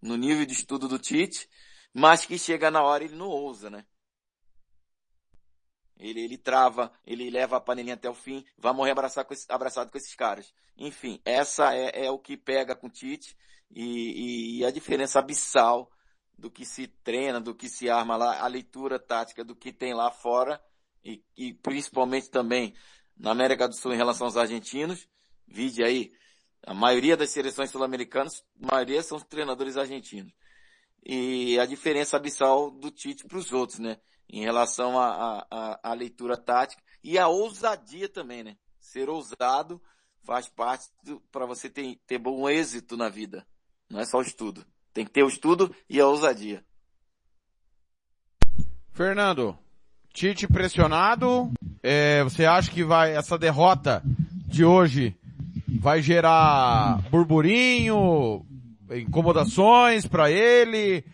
no 0.00 0.16
nível 0.16 0.46
de 0.46 0.52
estudo 0.52 0.86
do 0.86 1.00
Tite, 1.00 1.48
mas 1.94 2.26
que 2.26 2.36
chega 2.36 2.70
na 2.70 2.82
hora 2.82 3.04
ele 3.04 3.14
não 3.14 3.28
ousa, 3.28 3.70
né? 3.70 3.86
Ele, 5.96 6.20
ele 6.20 6.36
trava, 6.36 6.92
ele 7.06 7.30
leva 7.30 7.56
a 7.56 7.60
panelinha 7.60 7.94
até 7.94 8.10
o 8.10 8.14
fim, 8.14 8.44
vai 8.58 8.72
morrer 8.72 8.90
abraçado 8.90 9.26
com, 9.26 9.32
esse- 9.32 9.50
abraçado 9.50 9.90
com 9.90 9.96
esses 9.96 10.14
caras. 10.14 10.52
Enfim, 10.76 11.20
essa 11.24 11.72
é, 11.74 12.06
é 12.06 12.10
o 12.10 12.18
que 12.18 12.36
pega 12.36 12.74
com 12.74 12.88
o 12.88 12.90
Tite 12.90 13.36
e, 13.70 14.58
e 14.58 14.64
a 14.64 14.72
diferença 14.72 15.20
abissal 15.20 15.88
do 16.36 16.50
que 16.50 16.66
se 16.66 16.88
treina, 16.88 17.40
do 17.40 17.54
que 17.54 17.68
se 17.68 17.88
arma 17.88 18.16
lá, 18.16 18.40
a 18.40 18.46
leitura 18.48 18.98
tática 18.98 19.44
do 19.44 19.54
que 19.54 19.72
tem 19.72 19.94
lá 19.94 20.10
fora 20.10 20.60
e, 21.04 21.22
e 21.36 21.54
principalmente 21.54 22.28
também 22.28 22.74
na 23.16 23.30
América 23.30 23.68
do 23.68 23.74
Sul 23.76 23.92
em 23.94 23.96
relação 23.96 24.26
aos 24.26 24.36
argentinos. 24.36 25.08
Vide 25.46 25.84
aí, 25.84 26.12
a 26.66 26.74
maioria 26.74 27.16
das 27.16 27.30
seleções 27.30 27.70
sul-americanas, 27.70 28.44
a 28.60 28.74
maioria 28.74 29.02
são 29.02 29.20
treinadores 29.20 29.76
argentinos. 29.76 30.32
E 31.04 31.58
a 31.58 31.66
diferença 31.66 32.16
abissal 32.16 32.70
do 32.70 32.90
Tite 32.90 33.26
para 33.26 33.38
os 33.38 33.52
outros, 33.52 33.78
né? 33.78 33.98
Em 34.28 34.42
relação 34.42 34.98
à 34.98 35.94
leitura 35.94 36.36
tática 36.36 36.82
e 37.02 37.18
a 37.18 37.28
ousadia 37.28 38.08
também, 38.08 38.42
né? 38.42 38.56
Ser 38.80 39.08
ousado 39.08 39.80
faz 40.22 40.48
parte 40.48 40.86
para 41.30 41.44
você 41.44 41.68
ter, 41.68 42.00
ter 42.06 42.18
bom 42.18 42.48
êxito 42.48 42.96
na 42.96 43.08
vida. 43.08 43.46
Não 43.90 44.00
é 44.00 44.06
só 44.06 44.18
o 44.18 44.22
estudo. 44.22 44.64
Tem 44.94 45.04
que 45.04 45.10
ter 45.10 45.22
o 45.22 45.28
estudo 45.28 45.74
e 45.88 46.00
a 46.00 46.06
ousadia. 46.06 46.64
Fernando, 48.92 49.58
Tite 50.12 50.46
pressionado, 50.46 51.52
é, 51.82 52.22
você 52.22 52.46
acha 52.46 52.70
que 52.70 52.84
vai, 52.84 53.16
essa 53.16 53.36
derrota 53.36 54.00
de 54.46 54.64
hoje 54.64 55.14
vai 55.80 56.00
gerar 56.00 57.02
burburinho, 57.10 58.46
incomodações 58.90 60.06
para 60.06 60.30
ele, 60.30 61.04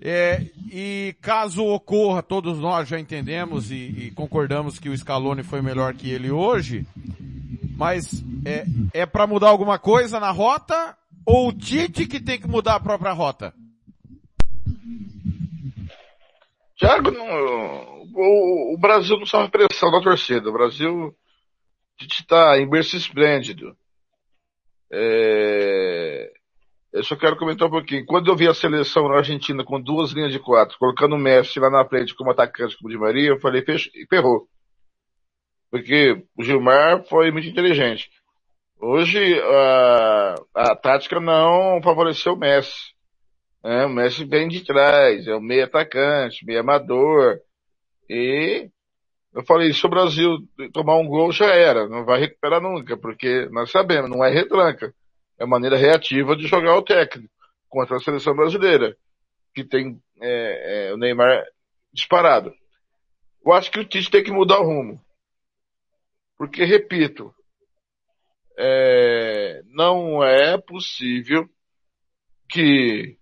é, 0.00 0.46
e 0.72 1.14
caso 1.20 1.64
ocorra, 1.64 2.22
todos 2.22 2.58
nós 2.58 2.88
já 2.88 2.98
entendemos 2.98 3.70
e, 3.70 3.74
e 3.74 4.10
concordamos 4.12 4.78
que 4.78 4.88
o 4.88 4.96
Scaloni 4.96 5.42
foi 5.42 5.60
melhor 5.60 5.94
que 5.94 6.10
ele 6.10 6.30
hoje, 6.30 6.86
mas 7.76 8.22
é, 8.44 8.64
é 8.92 9.06
para 9.06 9.26
mudar 9.26 9.48
alguma 9.48 9.78
coisa 9.78 10.18
na 10.20 10.30
rota 10.30 10.96
ou 11.24 11.48
o 11.48 11.52
Tite 11.52 12.06
que 12.06 12.20
tem 12.20 12.40
que 12.40 12.48
mudar 12.48 12.76
a 12.76 12.80
própria 12.80 13.12
rota? 13.12 13.54
Thiago, 16.78 17.10
não- 17.10 18.00
o, 18.14 18.74
o 18.74 18.78
Brasil 18.78 19.18
não 19.18 19.26
sofre 19.26 19.50
pressão 19.50 19.90
da 19.90 20.00
torcida. 20.00 20.48
O 20.48 20.52
Brasil 20.52 21.14
está 22.00 22.58
em 22.58 22.68
berço 22.68 22.96
esplêndido. 22.96 23.76
É, 24.92 26.32
eu 26.92 27.04
só 27.04 27.14
quero 27.16 27.36
comentar 27.36 27.68
um 27.68 27.70
pouquinho. 27.70 28.04
Quando 28.04 28.30
eu 28.30 28.36
vi 28.36 28.48
a 28.48 28.54
seleção 28.54 29.08
na 29.08 29.18
Argentina 29.18 29.64
com 29.64 29.80
duas 29.80 30.10
linhas 30.10 30.32
de 30.32 30.40
quatro, 30.40 30.76
colocando 30.78 31.14
o 31.14 31.18
Messi 31.18 31.60
lá 31.60 31.70
na 31.70 31.84
frente 31.84 32.14
como 32.14 32.30
atacante, 32.30 32.76
como 32.76 32.90
de 32.90 32.98
Maria, 32.98 33.28
eu 33.28 33.40
falei, 33.40 33.64
ferrou. 34.08 34.48
Porque 35.70 36.24
o 36.36 36.42
Gilmar 36.42 37.04
foi 37.04 37.30
muito 37.30 37.46
inteligente. 37.48 38.10
Hoje, 38.80 39.40
a, 39.40 40.34
a 40.54 40.76
tática 40.76 41.20
não 41.20 41.80
favoreceu 41.82 42.32
o 42.32 42.38
Messi. 42.38 42.92
É, 43.62 43.84
o 43.84 43.90
Messi 43.90 44.24
vem 44.24 44.48
de 44.48 44.64
trás, 44.64 45.26
é 45.28 45.34
o 45.34 45.40
meio 45.40 45.64
atacante, 45.64 46.44
meio 46.44 46.60
amador. 46.60 47.38
E 48.08 48.68
eu 49.32 49.44
falei, 49.44 49.72
se 49.72 49.86
o 49.86 49.90
Brasil 49.90 50.38
tomar 50.72 50.96
um 50.96 51.06
gol 51.06 51.30
já 51.30 51.46
era, 51.54 51.88
não 51.88 52.04
vai 52.04 52.18
recuperar 52.18 52.60
nunca, 52.60 52.96
porque 52.96 53.48
nós 53.52 53.70
sabemos, 53.70 54.10
não 54.10 54.24
é 54.24 54.30
retranca. 54.30 54.92
É 55.40 55.46
maneira 55.46 55.76
reativa 55.76 56.36
de 56.36 56.46
jogar 56.46 56.76
o 56.76 56.82
técnico 56.82 57.32
contra 57.66 57.96
a 57.96 58.00
seleção 58.00 58.36
brasileira, 58.36 58.94
que 59.54 59.64
tem 59.64 59.98
é, 60.20 60.88
é, 60.88 60.94
o 60.94 60.98
Neymar 60.98 61.42
disparado. 61.92 62.52
Eu 63.44 63.52
acho 63.54 63.70
que 63.70 63.80
o 63.80 63.84
Tite 63.84 64.10
tem 64.10 64.22
que 64.22 64.30
mudar 64.30 64.60
o 64.60 64.64
rumo. 64.64 65.02
Porque, 66.36 66.62
repito, 66.64 67.34
é, 68.58 69.62
não 69.66 70.22
é 70.22 70.58
possível 70.58 71.48
que 72.50 73.16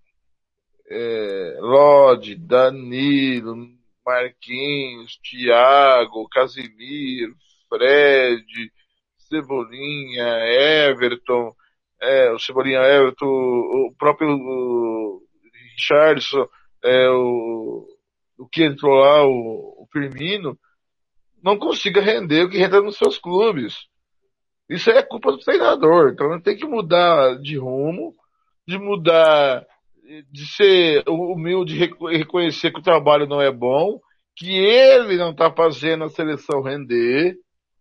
é, 0.90 1.56
Lodi, 1.60 2.34
Danilo, 2.34 3.54
Marquinhos, 4.04 5.18
Thiago, 5.18 6.28
Casimiro, 6.28 7.36
Fred, 7.68 8.72
Cebolinha, 9.18 10.26
Everton, 10.88 11.54
é, 12.00 12.30
o 12.32 12.38
Cebolinha 12.38 12.80
Everton, 12.80 13.26
o 13.26 13.94
próprio 13.98 14.28
o 14.30 15.20
Richardson, 15.74 16.46
é, 16.84 17.08
o, 17.10 17.86
o 18.38 18.48
que 18.48 18.64
entrou 18.64 18.94
lá, 18.94 19.24
o, 19.26 19.82
o 19.82 19.88
Firmino, 19.92 20.58
não 21.42 21.58
consiga 21.58 22.00
render 22.00 22.44
o 22.44 22.50
que 22.50 22.58
renda 22.58 22.80
nos 22.80 22.96
seus 22.96 23.18
clubes. 23.18 23.74
Isso 24.68 24.90
é 24.90 25.02
culpa 25.02 25.32
do 25.32 25.38
treinador. 25.38 26.10
Então 26.12 26.40
tem 26.40 26.56
que 26.56 26.66
mudar 26.66 27.38
de 27.40 27.56
rumo, 27.56 28.14
de 28.66 28.78
mudar, 28.78 29.64
de 30.30 30.46
ser 30.46 31.04
humilde, 31.08 31.78
reconhecer 32.10 32.70
que 32.70 32.80
o 32.80 32.82
trabalho 32.82 33.26
não 33.26 33.40
é 33.40 33.50
bom, 33.50 33.98
que 34.36 34.50
ele 34.50 35.16
não 35.16 35.30
está 35.30 35.50
fazendo 35.50 36.04
a 36.04 36.08
seleção 36.08 36.62
render, 36.62 37.36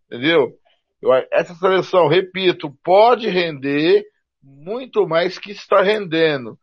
entendeu? 0.06 0.57
Essa 1.30 1.54
seleção, 1.54 2.08
repito, 2.08 2.70
pode 2.82 3.28
render 3.28 4.04
muito 4.42 5.06
mais 5.06 5.38
que 5.38 5.52
está 5.52 5.82
rendendo. 5.82 6.58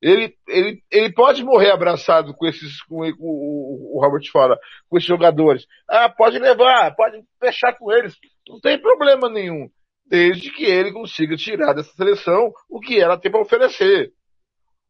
Ele, 0.00 0.32
ele, 0.46 0.82
ele 0.90 1.12
pode 1.12 1.42
morrer 1.42 1.72
abraçado 1.72 2.32
com 2.34 2.46
esses, 2.46 2.82
com 2.82 3.00
o, 3.18 3.96
o, 3.96 4.00
Robert 4.00 4.24
fala, 4.30 4.56
com 4.88 4.96
esses 4.96 5.08
jogadores. 5.08 5.66
Ah, 5.88 6.08
pode 6.08 6.38
levar, 6.38 6.94
pode 6.94 7.20
fechar 7.40 7.76
com 7.76 7.90
eles. 7.90 8.14
Não 8.48 8.60
tem 8.60 8.80
problema 8.80 9.28
nenhum. 9.28 9.68
Desde 10.06 10.50
que 10.52 10.64
ele 10.64 10.92
consiga 10.92 11.36
tirar 11.36 11.74
dessa 11.74 11.92
seleção 11.94 12.52
o 12.68 12.78
que 12.78 13.00
ela 13.00 13.18
tem 13.18 13.30
para 13.30 13.40
oferecer. 13.40 14.12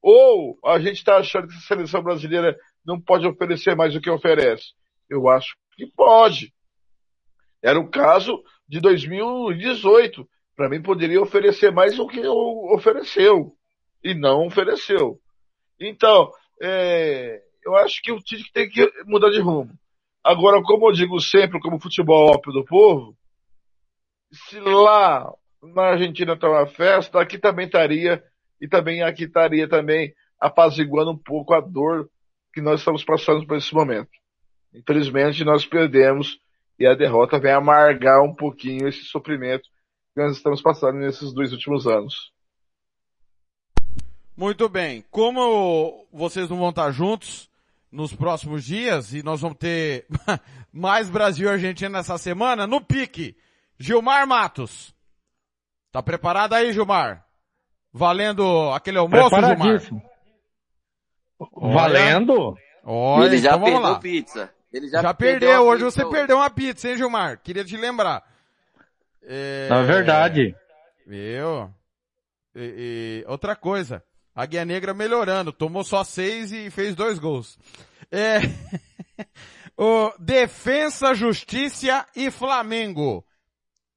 Ou 0.02 0.58
a 0.64 0.78
gente 0.78 0.96
está 0.96 1.16
achando 1.16 1.48
que 1.48 1.54
a 1.54 1.60
seleção 1.60 2.02
brasileira 2.02 2.56
não 2.84 3.00
pode 3.00 3.26
oferecer 3.26 3.74
mais 3.74 3.94
do 3.94 4.00
que 4.00 4.10
oferece? 4.10 4.74
Eu 5.08 5.28
acho 5.28 5.56
que 5.74 5.86
pode. 5.86 6.52
Era 7.62 7.80
o 7.80 7.90
caso 7.90 8.40
de 8.68 8.80
2018. 8.80 10.28
Para 10.56 10.68
mim 10.68 10.82
poderia 10.82 11.22
oferecer 11.22 11.72
mais 11.72 11.96
do 11.96 12.06
que 12.06 12.26
ofereceu 12.26 13.52
e 14.02 14.14
não 14.14 14.46
ofereceu. 14.46 15.18
Então, 15.80 16.30
é, 16.60 17.40
eu 17.64 17.76
acho 17.76 18.02
que 18.02 18.10
o 18.10 18.18
Tite 18.18 18.52
tem 18.52 18.68
que 18.68 18.90
mudar 19.06 19.30
de 19.30 19.40
rumo. 19.40 19.72
Agora, 20.22 20.60
como 20.62 20.88
eu 20.88 20.92
digo 20.92 21.20
sempre, 21.20 21.60
como 21.60 21.80
futebol 21.80 22.30
ópio 22.30 22.52
do 22.52 22.64
povo, 22.64 23.16
se 24.32 24.58
lá 24.60 25.32
na 25.62 25.82
Argentina 25.90 26.34
está 26.34 26.48
uma 26.48 26.66
festa, 26.66 27.20
aqui 27.20 27.38
também 27.38 27.66
estaria, 27.66 28.22
e 28.60 28.68
também 28.68 29.02
aqui 29.02 29.24
estaria 29.24 29.68
também 29.68 30.12
apaziguando 30.40 31.12
um 31.12 31.18
pouco 31.18 31.54
a 31.54 31.60
dor 31.60 32.08
que 32.52 32.60
nós 32.60 32.80
estamos 32.80 33.04
passando 33.04 33.46
por 33.46 33.56
esse 33.56 33.72
momento. 33.74 34.10
Infelizmente, 34.74 35.44
nós 35.44 35.64
perdemos 35.64 36.38
e 36.78 36.86
a 36.86 36.94
derrota 36.94 37.38
vem 37.38 37.52
amargar 37.52 38.22
um 38.22 38.34
pouquinho 38.34 38.88
esse 38.88 39.04
sofrimento 39.04 39.68
que 40.14 40.22
nós 40.22 40.36
estamos 40.36 40.62
passando 40.62 40.98
nesses 40.98 41.32
dois 41.32 41.52
últimos 41.52 41.86
anos. 41.86 42.32
Muito 44.36 44.68
bem. 44.68 45.04
Como 45.10 46.06
vocês 46.12 46.48
não 46.48 46.58
vão 46.58 46.70
estar 46.70 46.90
juntos 46.92 47.50
nos 47.90 48.14
próximos 48.14 48.64
dias 48.64 49.12
e 49.12 49.22
nós 49.22 49.40
vamos 49.40 49.58
ter 49.58 50.06
mais 50.72 51.10
Brasil 51.10 51.48
e 51.48 51.52
Argentina 51.52 51.90
nessa 51.90 52.16
semana, 52.18 52.66
no 52.66 52.80
pique, 52.80 53.36
Gilmar 53.78 54.26
Matos. 54.26 54.94
Tá 55.90 56.02
preparado 56.02 56.52
aí, 56.52 56.72
Gilmar? 56.72 57.24
Valendo 57.92 58.70
aquele 58.70 58.98
almoço, 58.98 59.34
Gilmar? 59.34 59.80
Valendo? 61.56 62.56
Olha, 62.84 63.26
Ele 63.26 63.38
já 63.38 63.56
então 63.56 63.62
perdeu 63.64 64.00
pizza. 64.00 64.54
Ele 64.72 64.88
já, 64.88 65.00
já 65.02 65.14
perdeu. 65.14 65.62
Hoje 65.62 65.84
você 65.84 66.02
hoje. 66.02 66.10
perdeu 66.10 66.36
uma 66.36 66.50
pizza, 66.50 66.88
hein, 66.88 66.96
Gilmar? 66.96 67.38
Queria 67.42 67.64
te 67.64 67.76
lembrar. 67.76 68.22
É... 69.22 69.68
Na 69.68 69.82
verdade. 69.82 70.54
Viu? 71.06 71.72
E, 72.54 73.22
e, 73.24 73.24
outra 73.26 73.56
coisa. 73.56 74.02
A 74.34 74.44
Guia 74.46 74.64
Negra 74.64 74.92
melhorando. 74.92 75.52
Tomou 75.52 75.84
só 75.84 76.04
seis 76.04 76.52
e 76.52 76.70
fez 76.70 76.94
dois 76.94 77.18
gols. 77.18 77.58
É... 78.10 78.40
o 79.76 80.12
Defensa, 80.18 81.14
Justiça 81.14 82.06
e 82.14 82.30
Flamengo. 82.30 83.24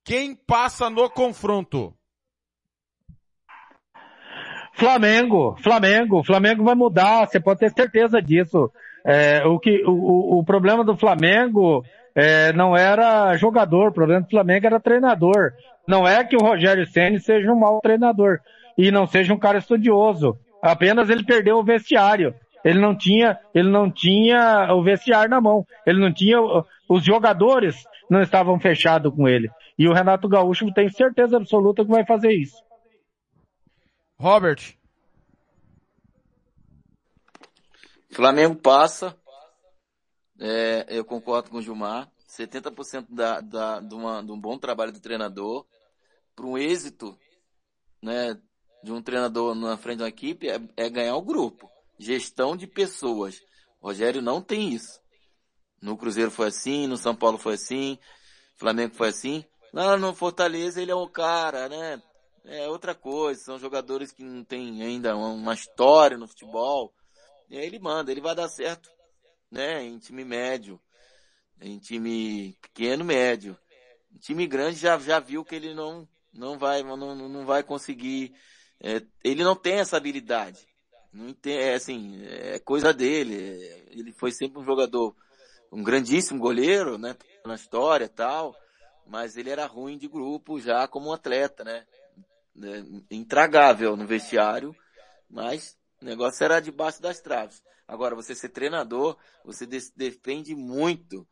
Quem 0.04 0.36
passa 0.36 0.90
no 0.90 1.10
confronto? 1.10 1.94
Flamengo, 4.74 5.56
Flamengo, 5.62 6.24
Flamengo 6.24 6.64
vai 6.64 6.74
mudar, 6.74 7.28
você 7.28 7.40
pode 7.40 7.60
ter 7.60 7.72
certeza 7.72 8.22
disso. 8.22 8.72
É, 9.06 9.46
o, 9.46 9.60
que, 9.60 9.84
o, 9.86 10.40
o 10.40 10.44
problema 10.44 10.84
do 10.84 10.96
Flamengo 10.96 11.84
é, 12.16 12.54
não 12.54 12.76
era 12.76 13.36
jogador, 13.38 13.90
o 13.90 13.94
problema 13.94 14.22
do 14.22 14.30
Flamengo 14.30 14.66
era 14.66 14.80
treinador. 14.80 15.54
Não 15.88 16.08
é 16.08 16.24
que 16.24 16.36
o 16.36 16.42
Rogério 16.42 16.86
Ceni 16.86 17.20
seja 17.20 17.52
um 17.52 17.60
mau 17.60 17.80
treinador 17.82 18.40
e 18.78 18.92
não 18.92 19.08
seja 19.08 19.34
um 19.34 19.40
cara 19.40 19.58
estudioso. 19.58 20.38
Apenas 20.62 21.10
ele 21.10 21.24
perdeu 21.24 21.58
o 21.58 21.64
vestiário. 21.64 22.34
Ele 22.64 22.80
não 22.80 22.96
tinha, 22.96 23.40
ele 23.56 23.70
não 23.70 23.90
tinha 23.90 24.72
o 24.74 24.84
vestiário 24.84 25.30
na 25.30 25.42
mão. 25.42 25.66
Ele 25.86 26.00
não 26.00 26.14
tinha, 26.14 26.38
os 26.88 27.04
jogadores 27.04 27.76
não 28.10 28.22
estavam 28.22 28.60
fechados 28.60 29.14
com 29.14 29.28
ele. 29.28 29.50
E 29.78 29.88
o 29.88 29.94
Renato 29.94 30.30
Gaúcho 30.30 30.72
tem 30.74 30.90
certeza 30.90 31.38
absoluta 31.38 31.84
que 31.84 31.90
vai 31.90 32.06
fazer 32.06 32.32
isso. 32.32 32.58
Robert. 34.20 34.76
Flamengo 38.12 38.56
passa. 38.56 39.18
É, 40.40 40.86
eu 40.90 41.06
concordo 41.06 41.50
com 41.50 41.58
o 41.58 41.62
Gilmar. 41.62 42.12
70% 42.28 43.08
da, 43.10 43.42
da, 43.42 43.80
de, 43.80 43.94
uma, 43.94 44.24
de 44.24 44.32
um 44.32 44.40
bom 44.40 44.58
trabalho 44.58 44.92
do 44.92 45.00
treinador 45.00 45.66
para 46.36 46.46
um 46.46 46.58
êxito 46.58 47.18
né, 48.02 48.40
de 48.84 48.92
um 48.92 49.02
treinador 49.02 49.54
na 49.54 49.78
frente 49.78 49.98
de 49.98 50.04
uma 50.04 50.10
equipe 50.10 50.50
é, 50.50 50.60
é 50.78 50.90
ganhar 50.90 51.16
o 51.16 51.22
grupo. 51.22 51.70
Gestão 52.00 52.56
de 52.56 52.66
pessoas. 52.66 53.40
O 53.80 53.88
Rogério 53.88 54.22
não 54.22 54.42
tem 54.42 54.74
isso. 54.74 55.00
No 55.82 55.98
Cruzeiro 55.98 56.32
foi 56.32 56.48
assim, 56.48 56.88
no 56.88 56.98
São 56.98 57.16
Paulo 57.16 57.38
foi 57.38 57.56
assim, 57.56 57.98
Flamengo 58.56 58.96
foi 58.96 59.10
assim. 59.10 59.44
Lá 59.74 59.98
no 59.98 60.14
Fortaleza 60.14 60.82
ele 60.82 60.92
é 60.92 60.96
um 60.96 61.08
cara, 61.08 61.68
né? 61.70 62.02
É 62.46 62.68
outra 62.68 62.96
coisa, 62.96 63.40
são 63.42 63.60
jogadores 63.60 64.12
que 64.12 64.24
não 64.24 64.44
têm 64.44 64.82
ainda 64.82 65.16
uma 65.16 65.54
história 65.54 66.18
no 66.18 66.28
futebol. 66.28 66.94
E 67.52 67.58
aí 67.58 67.66
ele 67.66 67.78
manda, 67.78 68.12
ele 68.12 68.22
vai 68.22 68.34
dar 68.34 68.50
certo, 68.50 68.90
né? 69.52 69.84
Em 69.84 70.00
time 70.00 70.26
médio, 70.26 70.82
em 71.62 71.78
time 71.78 72.58
pequeno, 72.62 73.06
médio. 73.06 73.56
Em 74.12 74.18
time 74.18 74.48
grande 74.48 74.80
já, 74.80 74.98
já 74.98 75.20
viu 75.20 75.46
que 75.46 75.54
ele 75.54 75.76
não, 75.76 76.08
não 76.34 76.58
vai, 76.58 76.82
não, 76.82 77.16
não 77.16 77.46
vai 77.46 77.62
conseguir 77.62 78.34
é, 78.84 79.02
ele 79.24 79.44
não 79.44 79.56
tem 79.56 79.76
essa 79.80 79.96
habilidade. 79.96 80.68
Não 81.14 81.34
tem, 81.34 81.58
é 81.58 81.76
assim, 81.76 82.24
é 82.26 82.58
coisa 82.58 82.92
dele. 82.92 83.36
Ele 83.92 84.12
foi 84.12 84.32
sempre 84.32 84.60
um 84.60 84.66
jogador, 84.66 85.16
um 85.72 85.84
grandíssimo 85.84 86.40
goleiro, 86.40 86.98
né? 86.98 87.16
Na 87.46 87.56
história 87.56 88.10
tal. 88.10 88.56
Mas 89.06 89.38
ele 89.38 89.50
era 89.50 89.68
ruim 89.68 89.98
de 89.98 90.08
grupo 90.08 90.60
já 90.60 90.88
como 90.88 91.14
atleta, 91.14 91.64
né? 91.64 91.86
É, 92.64 93.16
intragável 93.16 93.96
no 93.96 94.08
vestiário. 94.08 94.76
Mas 95.30 95.78
o 96.02 96.06
negócio 96.06 96.44
era 96.44 96.60
debaixo 96.60 97.02
das 97.02 97.20
traves. 97.20 97.64
Agora, 97.88 98.16
você 98.16 98.34
ser 98.34 98.50
treinador, 98.50 99.18
você 99.44 99.66
depende 99.66 100.56
muito 100.56 101.28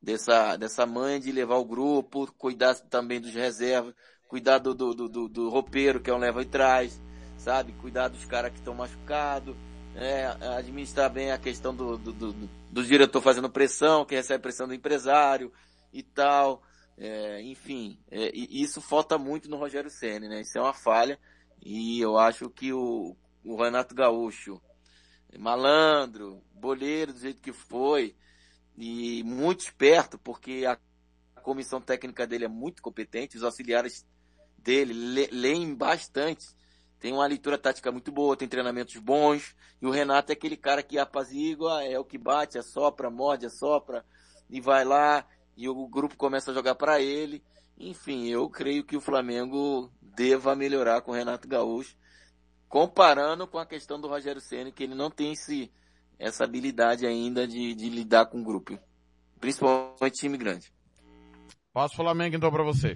dessa, 0.00 0.56
dessa 0.56 0.86
manha 0.86 1.18
de 1.18 1.32
levar 1.32 1.56
o 1.56 1.64
grupo, 1.64 2.32
cuidar 2.38 2.74
também 2.74 3.20
dos 3.20 3.34
reservas, 3.34 3.94
cuidar 4.28 4.58
do, 4.58 4.74
do, 4.74 4.94
do, 4.94 5.28
do 5.28 5.48
roupeiro, 5.48 6.00
que 6.00 6.10
é 6.10 6.14
um 6.14 6.18
leva 6.18 6.42
e 6.42 6.46
traz, 6.46 7.00
sabe? 7.36 7.72
Cuidar 7.72 8.08
dos 8.08 8.24
caras 8.24 8.52
que 8.52 8.58
estão 8.58 8.74
machucados, 8.74 9.56
é, 9.94 10.26
administrar 10.56 11.10
bem 11.10 11.32
a 11.32 11.38
questão 11.38 11.74
do, 11.74 11.96
do, 11.96 12.12
do, 12.12 12.32
do, 12.70 12.84
diretor 12.84 13.20
fazendo 13.20 13.50
pressão, 13.50 14.04
que 14.04 14.14
recebe 14.14 14.42
pressão 14.42 14.68
do 14.68 14.74
empresário 14.74 15.52
e 15.92 16.02
tal. 16.02 16.62
É, 16.98 17.42
enfim, 17.42 17.98
é, 18.10 18.30
isso 18.34 18.80
falta 18.80 19.18
muito 19.18 19.48
no 19.48 19.56
Rogério 19.56 19.90
Senna, 19.90 20.28
né? 20.28 20.40
Isso 20.40 20.56
é 20.56 20.60
uma 20.60 20.72
falha 20.72 21.18
e 21.62 22.00
eu 22.00 22.18
acho 22.18 22.48
que 22.48 22.72
o, 22.72 23.16
o 23.46 23.56
Renato 23.56 23.94
Gaúcho, 23.94 24.60
malandro, 25.38 26.42
boleiro 26.52 27.12
do 27.12 27.18
jeito 27.18 27.40
que 27.40 27.52
foi 27.52 28.16
e 28.76 29.22
muito 29.24 29.60
esperto, 29.60 30.18
porque 30.18 30.64
a 30.66 30.78
comissão 31.42 31.80
técnica 31.80 32.26
dele 32.26 32.44
é 32.44 32.48
muito 32.48 32.82
competente, 32.82 33.36
os 33.36 33.42
auxiliares 33.42 34.04
dele, 34.58 35.28
leem 35.30 35.74
bastante. 35.74 36.46
Tem 36.98 37.12
uma 37.12 37.26
leitura 37.26 37.56
tática 37.56 37.92
muito 37.92 38.10
boa, 38.10 38.36
tem 38.36 38.48
treinamentos 38.48 38.96
bons. 38.96 39.54
E 39.80 39.86
o 39.86 39.90
Renato 39.90 40.32
é 40.32 40.34
aquele 40.34 40.56
cara 40.56 40.82
que 40.82 40.98
apazigua, 40.98 41.84
é 41.84 41.98
o 41.98 42.04
que 42.04 42.18
bate, 42.18 42.58
assopra, 42.58 43.10
morde, 43.10 43.46
assopra. 43.46 44.04
e 44.50 44.60
vai 44.60 44.84
lá 44.84 45.26
e 45.56 45.68
o 45.68 45.88
grupo 45.88 46.16
começa 46.16 46.50
a 46.50 46.54
jogar 46.54 46.74
para 46.74 47.00
ele. 47.00 47.42
Enfim, 47.78 48.26
eu 48.28 48.48
creio 48.48 48.84
que 48.84 48.96
o 48.96 49.00
Flamengo 49.00 49.90
deva 50.00 50.56
melhorar 50.56 51.00
com 51.02 51.12
o 51.12 51.14
Renato 51.14 51.46
Gaúcho, 51.46 51.96
comparando 52.76 53.46
com 53.46 53.58
a 53.58 53.64
questão 53.64 53.98
do 53.98 54.06
Rogério 54.06 54.38
Ceni, 54.38 54.70
que 54.70 54.82
ele 54.82 54.94
não 54.94 55.10
tem 55.10 55.32
esse, 55.32 55.72
essa 56.18 56.44
habilidade 56.44 57.06
ainda 57.06 57.48
de, 57.48 57.74
de 57.74 57.88
lidar 57.88 58.26
com 58.26 58.42
o 58.42 58.44
grupo, 58.44 58.78
principalmente 59.40 60.18
time 60.18 60.36
grande. 60.36 60.70
Passo 61.72 61.96
Flamengo 61.96 62.36
então 62.36 62.52
para 62.52 62.62
você. 62.62 62.94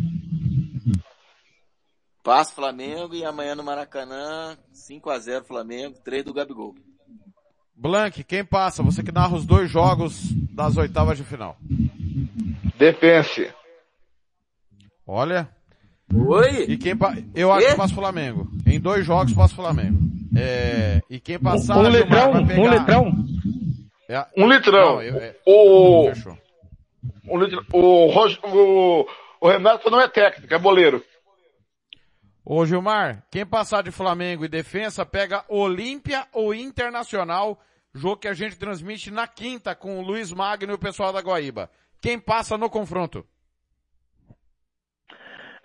Passo 2.23 2.55
Flamengo 2.55 3.15
e 3.15 3.25
amanhã 3.25 3.55
no 3.55 3.65
Maracanã, 3.65 4.59
5 4.71 5.09
a 5.09 5.19
0 5.19 5.47
Flamengo, 5.47 5.99
3 6.05 6.27
do 6.27 6.35
Gabigol. 6.35 6.75
Blank, 7.75 8.23
quem 8.25 8.45
passa? 8.45 8.83
Você 8.83 9.03
que 9.03 9.11
narra 9.11 9.35
os 9.35 9.47
dois 9.47 9.71
jogos 9.71 10.31
das 10.55 10.77
oitavas 10.77 11.17
de 11.17 11.25
final. 11.25 11.57
Defense. 12.77 13.51
Olha. 15.07 15.49
Oi? 16.15 16.65
E 16.69 16.77
quem 16.77 16.97
pa... 16.97 17.15
Eu 17.35 17.53
acho 17.53 17.69
que 17.69 17.77
passa 17.77 17.95
Flamengo. 17.95 18.49
Em 18.67 18.81
dois 18.81 19.05
jogos 19.07 19.33
passa 19.33 19.55
Flamengo. 19.55 19.99
É... 20.37 21.01
E 21.09 21.21
quem 21.21 21.39
passar... 21.39 21.77
Um, 21.77 21.81
um 21.81 21.89
litrão, 21.89 22.47
pegar... 22.47 22.61
um 22.61 22.71
litrão. 22.71 23.25
É... 24.09 24.27
Um 24.37 24.49
litrão. 24.49 24.95
Não, 24.95 25.03
eu... 25.03 25.17
é... 25.17 25.37
O... 25.47 26.09
Um 27.29 27.39
litrão. 27.39 27.65
O... 27.73 28.09
o... 28.09 29.07
o 29.41 29.49
Renato 29.49 29.91
não 29.91 30.01
é 30.01 30.09
técnico, 30.09 30.53
é 30.53 30.59
boleiro. 30.59 31.05
Ô 32.45 32.67
Gilmar, 32.67 33.23
quem 33.31 33.47
passar 33.47 33.83
de 33.83 33.93
Flamengo 33.93 34.45
e 34.45 34.49
defesa 34.49 35.07
pega 35.07 35.45
Olímpia 35.49 36.27
ou 36.33 36.53
Internacional, 36.53 37.61
jogo 37.95 38.17
que 38.17 38.29
a 38.29 38.35
gente 38.35 38.57
transmite 38.57 39.11
na 39.11 39.29
quinta 39.29 39.75
com 39.75 39.99
o 39.99 40.03
Luiz 40.03 40.33
Magno 40.33 40.73
e 40.73 40.75
o 40.75 40.79
pessoal 40.79 41.13
da 41.13 41.21
Guaíba. 41.21 41.71
Quem 42.01 42.19
passa 42.19 42.59
no 42.59 42.69
confronto? 42.69 43.25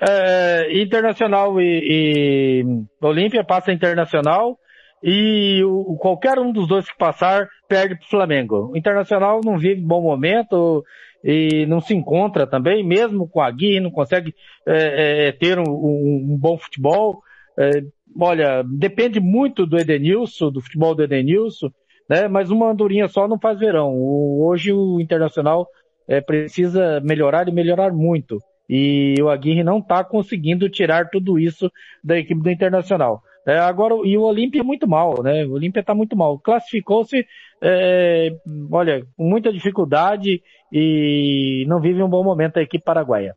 É, 0.02 0.82
internacional 0.82 1.60
e, 1.62 2.64
e 2.64 2.66
Olímpia 3.02 3.46
passa 3.46 3.72
Internacional 3.72 4.58
e 5.02 5.64
o, 5.64 5.96
qualquer 5.98 6.38
um 6.40 6.52
dos 6.52 6.68
dois 6.68 6.90
que 6.90 6.98
passar 6.98 7.48
perde 7.68 7.96
para 7.96 8.06
o 8.06 8.10
Flamengo. 8.10 8.72
O 8.72 8.78
Internacional 8.78 9.40
não 9.44 9.58
vive 9.58 9.80
bom 9.80 10.02
momento 10.02 10.84
e 11.24 11.66
não 11.68 11.80
se 11.80 11.94
encontra 11.94 12.46
também, 12.46 12.84
mesmo 12.84 13.28
com 13.28 13.42
a 13.42 13.50
Gui, 13.50 13.80
não 13.80 13.92
consegue 13.92 14.34
é, 14.68 15.28
é, 15.28 15.32
ter 15.32 15.58
um, 15.58 15.64
um, 15.64 16.28
um, 16.32 16.38
bom 16.38 16.58
futebol. 16.58 17.22
É, 17.58 17.82
olha, 18.20 18.64
depende 18.64 19.20
muito 19.20 19.66
do 19.66 19.78
Edenilson, 19.78 20.52
do 20.52 20.62
futebol 20.62 20.94
do 20.94 21.04
Edenilson, 21.04 21.70
né? 22.10 22.28
Mas 22.28 22.52
uma 22.52 22.70
andorinha 22.70 23.08
só 23.08 23.28
não 23.28 23.40
faz 23.40 23.58
verão. 23.58 23.94
O, 23.94 24.46
hoje 24.46 24.72
o 24.74 25.00
Internacional 25.00 25.68
é, 26.08 26.22
precisa 26.22 27.00
melhorar 27.04 27.48
e 27.48 27.52
melhorar 27.52 27.92
muito. 27.92 28.40
E 28.70 29.16
o 29.22 29.30
Aguirre 29.30 29.64
não 29.64 29.80
está 29.80 30.04
conseguindo 30.04 30.70
tirar 30.70 31.10
tudo 31.10 31.38
isso 31.38 31.72
da 32.04 32.18
equipe 32.18 32.42
do 32.42 32.50
Internacional. 32.50 33.24
É, 33.46 33.60
agora, 33.60 33.94
e 34.04 34.18
o 34.18 34.24
Olímpia 34.24 34.62
é 34.62 34.64
muito 34.64 34.88
mal, 34.88 35.22
né? 35.22 35.46
O 35.46 35.54
Olímpia 35.54 35.82
está 35.82 35.94
muito 35.94 36.16
mal. 36.16 36.40
Classificou-se, 36.40 37.28
é, 37.62 38.36
olha, 38.72 39.06
com 39.16 39.24
muita 39.24 39.54
dificuldade 39.54 40.42
e 40.72 41.64
não 41.68 41.80
vive 41.80 42.02
um 42.02 42.10
bom 42.10 42.24
momento 42.24 42.58
a 42.58 42.64
equipe 42.64 42.84
paraguaia. 42.84 43.36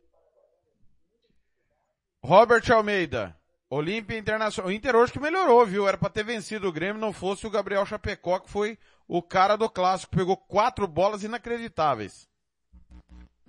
Robert 2.23 2.63
Almeida, 2.71 3.35
Olímpia 3.69 4.17
Internacional. 4.17 4.69
O 4.69 4.73
Inter 4.73 4.95
hoje 4.95 5.13
que 5.13 5.19
melhorou, 5.19 5.65
viu? 5.65 5.87
Era 5.87 5.97
para 5.97 6.09
ter 6.09 6.23
vencido 6.23 6.67
o 6.67 6.71
Grêmio, 6.71 6.99
não 6.99 7.13
fosse 7.13 7.45
o 7.45 7.51
Gabriel 7.51 7.85
Chapecó, 7.85 8.39
que 8.39 8.49
foi 8.49 8.77
o 9.07 9.21
cara 9.21 9.55
do 9.55 9.69
clássico. 9.69 10.15
Pegou 10.15 10.35
quatro 10.35 10.87
bolas 10.87 11.23
inacreditáveis. 11.23 12.28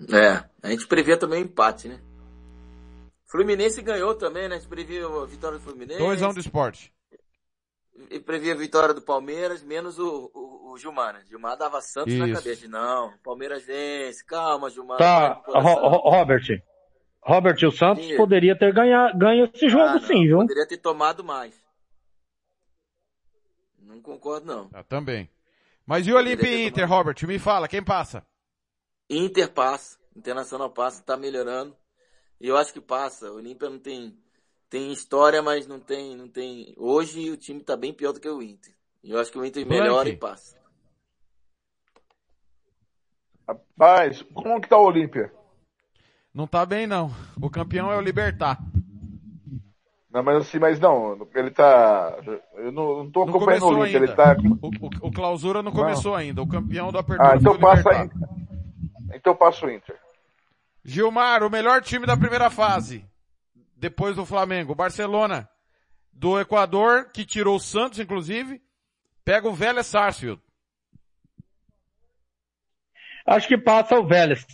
É, 0.09 0.45
a 0.63 0.71
gente 0.71 0.87
previa 0.87 1.17
também 1.17 1.43
empate, 1.43 1.89
né? 1.89 2.01
Fluminense 3.27 3.83
ganhou 3.83 4.15
também, 4.15 4.49
né? 4.49 4.57
A 4.57 4.59
gente 4.59 4.69
previa 4.69 5.07
a 5.07 5.27
vitória 5.27 5.59
do 5.59 5.63
Fluminense. 5.63 6.01
2x1 6.01 6.35
do 6.35 6.41
esporte. 6.41 6.93
E 8.11 8.19
previa 8.19 8.55
a 8.55 8.57
vitória 8.57 8.95
do 8.95 9.03
Palmeiras, 9.03 9.63
menos 9.63 9.99
o, 9.99 10.31
o, 10.35 10.73
o 10.73 10.79
Gilmar, 10.79 11.15
né? 11.15 11.21
Gilmar 11.29 11.57
dava 11.57 11.81
Santos 11.81 12.15
Isso. 12.15 12.27
na 12.27 12.35
cabeça. 12.35 12.67
Não, 12.67 13.13
Palmeiras 13.23 13.63
vence, 13.65 14.25
calma, 14.25 14.71
Gilmar. 14.71 14.99
Tá, 14.99 15.43
Ro 15.47 16.11
Robert. 16.11 16.63
Robert, 17.23 17.59
o 17.63 17.71
Santos 17.71 18.05
sim. 18.05 18.17
poderia 18.17 18.59
ter 18.59 18.73
ganhar, 18.73 19.17
ganho 19.17 19.51
esse 19.55 19.69
jogo 19.69 19.85
ah, 19.85 20.01
sim, 20.01 20.27
viu? 20.27 20.39
Poderia 20.39 20.67
ter 20.67 20.79
tomado 20.79 21.23
mais. 21.23 21.55
Não 23.79 24.01
concordo 24.01 24.47
não. 24.47 24.71
Ah, 24.73 24.83
também. 24.83 25.29
Mas 25.87 26.07
e 26.07 26.13
o 26.13 26.17
Olímpia 26.17 26.67
Inter, 26.67 26.87
tomado. 26.87 26.99
Robert? 26.99 27.27
Me 27.29 27.39
fala, 27.39 27.69
quem 27.69 27.85
passa? 27.85 28.25
Inter 29.11 29.53
passa, 29.53 29.99
Internacional 30.17 30.71
passa, 30.71 31.03
tá 31.03 31.17
melhorando. 31.17 31.77
E 32.41 32.47
eu 32.47 32.57
acho 32.57 32.73
que 32.73 32.81
passa. 32.81 33.31
O 33.31 33.37
Olímpia 33.37 33.69
não 33.69 33.79
tem 33.79 34.17
tem 34.71 34.93
história, 34.93 35.43
mas 35.43 35.67
não 35.67 35.81
tem 35.81 36.17
não 36.17 36.29
tem. 36.29 36.73
Hoje 36.79 37.29
o 37.31 37.37
time 37.37 37.61
tá 37.61 37.77
bem 37.77 37.93
pior 37.93 38.13
do 38.13 38.21
que 38.21 38.29
o 38.29 38.41
Inter. 38.41 38.73
E 39.03 39.11
eu 39.11 39.19
acho 39.19 39.33
que 39.33 39.39
o 39.39 39.45
Inter 39.45 39.67
melhora 39.67 40.09
e 40.09 40.17
passa. 40.17 40.57
Rapaz, 43.49 44.23
como 44.33 44.61
que 44.61 44.69
tá 44.69 44.79
o 44.79 44.87
Olímpia? 44.87 45.33
Não 46.33 46.47
tá 46.47 46.65
bem 46.65 46.87
não. 46.87 47.11
O 47.43 47.51
campeão 47.51 47.91
é 47.91 47.97
o 47.97 48.01
Libertar. 48.01 48.59
Não, 50.13 50.23
mas 50.23 50.39
assim, 50.39 50.59
mas 50.59 50.79
não, 50.79 51.29
ele 51.35 51.51
tá. 51.51 52.17
Eu 52.55 52.73
não, 52.73 53.05
não 53.05 53.11
tô 53.11 53.23
acompanhando 53.23 53.65
o 53.65 53.79
Olímpia, 53.79 53.97
ele 53.97 54.13
tá. 54.13 54.37
O, 54.61 54.69
o, 54.69 55.09
o 55.09 55.13
clausura 55.13 55.63
não 55.63 55.73
começou 55.73 56.13
não. 56.13 56.19
ainda. 56.19 56.43
O 56.43 56.49
campeão 56.49 56.93
do 56.93 56.99
Apertura 56.99 57.33
ah, 57.33 57.37
então 57.37 57.59
passa, 57.59 58.11
então 59.21 59.37
passo 59.37 59.67
o 59.67 59.71
Inter. 59.71 59.97
Gilmar, 60.83 61.43
o 61.43 61.51
melhor 61.51 61.83
time 61.83 62.07
da 62.07 62.17
primeira 62.17 62.49
fase. 62.49 63.05
Depois 63.77 64.17
do 64.17 64.25
Flamengo. 64.25 64.75
Barcelona, 64.75 65.49
do 66.11 66.41
Equador, 66.41 67.11
que 67.13 67.25
tirou 67.25 67.57
o 67.57 67.61
Santos, 67.61 67.99
inclusive. 67.99 68.61
Pega 69.23 69.47
o 69.47 69.53
Vélez 69.53 69.87
Sarsfield. 69.87 70.41
Acho 73.27 73.47
que 73.47 73.59
passa 73.59 73.99
o 73.99 74.07
Vélez. 74.07 74.47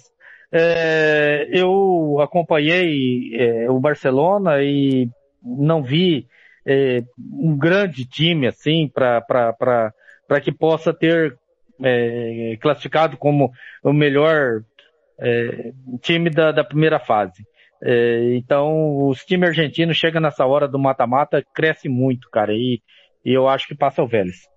É, 0.51 1.49
eu 1.53 2.19
acompanhei 2.21 3.35
é, 3.35 3.71
o 3.71 3.79
Barcelona 3.79 4.63
e 4.63 5.09
não 5.43 5.83
vi 5.83 6.29
é, 6.67 7.05
um 7.17 7.57
grande 7.57 8.05
time 8.05 8.49
assim 8.49 8.89
para 8.89 10.41
que 10.43 10.51
possa 10.51 10.93
ter 10.93 11.39
é, 11.83 12.57
classificado 12.61 13.17
como 13.17 13.53
o 13.83 13.93
melhor 13.93 14.63
é, 15.19 15.73
time 16.01 16.31
da, 16.31 16.53
da, 16.53 16.65
primeira 16.65 16.99
fase. 16.99 17.47
É, 17.83 18.35
então, 18.37 19.09
os 19.09 19.25
times 19.25 19.49
argentinos 19.49 19.97
chegam 19.97 20.21
nessa 20.21 20.47
hora 20.47 20.67
do 20.67 20.79
mata-mata, 20.79 21.45
cresce 21.55 21.89
muito, 21.89 22.29
cara, 22.31 22.53
e, 22.53 22.81
e 23.25 23.33
eu 23.33 23.49
acho 23.49 23.67
que 23.67 23.75
passa 23.75 24.03
o 24.03 24.09
Vélez. 24.09 24.49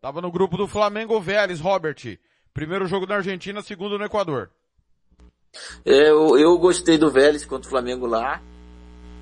Tava 0.00 0.20
no 0.20 0.30
grupo 0.30 0.56
do 0.56 0.66
Flamengo 0.66 1.20
Vélez, 1.20 1.60
Robert. 1.60 2.18
Primeiro 2.54 2.86
jogo 2.86 3.06
na 3.06 3.16
Argentina, 3.16 3.60
segundo 3.60 3.98
no 3.98 4.04
Equador. 4.04 4.50
É, 5.84 6.10
eu, 6.10 6.38
eu 6.38 6.58
gostei 6.58 6.96
do 6.96 7.10
Vélez 7.10 7.44
contra 7.44 7.66
o 7.66 7.70
Flamengo 7.70 8.06
lá. 8.06 8.40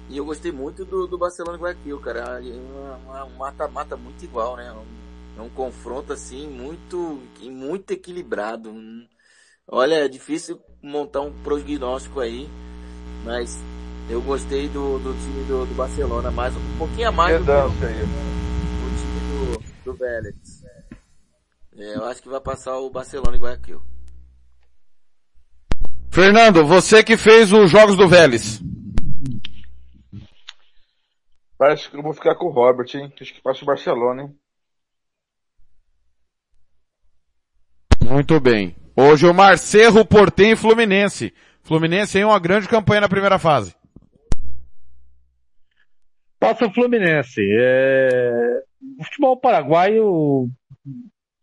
E 0.08 0.16
eu 0.16 0.24
gostei 0.24 0.50
muito 0.50 0.84
do, 0.84 1.06
do 1.06 1.18
Barcelona 1.18 1.58
Guayaquil, 1.58 1.98
cara. 2.00 2.40
É 2.40 3.24
um 3.24 3.36
mata-mata 3.36 3.96
muito 3.96 4.24
igual, 4.24 4.56
né? 4.56 4.72
É 5.38 5.40
um 5.40 5.48
confronto 5.48 6.12
assim 6.12 6.48
muito, 6.48 7.22
muito 7.40 7.92
equilibrado. 7.92 8.74
Olha, 9.68 9.94
é 9.94 10.08
difícil 10.08 10.60
montar 10.82 11.20
um 11.20 11.32
prognóstico 11.44 12.18
aí, 12.18 12.48
mas 13.24 13.56
eu 14.10 14.20
gostei 14.20 14.68
do, 14.68 14.98
do 14.98 15.12
time 15.12 15.44
do, 15.44 15.64
do 15.64 15.74
Barcelona, 15.76 16.32
mais 16.32 16.56
um 16.56 16.76
pouquinho 16.76 17.10
a 17.10 17.12
mais 17.12 17.38
do, 17.38 17.44
do, 17.44 17.52
do 17.52 17.78
time 18.98 19.20
do, 19.30 19.92
do 19.92 19.96
Vélez. 19.96 20.64
É, 21.76 21.94
eu 21.94 22.04
acho 22.06 22.20
que 22.20 22.28
vai 22.28 22.40
passar 22.40 22.76
o 22.76 22.90
Barcelona 22.90 23.36
em 23.36 23.40
Guayaquil. 23.40 23.80
Fernando, 26.10 26.66
você 26.66 27.04
que 27.04 27.16
fez 27.16 27.52
os 27.52 27.70
jogos 27.70 27.96
do 27.96 28.08
Vélez. 28.08 28.60
Parece 31.56 31.88
que 31.88 31.96
eu 31.96 32.02
vou 32.02 32.12
ficar 32.12 32.34
com 32.34 32.46
o 32.46 32.50
Robert, 32.50 32.88
hein? 32.92 33.12
Acho 33.20 33.34
que 33.34 33.40
passa 33.40 33.62
o 33.62 33.66
Barcelona, 33.66 34.22
hein? 34.22 34.36
Muito 38.08 38.40
bem. 38.40 38.74
Hoje 38.96 39.26
o 39.26 39.34
Marcerro, 39.34 40.02
Portem 40.02 40.52
e 40.52 40.56
Fluminense. 40.56 41.30
Fluminense 41.62 42.14
tem 42.14 42.24
uma 42.24 42.38
grande 42.38 42.66
campanha 42.66 43.02
na 43.02 43.08
primeira 43.08 43.38
fase. 43.38 43.74
Passa 46.40 46.66
o 46.66 46.72
Fluminense. 46.72 47.42
É... 47.42 48.62
O 48.98 49.04
futebol 49.04 49.38
paraguaio, 49.38 50.48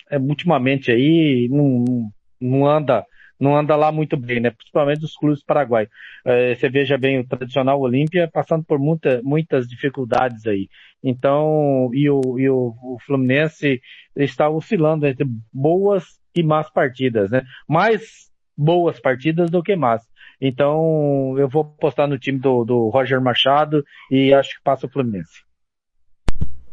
é, 0.10 0.18
ultimamente 0.18 0.92
aí, 0.92 1.48
não, 1.52 2.10
não 2.42 2.68
anda 2.68 3.06
não 3.40 3.56
anda 3.56 3.76
lá 3.76 3.92
muito 3.92 4.16
bem, 4.18 4.40
né? 4.40 4.50
Principalmente 4.50 5.04
os 5.04 5.16
clubes 5.16 5.44
paraguaios. 5.44 5.90
É, 6.26 6.56
você 6.56 6.70
veja 6.70 6.98
bem 6.98 7.20
o 7.20 7.28
tradicional 7.28 7.80
Olímpia 7.80 8.30
passando 8.32 8.64
por 8.64 8.80
muita, 8.80 9.22
muitas 9.24 9.68
dificuldades 9.68 10.48
aí. 10.48 10.68
Então, 11.04 11.90
e 11.94 12.10
o, 12.10 12.40
e 12.40 12.50
o, 12.50 12.74
o 12.82 12.98
Fluminense 13.06 13.82
está 14.16 14.50
oscilando 14.50 15.06
entre 15.06 15.28
boas 15.54 16.06
e 16.36 16.44
más 16.44 16.70
partidas, 16.70 17.32
né? 17.32 17.44
Mais 17.68 18.32
boas 18.57 18.99
partidas 18.99 19.49
do 19.49 19.64
que 19.64 19.76
más. 19.76 20.03
Então, 20.40 21.36
eu 21.38 21.48
vou 21.48 21.62
apostar 21.62 22.07
no 22.07 22.20
time 22.20 22.40
do, 22.40 22.66
do 22.66 22.90
Roger 22.90 23.22
Machado 23.22 23.84
e 24.12 24.34
acho 24.34 24.57
que 24.57 24.64
passa 24.64 24.86
o 24.86 24.90
Fluminense. 24.90 25.44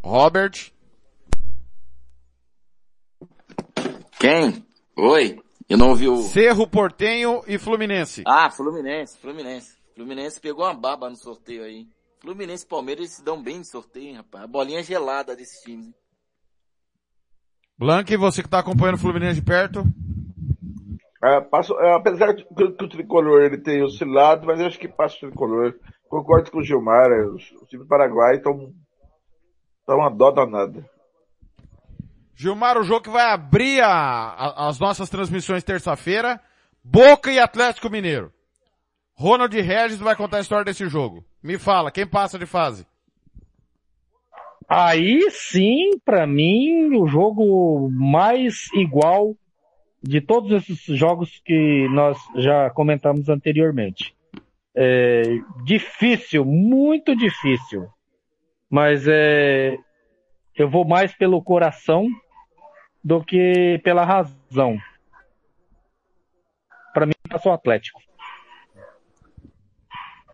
Robert? 0.03 0.73
Quem? 4.19 4.65
Oi? 4.97 5.39
Eu 5.69 5.79
não 5.79 5.91
ouvi 5.91 6.09
o... 6.09 6.17
Cerro 6.17 6.67
Portenho 6.67 7.43
e 7.47 7.57
Fluminense. 7.57 8.25
Ah, 8.27 8.51
Fluminense, 8.51 9.17
Fluminense. 9.19 9.77
Fluminense 9.95 10.41
pegou 10.41 10.65
uma 10.65 10.75
baba 10.75 11.09
no 11.09 11.17
sorteio 11.17 11.65
aí. 11.65 11.87
Fluminense 12.21 12.65
e 12.65 12.69
Palmeiras 12.69 13.11
se 13.11 13.25
dão 13.25 13.43
bem 13.43 13.61
de 13.61 13.69
sorteio, 13.69 14.09
hein, 14.09 14.17
rapaz. 14.17 14.45
A 14.45 14.47
bolinha 14.47 14.83
gelada 14.83 15.37
desses 15.37 15.61
times. 15.63 15.93
Blank, 17.83 18.17
você 18.17 18.43
que 18.43 18.47
está 18.47 18.61
acompanhando 18.61 18.95
o 18.95 18.99
Fluminense 18.99 19.41
de 19.41 19.43
perto? 19.43 19.83
É, 21.21 21.41
passo, 21.41 21.75
é, 21.81 21.97
apesar 21.97 22.33
de 22.33 22.45
que, 22.45 22.71
que, 22.71 22.85
o 22.85 22.89
tricolor 22.89 23.43
ele 23.43 23.59
tem 23.59 23.83
oscilado, 23.83 24.47
mas 24.47 24.61
eu 24.61 24.67
acho 24.67 24.79
que 24.79 24.87
passa 24.87 25.17
o 25.17 25.19
tricolor. 25.19 25.75
Concordo 26.09 26.49
com 26.53 26.59
o 26.59 26.65
Gilmar, 26.65 27.11
é, 27.11 27.27
os, 27.27 27.43
os 27.61 27.69
times 27.69 27.85
do 27.85 27.89
Paraguai 27.89 28.37
estão 28.37 28.73
tão 29.85 29.97
uma 29.97 30.09
dó 30.09 30.31
danada. 30.31 30.89
Gilmar, 32.37 32.79
o 32.79 32.85
jogo 32.85 33.03
que 33.03 33.11
vai 33.11 33.33
abrir 33.33 33.81
a, 33.81 33.91
a, 33.91 34.69
as 34.69 34.79
nossas 34.79 35.11
transmissões 35.11 35.65
terça-feira, 35.65 36.41
Boca 36.85 37.33
e 37.33 37.41
Atlético 37.41 37.91
Mineiro. 37.91 38.33
Ronald 39.17 39.61
Regis 39.61 39.99
vai 39.99 40.15
contar 40.15 40.37
a 40.37 40.43
história 40.43 40.65
desse 40.65 40.87
jogo. 40.89 41.25
Me 41.43 41.59
fala, 41.59 41.91
quem 41.91 42.07
passa 42.07 42.39
de 42.39 42.47
fase? 42.47 42.87
Aí 44.69 45.31
sim, 45.31 45.99
para 46.05 46.27
mim, 46.27 46.97
o 46.97 47.07
jogo 47.07 47.91
mais 47.91 48.69
igual 48.75 49.35
de 50.03 50.21
todos 50.21 50.51
esses 50.51 50.99
jogos 50.99 51.41
que 51.45 51.87
nós 51.91 52.19
já 52.37 52.71
comentamos 52.71 53.29
anteriormente. 53.29 54.15
É 54.75 55.23
difícil, 55.65 56.45
muito 56.45 57.15
difícil. 57.15 57.89
Mas 58.69 59.07
é, 59.07 59.77
eu 60.57 60.69
vou 60.69 60.87
mais 60.87 61.15
pelo 61.15 61.43
coração 61.43 62.09
do 63.05 63.23
que 63.23 63.81
pela 63.85 64.05
razão. 64.05 64.79
Para 66.95 67.07
mim, 67.07 67.13
passa 67.29 67.49
o 67.49 67.53
Atlético. 67.53 68.01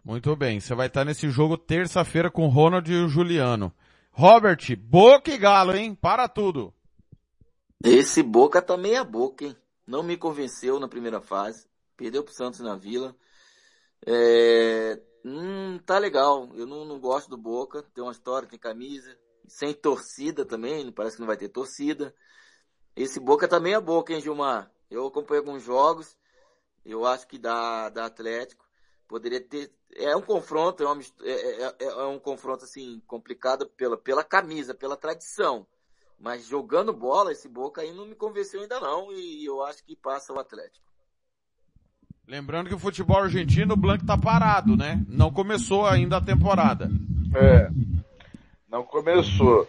Muito 0.05 0.35
bem, 0.35 0.59
você 0.59 0.75
vai 0.75 0.87
estar 0.87 1.05
nesse 1.05 1.29
jogo 1.29 1.59
terça-feira 1.59 2.31
com 2.31 2.47
o 2.47 2.49
Ronald 2.49 2.91
e 2.91 2.97
o 2.97 3.09
Juliano. 3.09 3.73
Robert, 4.19 4.77
Boca 4.77 5.31
e 5.31 5.39
Galo, 5.39 5.77
hein? 5.77 5.95
Para 5.95 6.27
tudo. 6.27 6.75
Esse 7.85 8.21
Boca 8.21 8.61
tá 8.61 8.77
meia 8.77 9.05
boca, 9.05 9.45
hein? 9.45 9.57
Não 9.87 10.03
me 10.03 10.17
convenceu 10.17 10.81
na 10.81 10.89
primeira 10.89 11.21
fase. 11.21 11.69
Perdeu 11.97 12.25
pro 12.25 12.35
Santos 12.35 12.59
na 12.59 12.75
Vila. 12.75 13.15
É... 14.05 15.01
Hum, 15.25 15.79
tá 15.87 16.01
legal. 16.01 16.51
Eu 16.57 16.67
não, 16.67 16.85
não 16.85 16.99
gosto 16.99 17.31
do 17.31 17.39
Boca. 17.39 17.81
Tem 17.95 18.03
uma 18.03 18.11
história, 18.11 18.49
tem 18.49 18.59
camisa. 18.59 19.17
Sem 19.47 19.73
torcida 19.73 20.45
também, 20.45 20.91
parece 20.91 21.15
que 21.15 21.21
não 21.21 21.29
vai 21.29 21.37
ter 21.37 21.51
torcida. 21.51 22.13
Esse 22.97 23.21
Boca 23.21 23.47
tá 23.47 23.61
meia 23.61 23.81
boca, 23.81 24.13
hein, 24.13 24.21
Gilmar? 24.21 24.69
Eu 24.91 25.07
acompanhei 25.07 25.47
alguns 25.47 25.63
jogos. 25.63 26.17
Eu 26.85 27.07
acho 27.07 27.25
que 27.29 27.39
dá, 27.39 27.89
dá 27.89 28.07
Atlético. 28.07 28.68
Poderia 29.09 29.41
ter, 29.41 29.71
é 29.97 30.15
um 30.15 30.21
confronto, 30.21 30.83
é, 30.83 30.87
uma, 30.87 31.03
é, 31.23 31.31
é, 31.31 31.75
é, 31.81 31.85
é 31.85 32.07
um 32.07 32.19
confronto 32.19 32.65
assim 32.65 33.01
complicado 33.07 33.67
pela, 33.77 33.97
pela 33.97 34.23
camisa, 34.23 34.75
pela 34.75 34.97
tradição. 34.97 35.67
Mas 36.21 36.47
jogando 36.47 36.93
bola, 36.93 37.33
esse 37.33 37.49
Boca 37.49 37.81
aí 37.81 37.93
não 37.93 38.05
me 38.07 38.15
convenceu 38.15 38.61
ainda 38.61 38.79
não 38.81 39.11
e 39.13 39.47
eu 39.47 39.63
acho 39.65 39.85
que 39.85 39.97
passa 39.97 40.33
o 40.33 40.39
Atlético. 40.39 40.87
Lembrando 42.27 42.69
que 42.69 42.75
o 42.75 42.79
futebol 42.79 43.23
argentino, 43.23 43.73
o 43.73 43.77
Blanco 43.77 44.05
tá 44.05 44.19
parado, 44.19 44.77
né? 44.77 45.03
Não 45.09 45.33
começou 45.33 45.87
ainda 45.87 46.19
a 46.19 46.25
temporada. 46.25 46.91
É, 47.35 47.71
não 48.69 48.85
começou. 48.85 49.67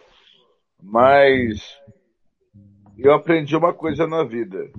Mas 0.82 1.80
eu 2.98 3.14
aprendi 3.14 3.56
uma 3.56 3.74
coisa 3.74 4.06
na 4.06 4.26
vida. 4.26 4.70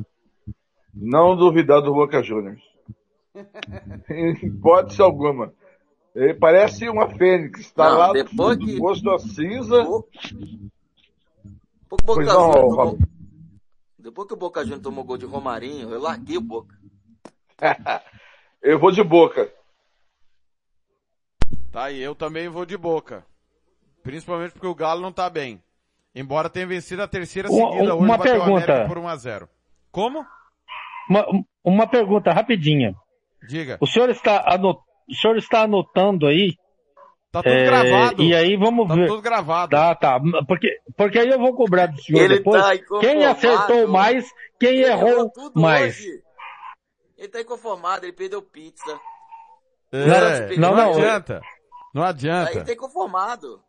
Não 0.92 1.34
duvidar 1.34 1.80
do 1.80 1.94
Boca 1.94 2.22
Juniors. 2.22 2.60
Em 4.10 4.32
hipótese 4.46 5.02
alguma. 5.02 5.52
Ele 6.14 6.34
parece 6.34 6.88
uma 6.88 7.08
fênix, 7.08 7.60
está 7.60 7.88
lá 7.88 8.12
depois 8.12 8.58
do 8.58 8.66
que... 8.66 8.78
posto 8.78 9.10
a 9.10 9.18
cinza. 9.18 9.84
Boca 12.04 12.24
não, 12.24 12.52
tomou... 12.52 12.98
Depois 13.98 14.26
que 14.26 14.34
o 14.34 14.36
Boca 14.36 14.62
Juniors 14.62 14.82
tomou 14.82 15.04
gol 15.04 15.18
de 15.18 15.26
Romarinho, 15.26 15.90
eu 15.90 16.00
larguei 16.00 16.36
o 16.36 16.40
Boca. 16.40 16.74
eu 18.62 18.78
vou 18.78 18.90
de 18.90 19.04
Boca. 19.04 19.52
Tá 21.70 21.84
aí, 21.84 22.00
eu 22.00 22.14
também 22.14 22.48
vou 22.48 22.66
de 22.66 22.76
Boca. 22.76 23.24
Principalmente 24.02 24.52
porque 24.52 24.66
o 24.66 24.74
Galo 24.74 25.00
não 25.00 25.12
tá 25.12 25.28
bem. 25.30 25.62
Embora 26.14 26.50
tenha 26.50 26.66
vencido 26.66 27.02
a 27.02 27.08
terceira 27.08 27.48
seguida, 27.48 27.94
uma, 27.94 27.94
uma 27.94 28.14
hoje 28.14 28.22
pergunta. 28.22 28.86
por 28.88 28.98
1 28.98 29.08
a 29.08 29.16
0 29.16 29.48
Como? 29.92 30.26
Uma, 31.08 31.26
uma 31.62 31.86
pergunta 31.86 32.32
rapidinha. 32.32 32.96
Diga. 33.48 33.78
O 33.80 33.86
senhor 33.86 34.10
está, 34.10 34.44
anot... 34.46 34.80
o 35.08 35.14
senhor 35.14 35.36
está 35.36 35.62
anotando 35.62 36.26
aí? 36.26 36.54
Tá 37.32 37.42
tudo 37.42 37.52
é... 37.52 37.64
gravado. 37.64 38.22
E 38.22 38.34
aí 38.34 38.56
vamos 38.56 38.88
tá 38.88 38.94
ver. 38.94 39.02
Tá 39.02 39.08
tudo 39.08 39.22
gravado. 39.22 39.70
Tá, 39.70 39.94
tá. 39.94 40.20
Porque, 40.46 40.68
porque 40.96 41.18
aí 41.18 41.28
eu 41.28 41.38
vou 41.38 41.54
cobrar 41.54 41.86
do 41.86 42.00
senhor 42.00 42.24
Ele 42.24 42.38
depois. 42.38 42.62
Tá 42.62 43.00
quem 43.00 43.24
acertou 43.24 43.86
mais, 43.88 44.28
quem 44.58 44.70
ele 44.70 44.84
errou 44.84 45.30
mais. 45.54 45.96
Hoje. 45.96 46.22
Ele 47.16 47.28
tá 47.28 47.40
inconformado, 47.40 48.04
ele 48.06 48.12
perdeu 48.12 48.42
pizza. 48.42 48.98
É, 49.92 50.56
não, 50.56 50.70
não, 50.70 50.76
não, 50.76 50.92
adianta. 50.92 51.40
Não 51.94 52.02
adianta. 52.02 52.50
Aí 52.50 52.56
ele 52.56 52.64
tá 52.64 52.72
inconformado. 52.72 53.60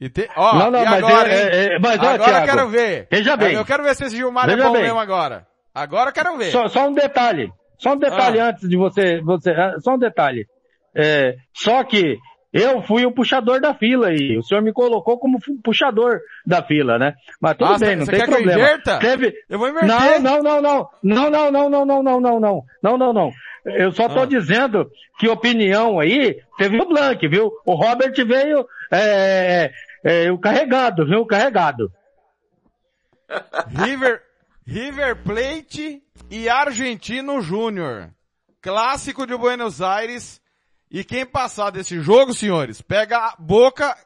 E 0.00 0.08
te... 0.10 0.28
Ó, 0.36 0.54
não, 0.54 0.70
não, 0.70 0.82
e 0.82 0.84
mas, 0.84 1.04
agora, 1.04 1.28
é, 1.32 1.64
é, 1.64 1.78
mas 1.78 2.00
agora 2.00 2.38
ó, 2.38 2.40
eu 2.40 2.44
quero 2.44 2.68
ver. 2.68 3.08
Veja 3.10 3.36
bem. 3.36 3.54
Eu 3.54 3.64
quero 3.64 3.82
ver 3.84 3.94
se 3.94 4.04
esse 4.04 4.16
Gilmar 4.16 4.46
Veja 4.46 4.60
é 4.60 4.64
bom 4.64 4.72
bem. 4.72 4.82
mesmo 4.82 4.98
agora. 4.98 5.46
Agora 5.72 6.10
eu 6.10 6.14
quero 6.14 6.36
ver. 6.36 6.50
Só, 6.50 6.68
só 6.68 6.88
um 6.88 6.92
detalhe. 6.92 7.52
Só 7.78 7.94
um 7.94 7.98
detalhe 7.98 8.40
ah. 8.40 8.48
antes 8.48 8.68
de 8.68 8.76
você, 8.76 9.20
você, 9.20 9.54
só 9.80 9.94
um 9.94 9.98
detalhe. 9.98 10.46
É, 10.94 11.36
só 11.52 11.82
que 11.82 12.18
eu 12.54 12.82
fui 12.82 13.04
o 13.04 13.10
puxador 13.10 13.60
da 13.60 13.74
fila 13.74 14.12
e 14.12 14.38
o 14.38 14.42
senhor 14.44 14.62
me 14.62 14.72
colocou 14.72 15.18
como 15.18 15.40
puxador 15.60 16.20
da 16.46 16.62
fila, 16.62 16.96
né? 16.96 17.14
Mas 17.40 17.56
tudo 17.56 17.74
ah, 17.74 17.78
bem, 17.78 17.96
não 17.96 18.06
tem 18.06 18.24
problema. 18.24 18.52
Eu, 18.52 18.58
inverta? 18.58 18.98
Teve... 19.00 19.34
eu 19.50 19.58
vou 19.58 19.68
inverter. 19.68 19.88
Não, 19.88 20.20
não, 20.20 20.40
não, 20.40 20.62
não. 20.62 20.88
Não, 21.02 21.30
não, 21.30 21.50
não, 21.50 21.68
não, 21.68 21.84
não, 21.84 22.02
não, 22.02 22.20
não, 22.20 22.40
não. 22.40 22.64
Não, 22.80 22.96
não, 22.96 23.12
não. 23.12 23.32
Eu 23.64 23.90
só 23.90 24.08
tô 24.08 24.20
ah. 24.20 24.26
dizendo 24.26 24.88
que 25.18 25.28
opinião 25.28 25.98
aí, 25.98 26.40
teve 26.56 26.80
o 26.80 26.86
Blank, 26.86 27.26
viu? 27.26 27.50
O 27.66 27.74
Robert 27.74 28.14
veio, 28.24 28.64
é, 28.92 29.72
é, 30.04 30.30
o 30.30 30.38
carregado, 30.38 31.04
viu? 31.04 31.22
O 31.22 31.26
carregado. 31.26 31.90
River, 33.76 34.22
River 34.64 35.16
Plate 35.24 36.03
e 36.30 36.48
Argentino 36.48 37.40
Júnior. 37.40 38.10
Clássico 38.60 39.26
de 39.26 39.36
Buenos 39.36 39.82
Aires. 39.82 40.40
E 40.90 41.02
quem 41.04 41.26
passar 41.26 41.70
desse 41.70 42.00
jogo, 42.00 42.32
senhores, 42.32 42.80
pega 42.80 43.34
Boca 43.38 43.96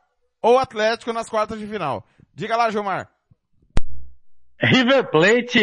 ou 0.40 0.59
Atlético 0.59 1.12
nas 1.12 1.28
quartas 1.28 1.59
de 1.59 1.66
final. 1.66 2.05
Diga 2.35 2.56
lá, 2.56 2.70
Gilmar. 2.70 3.10
River 4.60 5.10
Plate 5.10 5.60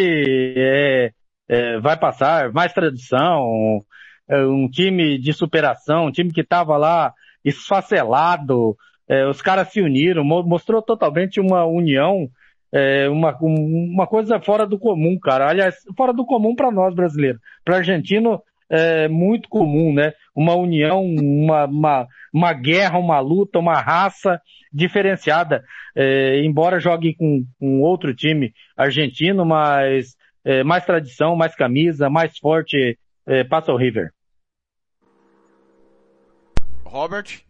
é, 0.57 1.11
é, 1.49 1.79
vai 1.79 1.97
passar, 1.97 2.51
mais 2.53 2.73
tradição, 2.73 3.83
é, 4.29 4.45
um 4.45 4.69
time 4.69 5.17
de 5.17 5.33
superação, 5.33 6.05
um 6.05 6.11
time 6.11 6.31
que 6.31 6.41
estava 6.41 6.77
lá 6.77 7.13
esfacelado, 7.43 8.77
é, 9.07 9.27
os 9.27 9.41
caras 9.41 9.69
se 9.71 9.81
uniram, 9.81 10.23
mostrou 10.23 10.81
totalmente 10.81 11.39
uma 11.39 11.65
união, 11.65 12.29
é, 12.75 13.07
uma, 13.07 13.37
uma 13.39 14.05
coisa 14.05 14.37
fora 14.41 14.67
do 14.67 14.77
comum, 14.77 15.17
cara. 15.17 15.47
Aliás, 15.49 15.75
fora 15.95 16.11
do 16.11 16.25
comum 16.25 16.53
para 16.53 16.69
nós 16.69 16.93
brasileiros. 16.93 17.39
Para 17.63 17.77
argentino 17.77 18.43
é 18.69 19.07
muito 19.07 19.47
comum, 19.47 19.93
né? 19.93 20.11
Uma 20.35 20.55
união, 20.55 21.01
uma, 21.01 21.65
uma, 21.67 22.07
uma 22.33 22.51
guerra, 22.51 22.99
uma 22.99 23.21
luta, 23.21 23.59
uma 23.59 23.79
raça 23.79 24.41
diferenciada. 24.73 25.63
É, 25.95 26.43
embora 26.43 26.77
jogue 26.77 27.15
com, 27.15 27.45
com 27.57 27.79
outro 27.79 28.13
time 28.13 28.51
argentino, 28.75 29.45
mas 29.45 30.17
é, 30.43 30.61
mais 30.61 30.83
tradição, 30.83 31.33
mais 31.33 31.55
camisa, 31.55 32.09
mais 32.09 32.37
forte, 32.37 32.99
é, 33.25 33.45
passa 33.45 33.71
o 33.71 33.77
River. 33.77 34.11
Robert? 36.83 37.41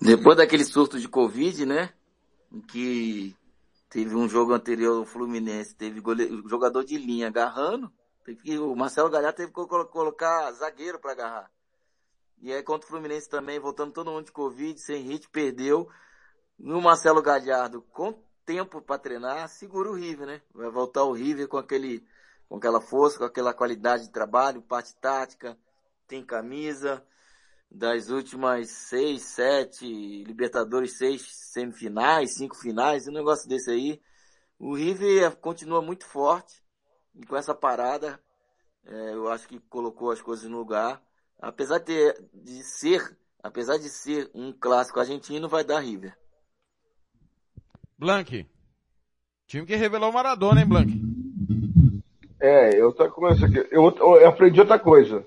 Depois 0.00 0.38
daquele 0.38 0.64
surto 0.64 0.98
de 0.98 1.08
Covid, 1.08 1.66
né? 1.66 1.90
Em 2.52 2.60
que 2.60 3.34
teve 3.88 4.14
um 4.14 4.28
jogo 4.28 4.52
anterior, 4.52 5.00
o 5.00 5.06
Fluminense, 5.06 5.74
teve 5.74 6.00
goleiro, 6.00 6.46
jogador 6.48 6.84
de 6.84 6.98
linha 6.98 7.28
agarrando. 7.28 7.90
Que, 8.24 8.58
o 8.58 8.76
Marcelo 8.76 9.10
Galhardo 9.10 9.36
teve 9.36 9.52
que 9.52 9.66
colocar 9.66 10.52
zagueiro 10.52 10.98
para 10.98 11.12
agarrar. 11.12 11.50
E 12.40 12.52
aí 12.52 12.62
contra 12.62 12.86
o 12.86 12.90
Fluminense 12.90 13.28
também, 13.28 13.58
voltando 13.58 13.92
todo 13.92 14.10
mundo 14.10 14.26
de 14.26 14.32
Covid, 14.32 14.78
sem 14.80 15.02
hit, 15.02 15.28
perdeu. 15.28 15.88
No 16.58 16.80
Marcelo 16.80 17.22
Galhardo, 17.22 17.82
com 17.82 18.22
tempo 18.44 18.80
para 18.82 18.98
treinar, 18.98 19.48
segura 19.48 19.90
o 19.90 19.94
River, 19.94 20.26
né? 20.26 20.42
Vai 20.52 20.70
voltar 20.70 21.04
o 21.04 21.12
River 21.12 21.48
com 21.48 21.56
aquele, 21.56 22.06
com 22.48 22.56
aquela 22.56 22.80
força, 22.80 23.18
com 23.18 23.24
aquela 23.24 23.54
qualidade 23.54 24.04
de 24.04 24.10
trabalho, 24.10 24.62
parte 24.62 24.94
tática, 24.96 25.56
tem 26.06 26.24
camisa. 26.24 27.04
Das 27.74 28.10
últimas 28.10 28.68
seis, 28.68 29.22
sete, 29.22 29.86
Libertadores, 30.24 30.98
seis 30.98 31.26
semifinais, 31.52 32.34
cinco 32.34 32.54
finais, 32.54 33.08
um 33.08 33.12
negócio 33.12 33.48
desse 33.48 33.70
aí. 33.70 34.00
O 34.58 34.74
River 34.74 35.34
continua 35.36 35.80
muito 35.80 36.04
forte. 36.04 36.62
E 37.14 37.24
com 37.24 37.34
essa 37.34 37.54
parada, 37.54 38.20
é, 38.84 39.14
eu 39.14 39.28
acho 39.30 39.48
que 39.48 39.58
colocou 39.58 40.10
as 40.10 40.20
coisas 40.20 40.48
no 40.50 40.58
lugar. 40.58 41.02
Apesar 41.40 41.78
de, 41.78 41.86
ter, 41.86 42.28
de 42.34 42.62
ser, 42.62 43.16
apesar 43.42 43.78
de 43.78 43.88
ser 43.88 44.30
um 44.34 44.52
clássico 44.52 45.00
argentino, 45.00 45.48
vai 45.48 45.64
dar 45.64 45.80
River. 45.80 46.14
Blank. 47.98 48.46
Time 49.46 49.66
que 49.66 49.76
revelou 49.76 50.10
o 50.10 50.12
Maradona, 50.12 50.60
hein, 50.60 50.68
Blank? 50.68 50.92
É, 52.38 52.78
eu 52.78 52.92
tô 52.92 53.10
com 53.10 53.28
isso 53.28 53.46
aqui. 53.46 53.66
Eu, 53.70 53.96
eu 53.96 54.28
aprendi 54.28 54.60
outra 54.60 54.78
coisa. 54.78 55.26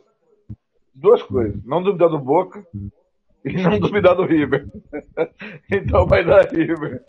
Duas 0.96 1.22
coisas. 1.22 1.62
Não 1.66 1.84
duvidar 1.84 2.10
do 2.10 2.18
Boca 2.18 2.66
e 3.44 3.62
não 3.62 3.78
duvidar 3.80 4.16
do 4.16 4.26
River. 4.26 4.68
então 5.70 6.08
vai 6.08 6.24
dar 6.24 6.50
River. 6.50 7.04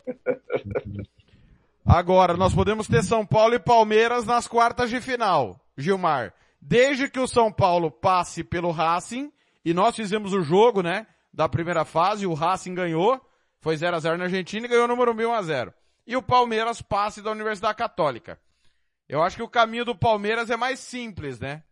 Agora, 1.85 2.37
nós 2.37 2.53
podemos 2.53 2.89
ter 2.89 3.05
São 3.05 3.25
Paulo 3.25 3.55
e 3.55 3.61
Palmeiras 3.61 4.27
nas 4.27 4.49
quartas 4.49 4.91
de 4.91 5.01
final, 5.01 5.61
Gilmar. 5.79 6.35
Desde 6.61 7.09
que 7.09 7.21
o 7.21 7.29
São 7.29 7.53
Paulo 7.53 7.93
passe 7.93 8.43
pelo 8.43 8.73
Racing, 8.73 9.33
e 9.65 9.73
nós 9.73 9.95
fizemos 9.95 10.33
o 10.33 10.43
jogo, 10.43 10.83
né, 10.83 11.07
da 11.33 11.49
primeira 11.49 11.85
fase, 11.85 12.27
o 12.27 12.35
Racing 12.35 12.75
ganhou, 12.75 13.21
foi 13.61 13.77
0 13.77 13.97
a 13.97 14.01
0 14.01 14.19
na 14.19 14.25
Argentina 14.25 14.67
e 14.67 14.69
ganhou 14.69 14.85
o 14.85 14.89
número 14.89 15.13
1 15.13 15.33
a 15.33 15.43
0. 15.43 15.75
E 16.07 16.17
o 16.17 16.23
Palmeiras 16.23 16.83
passe 16.83 17.23
da 17.23 17.31
Universidade 17.31 17.77
Católica. 17.77 18.39
Eu 19.09 19.23
acho 19.23 19.37
que 19.37 19.43
o 19.43 19.49
caminho 19.49 19.85
do 19.85 19.95
Palmeiras 19.95 20.51
é 20.51 20.57
mais 20.57 20.81
simples, 20.81 21.39
né? 21.39 21.63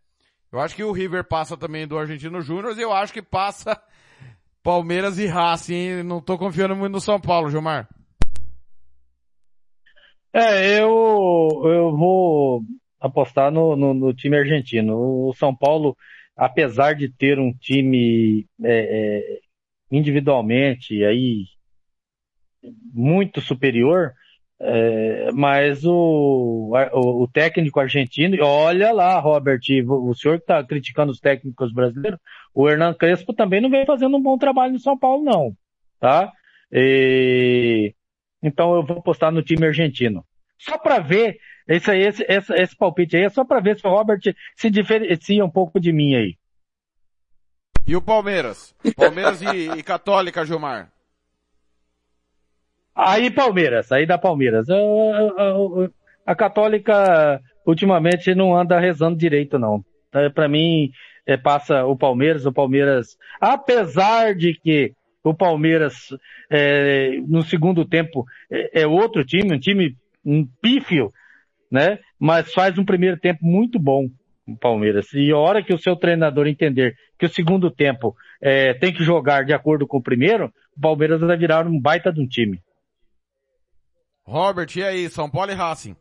Eu 0.55 0.61
acho 0.61 0.73
que 0.73 0.83
o 0.85 0.93
River 0.93 1.27
passa 1.27 1.57
também 1.57 1.85
do 1.85 1.97
Argentino 1.97 2.39
Júnior 2.39 2.79
e 2.79 2.81
eu 2.81 2.93
acho 2.93 3.11
que 3.11 3.21
passa 3.21 3.77
Palmeiras 4.63 5.19
e 5.19 5.25
Racing. 5.25 6.01
Não 6.01 6.21
tô 6.21 6.37
confiando 6.37 6.73
muito 6.73 6.93
no 6.93 7.01
São 7.01 7.19
Paulo, 7.19 7.49
Gilmar. 7.49 7.89
É, 10.31 10.79
eu, 10.79 11.61
eu 11.65 11.97
vou 11.97 12.63
apostar 13.01 13.51
no, 13.51 13.75
no, 13.75 13.93
no 13.93 14.13
time 14.13 14.37
argentino. 14.37 14.95
O 15.27 15.33
São 15.33 15.53
Paulo, 15.53 15.93
apesar 16.37 16.93
de 16.93 17.09
ter 17.09 17.37
um 17.37 17.51
time 17.51 18.47
é, 18.63 18.79
é, 18.79 19.39
individualmente 19.91 21.03
aí 21.03 21.47
muito 22.93 23.41
superior, 23.41 24.13
é, 24.59 25.31
mas 25.33 25.83
o, 25.83 26.71
o, 26.93 27.23
o, 27.23 27.27
técnico 27.27 27.79
argentino, 27.79 28.37
olha 28.41 28.91
lá, 28.93 29.19
Robert, 29.19 29.59
o 29.87 30.13
senhor 30.13 30.37
que 30.37 30.43
está 30.43 30.63
criticando 30.63 31.11
os 31.11 31.19
técnicos 31.19 31.73
brasileiros, 31.73 32.19
o 32.53 32.69
Hernan 32.69 32.93
Crespo 32.93 33.33
também 33.33 33.59
não 33.59 33.69
vem 33.69 33.85
fazendo 33.85 34.15
um 34.15 34.21
bom 34.21 34.37
trabalho 34.37 34.73
no 34.73 34.79
São 34.79 34.97
Paulo, 34.97 35.23
não, 35.23 35.55
tá? 35.99 36.31
E, 36.71 37.93
então 38.41 38.75
eu 38.75 38.85
vou 38.85 39.01
postar 39.01 39.31
no 39.31 39.43
time 39.43 39.65
argentino. 39.65 40.25
Só 40.57 40.77
para 40.77 40.99
ver, 40.99 41.37
esse, 41.67 41.91
esse, 41.93 42.25
esse, 42.27 42.53
esse 42.53 42.77
palpite 42.77 43.17
aí 43.17 43.23
é 43.23 43.29
só 43.29 43.43
para 43.43 43.59
ver 43.59 43.77
se 43.77 43.85
o 43.85 43.89
Robert 43.89 44.21
se 44.55 44.69
diferencia 44.69 45.43
um 45.43 45.49
pouco 45.49 45.81
de 45.81 45.91
mim 45.91 46.15
aí. 46.15 46.37
E 47.85 47.95
o 47.95 48.01
Palmeiras? 48.01 48.73
Palmeiras 48.95 49.41
e, 49.41 49.69
e 49.77 49.83
Católica, 49.83 50.45
Gilmar? 50.45 50.94
Aí 52.95 53.29
Palmeiras, 53.29 53.91
aí 53.91 54.05
da 54.05 54.17
Palmeiras. 54.17 54.67
A, 56.25 56.33
Católica 56.33 57.41
ultimamente 57.65 58.33
não 58.33 58.55
anda 58.55 58.79
rezando 58.79 59.17
direito 59.17 59.59
não. 59.59 59.83
É, 60.13 60.29
para 60.29 60.47
mim 60.47 60.91
é, 61.25 61.35
passa 61.35 61.85
o 61.85 61.97
Palmeiras, 61.97 62.45
o 62.45 62.53
Palmeiras, 62.53 63.17
apesar 63.41 64.33
de 64.33 64.53
que 64.53 64.93
o 65.23 65.33
Palmeiras 65.33 66.15
é, 66.49 67.17
no 67.27 67.41
segundo 67.41 67.83
tempo 67.83 68.25
é, 68.49 68.81
é, 68.83 68.87
outro 68.87 69.25
time, 69.25 69.53
um 69.53 69.59
time 69.59 69.95
um 70.25 70.47
pífio, 70.61 71.13
né? 71.69 71.99
Mas 72.19 72.53
faz 72.53 72.77
um 72.77 72.85
primeiro 72.85 73.17
tempo 73.17 73.45
muito 73.45 73.77
bom 73.77 74.07
o 74.47 74.55
Palmeiras. 74.55 75.11
E 75.13 75.31
a 75.31 75.37
hora 75.37 75.63
que 75.63 75.73
o 75.73 75.77
seu 75.77 75.95
treinador 75.95 76.47
entender 76.47 76.95
que 77.17 77.25
o 77.25 77.29
segundo 77.29 77.69
tempo 77.69 78.15
é, 78.41 78.73
tem 78.73 78.93
que 78.93 79.03
jogar 79.03 79.43
de 79.43 79.53
acordo 79.53 79.87
com 79.87 79.97
o 79.97 80.03
primeiro, 80.03 80.51
o 80.77 80.81
Palmeiras 80.81 81.21
vai 81.21 81.37
virar 81.37 81.67
um 81.67 81.79
baita 81.79 82.11
de 82.11 82.21
um 82.21 82.27
time. 82.27 82.61
Robert, 84.25 84.75
e 84.75 84.83
aí, 84.83 85.09
São 85.09 85.29
Paulo 85.29 85.51
e 85.51 85.55
Racing? 85.55 85.95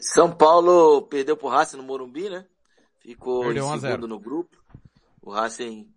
São 0.00 0.34
Paulo 0.34 1.02
perdeu 1.02 1.36
pro 1.36 1.48
Racing 1.48 1.76
no 1.76 1.82
Morumbi, 1.82 2.30
né? 2.30 2.46
Ficou 3.00 3.42
perdeu 3.42 3.66
em 3.66 3.80
segundo 3.80 4.08
no 4.08 4.18
grupo. 4.18 4.56
O 5.20 5.30
Racing 5.30 5.92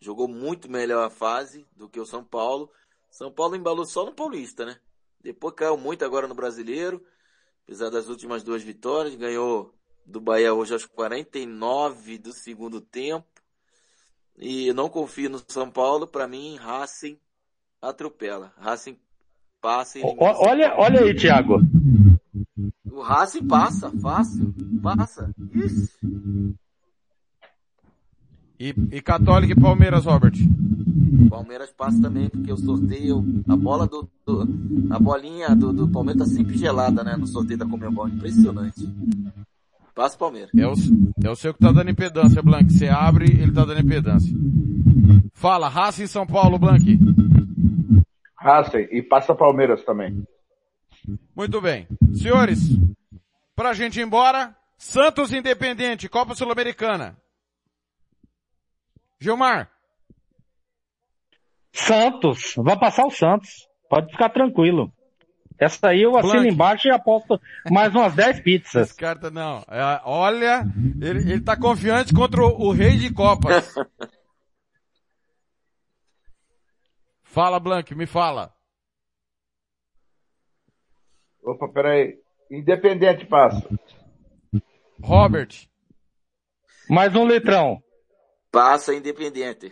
jogou 0.00 0.26
muito 0.26 0.68
melhor 0.68 1.06
a 1.06 1.10
fase 1.10 1.64
do 1.76 1.88
que 1.88 2.00
o 2.00 2.06
São 2.06 2.24
Paulo. 2.24 2.70
São 3.08 3.30
Paulo 3.30 3.54
embalou 3.54 3.86
só 3.86 4.04
no 4.04 4.12
Paulista, 4.12 4.66
né? 4.66 4.78
Depois 5.20 5.54
caiu 5.54 5.76
muito 5.76 6.04
agora 6.04 6.26
no 6.26 6.34
Brasileiro. 6.34 7.04
Apesar 7.64 7.88
das 7.90 8.08
últimas 8.08 8.42
duas 8.42 8.62
vitórias, 8.62 9.14
ganhou 9.14 9.72
do 10.04 10.20
Bahia 10.20 10.52
hoje 10.52 10.72
aos 10.72 10.84
49 10.84 12.18
do 12.18 12.32
segundo 12.32 12.80
tempo. 12.80 13.26
E 14.36 14.72
não 14.72 14.88
confio 14.88 15.30
no 15.30 15.40
São 15.48 15.70
Paulo. 15.70 16.06
Para 16.06 16.26
mim, 16.26 16.56
Racing 16.56 17.18
atropela. 17.80 18.52
Racing 18.56 18.98
passa. 19.66 19.98
Olha, 20.02 20.74
olha 20.76 21.00
aí, 21.00 21.14
Thiago. 21.14 21.60
O 22.84 23.02
Racing 23.02 23.46
passa, 23.46 23.90
fácil. 23.90 24.54
Passa. 24.80 25.34
Isso. 25.52 25.98
E, 28.58 28.74
e 28.92 29.02
Católica 29.02 29.52
e 29.52 29.60
Palmeiras, 29.60 30.04
Robert? 30.04 30.34
Palmeiras 31.28 31.70
passa 31.72 32.00
também, 32.00 32.28
porque 32.28 32.52
o 32.52 32.56
sorteio, 32.56 33.24
a 33.48 33.56
bola 33.56 33.86
do, 33.86 34.08
do 34.24 34.48
a 34.90 34.98
bolinha 34.98 35.54
do, 35.54 35.72
do 35.72 35.88
Palmeiras 35.88 36.28
tá 36.28 36.34
sempre 36.34 36.56
gelada, 36.56 37.02
né, 37.02 37.16
no 37.16 37.26
sorteio 37.26 37.58
da 37.58 37.66
Comembol. 37.66 38.08
Impressionante. 38.08 38.88
Passa 39.94 40.14
o 40.14 40.18
Palmeiras. 40.18 40.50
É 40.56 40.66
o, 40.66 40.74
é 41.24 41.30
o 41.30 41.36
seu 41.36 41.52
que 41.52 41.60
tá 41.60 41.72
dando 41.72 41.90
impedância, 41.90 42.40
Blank. 42.40 42.72
Você 42.72 42.86
abre, 42.86 43.26
ele 43.26 43.52
tá 43.52 43.64
dando 43.64 43.80
impedância. 43.80 44.32
Fala, 45.34 45.68
Racing 45.68 46.06
São 46.06 46.26
Paulo, 46.26 46.58
Blank. 46.58 46.98
Racing 48.46 48.88
e 48.92 49.02
passa 49.02 49.34
Palmeiras 49.34 49.84
também. 49.84 50.24
Muito 51.34 51.60
bem. 51.60 51.86
Senhores, 52.14 52.60
pra 53.54 53.74
gente 53.74 53.98
ir 53.98 54.04
embora, 54.04 54.56
Santos 54.78 55.32
Independente, 55.32 56.08
Copa 56.08 56.34
Sul-Americana. 56.34 57.16
Gilmar. 59.18 59.70
Santos, 61.72 62.54
vai 62.56 62.78
passar 62.78 63.04
o 63.04 63.10
Santos. 63.10 63.68
Pode 63.88 64.10
ficar 64.10 64.30
tranquilo. 64.30 64.92
Essa 65.58 65.88
aí 65.88 66.02
eu 66.02 66.16
assino 66.16 66.34
Blank. 66.34 66.52
embaixo 66.52 66.88
e 66.88 66.90
aposto 66.90 67.40
mais 67.70 67.94
umas 67.94 68.14
10 68.14 68.40
pizzas. 68.40 68.90
Esse 68.90 68.96
cara 68.96 69.18
tá, 69.18 69.30
não. 69.30 69.64
É, 69.68 70.00
olha, 70.04 70.66
ele, 71.00 71.32
ele 71.32 71.40
tá 71.40 71.56
confiante 71.56 72.12
contra 72.12 72.42
o, 72.42 72.68
o 72.68 72.72
rei 72.72 72.96
de 72.96 73.12
copas. 73.12 73.74
fala, 77.36 77.60
Blank, 77.60 77.94
me 77.94 78.06
fala. 78.06 78.50
Opa, 81.44 81.68
peraí. 81.68 82.18
Independente 82.50 83.26
passa. 83.26 83.68
Robert. 85.02 85.68
Mais 86.88 87.14
um 87.14 87.28
litrão. 87.28 87.82
Passa 88.50 88.94
Independente. 88.94 89.70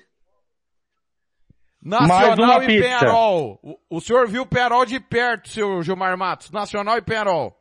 Nacional 1.82 2.62
e 2.64 2.66
pizza. 2.66 2.82
Penharol. 2.82 3.58
O, 3.62 3.96
o 3.96 4.00
senhor 4.00 4.28
viu 4.28 4.42
o 4.42 4.46
Penharol 4.46 4.84
de 4.84 5.00
perto, 5.00 5.48
seu 5.48 5.82
Gilmar 5.82 6.18
Matos. 6.18 6.50
Nacional 6.50 6.98
e 6.98 7.02
Penharol. 7.02 7.56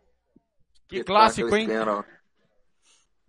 Que, 0.89 0.97
que 0.97 1.03
clássico, 1.05 1.55
hein? 1.55 1.67
Penharol. 1.67 2.03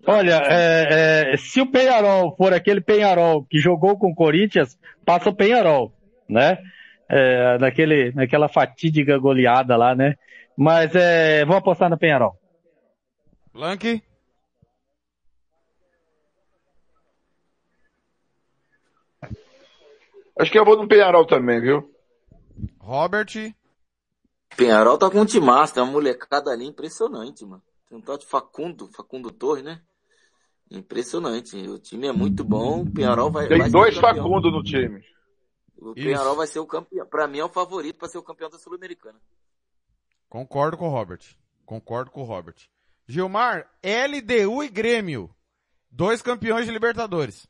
Olha, 0.06 0.42
é, 0.46 1.34
é, 1.34 1.36
se 1.36 1.60
o 1.60 1.70
Penharol 1.70 2.34
for 2.36 2.52
aquele 2.52 2.80
Penharol 2.80 3.44
que 3.44 3.60
jogou 3.60 3.96
com 3.96 4.10
o 4.10 4.14
Corinthians, 4.14 4.76
passa 5.04 5.30
o 5.30 5.36
Penharol, 5.36 5.94
né? 6.28 6.58
É, 7.08 7.58
naquele, 7.58 8.12
naquela 8.12 8.48
fatídica 8.48 9.18
goleada 9.18 9.76
lá, 9.76 9.94
né? 9.94 10.16
Mas 10.56 10.94
é, 10.94 11.44
vou 11.44 11.56
apostar 11.56 11.90
no 11.90 11.98
Penharol. 11.98 12.38
Blank? 13.52 14.02
Acho 20.38 20.50
que 20.50 20.58
eu 20.58 20.64
vou 20.64 20.76
no 20.76 20.88
Penharol 20.88 21.26
também, 21.26 21.60
viu? 21.60 21.88
Robert? 22.80 23.54
Penharol 24.56 24.98
tá 24.98 25.10
com 25.10 25.20
um 25.20 25.26
timaço, 25.26 25.74
tem 25.74 25.82
uma 25.82 25.92
molecada 25.92 26.50
ali 26.50 26.66
impressionante, 26.66 27.44
mano. 27.44 27.62
Tem 27.88 27.98
um 27.98 28.00
tal 28.00 28.18
de 28.18 28.26
Facundo, 28.26 28.90
Facundo 28.96 29.30
Torres, 29.30 29.64
né? 29.64 29.80
Impressionante. 30.70 31.56
O 31.68 31.78
time 31.78 32.08
é 32.08 32.12
muito 32.12 32.42
bom, 32.42 32.82
o 32.82 32.90
Penharol 32.90 33.30
vai... 33.30 33.46
Tem 33.46 33.58
vai 33.58 33.70
dois 33.70 33.96
Facundo 33.96 34.50
no 34.50 34.62
time. 34.62 35.02
O 35.90 35.94
Penharol 35.94 36.36
vai 36.36 36.46
ser 36.46 36.58
o 36.58 36.66
campeão. 36.66 37.06
Pra 37.06 37.26
mim 37.26 37.38
é 37.38 37.44
o 37.44 37.48
favorito 37.48 37.98
para 37.98 38.08
ser 38.08 38.18
o 38.18 38.22
campeão 38.22 38.48
da 38.48 38.58
Sul-Americana. 38.58 39.18
Concordo 40.28 40.76
com 40.76 40.88
o 40.88 40.90
Robert. 40.90 41.20
Concordo 41.64 42.10
com 42.10 42.22
o 42.22 42.24
Robert. 42.24 42.56
Gilmar, 43.06 43.66
LDU 43.82 44.64
e 44.64 44.68
Grêmio. 44.68 45.30
Dois 45.90 46.22
campeões 46.22 46.66
de 46.66 46.72
Libertadores. 46.72 47.46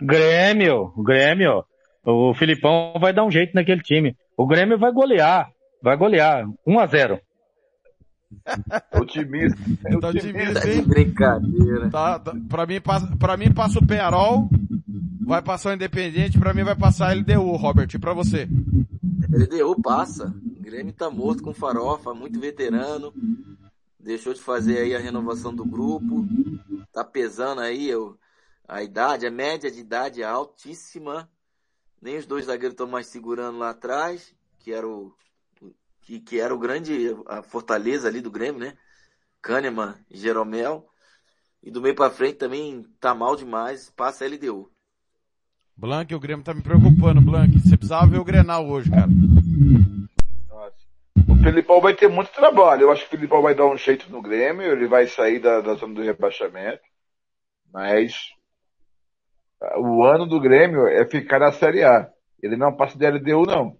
Grêmio, 0.00 0.92
Grêmio. 1.02 1.64
O 2.04 2.34
Filipão 2.34 2.94
vai 3.00 3.12
dar 3.12 3.24
um 3.24 3.30
jeito 3.30 3.54
naquele 3.54 3.82
time. 3.82 4.16
O 4.36 4.46
Grêmio 4.46 4.78
vai 4.78 4.92
golear. 4.92 5.50
Vai 5.82 5.96
golear. 5.96 6.46
1 6.66 6.78
a 6.78 6.86
0 6.86 7.20
Otimista. 9.00 9.58
Tá 10.00 10.08
otimista. 10.08 10.08
otimista, 10.08 10.70
hein? 10.70 10.82
Brincadeira. 10.82 11.90
Tá, 11.90 12.18
tá, 12.18 12.34
pra, 12.48 12.66
mim, 12.66 12.80
passa, 12.80 13.16
pra 13.16 13.36
mim 13.36 13.52
passa 13.52 13.78
o 13.78 13.86
Penharol, 13.86 14.48
vai 15.28 15.42
passar 15.42 15.70
o 15.70 15.74
Independente, 15.74 16.38
pra 16.38 16.54
mim 16.54 16.64
vai 16.64 16.74
passar 16.74 17.08
a 17.08 17.12
LDU, 17.14 17.54
Robert, 17.56 17.88
e 17.94 17.98
pra 17.98 18.14
você? 18.14 18.48
LDU 19.30 19.80
passa. 19.82 20.34
O 20.58 20.62
Grêmio 20.62 20.92
tá 20.94 21.10
morto 21.10 21.42
com 21.42 21.52
farofa, 21.52 22.14
muito 22.14 22.40
veterano. 22.40 23.12
Deixou 24.00 24.32
de 24.32 24.40
fazer 24.40 24.78
aí 24.78 24.96
a 24.96 24.98
renovação 24.98 25.54
do 25.54 25.66
grupo. 25.66 26.26
Tá 26.90 27.04
pesando 27.04 27.60
aí 27.60 27.94
o- 27.94 28.16
a 28.66 28.82
idade, 28.82 29.26
a 29.26 29.30
média 29.30 29.70
de 29.70 29.80
idade 29.80 30.22
é 30.22 30.24
altíssima. 30.24 31.30
Nem 32.00 32.16
os 32.16 32.26
dois 32.26 32.46
zagueiros 32.46 32.72
estão 32.72 32.86
mais 32.86 33.08
segurando 33.08 33.58
lá 33.58 33.70
atrás, 33.70 34.34
que 34.58 34.72
era 34.72 34.88
o 34.88 35.14
que, 36.00 36.20
que 36.20 36.40
era 36.40 36.54
o 36.54 36.58
grande 36.58 37.14
a 37.26 37.42
fortaleza 37.42 38.08
ali 38.08 38.22
do 38.22 38.30
Grêmio, 38.30 38.60
né? 38.60 38.78
Kahneman 39.42 39.94
Jeromel. 40.10 40.88
E 41.62 41.70
do 41.70 41.82
meio 41.82 41.94
pra 41.94 42.08
frente 42.08 42.36
também 42.38 42.82
tá 42.98 43.14
mal 43.14 43.36
demais, 43.36 43.90
passa 43.90 44.24
a 44.24 44.26
LDU. 44.28 44.70
Blank, 45.78 46.12
o 46.12 46.18
Grêmio 46.18 46.44
tá 46.44 46.52
me 46.52 46.60
preocupando, 46.60 47.20
Blank. 47.20 47.60
Você 47.60 47.76
precisava 47.76 48.10
ver 48.10 48.18
o 48.18 48.24
Grenal 48.24 48.66
hoje, 48.68 48.90
cara. 48.90 49.06
O 51.28 51.36
Filipão 51.36 51.80
vai 51.80 51.94
ter 51.94 52.08
muito 52.08 52.32
trabalho. 52.32 52.82
Eu 52.82 52.90
acho 52.90 53.02
que 53.02 53.14
o 53.14 53.16
Filipão 53.16 53.40
vai 53.40 53.54
dar 53.54 53.66
um 53.66 53.76
jeito 53.76 54.10
no 54.10 54.20
Grêmio, 54.20 54.72
ele 54.72 54.88
vai 54.88 55.06
sair 55.06 55.38
da, 55.38 55.60
da 55.60 55.74
zona 55.74 55.94
do 55.94 56.02
rebaixamento. 56.02 56.82
Mas 57.72 58.12
ah, 59.62 59.78
o 59.78 60.02
ano 60.02 60.26
do 60.26 60.40
Grêmio 60.40 60.88
é 60.88 61.06
ficar 61.06 61.38
na 61.38 61.52
Série 61.52 61.84
A. 61.84 62.10
Ele 62.42 62.56
não 62.56 62.72
passa 62.72 62.98
de 62.98 63.08
LDU, 63.08 63.46
não. 63.46 63.76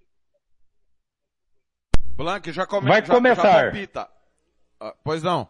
Blank, 2.16 2.52
já, 2.52 2.64
come, 2.64 2.88
Vai 2.88 3.04
já, 3.04 3.12
começar. 3.12 3.74
Já. 3.74 4.08
Ah, 4.80 4.94
pois 5.02 5.20
não. 5.24 5.48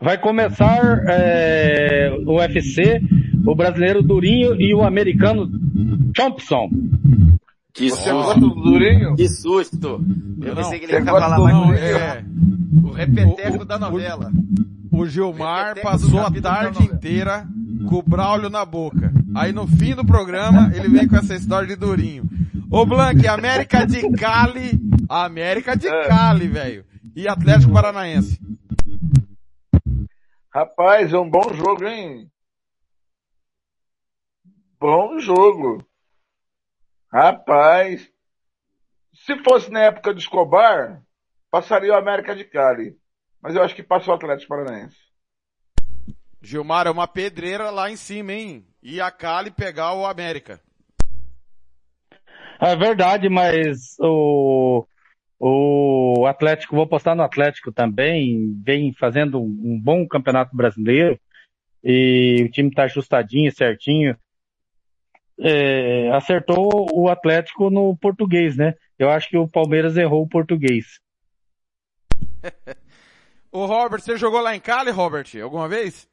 Vai 0.00 0.18
começar 0.18 0.80
é, 1.08 2.10
o 2.26 2.38
UFC, 2.38 3.00
o 3.46 3.54
brasileiro 3.54 4.02
Durinho 4.02 4.60
e 4.60 4.74
o 4.74 4.82
americano 4.82 5.48
Thompson. 6.14 6.68
Que 7.72 7.88
Você 7.90 8.10
gosta 8.12 8.40
do 8.40 8.50
Durinho? 8.50 9.14
Que 9.14 9.28
susto! 9.28 10.04
Eu 10.42 10.54
Não, 10.54 10.54
pensei 10.56 10.78
que 10.80 10.86
ele 10.86 10.92
ia 10.94 11.04
falar 11.04 11.38
mais 11.38 11.54
Não, 11.54 11.72
é, 11.72 12.24
O 12.82 12.90
repeteco 12.90 13.64
da 13.64 13.78
novela. 13.78 14.32
o 14.90 15.06
Gilmar 15.06 15.68
Repeteco 15.68 15.86
do 15.86 15.90
passou 15.92 16.20
a 16.20 16.30
tarde 16.40 16.84
inteira 16.84 17.46
com 17.88 17.96
o 17.96 18.02
Braulio 18.02 18.50
na 18.50 18.64
boca. 18.64 19.12
Aí 19.34 19.52
no 19.52 19.66
fim 19.66 19.94
do 19.94 20.04
programa, 20.04 20.72
ele 20.74 20.88
vem 20.88 21.06
com 21.06 21.16
essa 21.16 21.34
história 21.34 21.68
de 21.68 21.76
Durinho. 21.76 22.24
Ô 22.70 22.84
Blank, 22.84 23.26
América 23.28 23.86
de 23.86 24.10
Cali, 24.12 24.78
América 25.08 25.76
de 25.76 25.86
É. 25.88 26.08
Cali, 26.08 26.48
velho. 26.48 26.84
E 27.16 27.28
Atlético 27.28 27.72
Paranaense. 27.72 28.38
Rapaz, 30.52 31.12
é 31.12 31.18
um 31.18 31.30
bom 31.30 31.52
jogo, 31.54 31.84
hein? 31.86 32.26
Bom 34.80 35.18
jogo. 35.18 35.86
Rapaz. 37.12 38.10
Se 39.12 39.36
fosse 39.44 39.70
na 39.70 39.80
época 39.84 40.14
do 40.14 40.18
Escobar, 40.18 41.02
passaria 41.50 41.92
o 41.92 41.96
América 41.96 42.34
de 42.34 42.44
Cali. 42.44 42.96
Mas 43.42 43.54
eu 43.54 43.62
acho 43.62 43.74
que 43.74 43.82
passa 43.82 44.10
o 44.10 44.14
Atlético 44.14 44.48
Paranaense. 44.48 44.96
Gilmar 46.40 46.86
é 46.86 46.90
uma 46.90 47.06
pedreira 47.06 47.68
lá 47.68 47.90
em 47.90 47.96
cima, 47.96 48.32
hein? 48.32 48.66
E 48.82 49.02
a 49.02 49.10
Cali 49.10 49.50
pegar 49.50 49.92
o 49.92 50.06
América. 50.06 50.58
É 52.58 52.74
verdade, 52.74 53.28
mas 53.28 53.96
o, 54.00 54.86
o 55.38 56.26
Atlético, 56.26 56.76
vou 56.76 56.86
postar 56.86 57.14
no 57.14 57.22
Atlético 57.22 57.70
também, 57.70 58.58
vem 58.64 58.94
fazendo 58.94 59.40
um 59.40 59.60
um 59.62 59.80
bom 59.80 60.08
campeonato 60.08 60.56
brasileiro 60.56 61.20
e 61.84 62.44
o 62.46 62.50
time 62.50 62.70
tá 62.70 62.84
ajustadinho, 62.84 63.52
certinho. 63.52 64.16
É, 65.42 66.10
acertou 66.12 66.68
o 66.92 67.08
Atlético 67.08 67.70
no 67.70 67.96
português, 67.96 68.56
né? 68.56 68.74
Eu 68.98 69.08
acho 69.10 69.28
que 69.28 69.38
o 69.38 69.48
Palmeiras 69.48 69.96
errou 69.96 70.22
o 70.22 70.28
português. 70.28 71.00
Ô 73.52 73.66
Robert, 73.66 74.00
você 74.00 74.16
jogou 74.16 74.40
lá 74.40 74.54
em 74.54 74.60
Cali, 74.60 74.90
Robert? 74.90 75.26
Alguma 75.42 75.68
vez? 75.68 76.08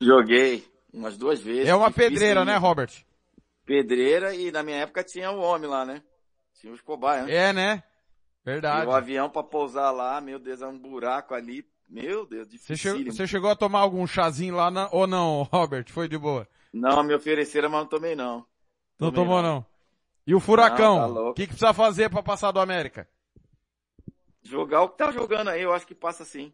Joguei 0.00 0.64
umas 0.92 1.18
duas 1.18 1.40
vezes. 1.40 1.68
É 1.68 1.74
uma 1.74 1.90
pedreira, 1.90 2.44
né, 2.44 2.56
Robert? 2.56 2.90
Pedreira 3.66 4.34
e 4.34 4.50
na 4.50 4.62
minha 4.62 4.78
época 4.78 5.04
tinha 5.04 5.30
o 5.30 5.40
homem 5.40 5.68
lá, 5.68 5.84
né? 5.84 6.02
Tinha 6.54 6.72
o 6.72 6.76
Escobar, 6.76 7.24
né? 7.24 7.34
É, 7.34 7.52
né? 7.52 7.82
E 8.46 8.50
Verdade. 8.50 8.86
o 8.86 8.92
avião 8.92 9.28
pra 9.28 9.42
pousar 9.42 9.90
lá, 9.90 10.20
meu 10.20 10.38
Deus, 10.38 10.62
é 10.62 10.66
um 10.66 10.78
buraco 10.78 11.34
ali. 11.34 11.66
Meu 11.86 12.26
Deus, 12.26 12.48
Você 12.48 12.74
difícil. 12.74 12.96
chegou, 12.98 13.12
você 13.12 13.26
chegou 13.26 13.50
a 13.50 13.56
tomar 13.56 13.80
algum 13.80 14.06
chazinho 14.06 14.54
lá 14.54 14.70
na- 14.70 14.88
ou 14.92 15.06
não, 15.06 15.42
Robert? 15.52 15.86
Foi 15.90 16.08
de 16.08 16.16
boa? 16.18 16.46
Não, 16.72 17.02
me 17.02 17.14
ofereceram, 17.14 17.68
mas 17.70 17.80
não 17.80 17.88
tomei 17.88 18.14
não. 18.14 18.44
Não 18.98 19.12
tomou 19.12 19.42
não. 19.42 19.54
não. 19.54 19.66
E 20.26 20.34
o 20.34 20.40
tá 20.40 20.44
Furacão? 20.44 21.08
louco. 21.08 21.30
O 21.30 21.34
que, 21.34 21.42
que 21.42 21.54
precisa 21.54 21.72
fazer 21.72 22.10
pra 22.10 22.22
passar 22.22 22.50
do 22.52 22.60
América? 22.60 23.08
Jogar 24.42 24.82
o 24.82 24.88
que 24.88 24.98
tá 24.98 25.10
jogando 25.10 25.48
aí, 25.48 25.62
eu 25.62 25.72
acho 25.72 25.86
que 25.86 25.94
passa 25.94 26.24
sim. 26.24 26.52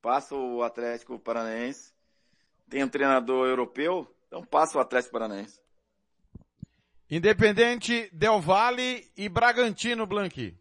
Passa 0.00 0.34
o 0.34 0.62
Atlético 0.62 1.18
Paranaense. 1.18 1.92
Tem 2.68 2.84
um 2.84 2.88
treinador 2.88 3.48
europeu, 3.48 4.06
então 4.26 4.44
passa 4.44 4.78
o 4.78 4.80
Atlético 4.80 5.12
Paranaense. 5.12 5.60
Independente, 7.10 8.08
Del 8.12 8.40
Valle 8.40 9.10
e 9.16 9.28
Bragantino, 9.28 10.06
Blanqui. 10.06 10.56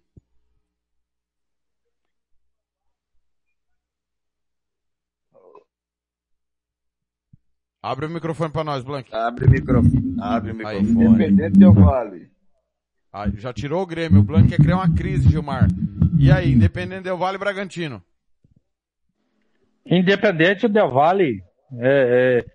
Abre 7.81 8.05
o 8.05 8.09
microfone 8.09 8.51
pra 8.51 8.63
nós, 8.63 8.83
Blanqui. 8.83 9.13
Abre 9.15 9.45
o 9.45 9.49
microfone. 9.49 10.15
Abre 10.19 10.51
o 10.51 10.55
microfone. 10.55 10.89
Independente 10.91 11.57
Del 11.59 11.73
Vale. 11.73 12.29
Ah, 13.11 13.29
já 13.33 13.53
tirou 13.53 13.81
o 13.81 13.85
Grêmio. 13.87 14.19
O 14.19 14.23
Blanqui 14.23 14.49
quer 14.49 14.57
criar 14.57 14.75
uma 14.77 14.93
crise, 14.93 15.29
Gilmar. 15.29 15.67
E 16.19 16.31
aí, 16.31 16.51
Independente 16.51 17.03
Del 17.03 17.17
Valle 17.17 17.37
e 17.37 17.39
Bragantino. 17.39 18.03
Independente 19.85 20.65
o 20.65 20.69
Del 20.69 20.91
Valle 20.91 21.41
é, 21.79 22.41
é, 22.43 22.45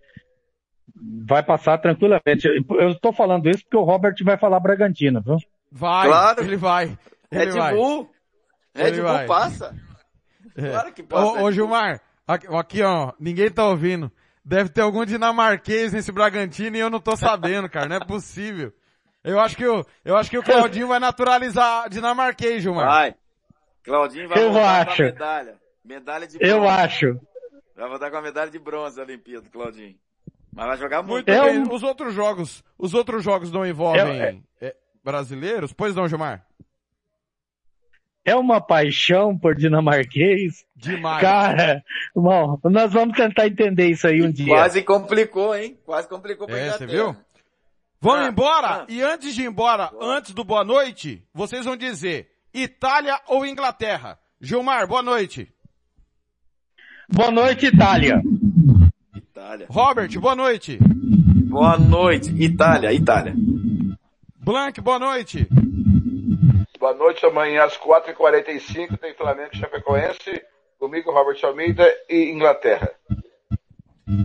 vai 1.26 1.42
passar 1.42 1.78
tranquilamente. 1.78 2.46
Eu 2.46 2.90
estou 2.90 3.12
falando 3.12 3.48
isso 3.48 3.64
porque 3.64 3.76
o 3.76 3.82
Robert 3.82 4.14
vai 4.22 4.38
falar 4.38 4.60
Bragantino, 4.60 5.20
viu? 5.22 5.36
Vai, 5.72 6.06
Claro. 6.08 6.42
ele 6.44 6.56
vai. 6.56 6.96
Ele 7.30 7.44
Red 7.46 7.50
vai. 7.50 7.74
Bull. 7.74 8.10
Red 8.74 8.86
Ele 8.88 8.96
Bull 9.00 9.10
vai. 9.10 9.26
passa. 9.26 9.74
É. 10.56 10.70
Claro 10.70 10.92
que 10.92 11.02
passa. 11.02 11.40
Ô, 11.42 11.44
ô. 11.46 11.50
Gilmar, 11.52 12.00
aqui, 12.26 12.46
aqui, 12.54 12.82
ó, 12.82 13.12
ninguém 13.18 13.50
tá 13.50 13.66
ouvindo. 13.66 14.12
Deve 14.44 14.68
ter 14.68 14.82
algum 14.82 15.04
dinamarquês 15.06 15.92
nesse 15.92 16.12
Bragantino 16.12 16.76
e 16.76 16.80
eu 16.80 16.90
não 16.90 17.00
tô 17.00 17.16
sabendo, 17.16 17.68
cara, 17.68 17.88
não 17.88 17.96
é 17.96 18.00
possível. 18.04 18.72
Eu 19.22 19.40
acho 19.40 19.56
que 19.56 19.66
o, 19.66 19.82
eu 20.04 20.16
acho 20.18 20.28
que 20.28 20.36
o 20.36 20.42
Claudinho 20.42 20.86
vai 20.88 20.98
naturalizar 20.98 21.88
dinamarquês, 21.88 22.62
Gilmar. 22.62 22.86
Vai. 22.86 23.14
Claudinho 23.82 24.28
vai 24.28 24.42
Eu 24.42 24.52
voltar 24.52 24.88
acho. 24.88 24.96
com 24.96 25.02
a 25.02 25.06
medalha. 25.06 25.54
Medalha 25.84 26.26
de 26.26 26.38
bronze. 26.38 26.52
Eu 26.52 26.68
acho. 26.68 27.20
Vai 27.74 27.88
voltar 27.88 28.10
com 28.10 28.16
a 28.18 28.22
medalha 28.22 28.50
de 28.50 28.58
bronze 28.58 28.96
da 28.96 29.02
Olimpíada, 29.02 29.48
Claudinho. 29.50 29.94
Mas 30.52 30.66
vai 30.66 30.76
jogar 30.76 31.02
muito. 31.02 31.26
Muito 31.26 31.30
É 31.30 31.50
bem. 31.52 31.58
um- 31.60 31.72
Os 31.74 31.82
outros 31.82 32.12
jogos, 32.14 32.62
os 32.78 32.92
outros 32.94 33.24
jogos 33.24 33.50
não 33.50 33.66
envolvem 33.66 34.42
é, 34.60 34.76
brasileiros? 35.02 35.72
Pois 35.72 35.94
não, 35.94 36.06
Gilmar? 36.06 36.44
É 38.24 38.34
uma 38.34 38.60
paixão 38.60 39.36
por 39.38 39.54
dinamarquês. 39.54 40.64
Demais. 40.74 41.20
Cara, 41.20 41.82
bom, 42.14 42.58
nós 42.64 42.92
vamos 42.92 43.16
tentar 43.16 43.46
entender 43.46 43.88
isso 43.90 44.06
aí 44.06 44.22
um 44.22 44.30
dia. 44.32 44.46
Quase 44.46 44.82
complicou, 44.82 45.54
hein? 45.54 45.76
Quase 45.84 46.08
complicou 46.08 46.46
pra 46.46 46.56
É, 46.58 46.70
você 46.72 46.86
viu? 46.86 47.14
Vamos 48.00 48.26
Ah, 48.26 48.28
embora? 48.28 48.66
ah. 48.68 48.86
E 48.88 49.02
antes 49.02 49.34
de 49.34 49.42
ir 49.42 49.46
embora, 49.46 49.90
antes 50.00 50.32
do 50.32 50.44
boa 50.44 50.64
noite, 50.64 51.22
vocês 51.34 51.64
vão 51.64 51.76
dizer 51.76 52.30
Itália 52.52 53.20
ou 53.28 53.44
Inglaterra? 53.46 54.18
Gilmar, 54.40 54.86
boa 54.86 55.02
noite. 55.02 55.50
Boa 57.08 57.30
noite, 57.30 57.66
Itália. 57.66 58.22
Itália. 59.14 59.66
Robert, 59.70 60.18
boa 60.20 60.34
noite. 60.34 60.78
Boa 60.80 61.78
noite. 61.78 62.30
Itália, 62.42 62.92
Itália. 62.92 63.34
Blank, 64.38 64.80
boa 64.80 64.98
noite. 64.98 65.46
Boa 66.84 66.92
noite, 66.92 67.24
amanhã 67.24 67.64
às 67.64 67.78
4h45 67.78 68.98
tem 68.98 69.14
Flamengo 69.14 69.48
e 69.54 69.56
Chapecoense, 69.56 70.42
comigo 70.78 71.10
Robert 71.10 71.38
Almeida 71.42 71.82
e 72.10 72.30
Inglaterra. 72.30 72.90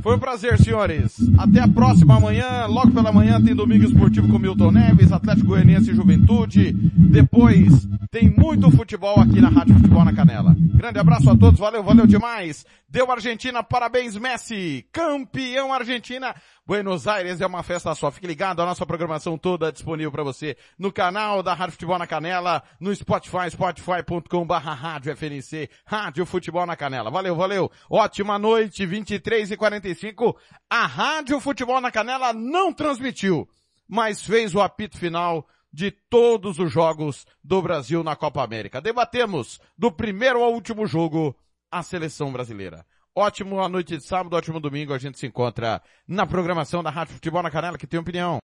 Foi 0.04 0.18
um 0.18 0.20
prazer, 0.20 0.58
senhores. 0.58 1.16
Até 1.40 1.62
a 1.62 1.70
próxima 1.70 2.18
amanhã. 2.18 2.66
Logo 2.68 2.92
pela 2.92 3.14
manhã 3.14 3.42
tem 3.42 3.56
Domingo 3.56 3.86
Esportivo 3.86 4.28
com 4.28 4.38
Milton 4.38 4.72
Neves, 4.72 5.14
Atlético 5.14 5.48
Goianiense 5.48 5.92
e 5.92 5.96
Juventude. 5.96 6.74
Depois 6.74 7.88
tem 8.12 8.30
muito 8.30 8.70
futebol 8.72 9.22
aqui 9.22 9.40
na 9.40 9.48
Rádio 9.48 9.76
Futebol 9.76 10.04
na 10.04 10.14
Canela. 10.14 10.54
Grande 10.60 11.00
abraço 11.00 11.30
a 11.30 11.38
todos. 11.38 11.62
Valeu, 11.62 11.82
valeu 11.82 12.06
demais. 12.06 12.66
Deu 12.92 13.12
Argentina. 13.12 13.62
Parabéns, 13.62 14.18
Messi. 14.18 14.84
Campeão 14.92 15.72
Argentina. 15.72 16.36
Buenos 16.66 17.08
Aires 17.08 17.40
é 17.40 17.46
uma 17.46 17.62
festa 17.62 17.94
só. 17.94 18.10
Fique 18.10 18.26
ligado, 18.26 18.64
a 18.64 18.66
nossa 18.66 18.84
programação 18.84 19.38
toda 19.38 19.72
disponível 19.72 20.12
para 20.12 20.24
você 20.24 20.58
no 20.78 20.92
canal 20.92 21.44
da 21.44 21.54
Rádio 21.54 21.74
Futebol 21.74 22.00
na 22.00 22.08
Canela, 22.08 22.64
no 22.80 22.94
Spotify, 22.96 23.52
spotify.com 23.52 24.44
barra 24.44 24.74
Rádio 24.74 25.16
FNC, 25.16 25.70
Rádio 25.86 26.26
Futebol 26.26 26.66
na 26.66 26.76
Canela. 26.76 27.12
Valeu, 27.12 27.36
valeu. 27.36 27.72
Ótima 27.88 28.40
noite, 28.40 28.88
23 28.88 29.52
e 29.52 29.58
45. 29.58 30.36
A 30.68 30.88
Rádio 30.88 31.40
Futebol 31.40 31.80
na 31.80 31.92
Canela 31.92 32.34
não 32.34 32.74
transmitiu, 32.74 33.48
mas 33.88 34.26
fez 34.26 34.56
o 34.56 34.62
apito 34.62 34.98
final 34.98 35.48
de 35.72 35.92
todos 35.92 36.58
os 36.58 36.72
jogos 36.72 37.28
do 37.44 37.62
Brasil 37.62 38.04
na 38.04 38.16
Copa 38.16 38.44
América. 38.44 38.82
Debatemos 38.82 39.60
do 39.78 39.92
primeiro 39.92 40.42
ao 40.42 40.52
último 40.52 40.88
jogo 40.88 41.36
a 41.72 41.84
seleção 41.84 42.32
brasileira. 42.32 42.86
Ótimo 43.16 43.62
a 43.62 43.68
noite 43.68 43.98
de 43.98 44.04
sábado, 44.04 44.36
ótimo 44.36 44.60
domingo. 44.60 44.94
A 44.94 44.98
gente 44.98 45.18
se 45.20 45.28
encontra 45.28 45.82
na 46.08 46.26
programação 46.26 46.84
da 46.84 46.90
Rádio 46.90 47.16
Futebol 47.16 47.44
na 47.44 47.52
Canela, 47.52 47.78
que 47.78 47.88
tem 47.88 48.00
opinião. 48.00 48.40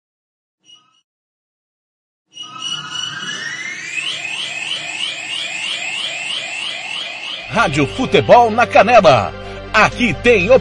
Rádio 7.50 7.88
Futebol 7.88 8.50
na 8.50 8.66
Canela. 8.66 9.34
Aqui 9.74 10.14
tem 10.14 10.50
opinião. 10.50 10.60